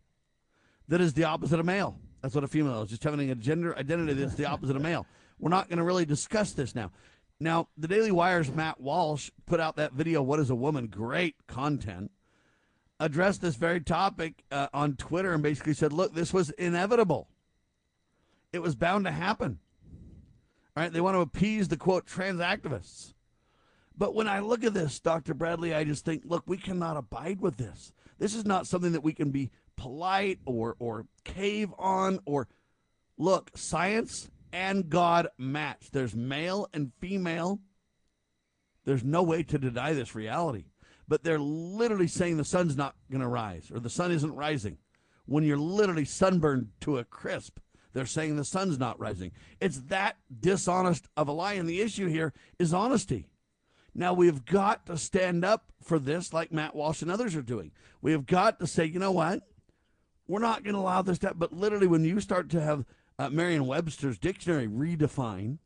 that 0.86 1.00
is 1.00 1.14
the 1.14 1.24
opposite 1.24 1.58
of 1.58 1.66
male. 1.66 1.98
That's 2.22 2.34
what 2.34 2.44
a 2.44 2.48
female 2.48 2.82
is, 2.82 2.90
just 2.90 3.02
having 3.02 3.30
a 3.30 3.34
gender 3.34 3.76
identity 3.76 4.14
that's 4.14 4.36
the 4.36 4.46
opposite 4.46 4.76
of 4.76 4.82
male. 4.82 5.06
We're 5.38 5.50
not 5.50 5.68
going 5.68 5.78
to 5.78 5.84
really 5.84 6.06
discuss 6.06 6.52
this 6.52 6.74
now. 6.74 6.92
Now, 7.40 7.68
the 7.76 7.88
Daily 7.88 8.12
Wire's 8.12 8.50
Matt 8.50 8.80
Walsh 8.80 9.30
put 9.46 9.58
out 9.58 9.76
that 9.76 9.92
video, 9.92 10.22
What 10.22 10.38
is 10.38 10.48
a 10.48 10.54
Woman? 10.54 10.86
Great 10.86 11.34
content. 11.48 12.12
Addressed 13.00 13.42
this 13.42 13.56
very 13.56 13.80
topic 13.80 14.44
uh, 14.52 14.68
on 14.72 14.94
Twitter 14.94 15.34
and 15.34 15.42
basically 15.42 15.74
said, 15.74 15.92
look, 15.92 16.14
this 16.14 16.32
was 16.32 16.50
inevitable. 16.50 17.28
It 18.52 18.62
was 18.62 18.76
bound 18.76 19.04
to 19.06 19.10
happen. 19.10 19.58
Right? 20.76 20.92
They 20.92 21.00
want 21.00 21.14
to 21.14 21.20
appease 21.20 21.68
the 21.68 21.76
quote 21.76 22.06
trans 22.06 22.40
activists. 22.40 23.14
But 23.96 24.14
when 24.14 24.26
I 24.26 24.40
look 24.40 24.64
at 24.64 24.74
this, 24.74 24.98
Dr. 24.98 25.34
Bradley, 25.34 25.72
I 25.72 25.84
just 25.84 26.04
think, 26.04 26.22
look, 26.24 26.42
we 26.46 26.56
cannot 26.56 26.96
abide 26.96 27.40
with 27.40 27.56
this. 27.56 27.92
This 28.18 28.34
is 28.34 28.44
not 28.44 28.66
something 28.66 28.92
that 28.92 29.04
we 29.04 29.12
can 29.12 29.30
be 29.30 29.50
polite 29.76 30.38
or 30.44 30.76
or 30.78 31.06
cave 31.24 31.72
on 31.78 32.18
or 32.24 32.48
look, 33.16 33.50
science 33.54 34.30
and 34.52 34.88
God 34.88 35.28
match. 35.38 35.90
There's 35.92 36.14
male 36.14 36.68
and 36.72 36.92
female. 37.00 37.60
There's 38.84 39.04
no 39.04 39.22
way 39.22 39.42
to 39.44 39.58
deny 39.58 39.92
this 39.92 40.14
reality. 40.14 40.66
But 41.06 41.22
they're 41.22 41.38
literally 41.38 42.08
saying 42.08 42.36
the 42.36 42.44
sun's 42.44 42.76
not 42.76 42.94
going 43.10 43.20
to 43.20 43.28
rise 43.28 43.70
or 43.72 43.78
the 43.78 43.90
sun 43.90 44.10
isn't 44.10 44.34
rising 44.34 44.78
when 45.26 45.44
you're 45.44 45.56
literally 45.56 46.04
sunburned 46.04 46.68
to 46.80 46.98
a 46.98 47.04
crisp. 47.04 47.58
They're 47.94 48.06
saying 48.06 48.36
the 48.36 48.44
sun's 48.44 48.78
not 48.78 48.98
rising. 48.98 49.30
It's 49.60 49.78
that 49.86 50.16
dishonest 50.40 51.08
of 51.16 51.28
a 51.28 51.32
lie. 51.32 51.54
And 51.54 51.68
the 51.68 51.80
issue 51.80 52.08
here 52.08 52.34
is 52.58 52.74
honesty. 52.74 53.28
Now, 53.94 54.12
we've 54.12 54.44
got 54.44 54.86
to 54.86 54.98
stand 54.98 55.44
up 55.44 55.72
for 55.80 56.00
this 56.00 56.32
like 56.32 56.52
Matt 56.52 56.74
Walsh 56.74 57.00
and 57.00 57.10
others 57.10 57.36
are 57.36 57.42
doing. 57.42 57.70
We 58.02 58.10
have 58.10 58.26
got 58.26 58.58
to 58.58 58.66
say, 58.66 58.84
you 58.84 58.98
know 58.98 59.12
what? 59.12 59.42
We're 60.26 60.40
not 60.40 60.64
going 60.64 60.74
to 60.74 60.80
allow 60.80 61.02
this 61.02 61.18
to 61.18 61.28
happen. 61.28 61.38
But 61.38 61.52
literally, 61.52 61.86
when 61.86 62.04
you 62.04 62.18
start 62.18 62.50
to 62.50 62.60
have 62.60 62.84
uh, 63.16 63.30
Merriam 63.30 63.66
Webster's 63.66 64.18
dictionary 64.18 64.66
redefine, 64.66 65.58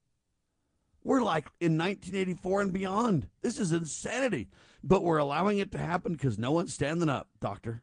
we're 1.02 1.22
like 1.22 1.46
in 1.60 1.78
1984 1.78 2.60
and 2.60 2.72
beyond. 2.74 3.28
This 3.40 3.58
is 3.58 3.72
insanity. 3.72 4.48
But 4.84 5.02
we're 5.02 5.16
allowing 5.16 5.58
it 5.58 5.72
to 5.72 5.78
happen 5.78 6.12
because 6.12 6.38
no 6.38 6.52
one's 6.52 6.74
standing 6.74 7.08
up, 7.08 7.28
Doctor 7.40 7.82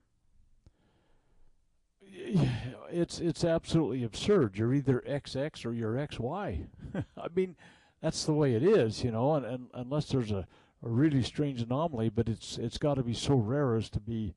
it's 2.92 3.20
it's 3.20 3.44
absolutely 3.44 4.04
absurd. 4.04 4.58
You're 4.58 4.74
either 4.74 5.04
XX 5.08 5.66
or 5.66 5.74
you're 5.74 5.96
XY. 5.96 6.68
I 7.18 7.28
mean, 7.36 7.56
that's 8.02 8.26
the 8.26 8.34
way 8.34 8.54
it 8.54 8.64
is, 8.64 9.04
you 9.04 9.12
know. 9.12 9.36
And, 9.36 9.46
and 9.46 9.68
unless 9.74 10.08
there's 10.08 10.32
a, 10.32 10.48
a 10.84 10.90
really 10.90 11.24
strange 11.24 11.62
anomaly, 11.62 12.10
but 12.10 12.30
it's 12.30 12.58
it's 12.58 12.78
got 12.78 12.96
to 12.96 13.04
be 13.04 13.14
so 13.14 13.36
rare 13.36 13.76
as 13.76 13.90
to 13.92 14.00
be 14.00 14.36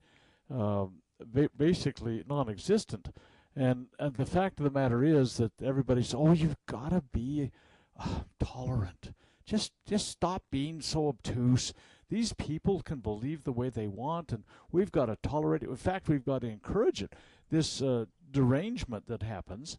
um, 0.51 0.95
ba- 1.25 1.51
basically 1.57 2.25
non-existent. 2.29 3.15
And 3.55 3.87
and 3.99 4.15
the 4.15 4.27
fact 4.27 4.61
of 4.61 4.65
the 4.65 4.71
matter 4.71 5.05
is 5.05 5.37
that 5.37 5.53
everybody 5.63 6.03
says, 6.03 6.17
"Oh, 6.17 6.33
you've 6.33 6.57
got 6.67 6.91
to 6.91 7.03
be 7.13 7.51
uh, 7.99 8.21
tolerant. 8.41 9.13
Just 9.45 9.73
just 9.87 10.09
stop 10.09 10.43
being 10.51 10.81
so 10.81 11.09
obtuse." 11.09 11.73
These 12.11 12.33
people 12.33 12.81
can 12.81 13.01
believe 13.01 13.45
the 13.45 13.53
way 13.53 13.69
they 13.69 13.87
want, 13.87 14.33
and 14.33 14.45
we've 14.73 14.91
got 14.91 15.07
to 15.07 15.19
tolerate 15.23 15.63
it. 15.63 15.69
In 15.69 15.77
fact, 15.77 16.09
we've 16.09 16.25
got 16.25 16.41
to 16.41 16.47
encourage 16.47 17.03
it 17.03 17.13
this 17.51 17.83
uh, 17.83 18.05
derangement 18.31 19.07
that 19.09 19.23
happens, 19.23 19.79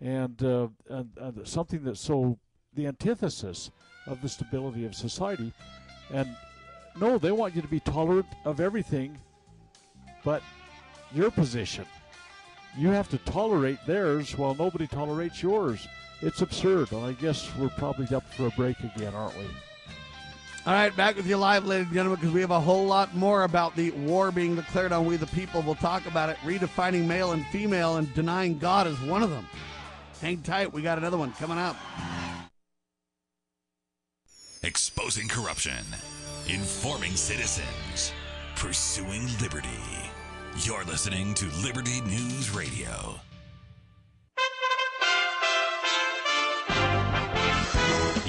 and, 0.00 0.42
uh, 0.42 0.68
and, 0.88 1.10
and 1.18 1.48
something 1.48 1.82
that's 1.82 2.00
so 2.00 2.38
the 2.74 2.86
antithesis 2.86 3.70
of 4.06 4.20
the 4.22 4.28
stability 4.28 4.84
of 4.84 4.94
society. 4.94 5.52
And 6.12 6.28
no, 7.00 7.18
they 7.18 7.32
want 7.32 7.54
you 7.54 7.62
to 7.62 7.68
be 7.68 7.80
tolerant 7.80 8.26
of 8.44 8.60
everything, 8.60 9.18
but 10.24 10.42
your 11.14 11.30
position. 11.30 11.86
You 12.78 12.88
have 12.88 13.08
to 13.10 13.18
tolerate 13.18 13.78
theirs 13.86 14.36
while 14.36 14.54
nobody 14.54 14.86
tolerates 14.86 15.42
yours. 15.42 15.86
It's 16.20 16.42
absurd, 16.42 16.92
and 16.92 17.04
I 17.04 17.12
guess 17.12 17.50
we're 17.58 17.68
probably 17.70 18.14
up 18.14 18.24
for 18.34 18.46
a 18.46 18.50
break 18.50 18.78
again, 18.80 19.14
aren't 19.14 19.36
we? 19.38 19.44
All 20.66 20.72
right, 20.72 20.94
back 20.96 21.14
with 21.14 21.28
you 21.28 21.36
live, 21.36 21.64
ladies 21.64 21.86
and 21.86 21.94
gentlemen, 21.94 22.18
because 22.18 22.34
we 22.34 22.40
have 22.40 22.50
a 22.50 22.58
whole 22.58 22.86
lot 22.86 23.14
more 23.14 23.44
about 23.44 23.76
the 23.76 23.92
war 23.92 24.32
being 24.32 24.56
declared 24.56 24.90
on 24.90 25.06
We 25.06 25.16
the 25.16 25.28
People. 25.28 25.62
We'll 25.62 25.76
talk 25.76 26.06
about 26.06 26.28
it, 26.28 26.38
redefining 26.38 27.06
male 27.06 27.30
and 27.30 27.46
female, 27.46 27.98
and 27.98 28.12
denying 28.14 28.58
God 28.58 28.88
is 28.88 29.00
one 29.02 29.22
of 29.22 29.30
them. 29.30 29.46
Hang 30.20 30.42
tight, 30.42 30.72
we 30.72 30.82
got 30.82 30.98
another 30.98 31.18
one 31.18 31.32
coming 31.34 31.56
up. 31.56 31.76
Exposing 34.64 35.28
corruption, 35.28 35.84
informing 36.48 37.12
citizens, 37.12 38.12
pursuing 38.56 39.28
liberty. 39.40 39.68
You're 40.64 40.82
listening 40.82 41.34
to 41.34 41.46
Liberty 41.62 42.00
News 42.00 42.50
Radio. 42.50 43.20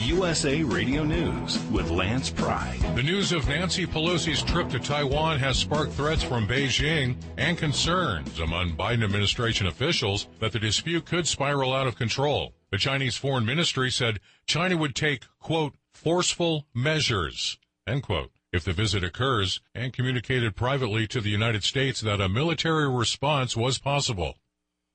USA 0.08 0.64
Radio 0.64 1.04
News 1.04 1.60
with 1.70 1.90
Lance 1.90 2.30
Pride. 2.30 2.80
The 2.96 3.04
news 3.04 3.34
of 3.34 3.46
Nancy 3.50 3.86
Pelosi's 3.86 4.42
trip 4.42 4.70
to 4.70 4.80
Taiwan 4.80 5.38
has 5.40 5.58
sparked 5.58 5.92
threats 5.92 6.24
from 6.24 6.48
Beijing 6.48 7.18
and 7.38 7.58
concerns 7.58 8.40
among 8.40 8.78
Biden 8.78 9.04
administration 9.04 9.68
officials 9.68 10.28
that 10.40 10.54
the 10.54 10.60
dispute 10.60 11.06
could 11.06 11.28
spiral 11.28 11.74
out 11.74 11.88
of 11.88 11.98
control. 11.98 12.54
The 12.72 12.78
Chinese 12.78 13.18
Foreign 13.18 13.46
Ministry 13.46 13.92
said 13.92 14.22
China 14.46 14.78
would 14.78 14.96
take, 14.96 15.26
quote, 15.42 15.74
forceful 15.92 16.66
measures, 16.74 17.58
end 17.86 18.04
quote, 18.04 18.32
if 18.54 18.64
the 18.64 18.72
visit 18.72 19.04
occurs, 19.04 19.60
and 19.76 19.92
communicated 19.92 20.56
privately 20.56 21.06
to 21.08 21.20
the 21.20 21.30
United 21.30 21.66
States 21.66 22.00
that 22.00 22.22
a 22.22 22.30
military 22.30 22.90
response 22.90 23.58
was 23.58 23.78
possible. 23.78 24.36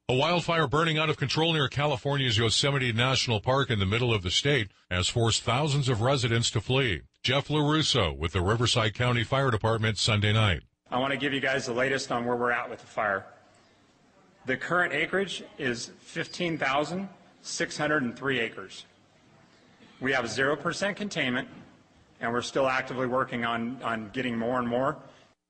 A 0.09 0.15
wildfire 0.15 0.67
burning 0.67 0.99
out 0.99 1.09
of 1.09 1.17
control 1.17 1.53
near 1.53 1.69
California's 1.69 2.37
Yosemite 2.37 2.93
National 2.93 3.41
Park 3.41 3.71
in 3.71 3.79
the 3.79 3.87
middle 3.87 4.13
of 4.13 4.25
the 4.25 4.33
state 4.33 4.73
has 4.91 5.09
forced 5.09 5.45
thousands 5.45 5.89
of 5.89 6.01
residents 6.01 6.51
to 6.51 6.61
flee. 6.61 7.03
Jeff 7.23 7.47
LaRusso 7.47 8.19
with 8.19 8.33
the 8.33 8.43
Riverside 8.43 8.95
County 8.95 9.23
Fire 9.23 9.53
Department 9.53 9.99
Sunday 9.99 10.33
night. 10.33 10.63
I 10.91 10.99
want 10.99 11.13
to 11.13 11.17
give 11.17 11.33
you 11.33 11.39
guys 11.39 11.67
the 11.67 11.73
latest 11.73 12.11
on 12.11 12.25
where 12.25 12.35
we're 12.35 12.51
at 12.51 12.69
with 12.69 12.81
the 12.81 12.87
fire. 12.87 13.25
The 14.45 14.57
current 14.57 14.93
acreage 14.93 15.45
is 15.57 15.93
15,603 16.01 18.41
acres. 18.41 18.87
We 20.01 20.11
have 20.13 20.25
0% 20.25 20.97
containment, 20.97 21.47
and 22.21 22.33
we're 22.33 22.43
still 22.43 22.69
actively 22.69 23.07
working 23.07 23.45
on, 23.45 23.81
on 23.85 24.11
getting 24.13 24.37
more 24.37 24.59
and 24.59 24.67
more. 24.67 24.97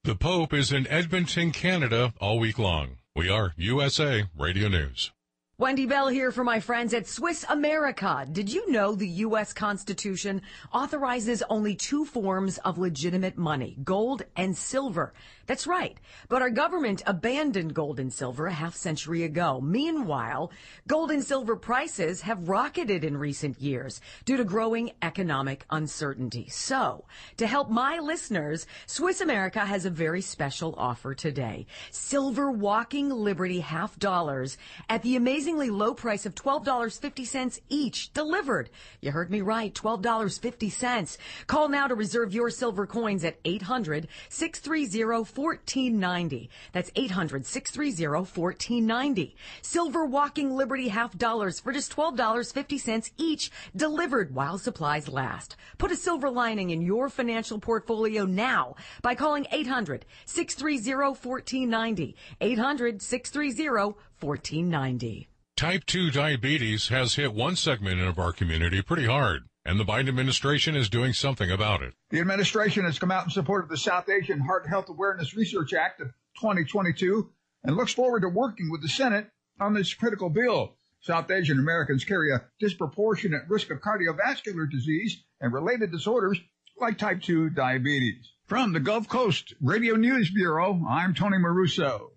The 0.04 0.14
Pope 0.14 0.52
is 0.52 0.72
in 0.72 0.86
Edmonton, 0.88 1.52
Canada 1.52 2.12
all 2.20 2.38
week 2.38 2.58
long. 2.58 2.98
We 3.14 3.28
are 3.28 3.52
USA 3.58 4.24
Radio 4.38 4.68
News. 4.68 5.12
Wendy 5.58 5.84
Bell 5.84 6.08
here 6.08 6.32
for 6.32 6.44
my 6.44 6.60
friends 6.60 6.94
at 6.94 7.06
Swiss 7.06 7.44
America. 7.46 8.26
Did 8.32 8.50
you 8.50 8.72
know 8.72 8.94
the 8.94 9.06
U.S. 9.06 9.52
Constitution 9.52 10.40
authorizes 10.72 11.42
only 11.50 11.74
two 11.74 12.06
forms 12.06 12.56
of 12.64 12.78
legitimate 12.78 13.36
money, 13.36 13.76
gold 13.84 14.22
and 14.34 14.56
silver? 14.56 15.12
That's 15.46 15.66
right. 15.66 15.98
But 16.28 16.42
our 16.42 16.50
government 16.50 17.02
abandoned 17.06 17.74
gold 17.74 17.98
and 17.98 18.12
silver 18.12 18.46
a 18.46 18.52
half 18.52 18.74
century 18.74 19.24
ago. 19.24 19.60
Meanwhile, 19.60 20.52
gold 20.86 21.10
and 21.10 21.22
silver 21.22 21.56
prices 21.56 22.22
have 22.22 22.48
rocketed 22.48 23.04
in 23.04 23.16
recent 23.16 23.60
years 23.60 24.00
due 24.24 24.36
to 24.36 24.44
growing 24.44 24.92
economic 25.02 25.64
uncertainty. 25.70 26.48
So, 26.48 27.04
to 27.38 27.46
help 27.46 27.70
my 27.70 27.98
listeners, 27.98 28.66
Swiss 28.86 29.20
America 29.20 29.60
has 29.60 29.84
a 29.84 29.90
very 29.90 30.20
special 30.20 30.74
offer 30.78 31.14
today. 31.14 31.66
Silver 31.90 32.50
Walking 32.50 33.10
Liberty 33.10 33.60
half 33.60 33.98
dollars 33.98 34.56
at 34.88 35.02
the 35.02 35.16
amazingly 35.16 35.70
low 35.70 35.94
price 35.94 36.24
of 36.24 36.34
$12.50 36.34 37.60
each 37.68 38.12
delivered. 38.12 38.70
You 39.00 39.10
heard 39.10 39.30
me 39.30 39.40
right, 39.40 39.74
$12.50. 39.74 41.16
Call 41.46 41.68
now 41.68 41.88
to 41.88 41.94
reserve 41.94 42.32
your 42.32 42.50
silver 42.50 42.86
coins 42.86 43.24
at 43.24 43.38
800 43.44 44.08
630 44.28 45.31
1490. 45.34 46.50
That's 46.72 46.90
800 46.96 47.46
630 47.46 48.06
1490. 48.06 49.36
Silver 49.62 50.04
Walking 50.04 50.56
Liberty 50.56 50.88
half 50.88 51.16
dollars 51.16 51.60
for 51.60 51.72
just 51.72 51.94
$12.50 51.94 53.10
each, 53.16 53.50
delivered 53.74 54.34
while 54.34 54.58
supplies 54.58 55.08
last. 55.08 55.56
Put 55.78 55.92
a 55.92 55.96
silver 55.96 56.30
lining 56.30 56.70
in 56.70 56.82
your 56.82 57.08
financial 57.08 57.58
portfolio 57.58 58.24
now 58.24 58.76
by 59.02 59.14
calling 59.14 59.46
800 59.50 60.06
630 60.26 60.94
1490. 60.94 62.16
800 62.40 63.02
630 63.02 63.94
1490. 64.20 65.28
Type 65.56 65.84
2 65.86 66.10
diabetes 66.10 66.88
has 66.88 67.14
hit 67.14 67.34
one 67.34 67.56
segment 67.56 68.00
of 68.00 68.18
our 68.18 68.32
community 68.32 68.82
pretty 68.82 69.06
hard, 69.06 69.42
and 69.64 69.78
the 69.78 69.84
Biden 69.84 70.08
administration 70.08 70.74
is 70.74 70.88
doing 70.88 71.12
something 71.12 71.50
about 71.50 71.82
it. 71.82 71.94
The 72.10 72.20
administration 72.20 72.84
has 72.84 72.98
come 72.98 73.10
out 73.10 73.24
in 73.24 73.30
support 73.30 73.62
of 73.62 73.70
the 73.70 73.76
South 73.76 74.08
Asian 74.08 74.40
Heart 74.40 74.68
Health 74.68 74.88
Awareness 74.88 75.36
Research 75.36 75.72
Act 75.72 76.00
of 76.00 76.08
2022 76.40 77.30
and 77.64 77.76
looks 77.76 77.92
forward 77.92 78.20
to 78.20 78.28
working 78.28 78.70
with 78.70 78.82
the 78.82 78.88
Senate 78.88 79.28
on 79.60 79.74
this 79.74 79.94
critical 79.94 80.30
bill. 80.30 80.76
South 81.00 81.30
Asian 81.30 81.58
Americans 81.58 82.04
carry 82.04 82.32
a 82.32 82.42
disproportionate 82.60 83.42
risk 83.48 83.70
of 83.70 83.80
cardiovascular 83.80 84.70
disease 84.70 85.22
and 85.40 85.52
related 85.52 85.90
disorders 85.90 86.40
like 86.78 86.98
type 86.98 87.20
2 87.22 87.50
diabetes. 87.50 88.32
From 88.46 88.72
the 88.72 88.80
Gulf 88.80 89.08
Coast 89.08 89.54
Radio 89.60 89.96
News 89.96 90.30
Bureau, 90.30 90.80
I'm 90.88 91.14
Tony 91.14 91.38
Maruso. 91.38 92.10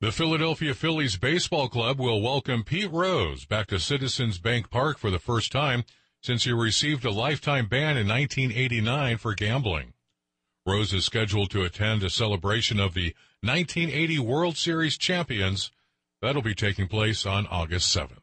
The 0.00 0.12
Philadelphia 0.12 0.74
Phillies 0.74 1.16
Baseball 1.16 1.68
Club 1.68 1.98
will 1.98 2.20
welcome 2.20 2.62
Pete 2.62 2.90
Rose 2.90 3.46
back 3.46 3.68
to 3.68 3.78
Citizens 3.78 4.38
Bank 4.38 4.70
Park 4.70 4.98
for 4.98 5.10
the 5.10 5.18
first 5.18 5.50
time 5.50 5.84
since 6.24 6.44
he 6.44 6.52
received 6.52 7.04
a 7.04 7.10
lifetime 7.10 7.66
ban 7.66 7.98
in 7.98 8.08
1989 8.08 9.18
for 9.18 9.34
gambling. 9.34 9.92
Rose 10.64 10.94
is 10.94 11.04
scheduled 11.04 11.50
to 11.50 11.64
attend 11.64 12.02
a 12.02 12.08
celebration 12.08 12.80
of 12.80 12.94
the 12.94 13.14
1980 13.42 14.20
World 14.20 14.56
Series 14.56 14.96
champions 14.96 15.70
that'll 16.22 16.40
be 16.40 16.54
taking 16.54 16.88
place 16.88 17.26
on 17.26 17.46
August 17.48 17.94
7th. 17.94 18.22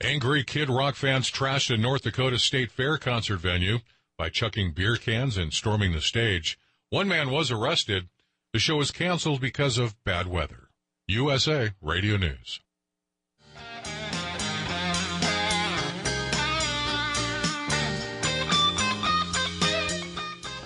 Angry 0.00 0.44
Kid 0.44 0.70
Rock 0.70 0.94
fans 0.94 1.28
trashed 1.28 1.74
a 1.74 1.76
North 1.76 2.02
Dakota 2.02 2.38
State 2.38 2.70
Fair 2.70 2.96
concert 2.98 3.38
venue 3.38 3.80
by 4.16 4.28
chucking 4.28 4.70
beer 4.70 4.94
cans 4.94 5.36
and 5.36 5.52
storming 5.52 5.92
the 5.92 6.00
stage. 6.00 6.56
One 6.90 7.08
man 7.08 7.30
was 7.30 7.50
arrested. 7.50 8.08
The 8.52 8.60
show 8.60 8.76
was 8.76 8.92
canceled 8.92 9.40
because 9.40 9.76
of 9.76 9.96
bad 10.04 10.28
weather. 10.28 10.68
USA 11.08 11.72
Radio 11.82 12.16
News. 12.16 12.60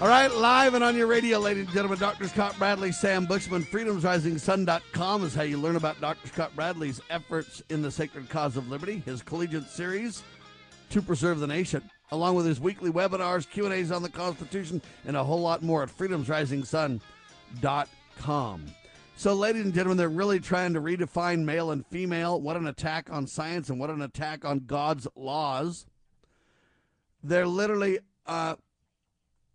All 0.03 0.09
right, 0.09 0.35
live 0.35 0.75
and 0.75 0.83
on 0.83 0.97
your 0.97 1.07
radio, 1.07 1.39
ladies 1.39 1.67
and 1.67 1.73
gentlemen, 1.73 2.01
Dr. 2.01 2.27
Scott 2.27 2.59
Bradley, 2.59 2.91
Sam 2.91 3.25
Bushman, 3.25 3.63
freedomsrisingsun.com 3.63 5.23
is 5.23 5.33
how 5.33 5.45
you 5.45 5.59
learn 5.59 5.77
about 5.77 6.01
Dr. 6.01 6.27
Scott 6.27 6.51
Bradley's 6.57 7.01
efforts 7.09 7.63
in 7.69 7.83
the 7.83 7.91
sacred 7.93 8.29
cause 8.29 8.57
of 8.57 8.69
liberty, 8.69 9.01
his 9.07 9.23
collegiate 9.23 9.69
series 9.69 10.25
to 10.91 11.01
preserve 11.01 11.39
the 11.39 11.47
nation, 11.47 11.89
along 12.11 12.35
with 12.35 12.47
his 12.47 12.59
weekly 12.59 12.91
webinars, 12.91 13.49
Q&As 13.49 13.93
on 13.93 14.03
the 14.03 14.09
Constitution, 14.09 14.83
and 15.07 15.17
a 15.17 15.23
whole 15.23 15.41
lot 15.41 15.63
more 15.63 15.85
at 15.85 15.97
freedomsrisingsun.com. 15.97 18.65
So, 19.15 19.35
ladies 19.35 19.65
and 19.65 19.73
gentlemen, 19.73 19.99
they're 19.99 20.09
really 20.09 20.41
trying 20.41 20.75
to 20.75 20.81
redefine 20.81 21.45
male 21.45 21.71
and 21.71 21.87
female. 21.87 22.41
What 22.41 22.57
an 22.57 22.67
attack 22.67 23.09
on 23.13 23.29
science 23.29 23.71
and 23.71 23.79
what 23.79 23.89
an 23.89 24.03
attack 24.03 24.45
on 24.45 24.65
God's 24.67 25.07
laws. 25.15 25.87
They're 27.23 27.47
literally, 27.47 28.01
uh, 28.27 28.57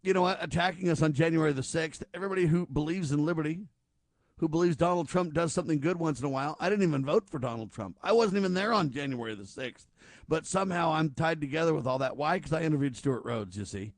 you 0.01 0.13
know 0.13 0.21
what, 0.21 0.43
attacking 0.43 0.89
us 0.89 1.01
on 1.01 1.13
January 1.13 1.51
the 1.53 1.61
6th. 1.61 2.03
Everybody 2.13 2.45
who 2.45 2.65
believes 2.67 3.11
in 3.11 3.25
liberty, 3.25 3.61
who 4.37 4.47
believes 4.47 4.75
Donald 4.75 5.09
Trump 5.09 5.33
does 5.33 5.53
something 5.53 5.79
good 5.79 5.97
once 5.97 6.19
in 6.19 6.25
a 6.25 6.29
while. 6.29 6.55
I 6.59 6.69
didn't 6.69 6.87
even 6.87 7.05
vote 7.05 7.29
for 7.29 7.39
Donald 7.39 7.71
Trump. 7.71 7.97
I 8.01 8.11
wasn't 8.11 8.37
even 8.37 8.53
there 8.53 8.73
on 8.73 8.91
January 8.91 9.35
the 9.35 9.43
6th. 9.43 9.87
But 10.27 10.45
somehow 10.45 10.91
I'm 10.91 11.11
tied 11.11 11.41
together 11.41 11.73
with 11.73 11.87
all 11.87 11.99
that. 11.99 12.17
Why? 12.17 12.37
Because 12.37 12.53
I 12.53 12.63
interviewed 12.63 12.97
Stewart 12.97 13.23
Rhodes, 13.23 13.57
you 13.57 13.65
see. 13.65 13.93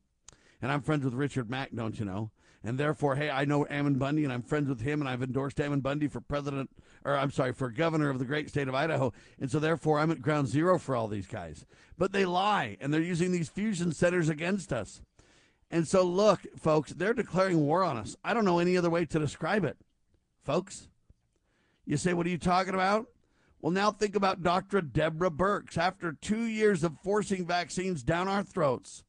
And 0.61 0.71
I'm 0.71 0.81
friends 0.81 1.03
with 1.03 1.13
Richard 1.13 1.49
Mack, 1.49 1.71
don't 1.73 1.97
you 1.97 2.05
know? 2.05 2.31
and 2.63 2.77
therefore, 2.77 3.15
hey, 3.15 3.30
I 3.30 3.45
know 3.45 3.65
Ammon 3.69 3.95
Bundy, 3.95 4.23
and 4.23 4.34
I'm 4.34 4.41
friends 4.41 4.67
with 4.67 4.81
him, 4.81 4.99
and 4.99 5.09
I've 5.09 5.23
endorsed 5.23 5.61
Ammon 5.61 5.80
Bundy 5.80 6.07
for 6.07 6.19
president, 6.19 6.69
or 7.05 7.15
I'm 7.15 7.31
sorry, 7.31 7.53
for 7.53 7.69
governor 7.69 8.09
of 8.09 8.19
the 8.19 8.26
great 8.26 8.49
state 8.49 8.67
of 8.67 8.76
Idaho, 8.76 9.13
and 9.39 9.49
so 9.49 9.59
therefore, 9.59 9.99
I'm 9.99 10.11
at 10.11 10.21
ground 10.21 10.47
zero 10.49 10.77
for 10.77 10.95
all 10.95 11.07
these 11.07 11.27
guys. 11.27 11.65
But 11.97 12.11
they 12.11 12.26
lie, 12.26 12.77
and 12.81 12.93
they're 12.93 13.01
using 13.01 13.31
these 13.31 13.49
fusion 13.49 13.93
centers 13.93 14.27
against 14.27 14.73
us. 14.73 15.01
And 15.72 15.88
so, 15.88 16.04
look, 16.04 16.41
folks, 16.58 16.91
they're 16.91 17.14
declaring 17.14 17.60
war 17.60 17.84
on 17.84 17.98
us. 17.98 18.16
I 18.24 18.34
don't 18.34 18.46
know 18.46 18.60
any 18.60 18.76
other 18.76 18.90
way 18.90 19.06
to 19.06 19.20
describe 19.20 19.64
it, 19.64 19.78
folks. 20.44 20.88
You 21.86 21.98
say, 21.98 22.14
what 22.14 22.26
are 22.26 22.30
you 22.30 22.38
talking 22.38 22.74
about? 22.74 23.08
Well, 23.62 23.72
now 23.72 23.91
think 23.91 24.16
about 24.16 24.41
Dr. 24.41 24.82
Deborah 24.82 25.30
Birx. 25.30 25.78
After 25.78 26.14
two 26.14 26.44
years 26.44 26.84
of 26.84 26.98
forcing 27.04 27.46
vaccines 27.46 28.04
down 28.04 28.28
our 28.28 28.44
throats, 28.44 29.04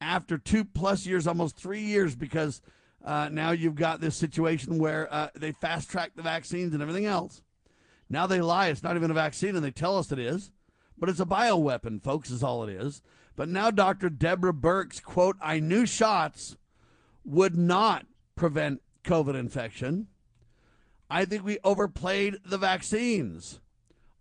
after 0.00 0.38
two 0.38 0.64
plus 0.64 1.06
years, 1.06 1.26
almost 1.26 1.56
three 1.56 1.80
years, 1.80 2.14
because 2.14 2.60
uh, 3.04 3.28
now 3.32 3.50
you've 3.52 3.74
got 3.74 4.00
this 4.00 4.16
situation 4.16 4.78
where 4.78 5.12
uh, 5.12 5.28
they 5.34 5.52
fast 5.52 5.90
track 5.90 6.12
the 6.14 6.22
vaccines 6.22 6.74
and 6.74 6.82
everything 6.82 7.06
else. 7.06 7.42
Now 8.10 8.26
they 8.26 8.40
lie. 8.40 8.68
It's 8.68 8.82
not 8.82 8.96
even 8.96 9.10
a 9.10 9.14
vaccine, 9.14 9.56
and 9.56 9.64
they 9.64 9.70
tell 9.70 9.96
us 9.96 10.12
it 10.12 10.18
is. 10.18 10.52
But 10.98 11.08
it's 11.08 11.20
a 11.20 11.26
bioweapon, 11.26 12.02
folks, 12.02 12.30
is 12.30 12.42
all 12.42 12.64
it 12.64 12.70
is. 12.70 13.02
But 13.38 13.48
now 13.48 13.70
Dr. 13.70 14.10
Deborah 14.10 14.52
Birx, 14.52 15.00
quote, 15.00 15.36
I 15.40 15.60
knew 15.60 15.86
shots 15.86 16.56
would 17.24 17.56
not 17.56 18.04
prevent 18.34 18.82
COVID 19.04 19.36
infection. 19.38 20.08
I 21.08 21.24
think 21.24 21.44
we 21.44 21.60
overplayed 21.62 22.38
the 22.44 22.58
vaccines. 22.58 23.60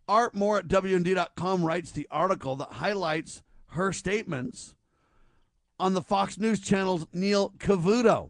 Art 0.07 0.35
Moore 0.35 0.59
at 0.59 0.67
WND.com 0.67 1.63
writes 1.65 1.89
the 1.89 2.07
article 2.11 2.55
that 2.57 2.73
highlights 2.73 3.41
her 3.71 3.91
statements 3.91 4.75
on 5.79 5.95
the 5.95 6.03
Fox 6.03 6.37
News 6.37 6.59
channel's 6.59 7.07
Neil 7.11 7.55
Cavuto 7.57 8.29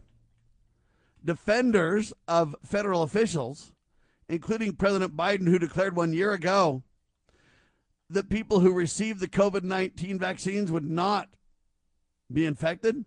defenders 1.22 2.14
of 2.30 2.56
federal 2.64 3.04
officials, 3.04 3.74
including 4.30 4.72
President 4.72 5.18
Biden, 5.18 5.50
who 5.50 5.60
declared 5.60 5.98
one 5.98 6.14
year 6.14 6.32
ago 6.32 6.84
that 8.10 8.30
people 8.30 8.60
who 8.60 8.72
received 8.72 9.20
the 9.20 9.28
COVID 9.28 9.64
19 9.64 10.20
vaccines 10.20 10.72
would 10.72 10.90
not 10.90 11.30
be 12.32 12.46
infected? 12.46 13.06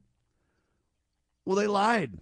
Well, 1.44 1.56
they 1.56 1.66
lied. 1.66 2.18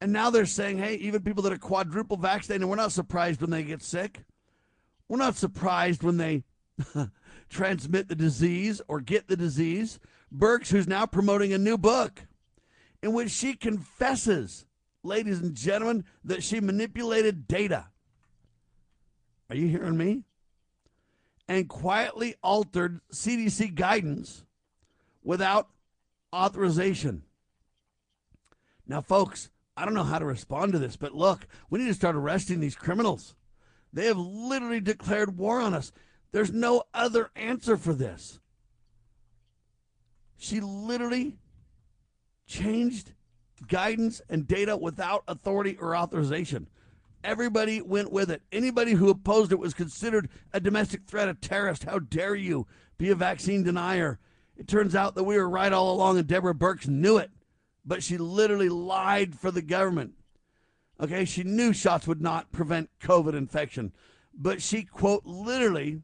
And 0.00 0.12
now 0.12 0.30
they're 0.30 0.46
saying, 0.46 0.78
hey, 0.78 0.94
even 0.94 1.22
people 1.22 1.42
that 1.42 1.52
are 1.52 1.58
quadruple 1.58 2.16
vaccinated, 2.16 2.68
we're 2.68 2.76
not 2.76 2.92
surprised 2.92 3.40
when 3.40 3.50
they 3.50 3.62
get 3.64 3.82
sick. 3.82 4.20
We're 5.08 5.18
not 5.18 5.36
surprised 5.36 6.02
when 6.02 6.18
they 6.18 6.44
transmit 7.48 8.08
the 8.08 8.14
disease 8.14 8.80
or 8.86 9.00
get 9.00 9.26
the 9.26 9.36
disease. 9.36 9.98
Birx, 10.34 10.68
who's 10.68 10.86
now 10.86 11.06
promoting 11.06 11.52
a 11.52 11.58
new 11.58 11.78
book 11.78 12.26
in 13.02 13.12
which 13.12 13.30
she 13.30 13.54
confesses, 13.54 14.66
ladies 15.02 15.40
and 15.40 15.54
gentlemen, 15.54 16.04
that 16.24 16.42
she 16.42 16.60
manipulated 16.60 17.48
data. 17.48 17.86
Are 19.50 19.56
you 19.56 19.68
hearing 19.68 19.96
me? 19.96 20.24
And 21.48 21.68
quietly 21.68 22.34
altered 22.42 23.00
CDC 23.12 23.74
guidance 23.74 24.44
without 25.22 25.68
authorization. 26.34 27.22
Now, 28.86 29.00
folks, 29.00 29.50
I 29.76 29.84
don't 29.84 29.94
know 29.94 30.04
how 30.04 30.18
to 30.18 30.24
respond 30.24 30.72
to 30.72 30.78
this, 30.78 30.96
but 30.96 31.14
look, 31.14 31.46
we 31.70 31.78
need 31.78 31.86
to 31.86 31.94
start 31.94 32.16
arresting 32.16 32.60
these 32.60 32.76
criminals. 32.76 33.34
They 33.92 34.06
have 34.06 34.18
literally 34.18 34.80
declared 34.80 35.38
war 35.38 35.60
on 35.60 35.72
us. 35.72 35.92
There's 36.32 36.52
no 36.52 36.84
other 36.92 37.30
answer 37.34 37.76
for 37.76 37.94
this. 37.94 38.40
She 40.36 40.60
literally 40.60 41.38
changed 42.46 43.12
guidance 43.66 44.20
and 44.28 44.46
data 44.46 44.76
without 44.76 45.24
authority 45.26 45.76
or 45.80 45.96
authorization. 45.96 46.68
Everybody 47.24 47.80
went 47.82 48.12
with 48.12 48.30
it. 48.30 48.42
Anybody 48.52 48.92
who 48.92 49.10
opposed 49.10 49.52
it 49.52 49.58
was 49.58 49.74
considered 49.74 50.28
a 50.52 50.60
domestic 50.60 51.04
threat, 51.06 51.28
a 51.28 51.34
terrorist. 51.34 51.84
How 51.84 51.98
dare 51.98 52.34
you 52.34 52.66
be 52.96 53.10
a 53.10 53.14
vaccine 53.14 53.64
denier? 53.64 54.18
It 54.56 54.68
turns 54.68 54.94
out 54.94 55.14
that 55.14 55.24
we 55.24 55.36
were 55.36 55.48
right 55.48 55.72
all 55.72 55.94
along, 55.94 56.18
and 56.18 56.26
Deborah 56.26 56.54
Birx 56.54 56.86
knew 56.88 57.16
it, 57.16 57.30
but 57.84 58.02
she 58.02 58.18
literally 58.18 58.68
lied 58.68 59.34
for 59.34 59.50
the 59.50 59.62
government. 59.62 60.14
Okay, 61.00 61.24
she 61.24 61.44
knew 61.44 61.72
shots 61.72 62.06
would 62.08 62.20
not 62.20 62.50
prevent 62.50 62.90
COVID 63.00 63.34
infection, 63.34 63.92
but 64.34 64.60
she, 64.60 64.82
quote, 64.82 65.24
literally 65.24 66.02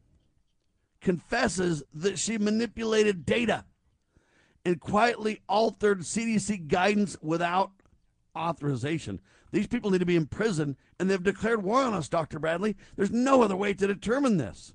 confesses 1.01 1.83
that 1.93 2.17
she 2.17 2.37
manipulated 2.37 3.25
data 3.25 3.65
and 4.63 4.79
quietly 4.79 5.41
altered 5.47 5.99
CDC 5.99 6.67
guidance 6.67 7.17
without 7.21 7.71
authorization. 8.35 9.19
These 9.55 9.67
people 9.67 9.89
need 9.89 9.99
to 9.99 10.05
be 10.05 10.17
in 10.17 10.25
prison, 10.25 10.75
and 10.99 11.09
they've 11.09 11.23
declared 11.23 11.63
war 11.63 11.81
on 11.81 11.93
us, 11.93 12.09
Dr. 12.09 12.39
Bradley. 12.39 12.75
There's 12.97 13.11
no 13.11 13.41
other 13.41 13.55
way 13.55 13.73
to 13.73 13.87
determine 13.87 14.35
this. 14.35 14.73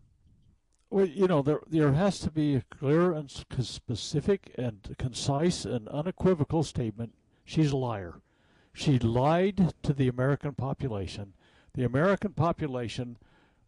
Well, 0.89 1.05
you 1.05 1.27
know, 1.27 1.43
there 1.43 1.61
there 1.69 1.93
has 1.93 2.19
to 2.21 2.31
be 2.31 2.55
a 2.55 2.63
clear 2.63 3.13
and 3.13 3.31
specific 3.31 4.55
and 4.57 4.97
concise 4.97 5.67
and 5.67 5.87
unequivocal 5.89 6.63
statement. 6.63 7.13
She's 7.45 7.73
a 7.73 7.77
liar. 7.77 8.23
She 8.73 8.99
lied 8.99 9.75
to 9.83 9.93
the 9.93 10.09
American 10.09 10.55
population. 10.55 11.35
The 11.75 11.85
American 11.85 12.33
population 12.33 13.19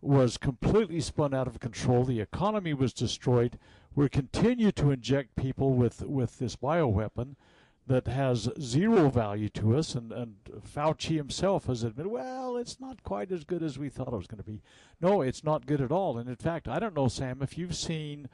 was 0.00 0.38
completely 0.38 1.02
spun 1.02 1.34
out 1.34 1.46
of 1.46 1.60
control. 1.60 2.04
The 2.04 2.20
economy 2.20 2.72
was 2.72 2.94
destroyed. 2.94 3.58
We 3.94 4.08
continue 4.08 4.72
to 4.72 4.90
inject 4.90 5.36
people 5.36 5.74
with, 5.74 6.00
with 6.06 6.38
this 6.38 6.56
bioweapon 6.56 7.36
that 7.86 8.06
has 8.06 8.48
zero 8.60 9.08
value 9.08 9.48
to 9.50 9.76
us. 9.76 9.94
And, 9.94 10.12
and 10.12 10.36
Fauci 10.74 11.16
himself 11.16 11.66
has 11.66 11.82
admitted, 11.82 12.10
well, 12.10 12.56
it's 12.56 12.80
not 12.80 13.02
quite 13.02 13.32
as 13.32 13.44
good 13.44 13.62
as 13.62 13.78
we 13.78 13.88
thought 13.88 14.12
it 14.12 14.16
was 14.16 14.26
going 14.26 14.42
to 14.42 14.50
be. 14.50 14.62
No, 15.00 15.20
it's 15.20 15.42
not 15.42 15.66
good 15.66 15.80
at 15.80 15.92
all. 15.92 16.16
And 16.16 16.28
in 16.28 16.36
fact, 16.36 16.68
I 16.68 16.78
don't 16.78 16.94
know, 16.94 17.08
Sam, 17.08 17.42
if 17.42 17.58
you've 17.58 17.74
seen 17.74 18.28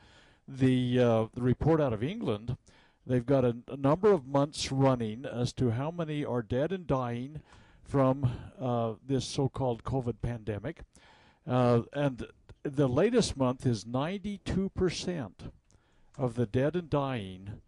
the, 0.46 0.98
uh, 0.98 1.26
the 1.34 1.42
report 1.42 1.80
out 1.80 1.92
of 1.92 2.02
England, 2.02 2.56
they've 3.06 3.24
got 3.24 3.44
a, 3.44 3.56
a, 3.68 3.76
number 3.76 4.12
of 4.12 4.26
months 4.26 4.70
running 4.70 5.24
as 5.24 5.52
to 5.54 5.70
how 5.70 5.90
many 5.90 6.24
are 6.24 6.42
dead 6.42 6.72
and 6.72 6.86
dying 6.86 7.40
from 7.82 8.30
uh, 8.60 8.92
this 9.06 9.24
so 9.24 9.48
called 9.48 9.82
COVID 9.82 10.16
pandemic. 10.20 10.82
Uh, 11.46 11.82
and 11.94 12.26
the 12.62 12.88
latest 12.88 13.36
month 13.36 13.64
is 13.64 13.84
92% 13.84 15.32
of 16.18 16.34
the 16.34 16.46
dead 16.46 16.76
and 16.76 16.90
dying 16.90 17.60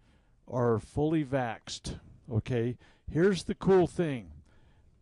are 0.51 0.79
fully 0.79 1.25
vaxed. 1.25 1.99
Okay, 2.31 2.77
here's 3.11 3.45
the 3.45 3.55
cool 3.55 3.87
thing 3.87 4.33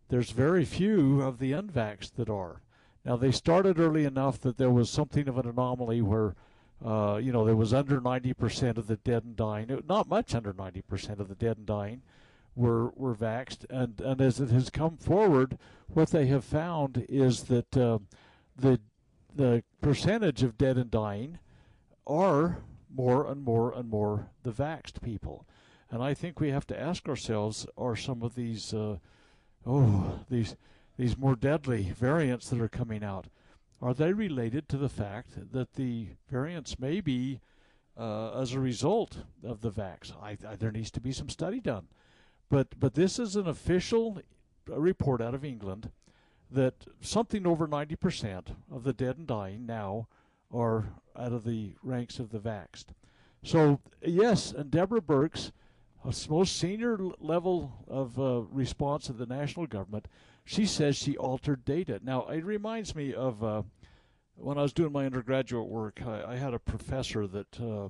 there's 0.09 0.31
very 0.31 0.65
few 0.65 1.21
of 1.21 1.37
the 1.37 1.51
unvaxxed 1.51 2.15
that 2.15 2.29
are. 2.29 2.61
Now, 3.05 3.15
they 3.15 3.31
started 3.31 3.79
early 3.79 4.05
enough 4.05 4.39
that 4.41 4.57
there 4.57 4.71
was 4.71 4.89
something 4.89 5.27
of 5.27 5.37
an 5.37 5.47
anomaly 5.47 6.01
where, 6.01 6.35
uh, 6.83 7.19
you 7.21 7.31
know, 7.31 7.45
there 7.45 7.55
was 7.55 7.73
under 7.73 8.01
90% 8.01 8.77
of 8.77 8.87
the 8.87 8.97
dead 8.97 9.23
and 9.23 9.35
dying, 9.35 9.83
not 9.87 10.09
much 10.09 10.33
under 10.33 10.51
90% 10.51 11.19
of 11.19 11.29
the 11.29 11.35
dead 11.35 11.57
and 11.57 11.65
dying 11.65 12.01
were, 12.55 12.89
were 12.95 13.15
vaxed. 13.15 13.65
And, 13.69 14.01
and 14.01 14.19
as 14.19 14.39
it 14.39 14.49
has 14.49 14.71
come 14.71 14.97
forward, 14.97 15.59
what 15.87 16.09
they 16.09 16.25
have 16.25 16.43
found 16.43 17.05
is 17.07 17.43
that 17.43 17.77
uh, 17.77 17.99
the 18.57 18.79
the 19.35 19.63
percentage 19.81 20.43
of 20.43 20.57
dead 20.57 20.77
and 20.77 20.91
dying 20.91 21.39
are 22.07 22.57
more 22.93 23.25
and 23.25 23.43
more 23.43 23.71
and 23.71 23.89
more 23.89 24.29
the 24.43 24.51
vaxxed 24.51 25.01
people. 25.01 25.45
And 25.91 26.03
I 26.03 26.13
think 26.13 26.39
we 26.39 26.49
have 26.51 26.67
to 26.67 26.79
ask 26.79 27.07
ourselves: 27.07 27.65
Are 27.77 27.95
some 27.95 28.21
of 28.21 28.35
these, 28.35 28.73
uh, 28.73 28.97
oh, 29.65 30.19
these 30.29 30.55
these 30.97 31.17
more 31.17 31.35
deadly 31.35 31.91
variants 31.91 32.49
that 32.49 32.61
are 32.61 32.69
coming 32.69 33.03
out, 33.03 33.27
are 33.81 33.93
they 33.93 34.13
related 34.13 34.67
to 34.69 34.77
the 34.77 34.89
fact 34.89 35.51
that 35.53 35.73
the 35.75 36.09
variants 36.29 36.77
may 36.77 36.99
be 36.99 37.39
uh, 37.97 38.31
as 38.39 38.53
a 38.53 38.59
result 38.59 39.23
of 39.43 39.61
the 39.61 39.71
vax? 39.71 40.11
I, 40.21 40.37
I, 40.47 40.55
there 40.55 40.71
needs 40.71 40.91
to 40.91 41.01
be 41.01 41.11
some 41.11 41.29
study 41.29 41.59
done, 41.59 41.87
but 42.49 42.79
but 42.79 42.93
this 42.93 43.17
is 43.17 43.35
an 43.35 43.47
official 43.47 44.21
report 44.67 45.21
out 45.21 45.33
of 45.33 45.45
England 45.45 45.91
that 46.51 46.85
something 47.01 47.45
over 47.45 47.67
90% 47.67 48.55
of 48.71 48.83
the 48.83 48.93
dead 48.93 49.17
and 49.17 49.27
dying 49.27 49.65
now 49.65 50.07
are 50.51 50.89
out 51.19 51.33
of 51.33 51.43
the 51.43 51.73
ranks 51.83 52.19
of 52.19 52.31
the 52.31 52.39
vaxxed. 52.39 52.85
So, 53.43 53.79
yes, 54.01 54.51
and 54.51 54.71
Deborah 54.71 55.01
Birx, 55.01 55.51
most 56.29 56.57
senior 56.57 56.97
level 57.19 57.85
of 57.87 58.19
uh, 58.19 58.41
response 58.51 59.09
of 59.09 59.17
the 59.17 59.25
national 59.25 59.67
government, 59.67 60.07
she 60.45 60.65
says 60.65 60.97
she 60.97 61.15
altered 61.17 61.65
data. 61.65 61.99
Now, 62.03 62.27
it 62.27 62.43
reminds 62.43 62.95
me 62.95 63.13
of 63.13 63.43
uh, 63.43 63.63
when 64.35 64.57
I 64.57 64.61
was 64.61 64.73
doing 64.73 64.91
my 64.91 65.05
undergraduate 65.05 65.67
work, 65.67 66.01
I, 66.05 66.23
I 66.33 66.35
had 66.37 66.53
a 66.53 66.59
professor 66.59 67.27
that 67.27 67.59
uh, 67.59 67.89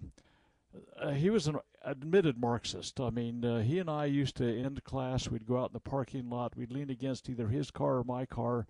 uh 1.02 1.12
he 1.12 1.30
was 1.30 1.48
an 1.48 1.58
admitted 1.84 2.38
Marxist. 2.38 3.00
I 3.00 3.10
mean, 3.10 3.46
uh, 3.46 3.62
he 3.62 3.80
and 3.80 3.90
I 3.90 4.06
used 4.06 4.38
to 4.38 4.62
end 4.64 4.84
class. 4.84 5.30
We'd 5.30 5.48
go 5.48 5.58
out 5.58 5.70
in 5.70 5.74
the 5.74 5.80
parking 5.80 6.30
lot. 6.30 6.58
We'd 6.58 6.72
lean 6.72 6.90
against 6.90 7.30
either 7.30 7.48
his 7.48 7.72
car 7.72 7.98
or 7.98 8.04
my 8.04 8.26
car, 8.26 8.68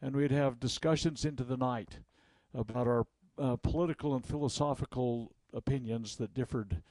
and 0.00 0.16
we'd 0.16 0.30
have 0.30 0.60
discussions 0.60 1.24
into 1.24 1.44
the 1.44 1.56
night 1.56 1.98
about 2.54 2.86
our 2.86 3.06
uh, 3.38 3.56
political 3.56 4.14
and 4.14 4.24
philosophical 4.24 5.32
opinions 5.52 6.16
that 6.16 6.34
differed 6.34 6.82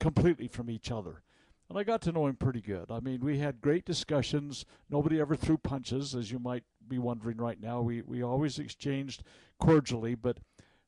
completely 0.00 0.48
from 0.48 0.70
each 0.70 0.90
other. 0.90 1.22
And 1.68 1.78
I 1.78 1.84
got 1.84 2.02
to 2.02 2.12
know 2.12 2.26
him 2.26 2.36
pretty 2.36 2.60
good. 2.60 2.90
I 2.90 3.00
mean, 3.00 3.20
we 3.20 3.38
had 3.38 3.62
great 3.62 3.86
discussions. 3.86 4.66
Nobody 4.90 5.20
ever 5.20 5.34
threw 5.34 5.56
punches, 5.56 6.14
as 6.14 6.30
you 6.30 6.38
might 6.38 6.64
be 6.86 6.98
wondering 6.98 7.38
right 7.38 7.60
now. 7.60 7.80
We 7.80 8.02
we 8.02 8.22
always 8.22 8.58
exchanged 8.58 9.22
cordially, 9.58 10.14
but 10.14 10.38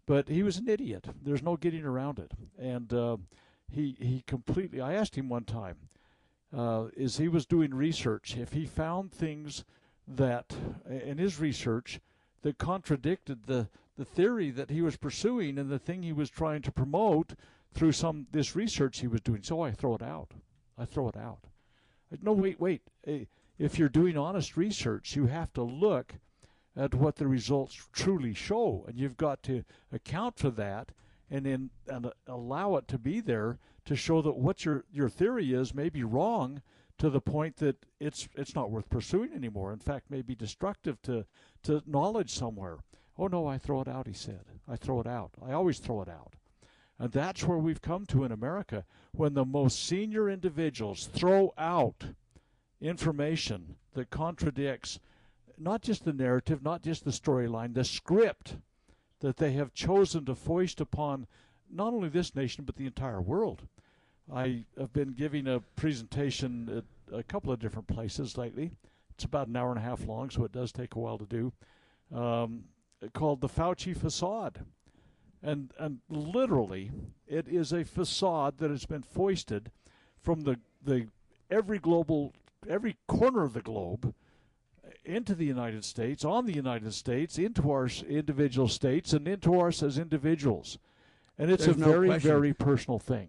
but 0.07 0.29
he 0.29 0.43
was 0.43 0.59
an 0.59 0.69
idiot. 0.69 1.07
There's 1.23 1.43
no 1.43 1.57
getting 1.57 1.85
around 1.85 2.19
it. 2.19 2.33
And 2.59 2.93
uh, 2.93 3.17
he 3.71 3.97
he 3.99 4.25
completely. 4.27 4.81
I 4.81 4.93
asked 4.93 5.17
him 5.17 5.31
one 5.31 5.45
time, 5.45 5.77
uh, 6.55 6.89
as 7.01 7.17
he 7.17 7.29
was 7.29 7.47
doing 7.47 7.73
research, 7.73 8.37
if 8.37 8.53
he 8.53 8.67
found 8.67 9.11
things 9.11 9.65
that 10.07 10.55
in 10.87 11.17
his 11.17 11.41
research 11.41 12.01
that 12.45 12.59
contradicted 12.59 13.47
the 13.47 13.69
the 13.97 14.05
theory 14.05 14.51
that 14.51 14.71
he 14.71 14.83
was 14.83 14.97
pursuing 14.97 15.57
and 15.57 15.71
the 15.71 15.79
thing 15.79 16.03
he 16.03 16.13
was 16.13 16.29
trying 16.29 16.61
to 16.63 16.73
promote 16.73 17.35
through 17.73 17.93
some 17.93 18.27
this 18.33 18.55
research 18.55 19.01
he 19.01 19.07
was 19.07 19.21
doing. 19.21 19.43
So 19.43 19.63
I 19.63 19.71
throw 19.71 19.95
it 19.95 20.03
out. 20.03 20.33
I 20.77 20.85
throw 20.85 21.09
it 21.09 21.17
out. 21.17 21.47
Uh, 22.13 22.17
no, 22.23 22.33
wait, 22.33 22.61
wait. 22.61 22.83
Uh, 23.07 23.27
if 23.59 23.79
you're 23.79 23.89
doing 23.89 24.19
honest 24.19 24.57
research, 24.57 25.17
you 25.17 25.27
have 25.27 25.53
to 25.55 25.63
look 25.63 26.15
at 26.77 26.93
what 26.93 27.17
the 27.17 27.29
results 27.29 27.89
truly 27.93 28.35
show, 28.35 28.85
and 28.89 28.99
you've 28.99 29.17
got 29.17 29.43
to 29.45 29.65
account 29.93 30.39
for 30.39 30.51
that 30.51 30.91
and 31.31 31.47
then 31.47 31.71
and 31.89 32.07
uh, 32.07 32.11
allow 32.27 32.77
it 32.77 32.89
to 32.89 32.99
be 32.99 33.21
there 33.21 33.59
to 33.87 33.97
show 33.97 34.21
that 34.21 34.37
what 34.37 34.65
your 34.65 34.85
your 34.93 35.09
theory 35.09 35.55
is 35.55 35.73
may 35.73 35.89
be 35.89 36.05
wrong 36.05 36.61
to 36.99 37.11
the 37.11 37.21
point 37.21 37.57
that 37.57 37.77
it's 38.01 38.29
it's 38.35 38.55
not 38.55 38.71
worth 38.71 38.89
pursuing 38.89 39.33
anymore. 39.33 39.73
In 39.73 39.79
fact, 39.79 40.11
may 40.11 40.23
be 40.23 40.35
destructive 40.35 41.01
to 41.03 41.27
to 41.65 41.83
knowledge 41.87 42.31
somewhere. 42.31 42.79
Oh 43.19 43.27
no, 43.27 43.47
I 43.47 43.59
throw 43.59 43.81
it 43.81 43.89
out. 43.89 44.07
He 44.07 44.13
said, 44.13 44.45
I 44.69 44.77
throw 44.77 45.01
it 45.01 45.07
out. 45.07 45.33
I 45.45 45.53
always 45.53 45.79
throw 45.79 46.03
it 46.03 46.09
out. 46.09 46.35
And 46.99 47.13
that's 47.13 47.45
where 47.45 47.59
we've 47.59 47.83
come 47.83 48.07
to 48.07 48.25
in 48.25 48.33
America 48.33 48.85
when 49.13 49.35
the 49.35 49.45
most 49.45 49.85
senior 49.85 50.31
individuals 50.31 51.07
throw 51.07 51.53
out 51.59 52.05
information 52.81 53.77
that 53.95 54.11
contradicts 54.11 55.01
not 55.59 55.83
just 55.83 56.05
the 56.05 56.13
narrative, 56.13 56.63
not 56.63 56.83
just 56.83 57.05
the 57.05 57.11
storyline, 57.11 57.75
the 57.75 57.85
script 57.85 58.57
that 59.21 59.37
they 59.37 59.53
have 59.53 59.73
chosen 59.73 60.25
to 60.27 60.35
foist 60.35 60.81
upon 60.81 61.27
not 61.71 61.93
only 61.93 62.09
this 62.09 62.35
nation 62.35 62.65
but 62.65 62.77
the 62.77 62.87
entire 62.87 63.21
world. 63.21 63.63
I 64.33 64.65
have 64.79 64.93
been 64.93 65.13
giving 65.13 65.47
a 65.47 65.61
presentation 65.61 66.69
at 67.11 67.15
a 67.15 67.23
couple 67.23 67.53
of 67.53 67.59
different 67.59 67.89
places 67.89 68.39
lately. 68.39 68.73
It's 69.11 69.25
about 69.25 69.49
an 69.49 69.57
hour 69.57 69.71
and 69.71 69.79
a 69.79 69.83
half 69.83 70.07
long, 70.07 70.31
so 70.31 70.45
it 70.45 70.53
does 70.53 70.73
take 70.73 70.95
a 70.95 70.99
while 70.99 71.19
to 71.19 71.27
do. 71.27 71.53
Um, 72.17 72.65
called 73.13 73.41
the 73.41 73.49
Fauci 73.49 73.97
facade, 73.97 74.65
and 75.43 75.73
and 75.79 75.99
literally, 76.09 76.91
it 77.27 77.47
is 77.49 77.73
a 77.73 77.85
facade 77.85 78.59
that 78.59 78.71
has 78.71 78.87
been 78.87 79.03
foisted 79.03 79.71
from 80.21 80.43
the 80.43 80.59
the 80.83 81.09
every 81.51 81.79
global 81.79 82.33
every 82.69 82.97
corner 83.07 83.43
of 83.43 83.53
the 83.53 83.61
globe 83.61 84.15
into 85.05 85.35
the 85.35 85.45
United 85.45 85.85
States, 85.85 86.25
on 86.25 86.47
the 86.47 86.55
United 86.55 86.95
States, 86.95 87.39
into 87.39 87.71
our 87.71 87.89
individual 88.09 88.69
states, 88.69 89.13
and 89.13 89.29
into 89.29 89.61
us 89.61 89.83
as 89.83 89.99
individuals. 89.99 90.79
And 91.39 91.51
it's 91.51 91.67
There's 91.67 91.77
a 91.77 91.81
no 91.81 91.87
very, 91.93 92.09
question. 92.09 92.31
very 92.31 92.55
personal 92.55 92.99
thing. 92.99 93.29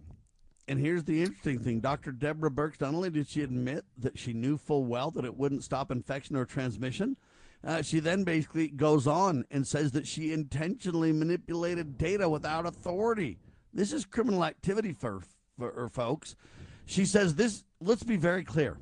And 0.68 0.80
here's 0.80 1.04
the 1.04 1.22
interesting 1.22 1.60
thing 1.60 1.80
Dr. 1.80 2.12
Deborah 2.12 2.50
Birx, 2.50 2.80
not 2.80 2.94
only 2.94 3.10
did 3.10 3.28
she 3.28 3.42
admit 3.42 3.84
that 3.98 4.18
she 4.18 4.32
knew 4.32 4.56
full 4.56 4.84
well 4.84 5.10
that 5.12 5.24
it 5.24 5.36
wouldn't 5.36 5.64
stop 5.64 5.90
infection 5.90 6.36
or 6.36 6.44
transmission, 6.44 7.16
uh, 7.64 7.82
she 7.82 8.00
then 8.00 8.24
basically 8.24 8.68
goes 8.68 9.06
on 9.06 9.44
and 9.50 9.66
says 9.66 9.92
that 9.92 10.06
she 10.06 10.32
intentionally 10.32 11.12
manipulated 11.12 11.96
data 11.96 12.28
without 12.28 12.66
authority. 12.66 13.38
This 13.72 13.92
is 13.92 14.04
criminal 14.04 14.44
activity 14.44 14.92
for, 14.92 15.22
for, 15.58 15.72
for 15.72 15.88
folks. 15.88 16.36
She 16.84 17.04
says 17.04 17.34
this, 17.34 17.64
let's 17.80 18.04
be 18.04 18.16
very 18.16 18.44
clear 18.44 18.78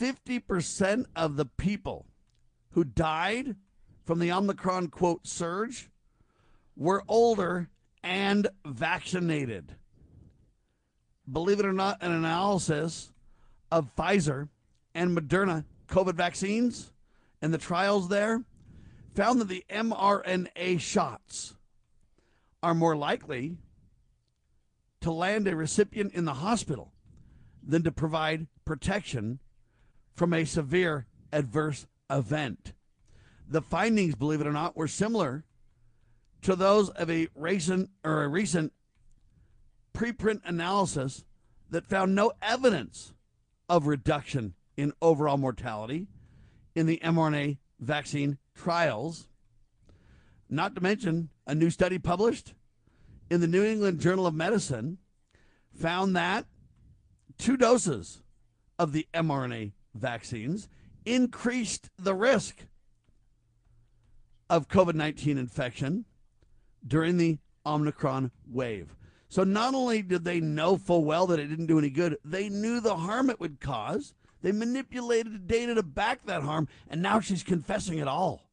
50% 0.00 1.06
of 1.14 1.36
the 1.36 1.46
people 1.46 2.06
who 2.70 2.84
died 2.84 3.56
from 4.04 4.18
the 4.18 4.32
Omicron 4.32 4.88
quote 4.88 5.26
surge 5.26 5.90
were 6.76 7.04
older 7.08 7.68
and 8.02 8.48
vaccinated. 8.66 9.76
Believe 11.30 11.60
it 11.60 11.66
or 11.66 11.72
not, 11.72 12.02
an 12.02 12.12
analysis 12.12 13.12
of 13.70 13.94
Pfizer 13.96 14.48
and 14.94 15.16
Moderna 15.16 15.64
COVID 15.88 16.14
vaccines 16.14 16.92
and 17.40 17.52
the 17.52 17.58
trials 17.58 18.08
there 18.08 18.44
found 19.14 19.40
that 19.40 19.48
the 19.48 19.64
mRNA 19.70 20.80
shots 20.80 21.54
are 22.62 22.74
more 22.74 22.96
likely 22.96 23.56
to 25.00 25.12
land 25.12 25.46
a 25.46 25.54
recipient 25.54 26.14
in 26.14 26.24
the 26.24 26.34
hospital 26.34 26.92
than 27.62 27.82
to 27.82 27.92
provide 27.92 28.46
protection 28.64 29.38
from 30.14 30.32
a 30.32 30.44
severe 30.44 31.06
adverse 31.32 31.86
event. 32.10 32.72
The 33.46 33.60
findings, 33.60 34.14
believe 34.14 34.40
it 34.40 34.46
or 34.46 34.52
not, 34.52 34.76
were 34.76 34.88
similar 34.88 35.44
to 36.42 36.56
those 36.56 36.88
of 36.90 37.10
a 37.10 37.28
recent 37.34 37.90
or 38.02 38.24
a 38.24 38.28
recent 38.28 38.72
preprint 39.94 40.40
analysis 40.44 41.24
that 41.70 41.86
found 41.86 42.14
no 42.14 42.32
evidence 42.42 43.12
of 43.68 43.86
reduction 43.86 44.54
in 44.76 44.92
overall 45.00 45.38
mortality 45.38 46.06
in 46.74 46.86
the 46.86 47.00
mRNA 47.02 47.58
vaccine 47.80 48.38
trials. 48.54 49.28
Not 50.50 50.74
to 50.74 50.80
mention, 50.80 51.30
a 51.46 51.54
new 51.54 51.70
study 51.70 51.98
published 51.98 52.54
in 53.30 53.40
the 53.40 53.46
New 53.46 53.64
England 53.64 54.00
Journal 54.00 54.26
of 54.26 54.34
Medicine 54.34 54.98
found 55.74 56.14
that 56.16 56.46
two 57.38 57.56
doses 57.56 58.22
of 58.78 58.92
the 58.92 59.06
mRNA 59.14 59.72
vaccines 59.94 60.68
increased 61.04 61.90
the 61.98 62.14
risk 62.14 62.66
of 64.50 64.68
COVID 64.68 64.94
19 64.94 65.38
infection 65.38 66.04
during 66.86 67.16
the 67.16 67.38
Omicron 67.64 68.30
wave. 68.50 68.94
So 69.34 69.42
not 69.42 69.74
only 69.74 70.00
did 70.00 70.24
they 70.24 70.38
know 70.38 70.76
full 70.76 71.04
well 71.04 71.26
that 71.26 71.40
it 71.40 71.48
didn't 71.48 71.66
do 71.66 71.76
any 71.76 71.90
good, 71.90 72.18
they 72.24 72.48
knew 72.48 72.78
the 72.78 72.94
harm 72.94 73.28
it 73.28 73.40
would 73.40 73.58
cause. 73.58 74.14
They 74.42 74.52
manipulated 74.52 75.34
the 75.34 75.38
data 75.40 75.74
to 75.74 75.82
back 75.82 76.24
that 76.26 76.44
harm, 76.44 76.68
and 76.86 77.02
now 77.02 77.18
she's 77.18 77.42
confessing 77.42 77.98
it 77.98 78.06
all. 78.06 78.48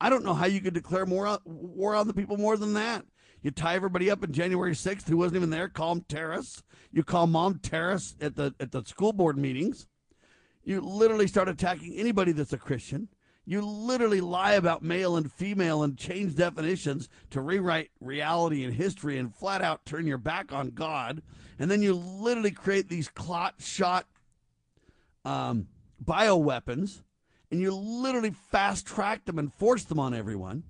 I 0.00 0.08
don't 0.08 0.24
know 0.24 0.32
how 0.32 0.46
you 0.46 0.62
could 0.62 0.72
declare 0.72 1.04
more 1.04 1.38
war 1.44 1.94
on 1.94 2.06
the 2.06 2.14
people 2.14 2.38
more 2.38 2.56
than 2.56 2.72
that. 2.72 3.04
You 3.42 3.50
tie 3.50 3.74
everybody 3.74 4.10
up 4.10 4.24
in 4.24 4.32
January 4.32 4.72
6th 4.72 5.06
who 5.06 5.18
wasn't 5.18 5.36
even 5.36 5.50
there, 5.50 5.68
call 5.68 5.94
them 5.94 6.06
terrorists. 6.08 6.62
You 6.90 7.02
call 7.02 7.26
mom 7.26 7.58
terrorists 7.58 8.16
at 8.18 8.36
the 8.36 8.54
at 8.60 8.72
the 8.72 8.82
school 8.86 9.12
board 9.12 9.36
meetings. 9.36 9.86
You 10.64 10.80
literally 10.80 11.26
start 11.26 11.50
attacking 11.50 11.96
anybody 11.96 12.32
that's 12.32 12.54
a 12.54 12.58
Christian. 12.58 13.08
You 13.50 13.62
literally 13.62 14.20
lie 14.20 14.52
about 14.52 14.84
male 14.84 15.16
and 15.16 15.32
female 15.32 15.82
and 15.82 15.98
change 15.98 16.36
definitions 16.36 17.08
to 17.30 17.40
rewrite 17.40 17.90
reality 18.00 18.62
and 18.62 18.72
history 18.72 19.18
and 19.18 19.34
flat 19.34 19.60
out 19.60 19.84
turn 19.84 20.06
your 20.06 20.18
back 20.18 20.52
on 20.52 20.70
God. 20.70 21.20
And 21.58 21.68
then 21.68 21.82
you 21.82 21.94
literally 21.94 22.52
create 22.52 22.88
these 22.88 23.08
clot 23.08 23.56
shot 23.58 24.06
um, 25.24 25.66
bioweapons 26.00 27.02
and 27.50 27.60
you 27.60 27.74
literally 27.74 28.30
fast 28.52 28.86
track 28.86 29.24
them 29.24 29.36
and 29.36 29.52
force 29.52 29.82
them 29.82 29.98
on 29.98 30.14
everyone. 30.14 30.62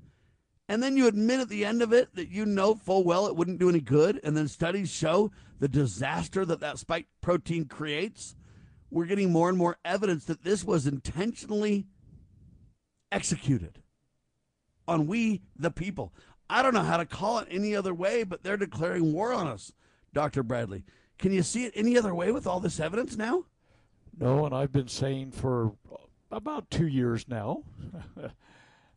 And 0.66 0.82
then 0.82 0.96
you 0.96 1.06
admit 1.06 1.40
at 1.40 1.50
the 1.50 1.66
end 1.66 1.82
of 1.82 1.92
it 1.92 2.14
that 2.14 2.30
you 2.30 2.46
know 2.46 2.74
full 2.74 3.04
well 3.04 3.26
it 3.26 3.36
wouldn't 3.36 3.60
do 3.60 3.68
any 3.68 3.82
good. 3.82 4.18
And 4.24 4.34
then 4.34 4.48
studies 4.48 4.90
show 4.90 5.32
the 5.58 5.68
disaster 5.68 6.46
that 6.46 6.60
that 6.60 6.78
spike 6.78 7.08
protein 7.20 7.66
creates. 7.66 8.36
We're 8.90 9.04
getting 9.04 9.30
more 9.30 9.50
and 9.50 9.58
more 9.58 9.76
evidence 9.84 10.24
that 10.24 10.44
this 10.44 10.64
was 10.64 10.86
intentionally 10.86 11.84
executed 13.12 13.80
on 14.86 15.06
we, 15.06 15.42
the 15.56 15.70
people. 15.70 16.12
I 16.48 16.62
don't 16.62 16.74
know 16.74 16.82
how 16.82 16.96
to 16.96 17.06
call 17.06 17.38
it 17.38 17.48
any 17.50 17.76
other 17.76 17.94
way, 17.94 18.24
but 18.24 18.42
they're 18.42 18.56
declaring 18.56 19.12
war 19.12 19.32
on 19.32 19.46
us, 19.46 19.72
Dr. 20.12 20.42
Bradley. 20.42 20.84
Can 21.18 21.32
you 21.32 21.42
see 21.42 21.64
it 21.64 21.72
any 21.76 21.96
other 21.96 22.14
way 22.14 22.32
with 22.32 22.46
all 22.46 22.60
this 22.60 22.80
evidence 22.80 23.16
now? 23.16 23.44
No, 24.18 24.44
and 24.44 24.54
I've 24.54 24.72
been 24.72 24.88
saying 24.88 25.32
for 25.32 25.74
about 26.30 26.70
two 26.70 26.86
years 26.86 27.28
now 27.28 27.62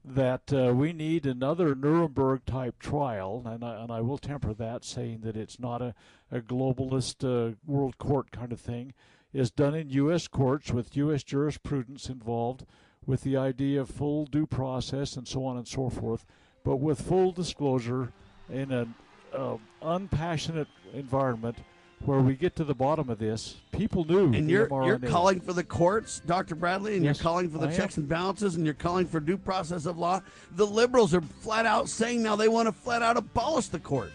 that 0.06 0.52
uh, 0.52 0.73
we 0.73 0.94
need 0.94 1.26
another 1.26 1.76
Nuremberg 1.76 2.45
type 2.45 2.80
trial, 2.80 3.44
and 3.45 3.64
I, 3.64 3.81
and 3.81 3.91
I 3.91 4.02
will 4.02 4.18
temper 4.18 4.53
that, 4.53 4.84
saying 4.84 5.22
that 5.22 5.38
it's 5.38 5.60
not 5.60 5.81
a, 5.81 5.94
a 6.31 6.41
globalist 6.41 7.23
uh, 7.23 7.56
world 7.65 7.98
court 7.98 8.31
kind 8.31 8.52
of 8.52 8.60
thing, 8.60 8.94
is 9.31 9.52
done 9.52 9.76
in 9.76 9.90
U.S. 9.90 10.27
courts 10.27 10.72
with 10.72 10.98
U.S. 10.98 11.23
jurisprudence 11.23 12.10
involved, 12.10 12.65
with 13.05 13.21
the 13.21 13.38
idea 13.38 13.81
of 13.81 13.89
full 13.89 14.25
due 14.25 14.45
process 14.45 15.15
and 15.15 15.27
so 15.27 15.45
on 15.45 15.57
and 15.57 15.67
so 15.67 15.89
forth, 15.89 16.25
but 16.63 16.77
with 16.77 17.01
full 17.01 17.31
disclosure 17.31 18.11
in 18.49 18.71
an 18.71 18.93
uh, 19.34 19.57
unpassionate 19.81 20.67
environment 20.93 21.57
where 22.05 22.19
we 22.19 22.35
get 22.35 22.55
to 22.57 22.63
the 22.63 22.73
bottom 22.75 23.09
of 23.09 23.17
this. 23.17 23.55
People 23.71 24.03
knew 24.03 24.34
And 24.34 24.49
you're 24.49 24.67
you're 24.85 24.99
calling 24.99 25.39
for 25.39 25.53
the 25.53 25.63
courts, 25.63 26.21
Dr. 26.25 26.55
Bradley, 26.55 26.95
and 26.95 27.05
Yes, 27.05 27.17
you're 27.17 27.23
calling 27.23 27.49
for 27.49 27.59
the 27.59 27.67
I 27.67 27.71
am. 27.71 27.77
checks 27.77 27.97
and 27.97 28.07
balances, 28.07 28.55
and 28.55 28.65
you're 28.65 28.73
calling 28.73 29.07
for 29.07 29.19
due 29.19 29.38
process 29.38 29.85
of 29.85 29.97
law. 29.97 30.21
The 30.55 30.67
liberals 30.67 31.13
are 31.13 31.21
flat 31.21 31.65
out 31.65 31.88
saying 31.88 32.21
now 32.21 32.35
they 32.35 32.49
want 32.49 32.67
to 32.67 32.73
flat 32.73 33.01
out 33.01 33.15
abolish 33.15 33.67
the 33.67 33.80
court. 33.80 34.11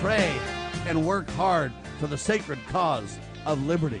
Pray 0.00 0.36
and 0.86 1.06
work 1.06 1.28
hard 1.30 1.72
for 1.98 2.06
the 2.06 2.16
sacred 2.18 2.58
cause 2.68 3.18
of 3.46 3.64
liberty. 3.66 4.00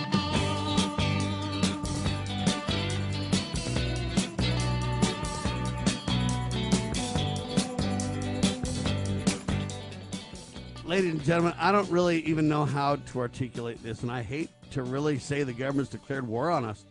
ladies 10.85 11.11
and 11.11 11.23
gentlemen, 11.23 11.53
I 11.59 11.71
don't 11.71 11.89
really 11.89 12.19
even 12.21 12.47
know 12.47 12.65
how 12.65 12.95
to 12.95 13.19
articulate 13.19 13.81
this, 13.83 14.01
and 14.03 14.11
I 14.11 14.21
hate 14.21 14.49
to 14.71 14.83
really 14.83 15.19
say 15.19 15.43
the 15.43 15.53
government's 15.53 15.91
declared 15.91 16.27
war 16.27 16.49
on 16.49 16.65
us, 16.65 16.85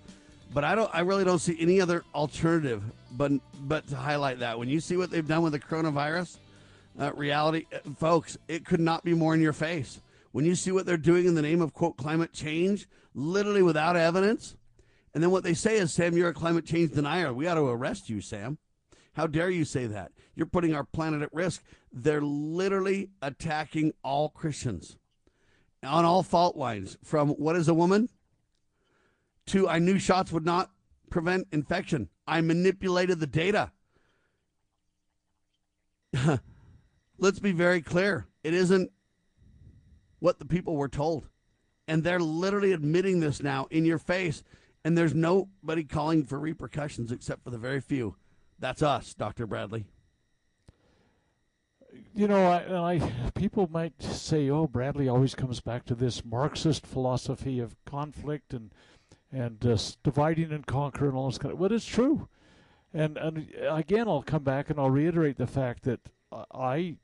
but 0.52 0.64
I 0.64 0.74
don't. 0.74 0.90
I 0.92 1.00
really 1.00 1.24
don't 1.24 1.38
see 1.38 1.56
any 1.60 1.80
other 1.80 2.04
alternative, 2.14 2.82
but 3.12 3.32
but 3.62 3.86
to 3.88 3.96
highlight 3.96 4.40
that 4.40 4.58
when 4.58 4.68
you 4.68 4.80
see 4.80 4.96
what 4.96 5.10
they've 5.10 5.26
done 5.26 5.42
with 5.42 5.52
the 5.52 5.58
coronavirus, 5.58 6.38
uh, 6.98 7.12
reality, 7.14 7.66
uh, 7.72 7.78
folks, 7.98 8.38
it 8.48 8.64
could 8.64 8.80
not 8.80 9.04
be 9.04 9.14
more 9.14 9.34
in 9.34 9.40
your 9.40 9.52
face. 9.52 10.00
When 10.32 10.44
you 10.44 10.54
see 10.54 10.72
what 10.72 10.86
they're 10.86 10.96
doing 10.96 11.26
in 11.26 11.34
the 11.34 11.42
name 11.42 11.60
of 11.60 11.72
quote 11.72 11.96
climate 11.96 12.32
change, 12.32 12.88
literally 13.14 13.62
without 13.62 13.96
evidence, 13.96 14.56
and 15.14 15.22
then 15.22 15.30
what 15.30 15.42
they 15.42 15.54
say 15.54 15.76
is, 15.78 15.92
Sam, 15.92 16.16
you're 16.16 16.28
a 16.28 16.34
climate 16.34 16.66
change 16.66 16.92
denier. 16.92 17.32
We 17.32 17.46
ought 17.46 17.54
to 17.54 17.66
arrest 17.66 18.08
you, 18.08 18.20
Sam. 18.20 18.58
How 19.14 19.26
dare 19.26 19.50
you 19.50 19.64
say 19.64 19.86
that? 19.86 20.12
You're 20.34 20.46
putting 20.46 20.74
our 20.74 20.84
planet 20.84 21.22
at 21.22 21.34
risk. 21.34 21.62
They're 21.92 22.22
literally 22.22 23.10
attacking 23.20 23.92
all 24.04 24.28
Christians 24.28 24.96
on 25.82 26.04
all 26.04 26.22
fault 26.22 26.56
lines 26.56 26.96
from 27.02 27.30
what 27.30 27.56
is 27.56 27.68
a 27.68 27.74
woman 27.74 28.08
to 29.46 29.68
I 29.68 29.78
knew 29.78 29.98
shots 29.98 30.30
would 30.32 30.44
not 30.44 30.70
prevent 31.10 31.48
infection. 31.52 32.08
I 32.26 32.40
manipulated 32.40 33.18
the 33.18 33.26
data. 33.26 33.72
Let's 37.18 37.40
be 37.40 37.52
very 37.52 37.82
clear. 37.82 38.26
It 38.44 38.54
isn't 38.54 38.90
what 40.20 40.38
the 40.38 40.44
people 40.44 40.76
were 40.76 40.88
told. 40.88 41.28
And 41.88 42.04
they're 42.04 42.20
literally 42.20 42.72
admitting 42.72 43.20
this 43.20 43.42
now 43.42 43.66
in 43.70 43.84
your 43.84 43.98
face. 43.98 44.44
And 44.84 44.96
there's 44.96 45.14
nobody 45.14 45.82
calling 45.84 46.24
for 46.24 46.38
repercussions 46.38 47.10
except 47.10 47.42
for 47.42 47.50
the 47.50 47.58
very 47.58 47.80
few. 47.80 48.16
That's 48.60 48.82
us, 48.82 49.14
Dr. 49.14 49.46
Bradley. 49.46 49.86
You 52.14 52.28
know, 52.28 52.46
I, 52.46 52.94
I, 52.94 53.30
people 53.34 53.68
might 53.72 54.00
say, 54.02 54.50
"Oh, 54.50 54.66
Bradley 54.66 55.08
always 55.08 55.34
comes 55.34 55.60
back 55.60 55.84
to 55.86 55.94
this 55.94 56.24
Marxist 56.24 56.86
philosophy 56.86 57.58
of 57.58 57.74
conflict 57.84 58.52
and 58.52 58.70
and 59.32 59.64
uh, 59.64 59.76
dividing 60.02 60.52
and 60.52 60.66
conquer 60.66 61.08
and 61.08 61.16
all 61.16 61.28
this 61.28 61.38
kind 61.38 61.52
of." 61.52 61.58
But 61.58 61.72
it's 61.72 61.86
true, 61.86 62.28
and 62.92 63.16
and 63.16 63.48
again, 63.68 64.06
I'll 64.06 64.22
come 64.22 64.44
back 64.44 64.70
and 64.70 64.78
I'll 64.78 64.90
reiterate 64.90 65.38
the 65.38 65.46
fact 65.46 65.84
that 65.84 66.00
I, 66.52 66.96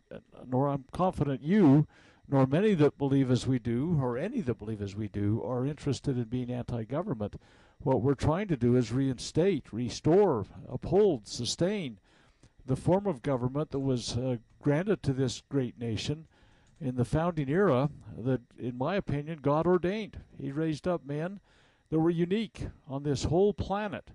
nor 0.47 0.69
I'm 0.69 0.85
confident 0.93 1.43
you, 1.43 1.87
nor 2.28 2.47
many 2.47 2.74
that 2.74 2.99
believe 2.99 3.31
as 3.31 3.47
we 3.47 3.59
do, 3.59 3.99
or 4.01 4.19
any 4.19 4.41
that 4.43 4.59
believe 4.59 4.83
as 4.83 4.95
we 4.95 5.09
do, 5.09 5.43
are 5.45 5.66
interested 5.66 6.16
in 6.16 6.24
being 6.24 6.51
anti-government. 6.51 7.37
What 7.82 8.03
we're 8.03 8.15
trying 8.15 8.48
to 8.48 8.57
do 8.57 8.77
is 8.77 8.93
reinstate, 8.93 9.73
restore, 9.73 10.47
uphold, 10.69 11.27
sustain 11.27 11.98
the 12.65 12.77
form 12.77 13.07
of 13.07 13.23
government 13.23 13.70
that 13.70 13.78
was 13.78 14.16
uh, 14.16 14.36
granted 14.61 15.03
to 15.05 15.12
this 15.12 15.43
great 15.48 15.78
nation 15.78 16.27
in 16.81 16.97
the 16.97 17.05
founding 17.05 17.48
era 17.48 17.90
that, 18.19 18.40
in 18.59 18.77
my 18.77 18.97
opinion, 18.97 19.39
God 19.40 19.66
ordained. 19.66 20.19
He 20.40 20.53
raised 20.53 20.86
up 20.89 21.07
men 21.07 21.40
that 21.90 22.01
were 22.01 22.11
unique 22.11 22.69
on 22.89 23.03
this 23.03 23.24
whole 23.24 23.55
planet. 23.55 24.11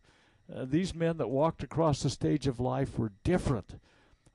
Uh, 0.53 0.65
these 0.65 0.93
men 0.93 1.17
that 1.17 1.29
walked 1.29 1.63
across 1.63 2.03
the 2.03 2.09
stage 2.09 2.47
of 2.47 2.59
life 2.59 2.99
were 2.99 3.13
different. 3.23 3.79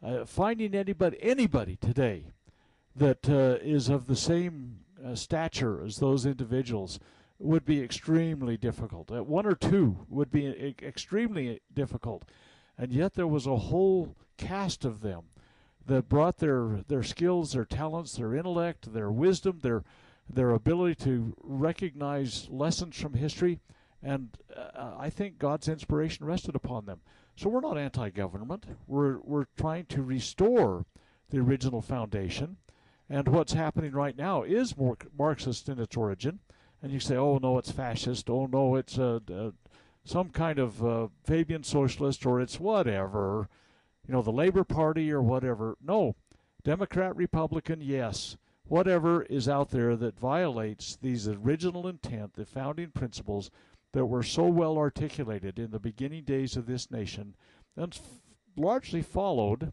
Uh, 0.03 0.25
finding 0.25 0.75
anybody, 0.75 1.19
anybody 1.21 1.77
today 1.77 2.27
that 2.95 3.29
uh, 3.29 3.59
is 3.63 3.89
of 3.89 4.07
the 4.07 4.17
same 4.17 4.79
uh, 5.05 5.15
stature 5.15 5.85
as 5.85 5.99
those 5.99 6.25
individuals 6.25 6.99
would 7.39 7.65
be 7.65 7.83
extremely 7.83 8.57
difficult. 8.57 9.11
Uh, 9.11 9.23
one 9.23 9.47
or 9.47 9.55
two 9.55 10.07
would 10.09 10.31
be 10.31 10.75
extremely 10.83 11.61
difficult. 11.73 12.25
And 12.79 12.93
yet 12.93 13.15
there 13.15 13.27
was 13.27 13.47
a 13.47 13.57
whole 13.57 14.15
cast 14.37 14.85
of 14.85 15.01
them 15.01 15.25
that 15.87 16.09
brought 16.09 16.39
their, 16.39 16.81
their 16.89 17.03
skills, 17.03 17.53
their 17.53 17.65
talents, 17.65 18.15
their 18.15 18.35
intellect, 18.35 18.93
their 18.93 19.11
wisdom, 19.11 19.61
their 19.63 19.85
their 20.29 20.51
ability 20.51 20.95
to 21.05 21.35
recognize 21.43 22.49
lessons 22.51 23.01
from 23.01 23.15
history, 23.15 23.61
and 24.03 24.37
uh, 24.57 24.95
I 24.99 25.09
think 25.09 25.39
God's 25.39 25.69
inspiration 25.69 26.27
rested 26.27 26.57
upon 26.57 26.87
them. 26.87 27.01
So 27.37 27.49
we're 27.49 27.61
not 27.61 27.79
anti-government. 27.79 28.67
We're 28.87 29.19
we're 29.21 29.47
trying 29.57 29.87
to 29.87 30.03
restore 30.03 30.85
the 31.31 31.39
original 31.39 31.81
foundation, 31.81 32.57
and 33.09 33.29
what's 33.29 33.53
happening 33.53 33.93
right 33.93 34.17
now 34.17 34.43
is 34.43 34.77
more 34.77 34.97
Marxist 35.17 35.69
in 35.69 35.79
its 35.79 35.97
origin. 35.97 36.41
And 36.83 36.93
you 36.93 37.01
say, 37.01 37.17
oh 37.17 37.39
no, 37.39 37.59
it's 37.59 37.71
fascist. 37.71 38.29
Oh 38.31 38.47
no, 38.47 38.77
it's 38.77 38.99
uh, 38.99 39.21
uh, 39.33 39.51
some 40.05 40.31
kind 40.31 40.59
of 40.59 40.85
uh, 40.85 41.09
Fabian 41.25 41.65
socialist, 41.65 42.25
or 42.27 42.41
it's 42.41 42.61
whatever 42.61 43.49
you 44.07 44.15
know, 44.15 44.23
the 44.23 44.33
Labor 44.33 44.65
Party 44.65 45.11
or 45.11 45.23
whatever. 45.23 45.77
No, 45.83 46.15
Democrat, 46.63 47.17
Republican, 47.17 47.81
yes. 47.81 48.37
Whatever 48.65 49.23
is 49.23 49.49
out 49.49 49.71
there 49.71 49.97
that 49.97 50.19
violates 50.19 50.97
these 50.97 51.29
original 51.29 51.87
intent, 51.87 52.35
the 52.35 52.45
founding 52.45 52.91
principles 52.91 53.51
that 53.93 54.07
were 54.07 54.23
so 54.23 54.45
well 54.45 54.77
articulated 54.77 55.59
in 55.59 55.71
the 55.71 55.79
beginning 55.79 56.25
days 56.25 56.57
of 56.57 56.67
this 56.67 56.91
nation 56.91 57.35
and 57.77 57.95
f- 57.95 58.21
largely 58.57 59.03
followed 59.03 59.73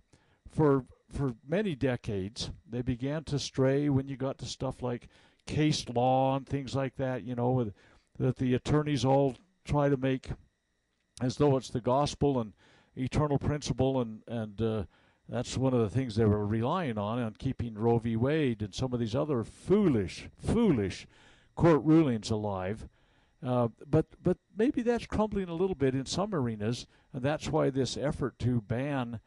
for 0.50 0.86
for 1.12 1.36
many 1.48 1.76
decades. 1.76 2.52
They 2.68 2.82
began 2.82 3.24
to 3.26 3.38
stray 3.38 3.90
when 3.90 4.08
you 4.08 4.16
got 4.16 4.38
to 4.40 4.46
stuff 4.46 4.82
like 4.82 5.08
case 5.46 5.88
law 5.90 6.36
and 6.36 6.48
things 6.48 6.76
like 6.76 6.96
that, 6.96 7.24
you 7.24 7.36
know, 7.36 7.52
with, 7.52 7.74
that 8.20 8.38
the 8.38 8.54
attorneys 8.54 9.04
all 9.04 9.36
try 9.66 9.90
to 9.90 9.98
make 9.98 10.30
as 11.22 11.38
though 11.38 11.58
it's 11.58 11.70
the 11.70 11.82
gospel 11.82 12.40
and 12.40 12.54
eternal 12.96 13.40
principle, 13.40 14.02
and 14.02 14.22
and 14.28 14.62
uh, 14.62 14.84
that's 15.30 15.58
one 15.58 15.74
of 15.74 15.80
the 15.80 15.90
things 15.90 16.16
they 16.16 16.26
were 16.26 16.46
relying 16.46 16.98
on 16.98 17.20
on 17.20 17.36
keeping 17.38 17.76
Roe 17.76 18.00
v. 18.00 18.16
Wade 18.16 18.62
and 18.62 18.74
some 18.74 18.94
of 18.94 19.00
these 19.00 19.16
other 19.16 19.44
foolish, 19.44 20.30
foolish 20.38 21.08
court 21.56 21.84
rulings 21.84 22.30
alive. 22.30 22.88
Uh, 23.46 23.68
but 23.90 24.06
but 24.22 24.38
maybe 24.56 24.82
that's 24.82 25.06
crumbling 25.06 25.50
a 25.50 25.54
little 25.54 25.76
bit 25.76 25.96
in 25.96 26.06
some 26.06 26.34
arenas, 26.34 26.88
and 27.14 27.24
that's 27.24 27.50
why 27.50 27.70
this 27.70 27.98
effort 27.98 28.40
to 28.40 28.62
ban, 28.62 29.20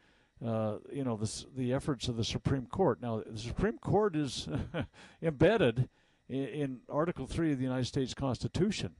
uh, 0.45 0.77
you 0.91 1.03
know, 1.03 1.15
the 1.15 1.45
the 1.55 1.73
efforts 1.73 2.07
of 2.07 2.17
the 2.17 2.23
Supreme 2.23 2.65
Court. 2.65 3.01
Now, 3.01 3.23
the 3.25 3.37
Supreme 3.37 3.77
Court 3.77 4.15
is 4.15 4.47
embedded 5.21 5.87
in, 6.29 6.45
in 6.45 6.79
Article 6.89 7.27
Three 7.27 7.51
of 7.51 7.57
the 7.57 7.63
United 7.63 7.85
States 7.85 8.13
Constitution. 8.13 8.95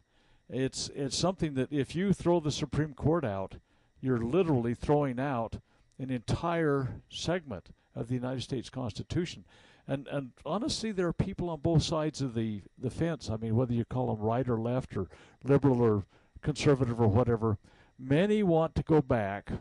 It's 0.49 0.89
it's 0.95 1.17
something 1.17 1.55
that 1.55 1.71
if 1.71 1.95
you 1.95 2.13
throw 2.13 2.39
the 2.39 2.51
Supreme 2.51 2.93
Court 2.93 3.25
out, 3.25 3.55
you're 4.01 4.21
literally 4.21 4.73
throwing 4.73 5.19
out 5.19 5.59
an 5.99 6.09
entire 6.09 7.01
segment 7.09 7.69
of 7.95 8.07
the 8.07 8.13
United 8.13 8.41
States 8.41 8.69
Constitution. 8.69 9.43
And 9.87 10.07
and 10.07 10.31
honestly, 10.45 10.91
there 10.91 11.07
are 11.07 11.13
people 11.13 11.49
on 11.49 11.59
both 11.59 11.83
sides 11.83 12.21
of 12.21 12.33
the, 12.33 12.61
the 12.77 12.89
fence. 12.89 13.29
I 13.29 13.37
mean, 13.37 13.55
whether 13.55 13.73
you 13.73 13.85
call 13.85 14.15
them 14.15 14.23
right 14.23 14.47
or 14.47 14.59
left 14.59 14.95
or 14.95 15.07
liberal 15.43 15.81
or 15.81 16.05
conservative 16.41 16.99
or 17.01 17.07
whatever, 17.07 17.57
many 17.97 18.43
want 18.43 18.75
to 18.75 18.83
go 18.83 19.01
back 19.01 19.51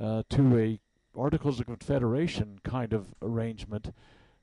uh, 0.00 0.22
to 0.30 0.58
a 0.58 0.80
Articles 1.16 1.58
of 1.58 1.66
Confederation 1.66 2.60
kind 2.62 2.92
of 2.92 3.08
arrangement 3.20 3.92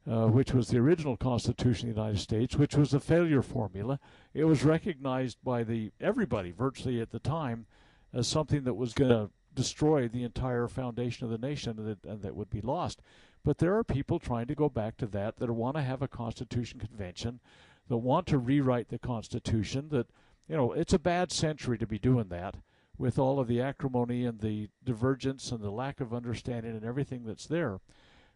uh, 0.09 0.27
which 0.27 0.53
was 0.53 0.67
the 0.67 0.77
original 0.77 1.17
Constitution 1.17 1.89
of 1.89 1.95
the 1.95 2.01
United 2.01 2.19
States, 2.19 2.55
which 2.55 2.75
was 2.75 2.93
a 2.93 2.99
failure 2.99 3.41
formula. 3.41 3.99
It 4.33 4.45
was 4.45 4.63
recognized 4.63 5.37
by 5.43 5.63
the 5.63 5.91
everybody 5.99 6.51
virtually 6.51 7.01
at 7.01 7.11
the 7.11 7.19
time 7.19 7.65
as 8.13 8.27
something 8.27 8.63
that 8.63 8.75
was 8.75 8.93
going 8.93 9.09
to 9.09 9.29
destroy 9.53 10.07
the 10.07 10.23
entire 10.23 10.67
foundation 10.67 11.25
of 11.25 11.31
the 11.31 11.47
nation 11.47 11.79
and 11.79 11.87
that, 11.87 12.05
and 12.05 12.21
that 12.21 12.35
would 12.35 12.49
be 12.49 12.61
lost. 12.61 13.01
But 13.43 13.57
there 13.57 13.75
are 13.77 13.83
people 13.83 14.19
trying 14.19 14.47
to 14.47 14.55
go 14.55 14.69
back 14.69 14.97
to 14.97 15.07
that 15.07 15.37
that 15.37 15.51
want 15.51 15.75
to 15.77 15.83
have 15.83 16.01
a 16.01 16.07
Constitution 16.07 16.79
convention, 16.79 17.39
that 17.87 17.97
want 17.97 18.27
to 18.27 18.37
rewrite 18.37 18.89
the 18.89 18.99
Constitution. 18.99 19.89
That 19.89 20.07
you 20.47 20.55
know, 20.55 20.73
it's 20.73 20.93
a 20.93 20.99
bad 20.99 21.31
century 21.31 21.77
to 21.77 21.87
be 21.87 21.99
doing 21.99 22.27
that 22.29 22.57
with 22.97 23.19
all 23.19 23.39
of 23.39 23.47
the 23.47 23.61
acrimony 23.61 24.25
and 24.25 24.39
the 24.39 24.69
divergence 24.83 25.51
and 25.51 25.61
the 25.61 25.71
lack 25.71 25.99
of 25.99 26.13
understanding 26.13 26.71
and 26.71 26.85
everything 26.85 27.23
that's 27.25 27.47
there. 27.47 27.79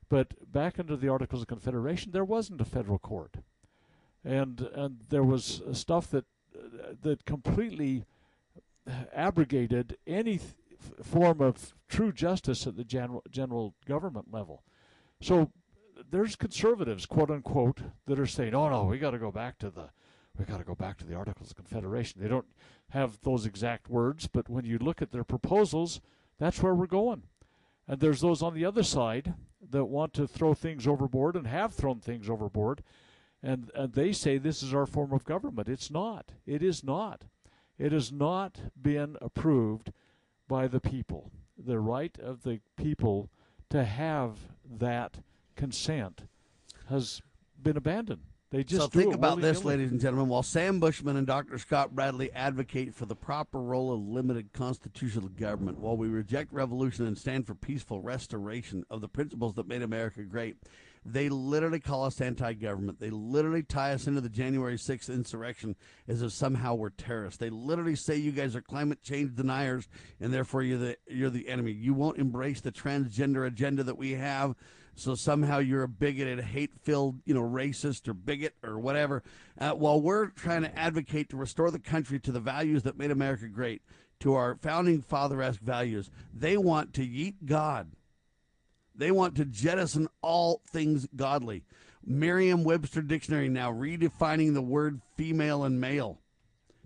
But 0.09 0.51
back 0.51 0.79
under 0.79 0.97
the 0.97 1.07
Articles 1.07 1.43
of 1.43 1.47
Confederation, 1.47 2.11
there 2.11 2.25
wasn't 2.25 2.61
a 2.61 2.65
federal 2.65 2.97
court, 2.97 3.35
and 4.25 4.59
and 4.73 5.01
there 5.09 5.23
was 5.23 5.61
uh, 5.61 5.73
stuff 5.73 6.09
that 6.09 6.25
uh, 6.55 6.93
that 7.03 7.25
completely 7.25 8.05
uh, 8.87 8.91
abrogated 9.13 9.97
any 10.07 10.39
th- 10.39 10.53
form 11.03 11.41
of 11.41 11.75
true 11.87 12.11
justice 12.11 12.65
at 12.65 12.75
the 12.75 12.83
general 12.83 13.23
general 13.29 13.75
government 13.85 14.33
level. 14.33 14.63
So 15.21 15.51
there's 16.09 16.35
conservatives, 16.35 17.05
quote 17.05 17.29
unquote, 17.29 17.81
that 18.07 18.19
are 18.19 18.25
saying, 18.25 18.55
"Oh 18.55 18.69
no, 18.69 18.85
we 18.85 18.97
got 18.97 19.11
to 19.11 19.19
go 19.19 19.31
back 19.31 19.59
to 19.59 19.69
the 19.69 19.89
we 20.39 20.45
got 20.45 20.57
to 20.57 20.63
go 20.63 20.75
back 20.75 20.97
to 20.97 21.05
the 21.05 21.15
Articles 21.15 21.51
of 21.51 21.55
Confederation." 21.55 22.19
They 22.19 22.27
don't 22.27 22.47
have 22.89 23.21
those 23.21 23.45
exact 23.45 23.89
words, 23.89 24.25
but 24.25 24.49
when 24.49 24.65
you 24.65 24.79
look 24.79 25.03
at 25.03 25.11
their 25.11 25.23
proposals, 25.23 26.01
that's 26.39 26.63
where 26.63 26.73
we're 26.73 26.87
going. 26.87 27.23
And 27.89 27.99
there's 27.99 28.21
those 28.21 28.43
on 28.43 28.53
the 28.53 28.65
other 28.65 28.83
side 28.83 29.33
that 29.71 29.85
want 29.85 30.13
to 30.13 30.27
throw 30.27 30.53
things 30.53 30.87
overboard 30.87 31.35
and 31.35 31.47
have 31.47 31.73
thrown 31.73 31.99
things 31.99 32.29
overboard. 32.29 32.83
And, 33.41 33.71
and 33.73 33.93
they 33.93 34.11
say 34.11 34.37
this 34.37 34.61
is 34.61 34.75
our 34.75 34.85
form 34.85 35.11
of 35.11 35.25
government. 35.25 35.67
It's 35.67 35.89
not. 35.89 36.31
It 36.45 36.61
is 36.61 36.83
not. 36.83 37.23
It 37.79 37.91
has 37.91 38.11
not 38.11 38.59
been 38.79 39.17
approved 39.21 39.91
by 40.47 40.67
the 40.67 40.79
people. 40.79 41.31
The 41.57 41.79
right 41.79 42.15
of 42.19 42.43
the 42.43 42.59
people 42.77 43.31
to 43.71 43.83
have 43.83 44.37
that 44.69 45.15
consent 45.55 46.27
has 46.89 47.23
been 47.61 47.75
abandoned. 47.75 48.21
They 48.51 48.63
just 48.63 48.81
so 48.81 48.87
think 48.87 49.13
about 49.13 49.41
this, 49.41 49.63
ladies 49.63 49.91
and 49.91 50.01
gentlemen. 50.01 50.27
While 50.27 50.41
Sam 50.41 50.79
Bushman 50.79 51.17
and 51.17 51.27
Dr. 51.27 51.59
Scott 51.59 51.93
Bradley 51.93 52.31
advocate 52.33 52.95
for 52.95 53.05
the 53.05 53.15
proper 53.15 53.61
role 53.61 53.93
of 53.93 53.99
limited 53.99 54.53
constitutional 54.53 55.29
government, 55.29 55.77
while 55.77 55.95
we 55.95 56.07
reject 56.07 56.51
revolution 56.51 57.05
and 57.05 57.15
stand 57.15 57.45
for 57.45 57.53
peaceful 57.53 58.01
restoration 58.01 58.83
of 58.89 59.01
the 59.01 59.07
principles 59.07 59.53
that 59.53 59.67
made 59.67 59.83
America 59.83 60.23
great, 60.23 60.57
they 61.05 61.29
literally 61.29 61.79
call 61.79 62.05
us 62.05 62.19
anti-government. 62.21 62.99
They 62.99 63.11
literally 63.11 63.61
tie 63.61 63.93
us 63.93 64.07
into 64.07 64.19
the 64.19 64.29
January 64.29 64.77
6th 64.77 65.13
insurrection 65.13 65.75
as 66.07 66.23
if 66.23 66.31
somehow 66.31 66.73
we're 66.73 66.89
terrorists. 66.89 67.37
They 67.37 67.51
literally 67.51 67.95
say 67.95 68.15
you 68.15 68.31
guys 68.31 68.55
are 68.55 68.61
climate 68.61 69.03
change 69.03 69.35
deniers 69.35 69.87
and 70.19 70.33
therefore 70.33 70.63
you're 70.63 70.79
the 70.79 70.97
you're 71.07 71.29
the 71.29 71.47
enemy. 71.47 71.71
You 71.71 71.93
won't 71.93 72.17
embrace 72.17 72.61
the 72.61 72.71
transgender 72.71 73.45
agenda 73.45 73.83
that 73.83 73.97
we 73.97 74.11
have. 74.13 74.55
So 74.99 75.15
somehow 75.15 75.59
you're 75.59 75.83
a 75.83 75.87
bigoted, 75.87 76.41
hate-filled, 76.41 77.21
you 77.25 77.33
know, 77.33 77.41
racist 77.41 78.07
or 78.09 78.13
bigot 78.13 78.55
or 78.63 78.77
whatever. 78.77 79.23
Uh, 79.57 79.71
while 79.71 80.01
we're 80.01 80.27
trying 80.27 80.63
to 80.63 80.77
advocate 80.77 81.29
to 81.29 81.37
restore 81.37 81.71
the 81.71 81.79
country 81.79 82.19
to 82.19 82.31
the 82.33 82.41
values 82.41 82.83
that 82.83 82.97
made 82.97 83.09
America 83.09 83.47
great, 83.47 83.81
to 84.19 84.33
our 84.33 84.55
founding 84.55 85.01
father-esque 85.01 85.61
values, 85.61 86.11
they 86.33 86.57
want 86.57 86.93
to 86.95 87.01
yeet 87.01 87.35
God. 87.45 87.91
They 88.93 89.11
want 89.11 89.35
to 89.37 89.45
jettison 89.45 90.09
all 90.21 90.61
things 90.69 91.07
godly. 91.15 91.63
Merriam-Webster 92.05 93.01
dictionary 93.01 93.47
now 93.47 93.71
redefining 93.71 94.53
the 94.53 94.61
word 94.61 94.99
female 95.15 95.63
and 95.63 95.79
male 95.79 96.19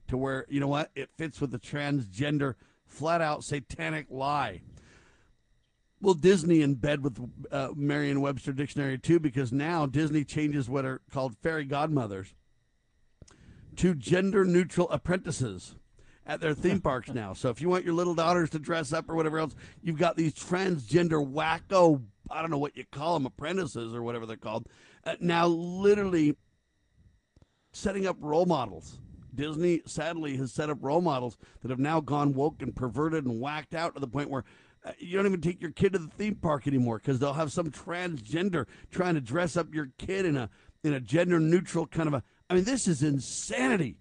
to 0.07 0.17
where 0.17 0.45
you 0.49 0.59
know 0.59 0.67
what 0.67 0.91
it 0.95 1.09
fits 1.17 1.41
with 1.41 1.49
the 1.49 1.57
transgender 1.57 2.53
flat-out 2.85 3.43
satanic 3.43 4.05
lie. 4.11 4.61
Well, 6.03 6.15
Disney 6.15 6.61
in 6.61 6.75
bed 6.75 7.01
with 7.01 7.17
uh, 7.49 7.69
Merriam-Webster 7.77 8.51
dictionary 8.51 8.97
too, 8.97 9.21
because 9.21 9.53
now 9.53 9.85
Disney 9.85 10.25
changes 10.25 10.69
what 10.69 10.83
are 10.83 10.99
called 11.09 11.37
fairy 11.37 11.63
godmothers 11.63 12.35
to 13.77 13.95
gender-neutral 13.95 14.89
apprentices 14.89 15.75
at 16.25 16.41
their 16.41 16.53
theme 16.53 16.81
parks 16.81 17.07
now. 17.07 17.31
So 17.31 17.47
if 17.51 17.61
you 17.61 17.69
want 17.69 17.85
your 17.85 17.93
little 17.93 18.15
daughters 18.15 18.49
to 18.49 18.59
dress 18.59 18.91
up 18.91 19.09
or 19.09 19.15
whatever 19.15 19.39
else, 19.39 19.55
you've 19.81 19.97
got 19.97 20.17
these 20.17 20.33
transgender 20.33 21.25
wacko, 21.25 22.03
I 22.29 22.41
don't 22.41 22.51
know 22.51 22.57
what 22.57 22.75
you 22.75 22.83
call 22.91 23.13
them, 23.13 23.25
apprentices 23.25 23.95
or 23.95 24.03
whatever 24.03 24.25
they're 24.25 24.35
called, 24.35 24.67
uh, 25.05 25.15
now 25.21 25.47
literally 25.47 26.35
setting 27.71 28.05
up 28.07 28.17
role 28.19 28.45
models. 28.45 28.99
Disney 29.33 29.81
sadly 29.85 30.35
has 30.35 30.51
set 30.51 30.69
up 30.69 30.79
role 30.81 31.01
models 31.01 31.37
that 31.61 31.71
have 31.71 31.79
now 31.79 32.01
gone 32.01 32.33
woke 32.33 32.61
and 32.61 32.75
perverted 32.75 33.25
and 33.25 33.39
whacked 33.39 33.73
out 33.73 33.95
to 33.95 34.01
the 34.01 34.07
point 34.07 34.29
where 34.29 34.43
you 34.97 35.17
don't 35.17 35.25
even 35.25 35.41
take 35.41 35.61
your 35.61 35.71
kid 35.71 35.93
to 35.93 35.99
the 35.99 36.07
theme 36.07 36.35
park 36.35 36.67
anymore 36.67 36.97
because 36.97 37.19
they'll 37.19 37.33
have 37.33 37.51
some 37.51 37.71
transgender 37.71 38.65
trying 38.91 39.15
to 39.15 39.21
dress 39.21 39.55
up 39.55 39.73
your 39.73 39.89
kid 39.97 40.25
in 40.25 40.37
a 40.37 40.49
in 40.83 40.93
a 40.93 40.99
gender 40.99 41.39
neutral 41.39 41.87
kind 41.87 42.07
of 42.07 42.13
a. 42.13 42.23
I 42.49 42.55
mean, 42.55 42.65
this 42.65 42.87
is 42.87 43.01
insanity, 43.01 43.97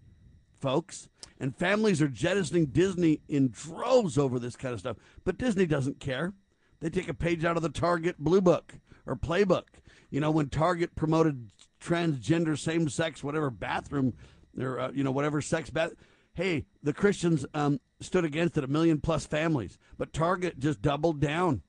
folks. 0.60 1.08
And 1.38 1.56
families 1.56 2.00
are 2.00 2.08
jettisoning 2.08 2.66
Disney 2.66 3.20
in 3.28 3.50
droves 3.50 4.16
over 4.16 4.38
this 4.38 4.54
kind 4.54 4.74
of 4.74 4.80
stuff. 4.80 4.96
But 5.24 5.38
Disney 5.38 5.66
doesn't 5.66 5.98
care. 5.98 6.34
They 6.80 6.88
take 6.88 7.08
a 7.08 7.14
page 7.14 7.44
out 7.44 7.56
of 7.56 7.62
the 7.62 7.68
Target 7.68 8.16
Blue 8.18 8.40
Book 8.40 8.74
or 9.06 9.16
Playbook. 9.16 9.64
You 10.10 10.20
know, 10.20 10.30
when 10.30 10.50
Target 10.50 10.94
promoted 10.94 11.50
transgender, 11.80 12.56
same 12.58 12.88
sex, 12.88 13.24
whatever 13.24 13.50
bathroom 13.50 14.14
or, 14.58 14.78
uh, 14.78 14.90
you 14.92 15.02
know, 15.02 15.10
whatever 15.10 15.40
sex 15.40 15.70
bath. 15.70 15.92
Hey, 16.34 16.64
the 16.82 16.92
Christians 16.92 17.44
um, 17.52 17.80
stood 18.00 18.24
against 18.24 18.56
it, 18.56 18.64
a 18.64 18.68
million 18.68 19.00
plus 19.00 19.26
families. 19.26 19.78
But 19.98 20.12
Target 20.12 20.58
just 20.58 20.80
doubled 20.80 21.20
down. 21.20 21.62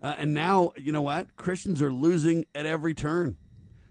Uh, 0.00 0.14
and 0.18 0.34
now, 0.34 0.72
you 0.76 0.92
know 0.92 1.02
what? 1.02 1.36
Christians 1.36 1.80
are 1.82 1.92
losing 1.92 2.44
at 2.54 2.66
every 2.66 2.94
turn. 2.94 3.36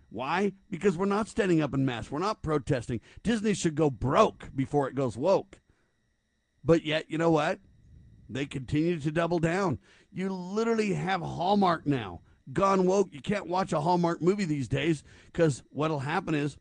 Why? 0.09 0.53
Because 0.69 0.97
we're 0.97 1.05
not 1.05 1.29
standing 1.29 1.61
up 1.61 1.73
in 1.73 1.85
mass. 1.85 2.11
We're 2.11 2.19
not 2.19 2.41
protesting. 2.41 2.99
Disney 3.23 3.53
should 3.53 3.75
go 3.75 3.89
broke 3.89 4.49
before 4.53 4.89
it 4.89 4.95
goes 4.95 5.15
woke. 5.15 5.59
But 6.63 6.83
yet, 6.83 7.05
you 7.09 7.17
know 7.17 7.31
what? 7.31 7.59
They 8.29 8.45
continue 8.45 8.99
to 8.99 9.11
double 9.11 9.39
down. 9.39 9.79
You 10.11 10.29
literally 10.29 10.93
have 10.93 11.21
Hallmark 11.21 11.85
now. 11.85 12.21
Gone 12.51 12.85
woke. 12.85 13.09
You 13.13 13.21
can't 13.21 13.47
watch 13.47 13.71
a 13.71 13.79
Hallmark 13.79 14.21
movie 14.21 14.45
these 14.45 14.67
days 14.67 15.03
because 15.31 15.63
what'll 15.69 15.99
happen 15.99 16.35
is 16.35 16.57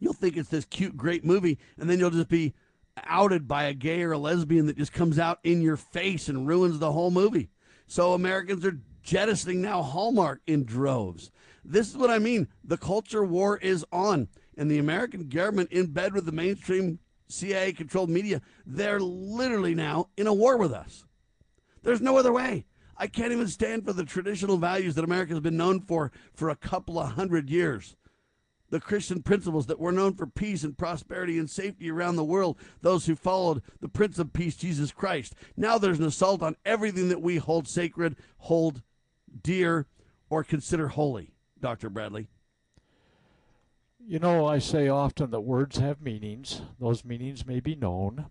you'll 0.00 0.12
think 0.12 0.36
it's 0.36 0.48
this 0.48 0.64
cute, 0.64 0.96
great 0.96 1.24
movie, 1.24 1.58
and 1.78 1.88
then 1.88 1.98
you'll 1.98 2.10
just 2.10 2.28
be 2.28 2.54
outed 3.04 3.46
by 3.46 3.64
a 3.64 3.74
gay 3.74 4.02
or 4.02 4.12
a 4.12 4.18
lesbian 4.18 4.66
that 4.66 4.76
just 4.76 4.92
comes 4.92 5.18
out 5.18 5.38
in 5.44 5.62
your 5.62 5.76
face 5.76 6.28
and 6.28 6.48
ruins 6.48 6.78
the 6.78 6.92
whole 6.92 7.10
movie. 7.10 7.50
So 7.86 8.12
Americans 8.12 8.64
are 8.64 8.80
jettisoning 9.02 9.62
now 9.62 9.82
Hallmark 9.82 10.40
in 10.46 10.64
droves. 10.64 11.30
This 11.64 11.88
is 11.88 11.96
what 11.96 12.10
I 12.10 12.18
mean. 12.18 12.48
The 12.64 12.78
culture 12.78 13.24
war 13.24 13.58
is 13.58 13.84
on, 13.92 14.28
and 14.56 14.70
the 14.70 14.78
American 14.78 15.28
government, 15.28 15.70
in 15.70 15.86
bed 15.92 16.14
with 16.14 16.26
the 16.26 16.32
mainstream 16.32 16.98
CIA 17.28 17.72
controlled 17.72 18.10
media, 18.10 18.40
they're 18.66 19.00
literally 19.00 19.74
now 19.74 20.08
in 20.16 20.26
a 20.26 20.34
war 20.34 20.56
with 20.56 20.72
us. 20.72 21.04
There's 21.82 22.00
no 22.00 22.16
other 22.16 22.32
way. 22.32 22.66
I 22.96 23.06
can't 23.06 23.32
even 23.32 23.48
stand 23.48 23.84
for 23.86 23.94
the 23.94 24.04
traditional 24.04 24.58
values 24.58 24.94
that 24.94 25.04
America 25.04 25.32
has 25.32 25.40
been 25.40 25.56
known 25.56 25.80
for 25.80 26.12
for 26.34 26.50
a 26.50 26.56
couple 26.56 26.98
of 26.98 27.12
hundred 27.12 27.48
years. 27.48 27.96
The 28.70 28.80
Christian 28.80 29.22
principles 29.22 29.66
that 29.66 29.80
were 29.80 29.92
known 29.92 30.14
for 30.14 30.26
peace 30.26 30.64
and 30.64 30.78
prosperity 30.78 31.38
and 31.38 31.50
safety 31.50 31.90
around 31.90 32.16
the 32.16 32.24
world, 32.24 32.56
those 32.82 33.06
who 33.06 33.16
followed 33.16 33.62
the 33.80 33.88
Prince 33.88 34.18
of 34.18 34.32
Peace, 34.32 34.56
Jesus 34.56 34.92
Christ. 34.92 35.34
Now 35.56 35.76
there's 35.76 35.98
an 35.98 36.06
assault 36.06 36.42
on 36.42 36.56
everything 36.64 37.08
that 37.08 37.20
we 37.20 37.36
hold 37.36 37.68
sacred, 37.68 38.16
hold 38.38 38.82
dear, 39.42 39.86
or 40.28 40.44
consider 40.44 40.88
holy. 40.88 41.32
Dr. 41.60 41.90
Bradley? 41.90 42.28
You 44.06 44.18
know, 44.18 44.46
I 44.46 44.58
say 44.58 44.88
often 44.88 45.30
that 45.30 45.40
words 45.40 45.78
have 45.78 46.00
meanings. 46.00 46.62
Those 46.80 47.04
meanings 47.04 47.46
may 47.46 47.60
be 47.60 47.74
known. 47.74 48.26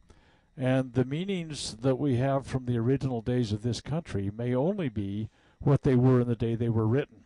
And 0.57 0.93
the 0.93 1.05
meanings 1.05 1.77
that 1.81 1.95
we 1.95 2.17
have 2.17 2.45
from 2.45 2.65
the 2.65 2.77
original 2.77 3.21
days 3.21 3.53
of 3.53 3.61
this 3.61 3.79
country 3.79 4.31
may 4.35 4.53
only 4.53 4.89
be 4.89 5.29
what 5.59 5.83
they 5.83 5.95
were 5.95 6.21
in 6.21 6.27
the 6.27 6.35
day 6.35 6.55
they 6.55 6.69
were 6.69 6.87
written. 6.87 7.18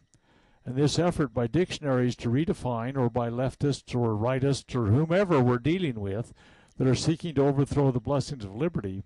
And 0.65 0.76
this 0.76 0.98
effort 0.98 1.34
by 1.34 1.48
dictionaries 1.48 2.15
to 2.18 2.30
redefine, 2.30 2.98
or 2.98 3.10
by 3.10 3.30
leftists 3.30 3.94
or 3.94 4.15
rightists 4.15 4.73
or 4.76 4.88
whomever 4.88 5.41
we're 5.41 5.57
dealing 5.57 5.99
with 5.99 6.34
that 6.77 6.88
are 6.88 6.95
seeking 6.95 7.35
to 7.35 7.45
overthrow 7.45 7.91
the 7.91 7.99
blessings 7.99 8.45
of 8.45 8.56
liberty, 8.56 9.03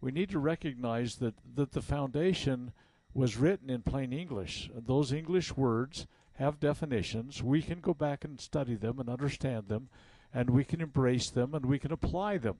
we 0.00 0.12
need 0.12 0.30
to 0.30 0.38
recognize 0.38 1.16
that, 1.16 1.34
that 1.54 1.72
the 1.72 1.82
foundation 1.82 2.72
was 3.14 3.36
written 3.36 3.70
in 3.70 3.82
plain 3.82 4.12
English. 4.12 4.70
Those 4.74 5.12
English 5.12 5.56
words 5.56 6.06
have 6.34 6.60
definitions. 6.60 7.42
We 7.42 7.62
can 7.62 7.80
go 7.80 7.94
back 7.94 8.24
and 8.24 8.40
study 8.40 8.74
them 8.74 9.00
and 9.00 9.08
understand 9.08 9.68
them, 9.68 9.88
and 10.32 10.50
we 10.50 10.62
can 10.62 10.80
embrace 10.80 11.30
them 11.30 11.54
and 11.54 11.66
we 11.66 11.78
can 11.78 11.90
apply 11.90 12.38
them. 12.38 12.58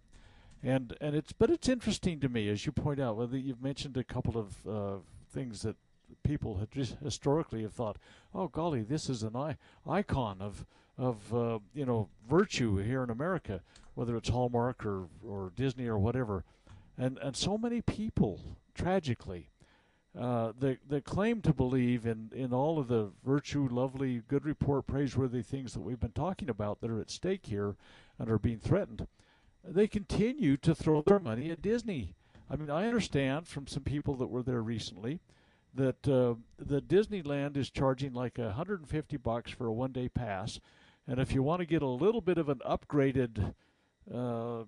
And 0.63 0.97
and 1.01 1.15
it's 1.15 1.33
but 1.33 1.51
it's 1.51 1.69
interesting 1.69 2.19
to 2.21 2.29
me, 2.29 2.49
as 2.49 2.67
you 2.67 2.73
point 2.73 2.99
out, 2.99 3.17
whether 3.17 3.39
you've 3.39 3.63
mentioned 3.63 3.97
a 3.97 4.03
couple 4.03 4.37
of 4.37 4.67
uh, 4.67 4.97
things 5.31 5.63
that 5.63 5.77
people 6.23 6.59
had 6.59 6.69
historically 7.03 7.63
have 7.63 7.73
thought, 7.73 7.99
oh 8.35 8.49
golly, 8.49 8.83
this 8.83 9.09
is 9.09 9.23
an 9.23 9.37
I- 9.37 9.57
icon 9.87 10.39
of 10.41 10.67
of 10.97 11.35
uh, 11.35 11.59
you 11.75 11.87
know 11.87 12.09
virtue 12.29 12.77
here 12.77 13.03
in 13.03 13.11
America, 13.11 13.63
whether 13.95 14.17
it's 14.17 14.29
Hallmark 14.29 14.85
or 14.85 15.09
or 15.27 15.53
Disney 15.55 15.87
or 15.87 15.99
whatever, 15.99 16.45
and 16.97 17.19
and 17.19 17.37
so 17.37 17.57
many 17.57 17.81
people 17.81 18.41
tragically. 18.75 19.51
Uh, 20.19 20.53
that, 20.59 20.79
that 20.89 21.05
claim 21.05 21.41
to 21.41 21.53
believe 21.53 22.05
in, 22.05 22.31
in 22.35 22.53
all 22.53 22.79
of 22.79 22.89
the 22.89 23.11
virtue, 23.25 23.69
lovely, 23.71 24.23
good 24.27 24.45
report, 24.45 24.85
praiseworthy 24.85 25.43
things 25.43 25.75
that 25.75 25.81
we've 25.83 26.01
been 26.01 26.11
talking 26.11 26.49
about 26.49 26.81
that 26.81 26.91
are 26.91 27.01
at 27.01 27.11
stake 27.11 27.47
here 27.47 27.77
and 28.19 28.29
are 28.29 28.39
being 28.39 28.59
threatened, 28.59 29.07
they 29.63 29.87
continue 29.87 30.57
to 30.57 30.75
throw 30.75 31.03
their 31.03 31.21
money 31.21 31.51
at 31.51 31.63
Disney. 31.63 32.15
I 32.51 32.57
mean, 32.57 32.71
I 32.71 32.87
understand 32.87 33.47
from 33.47 33.69
some 33.69 33.85
people 33.85 34.15
that 34.17 34.29
were 34.29 34.43
there 34.43 34.63
recently 34.63 35.21
that 35.79 36.09
uh, 36.09 36.35
the 36.59 36.81
Disneyland 36.83 37.57
is 37.57 37.71
charging 37.71 38.13
like 38.13 38.39
150 38.39 39.17
bucks 39.17 39.51
for 39.51 39.67
a 39.67 39.73
one-day 39.73 40.09
pass, 40.09 40.61
and 41.07 41.19
if 41.19 41.33
you 41.33 41.43
want 41.43 41.61
to 41.61 41.67
get 41.67 41.83
a 41.83 41.87
little 41.87 42.21
bit 42.21 42.37
of 42.37 42.49
an 42.49 42.61
upgraded, 42.69 43.55
uh, 44.13 44.61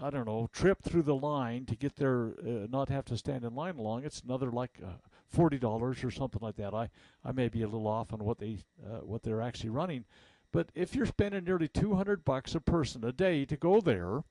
I 0.00 0.10
don't 0.10 0.26
know, 0.26 0.48
trip 0.52 0.82
through 0.82 1.02
the 1.02 1.14
line 1.14 1.66
to 1.66 1.76
get 1.76 1.96
there, 1.96 2.32
uh, 2.40 2.66
not 2.70 2.88
have 2.88 3.04
to 3.06 3.16
stand 3.16 3.44
in 3.44 3.54
line 3.54 3.76
long, 3.76 4.04
it's 4.04 4.22
another 4.22 4.50
like 4.50 4.78
uh, 4.82 4.92
forty 5.28 5.58
dollars 5.58 6.02
or 6.02 6.10
something 6.10 6.40
like 6.40 6.56
that. 6.56 6.72
I 6.72 6.88
I 7.24 7.32
may 7.32 7.48
be 7.48 7.62
a 7.62 7.68
little 7.68 7.88
off 7.88 8.12
on 8.12 8.20
what 8.24 8.38
they 8.38 8.58
uh, 8.84 9.00
what 9.00 9.22
they're 9.22 9.42
actually 9.42 9.70
running, 9.70 10.04
but 10.52 10.70
if 10.74 10.94
you're 10.94 11.06
spending 11.06 11.44
nearly 11.44 11.68
200 11.68 12.24
bucks 12.24 12.54
a 12.54 12.60
person 12.60 13.04
a 13.04 13.12
day 13.12 13.44
to 13.44 13.56
go 13.56 13.80
there, 13.80 14.22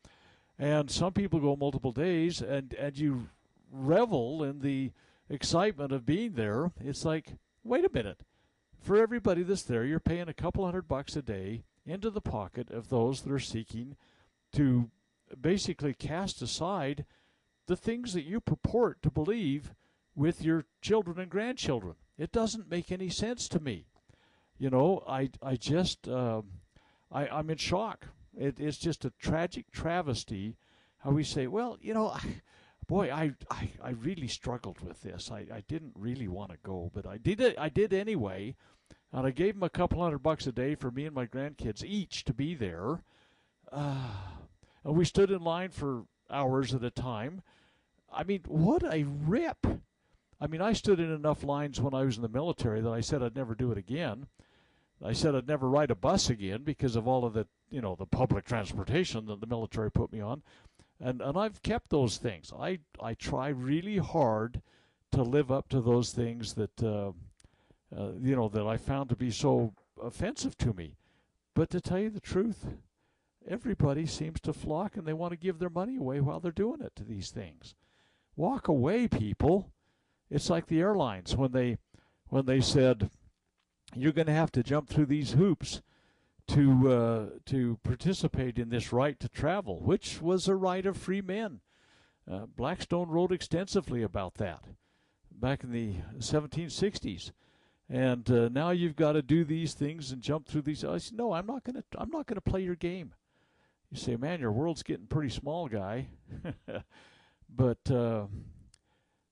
and 0.58 0.90
some 0.90 1.14
people 1.14 1.40
go 1.40 1.56
multiple 1.56 1.92
days, 1.92 2.42
and 2.42 2.74
and 2.76 2.98
you 2.98 3.30
revel 3.72 4.44
in 4.44 4.62
the 4.62 4.92
excitement 5.30 5.92
of 5.92 6.06
being 6.06 6.34
there, 6.34 6.72
it's 6.80 7.06
like, 7.06 7.34
wait 7.64 7.86
a 7.86 7.92
minute. 7.94 8.22
For 8.80 8.96
everybody 8.98 9.44
that's 9.44 9.64
there, 9.64 9.84
you're 9.84 10.00
paying 10.00 10.30
a 10.30 10.34
couple 10.34 10.64
hundred 10.64 10.88
bucks 10.88 11.16
a 11.16 11.22
day 11.22 11.64
into 11.86 12.10
the 12.10 12.22
pocket 12.22 12.70
of 12.70 12.90
those 12.90 13.22
that 13.22 13.32
are 13.32 13.40
seeking 13.40 13.96
to 14.54 14.90
basically 15.40 15.94
cast 15.94 16.42
aside 16.42 17.06
the 17.66 17.76
things 17.76 18.14
that 18.14 18.24
you 18.24 18.40
purport 18.40 19.02
to 19.02 19.12
believe 19.12 19.74
with 20.16 20.42
your 20.42 20.66
children 20.82 21.20
and 21.20 21.30
grandchildren. 21.30 21.96
It 22.18 22.32
doesn't 22.32 22.70
make 22.70 22.92
any 22.92 23.10
sense 23.10 23.48
to 23.50 23.60
me. 23.60 23.88
You 24.58 24.70
know, 24.70 25.04
I 25.08 25.30
I 25.42 25.56
just 25.56 26.08
uh, 26.08 26.42
I 27.12 27.28
I'm 27.28 27.50
in 27.50 27.58
shock. 27.58 28.08
It, 28.36 28.60
it's 28.60 28.78
just 28.78 29.06
a 29.06 29.12
tragic 29.20 29.72
travesty 29.72 30.58
how 31.00 31.12
we 31.12 31.24
say, 31.24 31.48
well, 31.48 31.78
you 31.80 31.94
know, 31.94 32.16
boy, 32.88 33.12
I, 33.12 33.34
I 33.52 33.70
I 33.84 33.90
really 33.92 34.28
struggled 34.28 34.80
with 34.82 35.02
this. 35.02 35.30
I, 35.32 35.46
I 35.54 35.64
didn't 35.68 35.94
really 35.96 36.28
want 36.28 36.52
to 36.52 36.58
go, 36.64 36.90
but 36.94 37.06
I 37.06 37.18
did 37.18 37.42
it. 37.42 37.58
I 37.60 37.70
did 37.70 37.94
anyway, 37.94 38.56
and 39.12 39.28
I 39.28 39.32
gave 39.32 39.56
them 39.56 39.64
a 39.64 39.70
couple 39.70 40.02
hundred 40.02 40.20
bucks 40.20 40.48
a 40.48 40.52
day 40.52 40.76
for 40.76 40.92
me 40.92 41.06
and 41.06 41.16
my 41.16 41.26
grandkids 41.26 41.84
each 41.84 42.24
to 42.26 42.34
be 42.34 42.56
there. 42.56 43.04
Uh, 43.72 44.14
and 44.84 44.96
we 44.96 45.06
stood 45.06 45.32
in 45.32 45.42
line 45.42 45.70
for 45.70 46.06
hours 46.30 46.74
at 46.74 46.84
a 46.84 46.90
time. 46.90 47.42
I 48.12 48.24
mean, 48.24 48.42
what 48.48 48.84
a 48.84 49.04
rip! 49.04 49.66
I 50.40 50.48
mean, 50.48 50.62
I 50.62 50.74
stood 50.74 51.00
in 51.00 51.12
enough 51.12 51.44
lines 51.44 51.82
when 51.82 51.94
I 51.94 52.04
was 52.04 52.16
in 52.16 52.22
the 52.22 52.30
military 52.30 52.80
that 52.82 52.90
I 52.90 53.02
said 53.02 53.22
I'd 53.24 53.36
never 53.36 53.56
do 53.56 53.72
it 53.72 53.78
again. 53.78 54.28
I 55.04 55.14
said 55.14 55.36
I'd 55.36 55.48
never 55.48 55.70
ride 55.70 55.92
a 55.92 55.96
bus 55.96 56.30
again 56.30 56.64
because 56.64 56.96
of 56.96 57.08
all 57.08 57.26
of 57.26 57.34
the, 57.34 57.48
you 57.70 57.82
know, 57.82 57.96
the 57.96 58.06
public 58.06 58.46
transportation 58.46 59.26
that 59.28 59.42
the 59.42 59.48
military 59.48 59.92
put 59.92 60.12
me 60.12 60.22
on. 60.22 60.42
And 61.00 61.22
and 61.22 61.38
I've 61.38 61.62
kept 61.62 61.90
those 61.90 62.18
things. 62.18 62.52
I 62.58 62.80
I 63.02 63.14
try 63.14 63.50
really 63.50 63.98
hard 63.98 64.62
to 65.12 65.22
live 65.22 65.52
up 65.52 65.70
to 65.70 65.82
those 65.82 66.12
things 66.12 66.56
that 66.56 66.84
uh, 66.84 67.12
uh, 67.96 68.12
you 68.20 68.36
know 68.36 68.50
that 68.50 68.66
I 68.66 68.78
found 68.78 69.10
to 69.10 69.16
be 69.16 69.32
so 69.32 69.74
offensive 70.02 70.58
to 70.60 70.74
me. 70.74 70.96
But 71.54 71.70
to 71.72 71.82
tell 71.82 72.00
you 72.00 72.10
the 72.10 72.20
truth, 72.20 72.66
everybody 73.48 74.06
seems 74.06 74.40
to 74.42 74.54
flock 74.54 74.96
and 74.96 75.08
they 75.08 75.14
want 75.14 75.32
to 75.32 75.38
give 75.38 75.60
their 75.60 75.70
money 75.70 75.98
away 75.98 76.20
while 76.20 76.40
they're 76.40 76.52
doing 76.52 76.82
it 76.82 76.96
to 76.96 77.04
these 77.04 77.32
things. 77.32 77.76
Walk 78.36 78.68
away, 78.68 79.08
people. 79.08 79.72
It's 80.30 80.50
like 80.50 80.68
the 80.68 80.82
airlines 80.82 81.36
when 81.36 81.52
they 81.52 81.78
when 82.30 82.46
they 82.46 82.60
said 82.60 83.10
you're 83.96 84.12
going 84.12 84.28
to 84.28 84.34
have 84.34 84.52
to 84.52 84.64
jump 84.64 84.90
through 84.90 85.06
these 85.06 85.32
hoops 85.32 85.82
to 86.50 86.92
uh, 86.92 87.26
to 87.46 87.78
participate 87.84 88.58
in 88.58 88.70
this 88.70 88.94
right 88.94 89.20
to 89.20 89.30
travel, 89.30 89.82
which 89.82 90.22
was 90.22 90.48
a 90.48 90.56
right 90.56 90.86
of 90.86 90.98
free 90.98 91.22
men. 91.22 91.62
Uh, 92.30 92.46
Blackstone 92.46 93.10
wrote 93.10 93.32
extensively 93.32 94.04
about 94.04 94.36
that 94.36 94.64
back 95.32 95.64
in 95.64 95.72
the 95.72 95.96
1760s, 96.18 97.32
and 97.90 98.30
uh, 98.30 98.50
now 98.50 98.72
you've 98.72 98.96
got 98.96 99.14
to 99.14 99.22
do 99.22 99.44
these 99.44 99.74
things 99.74 100.12
and 100.12 100.22
jump 100.22 100.48
through 100.48 100.64
these. 100.64 100.84
I 100.84 100.98
said, 100.98 101.18
no, 101.18 101.34
I'm 101.34 101.46
not 101.46 101.64
going 101.64 101.76
to. 101.76 101.84
I'm 101.98 102.10
not 102.10 102.28
to 102.28 102.42
play 102.42 102.62
your 102.62 102.76
game. 102.76 103.14
You 103.92 103.98
say, 103.98 104.18
man, 104.18 104.42
your 104.42 104.52
world's 104.52 104.84
getting 104.84 105.08
pretty 105.08 105.30
small, 105.30 105.68
guy. 105.68 106.08
but 107.50 107.90
uh, 107.90 108.26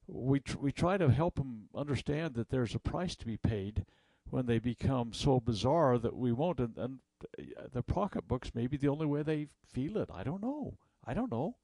we 0.08 0.40
tr- 0.40 0.58
we 0.60 0.72
try 0.72 0.98
to 0.98 1.10
help 1.10 1.36
them 1.36 1.70
understand 1.76 2.36
that 2.36 2.50
there's 2.50 2.76
a 2.76 2.80
price 2.80 3.16
to 3.18 3.26
be 3.26 3.38
paid 3.38 3.86
when 4.30 4.46
they 4.46 4.60
become 4.60 5.14
so 5.14 5.40
bizarre 5.40 5.98
that 5.98 6.16
we 6.16 6.32
won't. 6.32 6.60
And, 6.60 6.78
and 6.78 7.00
Uh, 7.24 7.64
the 7.72 7.84
pocketbooks 7.84 8.54
may 8.54 8.68
be 8.68 8.78
the 8.78 8.88
only 8.88 9.06
way 9.06 9.24
they 9.24 9.48
feel 9.72 9.98
it. 9.98 10.10
I 10.14 10.24
don't 10.24 10.42
know. 10.42 10.78
I 11.06 11.14
don't 11.14 11.32
know. 11.32 11.56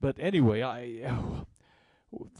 But 0.00 0.16
anyway, 0.18 0.62
I. 0.62 1.16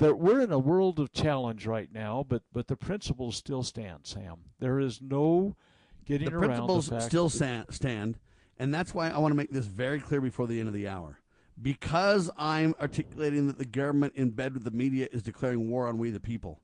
That 0.00 0.18
we're 0.18 0.42
in 0.42 0.52
a 0.52 0.58
world 0.58 1.00
of 1.00 1.14
challenge 1.14 1.66
right 1.66 1.88
now, 1.90 2.26
but 2.28 2.42
but 2.52 2.66
the 2.66 2.76
principles 2.76 3.36
still 3.36 3.62
stand, 3.62 4.00
Sam. 4.02 4.36
There 4.58 4.78
is 4.78 5.00
no 5.00 5.56
getting 6.04 6.28
the 6.28 6.36
around 6.36 6.48
principles 6.48 6.88
the 6.90 7.00
still 7.00 7.30
that- 7.30 7.72
stand, 7.72 8.18
and 8.58 8.74
that's 8.74 8.92
why 8.92 9.08
I 9.08 9.16
want 9.16 9.32
to 9.32 9.34
make 9.34 9.50
this 9.50 9.64
very 9.64 9.98
clear 9.98 10.20
before 10.20 10.46
the 10.46 10.58
end 10.58 10.68
of 10.68 10.74
the 10.74 10.88
hour. 10.88 11.20
Because 11.60 12.30
I'm 12.36 12.74
articulating 12.82 13.46
that 13.46 13.56
the 13.56 13.64
government 13.64 14.12
in 14.14 14.32
bed 14.32 14.52
with 14.52 14.64
the 14.64 14.70
media 14.72 15.08
is 15.10 15.22
declaring 15.22 15.70
war 15.70 15.86
on 15.86 15.96
we 15.96 16.10
the 16.10 16.20
people. 16.20 16.60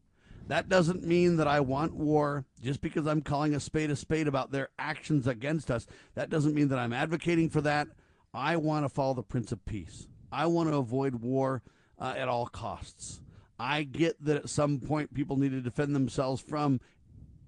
That 0.48 0.70
doesn't 0.70 1.04
mean 1.04 1.36
that 1.36 1.46
I 1.46 1.60
want 1.60 1.94
war 1.94 2.46
just 2.62 2.80
because 2.80 3.06
I'm 3.06 3.20
calling 3.20 3.54
a 3.54 3.60
spade 3.60 3.90
a 3.90 3.96
spade 3.96 4.26
about 4.26 4.50
their 4.50 4.70
actions 4.78 5.26
against 5.26 5.70
us. 5.70 5.86
That 6.14 6.30
doesn't 6.30 6.54
mean 6.54 6.68
that 6.68 6.78
I'm 6.78 6.94
advocating 6.94 7.50
for 7.50 7.60
that. 7.60 7.88
I 8.32 8.56
want 8.56 8.86
to 8.86 8.88
follow 8.88 9.12
the 9.12 9.22
Prince 9.22 9.52
of 9.52 9.64
Peace. 9.66 10.08
I 10.32 10.46
want 10.46 10.70
to 10.70 10.76
avoid 10.76 11.16
war 11.16 11.62
uh, 11.98 12.14
at 12.16 12.28
all 12.28 12.46
costs. 12.46 13.20
I 13.58 13.82
get 13.82 14.24
that 14.24 14.36
at 14.36 14.48
some 14.48 14.80
point 14.80 15.12
people 15.12 15.36
need 15.36 15.50
to 15.50 15.60
defend 15.60 15.94
themselves 15.94 16.40
from 16.40 16.80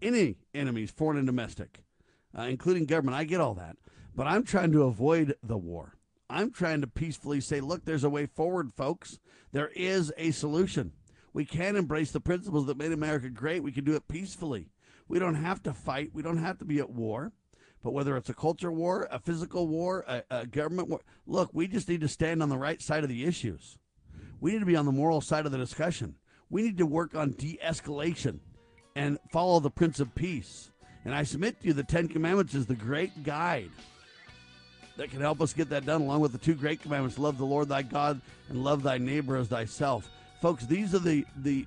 any 0.02 0.36
enemies, 0.54 0.90
foreign 0.90 1.18
and 1.18 1.26
domestic, 1.26 1.82
uh, 2.38 2.42
including 2.42 2.84
government. 2.84 3.16
I 3.16 3.24
get 3.24 3.40
all 3.40 3.54
that. 3.54 3.76
But 4.14 4.26
I'm 4.26 4.44
trying 4.44 4.72
to 4.72 4.82
avoid 4.82 5.36
the 5.42 5.56
war. 5.56 5.94
I'm 6.28 6.50
trying 6.50 6.82
to 6.82 6.86
peacefully 6.86 7.40
say, 7.40 7.60
look, 7.60 7.84
there's 7.84 8.04
a 8.04 8.10
way 8.10 8.26
forward, 8.26 8.72
folks. 8.74 9.18
There 9.52 9.70
is 9.74 10.12
a 10.18 10.32
solution. 10.32 10.92
We 11.32 11.44
can 11.44 11.76
embrace 11.76 12.10
the 12.10 12.20
principles 12.20 12.66
that 12.66 12.76
made 12.76 12.92
America 12.92 13.28
great. 13.28 13.62
We 13.62 13.72
can 13.72 13.84
do 13.84 13.94
it 13.94 14.08
peacefully. 14.08 14.70
We 15.08 15.18
don't 15.18 15.36
have 15.36 15.62
to 15.64 15.72
fight. 15.72 16.10
We 16.12 16.22
don't 16.22 16.38
have 16.38 16.58
to 16.58 16.64
be 16.64 16.78
at 16.78 16.90
war. 16.90 17.32
But 17.82 17.92
whether 17.92 18.16
it's 18.16 18.28
a 18.28 18.34
culture 18.34 18.70
war, 18.70 19.08
a 19.10 19.18
physical 19.18 19.66
war, 19.66 20.04
a, 20.06 20.22
a 20.30 20.46
government 20.46 20.88
war, 20.88 21.00
look, 21.26 21.50
we 21.52 21.66
just 21.66 21.88
need 21.88 22.02
to 22.02 22.08
stand 22.08 22.42
on 22.42 22.48
the 22.48 22.58
right 22.58 22.80
side 22.82 23.04
of 23.04 23.08
the 23.08 23.24
issues. 23.24 23.78
We 24.40 24.52
need 24.52 24.60
to 24.60 24.66
be 24.66 24.76
on 24.76 24.86
the 24.86 24.92
moral 24.92 25.20
side 25.20 25.46
of 25.46 25.52
the 25.52 25.58
discussion. 25.58 26.16
We 26.50 26.62
need 26.62 26.78
to 26.78 26.86
work 26.86 27.14
on 27.14 27.32
de 27.32 27.58
escalation 27.64 28.40
and 28.96 29.18
follow 29.32 29.60
the 29.60 29.70
Prince 29.70 30.00
of 30.00 30.14
Peace. 30.14 30.70
And 31.04 31.14
I 31.14 31.22
submit 31.22 31.60
to 31.60 31.68
you 31.68 31.72
the 31.72 31.84
Ten 31.84 32.08
Commandments 32.08 32.54
is 32.54 32.66
the 32.66 32.74
great 32.74 33.22
guide 33.22 33.70
that 34.96 35.10
can 35.10 35.20
help 35.20 35.40
us 35.40 35.54
get 35.54 35.70
that 35.70 35.86
done, 35.86 36.02
along 36.02 36.20
with 36.20 36.32
the 36.32 36.38
two 36.38 36.54
great 36.54 36.82
commandments 36.82 37.18
love 37.18 37.38
the 37.38 37.46
Lord 37.46 37.68
thy 37.68 37.80
God 37.80 38.20
and 38.50 38.62
love 38.62 38.82
thy 38.82 38.98
neighbor 38.98 39.36
as 39.36 39.48
thyself. 39.48 40.10
Folks, 40.40 40.64
these 40.64 40.94
are 40.94 41.00
the, 41.00 41.26
the 41.36 41.66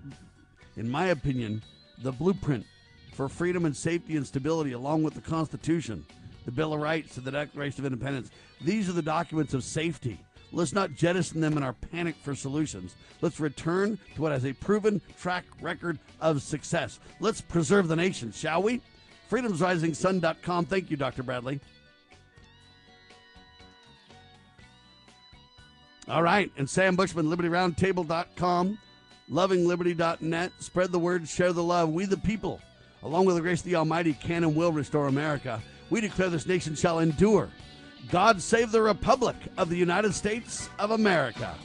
in 0.77 0.89
my 0.89 1.07
opinion, 1.07 1.61
the 2.01 2.11
blueprint 2.11 2.65
for 3.13 3.29
freedom 3.29 3.65
and 3.65 3.77
safety 3.77 4.17
and 4.17 4.25
stability, 4.25 4.71
along 4.71 5.03
with 5.03 5.13
the 5.13 5.21
Constitution, 5.21 6.03
the 6.45 6.51
Bill 6.51 6.73
of 6.73 6.81
Rights, 6.81 7.17
and 7.17 7.25
the 7.25 7.31
Declaration 7.31 7.81
of 7.81 7.93
Independence. 7.93 8.31
These 8.61 8.89
are 8.89 8.93
the 8.93 9.01
documents 9.03 9.53
of 9.53 9.63
safety. 9.63 10.19
Let's 10.51 10.73
not 10.73 10.93
jettison 10.93 11.39
them 11.39 11.55
in 11.57 11.63
our 11.63 11.73
panic 11.73 12.15
for 12.15 12.35
solutions. 12.35 12.95
Let's 13.21 13.39
return 13.39 13.99
to 14.15 14.21
what 14.21 14.31
has 14.31 14.45
a 14.45 14.53
proven 14.53 15.01
track 15.19 15.45
record 15.61 15.99
of 16.19 16.41
success. 16.41 16.99
Let's 17.19 17.41
preserve 17.41 17.87
the 17.87 17.95
nation, 17.95 18.31
shall 18.31 18.63
we? 18.63 18.81
FreedomsRisingSun.com. 19.29 20.65
Thank 20.65 20.91
you, 20.91 20.97
Dr. 20.97 21.23
Bradley. 21.23 21.59
All 26.07 26.23
right. 26.23 26.51
And 26.57 26.69
Sam 26.69 26.95
Bushman, 26.95 27.27
LibertyRoundtable.com, 27.27 28.77
LovingLiberty.net. 29.31 30.51
Spread 30.59 30.91
the 30.91 30.99
word, 30.99 31.27
share 31.27 31.53
the 31.53 31.63
love. 31.63 31.89
We 31.89 32.05
the 32.05 32.17
people, 32.17 32.59
along 33.03 33.25
with 33.25 33.35
the 33.35 33.41
grace 33.41 33.61
of 33.61 33.65
the 33.65 33.75
Almighty, 33.75 34.13
can 34.13 34.43
and 34.43 34.55
will 34.55 34.71
restore 34.71 35.07
America. 35.07 35.61
We 35.89 36.01
declare 36.01 36.29
this 36.29 36.45
nation 36.45 36.75
shall 36.75 36.99
endure. 36.99 37.49
God 38.11 38.41
save 38.41 38.71
the 38.71 38.81
Republic 38.81 39.35
of 39.57 39.69
the 39.69 39.77
United 39.77 40.13
States 40.13 40.69
of 40.77 40.91
America. 40.91 41.55